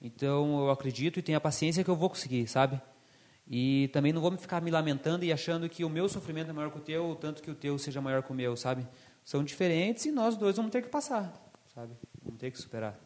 Então, 0.00 0.60
eu 0.60 0.70
acredito 0.70 1.18
e 1.18 1.22
tenho 1.22 1.36
a 1.36 1.40
paciência 1.40 1.84
que 1.84 1.90
eu 1.90 1.96
vou 1.96 2.08
conseguir, 2.08 2.46
sabe? 2.46 2.80
E 3.48 3.88
também 3.92 4.12
não 4.12 4.20
vou 4.20 4.30
me 4.30 4.38
ficar 4.38 4.60
me 4.60 4.70
lamentando 4.70 5.24
e 5.24 5.32
achando 5.32 5.68
que 5.68 5.84
o 5.84 5.90
meu 5.90 6.08
sofrimento 6.08 6.50
é 6.50 6.52
maior 6.52 6.70
que 6.70 6.78
o 6.78 6.80
teu, 6.80 7.16
tanto 7.20 7.42
que 7.42 7.50
o 7.50 7.54
teu 7.54 7.78
seja 7.78 8.00
maior 8.00 8.22
que 8.22 8.32
o 8.32 8.34
meu, 8.34 8.56
sabe? 8.56 8.86
São 9.24 9.44
diferentes 9.44 10.06
e 10.06 10.10
nós 10.10 10.36
dois 10.36 10.56
vamos 10.56 10.72
ter 10.72 10.82
que 10.82 10.88
passar, 10.88 11.32
sabe? 11.74 11.92
Vamos 12.24 12.40
ter 12.40 12.50
que 12.50 12.58
superar. 12.58 12.98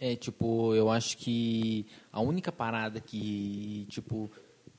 É, 0.00 0.14
tipo, 0.16 0.74
eu 0.74 0.90
acho 0.90 1.16
que 1.16 1.86
a 2.12 2.20
única 2.20 2.52
parada 2.52 3.00
que, 3.00 3.86
tipo, 3.88 4.30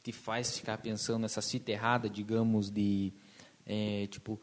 te 0.09 0.11
faz 0.11 0.57
ficar 0.57 0.77
pensando 0.79 1.19
nessa 1.19 1.41
cita 1.41 1.71
errada, 1.71 2.09
digamos, 2.09 2.71
de 2.71 3.13
é, 3.65 4.07
tipo, 4.07 4.41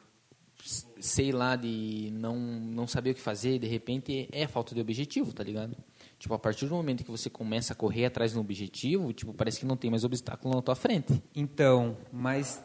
sei 1.01 1.32
lá, 1.32 1.56
de 1.56 2.10
não, 2.12 2.36
não 2.36 2.86
saber 2.86 3.10
o 3.10 3.14
que 3.14 3.20
fazer, 3.20 3.59
de 3.59 3.66
repente 3.66 4.28
é 4.32 4.47
falta 4.47 4.74
de 4.74 4.80
objetivo, 4.80 5.32
tá 5.32 5.43
ligado? 5.43 5.76
Tipo, 6.18 6.34
a 6.34 6.38
partir 6.38 6.66
do 6.66 6.74
momento 6.74 7.05
que 7.05 7.10
você 7.10 7.28
começa 7.28 7.72
a 7.72 7.76
correr 7.76 8.06
atrás 8.06 8.32
de 8.32 8.38
um 8.38 8.40
objetivo, 8.40 9.12
tipo, 9.12 9.34
parece 9.34 9.60
que 9.60 9.66
não 9.66 9.76
tem 9.76 9.90
mais 9.90 10.05
obstáculo 10.05 10.55
na 10.55 10.62
tua 10.62 10.76
frente. 10.76 11.22
Então, 11.34 11.97
mas. 12.12 12.62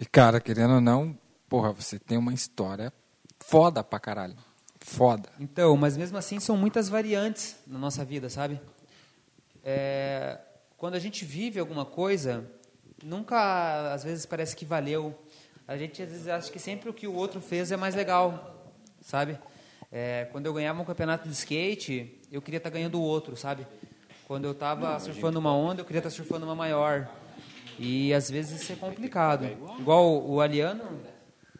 E 0.00 0.06
cara, 0.06 0.40
querendo 0.40 0.74
ou 0.74 0.80
não, 0.80 1.16
porra, 1.48 1.72
você 1.72 1.98
tem 1.98 2.16
uma 2.16 2.32
história 2.32 2.92
foda 3.38 3.84
pra 3.84 4.00
caralho. 4.00 4.36
Foda. 4.80 5.28
Então, 5.38 5.76
mas 5.76 5.96
mesmo 5.96 6.16
assim 6.16 6.40
são 6.40 6.56
muitas 6.56 6.88
variantes 6.88 7.56
na 7.66 7.78
nossa 7.78 8.04
vida, 8.04 8.28
sabe? 8.28 8.60
É, 9.62 10.38
quando 10.76 10.94
a 10.94 10.98
gente 10.98 11.24
vive 11.24 11.58
alguma 11.58 11.84
coisa, 11.84 12.44
nunca, 13.02 13.92
às 13.94 14.04
vezes, 14.04 14.26
parece 14.26 14.54
que 14.54 14.64
valeu. 14.64 15.14
A 15.66 15.76
gente, 15.76 16.02
às 16.02 16.10
vezes, 16.10 16.28
acha 16.28 16.52
que 16.52 16.58
sempre 16.58 16.90
o 16.90 16.94
que 16.94 17.06
o 17.06 17.14
outro 17.14 17.40
fez 17.40 17.72
é 17.72 17.76
mais 17.76 17.94
legal, 17.94 18.72
sabe? 19.00 19.38
É, 19.90 20.28
quando 20.32 20.46
eu 20.46 20.52
ganhava 20.52 20.80
um 20.80 20.84
campeonato 20.84 21.28
de 21.28 21.34
skate, 21.34 22.20
eu 22.30 22.42
queria 22.42 22.58
estar 22.58 22.70
tá 22.70 22.74
ganhando 22.74 23.00
o 23.00 23.02
outro, 23.02 23.36
sabe? 23.36 23.66
Quando 24.26 24.44
eu 24.44 24.52
estava 24.52 24.98
surfando 25.00 25.38
uma 25.38 25.54
onda, 25.56 25.80
eu 25.80 25.84
queria 25.84 26.00
estar 26.00 26.10
tá 26.10 26.14
surfando 26.14 26.44
uma 26.44 26.54
maior. 26.54 27.08
E, 27.78 28.12
às 28.12 28.30
vezes, 28.30 28.60
isso 28.60 28.72
é 28.72 28.76
complicado. 28.76 29.46
Igual 29.78 30.28
o 30.28 30.40
Aliano, 30.40 30.84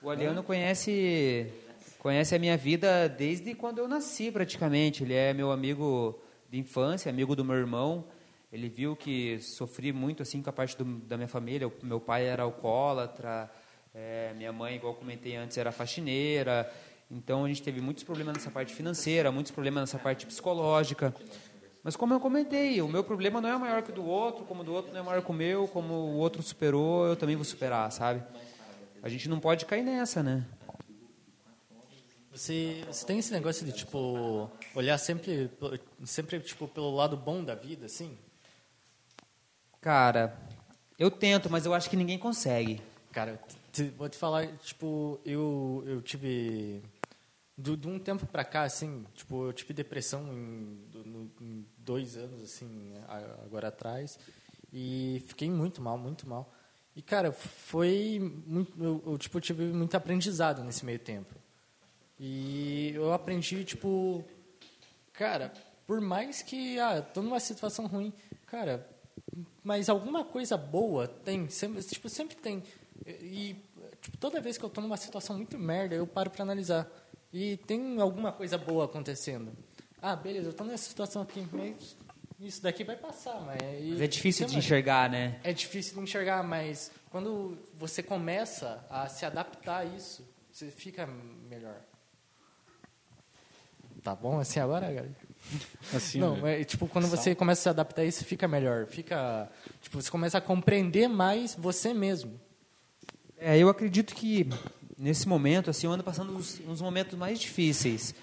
o 0.02 0.10
Aliano 0.10 0.42
conhece, 0.42 1.50
conhece 1.98 2.34
a 2.34 2.38
minha 2.38 2.56
vida 2.56 3.08
desde 3.08 3.54
quando 3.54 3.78
eu 3.78 3.88
nasci, 3.88 4.30
praticamente. 4.30 5.04
Ele 5.04 5.14
é 5.14 5.32
meu 5.32 5.50
amigo 5.50 6.20
de 6.50 6.58
infância, 6.58 7.08
amigo 7.08 7.34
do 7.34 7.44
meu 7.44 7.56
irmão. 7.56 8.04
Ele 8.52 8.68
viu 8.68 8.94
que 8.94 9.40
sofri 9.40 9.92
muito 9.92 10.22
assim 10.22 10.42
com 10.42 10.50
a 10.50 10.52
parte 10.52 10.76
do, 10.76 10.84
da 10.84 11.16
minha 11.16 11.28
família. 11.28 11.68
O 11.68 11.72
meu 11.82 12.00
pai 12.00 12.26
era 12.26 12.44
alcoólatra, 12.44 13.50
é, 13.94 14.32
minha 14.34 14.52
mãe, 14.52 14.76
igual 14.76 14.94
comentei 14.94 15.36
antes, 15.36 15.56
era 15.58 15.72
faxineira. 15.72 16.72
Então 17.10 17.44
a 17.44 17.48
gente 17.48 17.62
teve 17.62 17.80
muitos 17.80 18.04
problemas 18.04 18.34
nessa 18.34 18.50
parte 18.50 18.74
financeira, 18.74 19.30
muitos 19.32 19.52
problemas 19.52 19.82
nessa 19.82 19.98
parte 19.98 20.26
psicológica. 20.26 21.14
Mas 21.82 21.94
como 21.94 22.12
eu 22.12 22.18
comentei, 22.18 22.82
o 22.82 22.88
meu 22.88 23.04
problema 23.04 23.40
não 23.40 23.48
é 23.48 23.56
maior 23.56 23.82
que 23.82 23.90
o 23.90 23.94
do 23.94 24.04
outro, 24.04 24.44
como 24.44 24.62
o 24.62 24.64
do 24.64 24.72
outro 24.72 24.92
não 24.92 25.00
é 25.00 25.02
maior 25.04 25.22
que 25.22 25.30
o 25.30 25.34
meu, 25.34 25.68
como 25.68 25.94
o 25.94 26.16
outro 26.16 26.42
superou, 26.42 27.06
eu 27.06 27.14
também 27.14 27.36
vou 27.36 27.44
superar, 27.44 27.90
sabe? 27.92 28.22
A 29.02 29.08
gente 29.08 29.28
não 29.28 29.38
pode 29.38 29.64
cair 29.66 29.84
nessa, 29.84 30.20
né? 30.20 30.44
Você, 32.32 32.84
você 32.86 33.06
tem 33.06 33.18
esse 33.18 33.32
negócio 33.32 33.64
de 33.64 33.72
tipo 33.72 34.50
olhar 34.74 34.98
sempre 34.98 35.48
sempre 36.04 36.40
tipo 36.40 36.68
pelo 36.68 36.94
lado 36.94 37.16
bom 37.16 37.42
da 37.42 37.54
vida, 37.54 37.86
assim? 37.86 38.18
Cara, 39.86 40.36
eu 40.98 41.08
tento, 41.12 41.48
mas 41.48 41.64
eu 41.64 41.72
acho 41.72 41.88
que 41.88 41.94
ninguém 41.94 42.18
consegue. 42.18 42.82
Cara, 43.12 43.40
vou 43.96 44.08
te 44.08 44.18
falar, 44.18 44.48
tipo, 44.56 45.20
eu, 45.24 45.84
eu 45.86 46.02
tive. 46.02 46.82
De, 47.56 47.86
um 47.86 47.96
tempo 47.96 48.26
pra 48.26 48.44
cá, 48.44 48.64
assim, 48.64 49.06
tipo, 49.14 49.46
eu 49.46 49.52
tive 49.52 49.72
depressão 49.72 50.24
em, 50.32 50.90
no, 51.04 51.30
em 51.40 51.64
dois 51.78 52.16
anos, 52.16 52.42
assim, 52.42 52.94
agora 53.44 53.68
atrás. 53.68 54.18
E 54.72 55.22
fiquei 55.28 55.48
muito 55.48 55.80
mal, 55.80 55.96
muito 55.96 56.28
mal. 56.28 56.52
E, 56.96 57.00
cara, 57.00 57.30
foi. 57.30 58.18
Muito, 58.44 58.72
eu, 58.82 59.00
eu, 59.06 59.16
tipo, 59.16 59.40
tive 59.40 59.66
muito 59.66 59.96
aprendizado 59.96 60.64
nesse 60.64 60.84
meio 60.84 60.98
tempo. 60.98 61.32
E 62.18 62.90
eu 62.92 63.12
aprendi, 63.12 63.64
tipo. 63.64 64.24
Cara, 65.12 65.52
por 65.86 66.00
mais 66.00 66.42
que. 66.42 66.76
Ah, 66.80 67.00
tô 67.00 67.22
numa 67.22 67.38
situação 67.38 67.86
ruim. 67.86 68.12
Cara, 68.46 68.95
mas 69.62 69.88
alguma 69.88 70.24
coisa 70.24 70.56
boa 70.56 71.06
tem, 71.06 71.48
sempre, 71.48 71.82
tipo, 71.82 72.08
sempre 72.08 72.36
tem. 72.36 72.62
E 73.06 73.56
tipo, 74.00 74.16
toda 74.16 74.40
vez 74.40 74.56
que 74.56 74.64
eu 74.64 74.68
estou 74.68 74.82
numa 74.82 74.96
situação 74.96 75.36
muito 75.36 75.58
merda, 75.58 75.94
eu 75.94 76.06
paro 76.06 76.30
para 76.30 76.42
analisar. 76.42 76.88
E 77.32 77.56
tem 77.58 78.00
alguma 78.00 78.32
coisa 78.32 78.56
boa 78.56 78.84
acontecendo. 78.84 79.52
Ah, 80.00 80.14
beleza, 80.14 80.46
eu 80.46 80.50
estou 80.50 80.66
nessa 80.66 80.88
situação 80.88 81.22
aqui, 81.22 81.46
mas 81.52 81.96
isso 82.40 82.62
daqui 82.62 82.84
vai 82.84 82.96
passar, 82.96 83.40
mas... 83.40 83.58
mas 83.62 84.00
é 84.00 84.06
difícil 84.06 84.46
de 84.46 84.56
enxergar, 84.56 85.10
né? 85.10 85.40
É 85.42 85.52
difícil 85.52 85.94
de 85.94 86.00
enxergar, 86.00 86.42
mas 86.42 86.90
quando 87.10 87.58
você 87.74 88.02
começa 88.02 88.84
a 88.90 89.08
se 89.08 89.24
adaptar 89.24 89.78
a 89.78 89.84
isso, 89.84 90.26
você 90.52 90.70
fica 90.70 91.06
melhor. 91.48 91.80
Tá 94.02 94.14
bom 94.14 94.38
assim 94.38 94.60
agora, 94.60 94.86
galera? 94.86 95.25
Assim, 95.94 96.18
não, 96.18 96.36
né? 96.36 96.60
é, 96.60 96.64
tipo, 96.64 96.88
quando 96.88 97.06
você 97.06 97.34
começa 97.34 97.60
a 97.60 97.62
se 97.62 97.68
adaptar 97.68 98.02
a 98.02 98.04
isso, 98.04 98.24
fica 98.24 98.48
melhor. 98.48 98.86
Fica, 98.86 99.48
tipo, 99.80 100.00
você 100.00 100.10
começa 100.10 100.38
a 100.38 100.40
compreender 100.40 101.08
mais 101.08 101.54
você 101.54 101.94
mesmo. 101.94 102.40
É, 103.38 103.58
eu 103.58 103.68
acredito 103.68 104.14
que 104.14 104.48
nesse 104.98 105.28
momento, 105.28 105.70
assim, 105.70 105.86
eu 105.86 105.92
ando 105.92 106.02
passando 106.02 106.34
uns, 106.34 106.60
uns 106.66 106.80
momentos 106.80 107.18
mais 107.18 107.38
difíceis. 107.38 108.14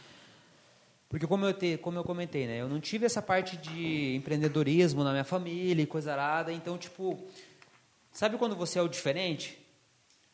Porque 1.08 1.28
como 1.28 1.46
eu, 1.46 1.54
te, 1.54 1.78
como 1.78 2.00
eu 2.00 2.04
comentei, 2.04 2.48
né, 2.48 2.60
eu 2.60 2.68
não 2.68 2.80
tive 2.80 3.06
essa 3.06 3.22
parte 3.22 3.56
de 3.56 4.16
empreendedorismo 4.16 5.04
na 5.04 5.12
minha 5.12 5.24
família 5.24 5.84
e 5.84 5.86
coisa 5.86 6.12
arada, 6.12 6.52
então, 6.52 6.76
tipo, 6.76 7.24
sabe 8.12 8.36
quando 8.36 8.56
você 8.56 8.80
é 8.80 8.82
o 8.82 8.88
diferente? 8.88 9.64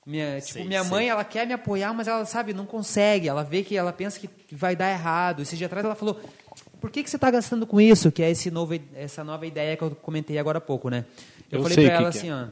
Minha, 0.06 0.40
tipo, 0.40 0.64
minha 0.64 0.84
mãe, 0.86 1.10
ela 1.10 1.26
quer 1.26 1.45
me 1.45 1.53
apoiar, 1.53 1.94
mas 1.94 2.07
ela, 2.07 2.26
sabe, 2.26 2.53
não 2.53 2.66
consegue. 2.66 3.28
Ela 3.28 3.44
vê 3.44 3.61
que 3.61 3.76
ela 3.76 3.91
pensa 3.91 4.20
que 4.20 4.56
vai 4.56 4.76
dar 4.76 4.90
errado. 4.90 5.41
Esse 5.41 5.57
dia 5.57 5.68
atrás 5.68 5.86
ela 5.86 5.95
falou, 5.95 6.20
por 6.80 6.90
que, 6.90 7.04
que 7.04 7.10
você 7.10 7.18
está 7.18 7.30
gastando 7.30 7.68
com 7.68 7.80
isso? 7.80 8.12
Que 8.12 8.24
é 8.24 8.32
esse 8.32 8.50
novo, 8.50 8.80
essa 8.96 9.24
nova 9.24 9.46
ideia 9.46 9.76
que 9.76 9.84
eu 9.84 9.92
comentei 9.92 10.38
agora 10.38 10.60
há 10.60 10.62
pouco, 10.62 10.90
né? 10.90 11.06
Eu, 11.52 11.60
eu 11.60 11.64
falei 11.64 11.86
para 11.86 11.96
ela 11.96 12.10
assim, 12.10 12.30
é. 12.30 12.34
ó. 12.34 12.48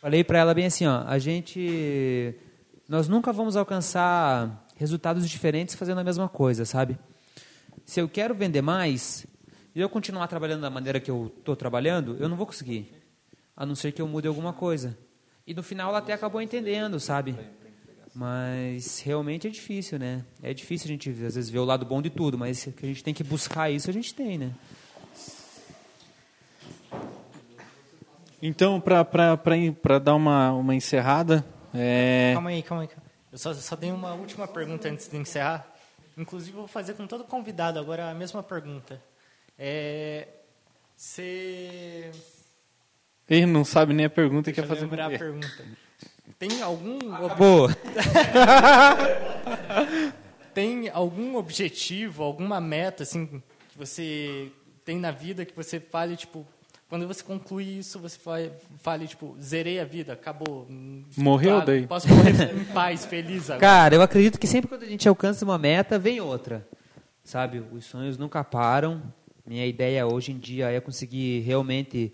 Falei 0.00 0.24
para 0.24 0.38
ela 0.38 0.54
bem 0.54 0.66
assim, 0.66 0.86
ó, 0.86 1.02
a 1.06 1.18
gente 1.18 2.34
nós 2.88 3.08
nunca 3.08 3.32
vamos 3.32 3.56
alcançar 3.56 4.64
resultados 4.76 5.28
diferentes 5.28 5.74
fazendo 5.74 5.98
a 5.98 6.04
mesma 6.04 6.28
coisa, 6.28 6.64
sabe? 6.64 6.98
Se 7.84 8.00
eu 8.00 8.08
quero 8.08 8.34
vender 8.34 8.62
mais 8.62 9.26
e 9.74 9.80
eu 9.80 9.88
continuar 9.88 10.26
trabalhando 10.28 10.62
da 10.62 10.70
maneira 10.70 11.00
que 11.00 11.10
eu 11.10 11.32
estou 11.38 11.54
trabalhando, 11.54 12.16
eu 12.18 12.28
não 12.28 12.36
vou 12.36 12.46
conseguir, 12.46 12.90
a 13.56 13.66
não 13.66 13.74
ser 13.74 13.92
que 13.92 14.00
eu 14.00 14.08
mude 14.08 14.28
alguma 14.28 14.52
coisa. 14.52 14.96
E 15.46 15.52
no 15.52 15.62
final 15.62 15.90
ela 15.90 15.98
até 15.98 16.12
acabou 16.12 16.40
entendendo, 16.40 17.00
sabe? 17.00 17.36
Mas 18.18 18.98
realmente 18.98 19.46
é 19.46 19.50
difícil, 19.50 19.96
né? 19.96 20.24
É 20.42 20.52
difícil 20.52 20.86
a 20.86 20.88
gente 20.88 21.08
às 21.08 21.16
vezes 21.16 21.48
ver 21.48 21.60
o 21.60 21.64
lado 21.64 21.86
bom 21.86 22.02
de 22.02 22.10
tudo, 22.10 22.36
mas 22.36 22.64
que 22.64 22.84
a 22.84 22.88
gente 22.88 23.04
tem 23.04 23.14
que 23.14 23.22
buscar 23.22 23.70
isso, 23.70 23.88
a 23.88 23.92
gente 23.92 24.12
tem, 24.12 24.36
né? 24.36 24.50
Então, 28.42 28.80
para 28.80 29.98
dar 30.02 30.16
uma, 30.16 30.50
uma 30.50 30.74
encerrada. 30.74 31.44
É... 31.72 32.32
Calma 32.34 32.50
aí, 32.50 32.60
calma 32.60 32.82
aí. 32.82 32.88
Eu 33.30 33.38
só, 33.38 33.54
só 33.54 33.76
tenho 33.76 33.94
uma 33.94 34.14
última 34.14 34.48
pergunta 34.48 34.88
antes 34.88 35.08
de 35.08 35.16
encerrar. 35.16 35.72
Inclusive, 36.16 36.56
vou 36.56 36.66
fazer 36.66 36.94
com 36.94 37.06
todo 37.06 37.22
convidado 37.22 37.78
agora 37.78 38.10
a 38.10 38.14
mesma 38.14 38.42
pergunta. 38.42 39.00
É, 39.56 40.26
você. 40.96 42.10
Ele 43.30 43.46
não 43.46 43.64
sabe 43.64 43.94
nem 43.94 44.06
a 44.06 44.10
pergunta 44.10 44.50
que 44.50 44.60
quer 44.60 44.66
fazer. 44.66 44.80
lembrar 44.80 45.06
a 45.06 45.16
pergunta. 45.16 45.64
Tem 46.38 46.62
algum. 46.62 46.98
Boa! 47.36 47.76
tem 50.52 50.88
algum 50.88 51.36
objetivo, 51.36 52.24
alguma 52.24 52.60
meta 52.60 53.04
assim 53.04 53.40
que 53.68 53.78
você 53.78 54.50
tem 54.84 54.98
na 54.98 55.10
vida 55.10 55.44
que 55.44 55.54
você 55.54 55.78
fale 55.78 56.16
tipo 56.16 56.46
quando 56.88 57.06
você 57.06 57.22
conclui 57.22 57.64
isso, 57.64 57.98
você 57.98 58.18
fale, 58.78 59.06
tipo, 59.06 59.36
zerei 59.38 59.78
a 59.78 59.84
vida, 59.84 60.14
acabou. 60.14 60.66
Morreu 61.18 61.62
daí? 61.62 61.86
Posso 61.86 62.08
morrer 62.08 62.32
em 62.56 62.64
paz, 62.64 63.04
feliz 63.04 63.50
agora. 63.50 63.60
Cara, 63.60 63.94
eu 63.94 64.00
acredito 64.00 64.38
que 64.38 64.46
sempre 64.46 64.68
quando 64.68 64.84
a 64.84 64.86
gente 64.86 65.06
alcança 65.06 65.44
uma 65.44 65.58
meta, 65.58 65.98
vem 65.98 66.18
outra. 66.18 66.66
Sabe, 67.22 67.62
os 67.72 67.84
sonhos 67.84 68.16
nunca 68.16 68.42
param. 68.42 69.02
Minha 69.46 69.66
ideia 69.66 70.06
hoje 70.06 70.32
em 70.32 70.38
dia 70.38 70.70
é 70.70 70.80
conseguir 70.80 71.40
realmente 71.40 72.10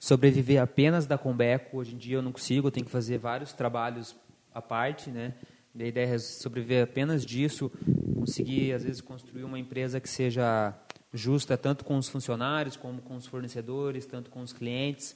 sobreviver 0.00 0.60
apenas 0.60 1.06
da 1.06 1.18
Combeco. 1.18 1.76
Hoje 1.76 1.94
em 1.94 1.98
dia 1.98 2.16
eu 2.16 2.22
não 2.22 2.32
consigo, 2.32 2.68
eu 2.68 2.72
tenho 2.72 2.86
que 2.86 2.90
fazer 2.90 3.18
vários 3.18 3.52
trabalhos 3.52 4.16
à 4.52 4.62
parte, 4.62 5.10
né? 5.10 5.34
Minha 5.72 5.88
ideia 5.88 6.14
é 6.14 6.18
sobreviver 6.18 6.82
apenas 6.82 7.24
disso, 7.24 7.70
conseguir, 8.16 8.72
às 8.72 8.82
vezes, 8.82 9.00
construir 9.00 9.44
uma 9.44 9.58
empresa 9.58 10.00
que 10.00 10.08
seja 10.08 10.74
justa 11.12 11.56
tanto 11.56 11.84
com 11.84 11.96
os 11.96 12.08
funcionários 12.08 12.76
como 12.76 13.02
com 13.02 13.14
os 13.14 13.26
fornecedores, 13.26 14.06
tanto 14.06 14.30
com 14.30 14.40
os 14.40 14.52
clientes 14.52 15.14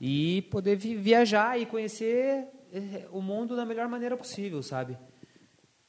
e 0.00 0.42
poder 0.50 0.76
viajar 0.76 1.58
e 1.58 1.64
conhecer 1.64 2.46
eh, 2.72 3.06
o 3.10 3.22
mundo 3.22 3.56
da 3.56 3.64
melhor 3.64 3.88
maneira 3.88 4.16
possível, 4.16 4.62
sabe? 4.62 4.98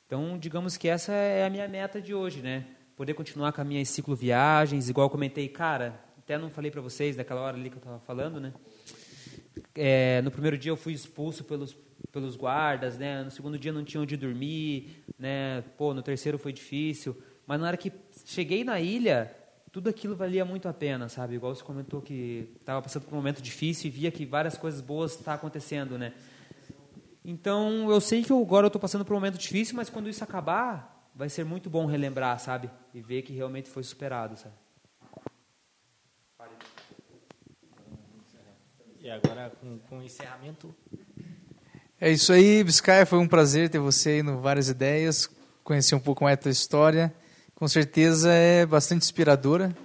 Então, 0.06 0.38
digamos 0.38 0.78
que 0.78 0.88
essa 0.88 1.12
é 1.14 1.46
a 1.46 1.50
minha 1.50 1.68
meta 1.68 2.02
de 2.02 2.14
hoje, 2.14 2.42
né? 2.42 2.66
Poder 2.96 3.14
continuar 3.14 3.52
com 3.54 3.62
as 3.62 3.68
minhas 3.68 3.90
ciclo 3.90 4.16
viagens, 4.16 4.90
igual 4.90 5.10
comentei, 5.10 5.48
cara, 5.48 6.00
até 6.30 6.38
não 6.38 6.52
falei 6.52 6.70
para 6.70 6.80
vocês 6.80 7.18
naquela 7.18 7.42
hora 7.42 7.58
ali 7.58 7.72
que 7.72 7.78
eu 7.78 7.80
estava 7.80 8.00
falando, 8.00 8.40
né? 8.40 8.54
É, 9.74 10.22
no 10.22 10.30
primeiro 10.30 10.60
dia 10.60 10.72
eu 10.72 10.78
fui 10.78 10.94
expulso 10.94 11.44
pelos 11.44 11.76
pelos 12.12 12.36
guardas, 12.36 12.98
né? 12.98 13.24
No 13.24 13.32
segundo 13.32 13.58
dia 13.58 13.74
não 13.74 13.84
tinha 13.84 14.00
onde 14.00 14.16
dormir, 14.16 15.04
né? 15.18 15.64
Pô, 15.76 15.94
no 15.94 16.04
terceiro 16.04 16.38
foi 16.38 16.54
difícil. 16.54 17.18
Mas 17.48 17.60
na 17.60 17.68
hora 17.68 17.78
que 17.78 17.92
cheguei 18.26 18.64
na 18.64 18.80
ilha, 18.80 19.36
tudo 19.72 19.90
aquilo 19.90 20.16
valia 20.16 20.46
muito 20.46 20.68
a 20.68 20.74
pena, 20.74 21.10
sabe? 21.10 21.36
Igual 21.36 21.56
você 21.56 21.64
comentou 21.64 22.00
que 22.00 22.52
estava 22.60 22.82
passando 22.82 23.04
por 23.06 23.14
um 23.14 23.18
momento 23.18 23.42
difícil 23.42 23.88
e 23.88 23.92
via 23.92 24.12
que 24.12 24.26
várias 24.26 24.56
coisas 24.56 24.82
boas 24.82 25.12
estão 25.12 25.26
tá 25.26 25.34
acontecendo, 25.34 25.98
né? 25.98 26.14
Então, 27.26 27.90
eu 27.92 28.00
sei 28.00 28.24
que 28.24 28.32
agora 28.32 28.66
eu 28.66 28.70
estou 28.70 28.80
passando 28.80 29.04
por 29.04 29.14
um 29.14 29.18
momento 29.18 29.38
difícil, 29.38 29.76
mas 29.76 29.90
quando 29.90 30.10
isso 30.10 30.24
acabar, 30.24 31.10
vai 31.14 31.28
ser 31.28 31.44
muito 31.44 31.70
bom 31.70 31.86
relembrar, 31.86 32.40
sabe? 32.40 32.70
E 32.94 33.02
ver 33.02 33.24
que 33.24 33.34
realmente 33.34 33.70
foi 33.70 33.84
superado, 33.84 34.38
sabe? 34.38 34.56
E 39.02 39.10
agora, 39.10 39.52
com, 39.62 39.80
com 39.80 40.00
o 40.00 40.04
encerramento... 40.04 40.74
É 42.02 42.10
isso 42.10 42.32
aí, 42.32 42.64
Biscaia. 42.64 43.06
Foi 43.06 43.20
um 43.20 43.28
prazer 43.28 43.70
ter 43.70 43.80
você 43.80 44.10
aí 44.10 44.24
no 44.24 44.40
Várias 44.40 44.70
Ideias, 44.70 45.30
conhecer 45.64 45.96
um 45.96 46.00
pouco 46.00 46.24
mais 46.24 46.38
da 46.38 46.44
tua 46.44 46.52
história 46.52 47.14
com 47.60 47.68
certeza 47.68 48.32
é 48.32 48.66
bastante 48.66 49.04
inspiradora. 49.04 49.76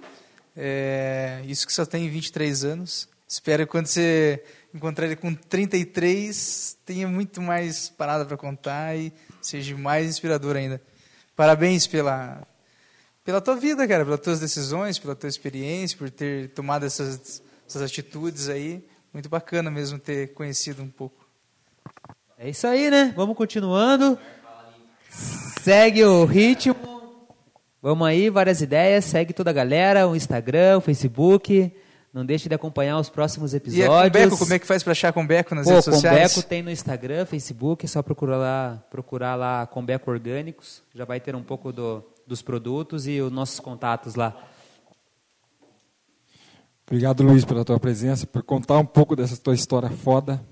É, 0.55 1.41
isso 1.45 1.67
que 1.67 1.73
só 1.73 1.85
tem 1.85 2.09
23 2.09 2.63
anos. 2.63 3.09
Espero 3.27 3.65
que 3.65 3.71
quando 3.71 3.87
você 3.87 4.41
encontrar 4.73 5.07
ele 5.07 5.17
com 5.17 5.35
33, 5.35 6.77
tenha 6.85 7.05
muito 7.05 7.41
mais 7.41 7.89
parada 7.89 8.25
para 8.25 8.37
contar 8.37 8.95
e 8.95 9.11
seja 9.41 9.75
mais 9.75 10.07
inspirador 10.07 10.55
ainda. 10.55 10.81
Parabéns 11.35 11.85
pela, 11.85 12.47
pela 13.25 13.41
tua 13.41 13.57
vida, 13.57 13.85
cara, 13.85 14.05
pelas 14.05 14.21
tuas 14.21 14.39
decisões, 14.39 14.97
pela 14.97 15.13
tua 15.13 15.27
experiência, 15.27 15.97
por 15.97 16.09
ter 16.09 16.51
tomado 16.51 16.85
essas, 16.85 17.43
essas 17.67 17.81
atitudes 17.81 18.47
aí. 18.47 18.87
Muito 19.15 19.29
bacana 19.29 19.71
mesmo 19.71 19.97
ter 19.97 20.33
conhecido 20.33 20.83
um 20.83 20.89
pouco. 20.89 21.25
É 22.37 22.49
isso 22.49 22.67
aí, 22.67 22.91
né? 22.91 23.13
Vamos 23.15 23.37
continuando. 23.37 24.19
Segue 25.61 26.03
o 26.03 26.25
ritmo. 26.25 26.75
Vamos 27.81 28.05
aí, 28.05 28.29
várias 28.29 28.59
ideias. 28.59 29.05
Segue 29.05 29.31
toda 29.31 29.51
a 29.51 29.53
galera, 29.53 30.05
o 30.05 30.17
Instagram, 30.17 30.79
o 30.79 30.81
Facebook. 30.81 31.73
Não 32.13 32.25
deixe 32.25 32.49
de 32.49 32.55
acompanhar 32.55 32.99
os 32.99 33.09
próximos 33.09 33.53
episódios. 33.53 33.87
E 33.87 33.89
a 33.89 34.03
Combeco, 34.03 34.37
como 34.37 34.53
é 34.53 34.59
que 34.59 34.67
faz 34.67 34.83
para 34.83 34.91
achar 34.91 35.13
Combeco 35.13 35.55
nas 35.55 35.63
Pô, 35.63 35.69
redes 35.69 35.85
sociais? 35.85 36.33
Combeco 36.33 36.49
tem 36.49 36.61
no 36.61 36.69
Instagram, 36.69 37.25
Facebook, 37.25 37.85
é 37.85 37.87
só 37.87 38.03
procurar 38.03 38.35
lá, 38.35 38.83
procurar 38.91 39.35
lá 39.35 39.65
Combeco 39.65 40.11
Orgânicos. 40.11 40.83
Já 40.93 41.05
vai 41.05 41.21
ter 41.21 41.37
um 41.37 41.43
pouco 41.43 41.71
do, 41.71 42.03
dos 42.27 42.41
produtos 42.41 43.07
e 43.07 43.21
os 43.21 43.31
nossos 43.31 43.61
contatos 43.61 44.15
lá. 44.15 44.35
Obrigado, 46.87 47.23
Luiz, 47.23 47.43
pela 47.43 47.65
tua 47.65 47.79
presença, 47.79 48.27
por 48.27 48.43
contar 48.43 48.77
um 48.77 48.85
pouco 48.85 49.15
dessa 49.15 49.35
tua 49.37 49.55
história 49.55 49.89
foda. 49.89 50.43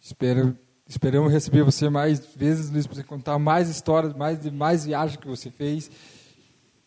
Espero 0.00 0.56
Esperamos 0.88 1.30
receber 1.30 1.62
você 1.62 1.90
mais 1.90 2.34
vezes, 2.34 2.70
Luiz, 2.70 2.86
para 2.86 2.96
você 2.96 3.04
contar 3.04 3.38
mais 3.38 3.68
histórias, 3.68 4.14
mais 4.14 4.42
mais 4.50 4.86
viagens 4.86 5.18
que 5.18 5.28
você 5.28 5.50
fez, 5.50 5.90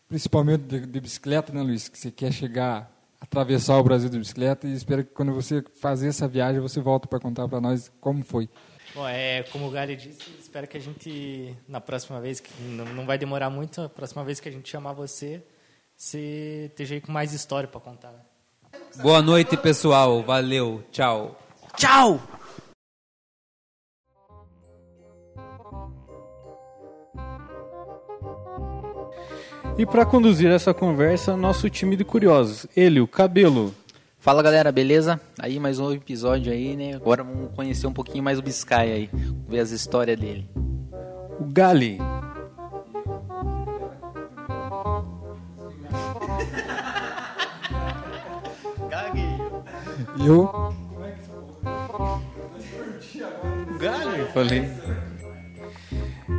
principalmente 0.10 0.64
de, 0.64 0.88
de, 0.88 1.00
bicicleta, 1.00 1.54
né, 1.54 1.62
Luiz? 1.62 1.88
Que 1.88 2.00
você 2.00 2.10
quer 2.10 2.34
chegar, 2.34 2.92
atravessar 3.20 3.78
o 3.78 3.84
Brasil 3.84 4.10
de 4.10 4.18
bicicleta 4.18 4.68
e 4.68 4.74
espero 4.74 5.04
que 5.04 5.12
quando 5.12 5.32
você 5.32 5.64
fazer 5.80 6.08
essa 6.08 6.28
viagem 6.28 6.60
você 6.60 6.82
volte 6.82 7.08
para 7.08 7.20
contar 7.20 7.48
para 7.48 7.62
nós 7.62 7.92
como 8.02 8.24
foi. 8.24 8.50
Bom, 8.96 9.08
é, 9.08 9.44
como 9.52 9.68
o 9.68 9.70
Gali 9.72 9.96
disse, 9.96 10.32
espero 10.40 10.68
que 10.68 10.78
a 10.78 10.82
gente, 10.82 11.56
na 11.68 11.80
próxima 11.80 12.20
vez, 12.20 12.40
que 12.40 12.52
não, 12.64 12.86
não 12.86 13.06
vai 13.06 13.20
demorar 13.20 13.52
muito, 13.52 13.82
a 13.82 13.90
próxima 13.90 14.24
vez 14.24 14.40
que 14.40 14.50
a 14.50 14.52
gente 14.52 14.68
chamar 14.68 14.94
você, 14.94 15.44
você 16.02 16.66
esteja 16.66 16.96
aí 16.96 17.02
com 17.02 17.12
mais 17.12 17.32
história 17.32 17.70
para 17.70 17.80
contar. 17.80 18.10
Né? 18.10 18.80
Boa 19.04 19.22
noite, 19.22 19.56
pessoal. 19.56 20.24
Valeu. 20.24 20.84
Tchau. 20.92 21.40
Tchau! 21.78 22.20
E 29.78 29.86
para 29.86 30.04
conduzir 30.04 30.50
essa 30.50 30.74
conversa, 30.74 31.38
nosso 31.38 31.70
time 31.70 31.96
de 31.96 32.04
curiosos. 32.04 32.66
Ele, 32.76 33.00
o 33.00 33.08
Cabelo. 33.08 33.74
Fala 34.18 34.42
galera, 34.42 34.72
beleza? 34.72 35.22
Aí 35.40 35.60
mais 35.60 35.78
um 35.78 35.92
episódio 35.92 36.52
aí, 36.52 36.76
né? 36.76 36.96
Agora 36.96 37.24
vamos 37.24 37.54
conhecer 37.56 37.86
um 37.86 37.94
pouquinho 37.94 38.24
mais 38.24 38.40
o 38.40 38.42
Biscay 38.42 38.92
aí, 38.92 39.10
ver 39.48 39.60
as 39.60 39.70
histórias 39.70 40.20
dele. 40.20 40.50
O 41.40 41.46
Gali. 41.46 42.00
Eu. 50.20 50.44
O 53.70 53.78
Gali, 53.80 54.26
falei. 54.34 54.70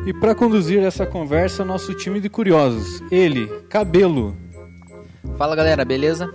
E 0.07 0.13
para 0.13 0.35
conduzir 0.35 0.83
essa 0.83 1.07
conversa, 1.07 1.65
nosso 1.65 1.95
time 1.95 2.21
de 2.21 2.29
curiosos. 2.29 3.01
Ele, 3.11 3.47
Cabelo. 3.69 4.37
Fala 5.37 5.57
galera, 5.57 5.85
beleza? 5.85 6.31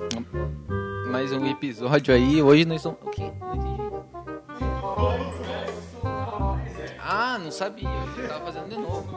Mais 1.11 1.31
um 1.31 1.45
episódio 1.45 2.13
aí. 2.13 2.41
Hoje 2.41 2.65
nós 2.65 2.81
somos. 2.81 2.99
O 3.03 3.09
quê? 3.09 3.31
Ah, 6.99 7.39
não 7.41 7.51
sabia. 7.51 7.89
Eu 8.17 8.27
tava 8.27 8.45
fazendo 8.45 8.69
de 8.69 8.77
novo. 8.77 9.07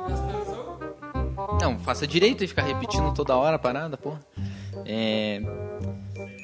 Não, 1.60 1.78
faça 1.78 2.06
direito 2.06 2.44
e 2.44 2.48
ficar 2.48 2.62
repetindo 2.62 3.12
toda 3.12 3.36
hora 3.36 3.56
a 3.56 3.58
parada, 3.58 3.96
porra. 3.96 4.20
É. 4.84 5.40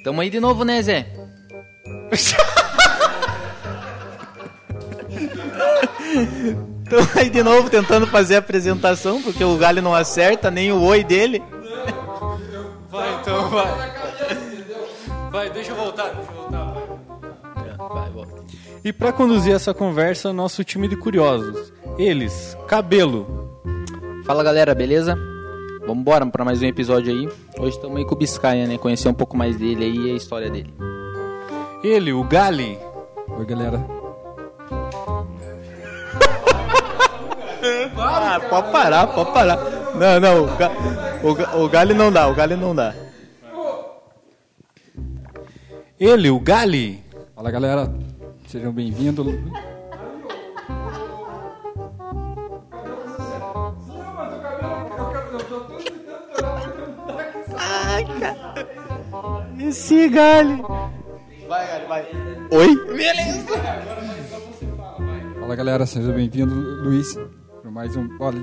Tamo 0.02 0.20
aí 0.20 0.30
de 0.30 0.40
novo, 0.40 0.64
né, 0.64 0.80
Zé? 0.82 1.12
Tô 6.88 6.96
aí 7.18 7.28
de 7.28 7.42
novo 7.42 7.68
tentando 7.68 8.06
fazer 8.06 8.36
a 8.36 8.38
apresentação, 8.38 9.20
porque 9.20 9.42
o 9.42 9.56
Galho 9.56 9.82
não 9.82 9.94
acerta 9.94 10.50
nem 10.50 10.72
o 10.72 10.80
oi 10.82 11.02
dele. 11.02 11.42
Vai, 12.88 13.20
então 13.20 13.50
vai. 13.50 13.92
Vai, 15.30 15.50
deixa 15.50 15.72
eu 15.72 15.76
voltar, 15.76 16.14
deixa 16.14 16.30
eu 16.30 16.36
voltar, 16.36 16.64
vai. 16.64 16.86
Vai, 17.76 18.10
volta. 18.10 18.44
E 18.84 18.92
para 18.92 19.12
conduzir 19.12 19.54
essa 19.54 19.74
conversa, 19.74 20.32
nosso 20.32 20.62
time 20.62 20.86
de 20.86 20.96
curiosos. 20.96 21.72
Eles, 21.98 22.56
Cabelo. 22.68 23.60
Fala 24.24 24.44
galera, 24.44 24.74
beleza? 24.74 25.16
Vamos 25.80 25.98
embora 25.98 26.24
para 26.26 26.44
mais 26.44 26.62
um 26.62 26.66
episódio 26.66 27.12
aí. 27.12 27.28
Hoje 27.58 27.76
estamos 27.76 27.96
aí 27.96 28.04
com 28.04 28.14
o 28.14 28.18
Biscaia, 28.18 28.66
né? 28.66 28.78
Conhecer 28.78 29.08
um 29.08 29.14
pouco 29.14 29.36
mais 29.36 29.56
dele 29.56 29.84
aí 29.84 29.96
e 30.06 30.10
a 30.12 30.14
história 30.14 30.48
dele. 30.50 30.72
Ele, 31.82 32.12
o 32.12 32.24
Gali. 32.24 32.78
Oi, 33.28 33.46
galera. 33.46 33.84
Ah, 37.98 38.38
pode 38.48 38.70
parar, 38.70 39.06
pode 39.08 39.32
parar. 39.32 39.58
Não, 39.96 40.20
não, 40.20 40.44
o, 40.44 40.56
ga, 40.56 40.70
o, 41.56 41.64
o 41.64 41.68
Gali 41.68 41.94
não 41.94 42.12
dá, 42.12 42.28
o 42.28 42.34
Gali 42.34 42.54
não 42.54 42.74
dá. 42.74 42.94
Ele, 45.98 46.30
o 46.30 46.38
Gali. 46.38 47.02
Fala, 47.34 47.50
galera. 47.50 47.92
Sejam 48.46 48.72
bem-vindos. 48.72 49.26
Esse 59.58 60.08
Gali. 60.08 60.62
Vai, 61.48 61.66
Gali, 61.66 61.86
vai. 61.86 62.06
Oi? 62.50 62.76
Fala, 65.38 65.54
galera. 65.54 65.86
Sejam 65.86 66.12
bem-vindos, 66.12 66.56
Luiz, 66.82 67.14
para 67.62 67.70
mais 67.70 67.94
um... 67.96 68.08
Olha, 68.20 68.42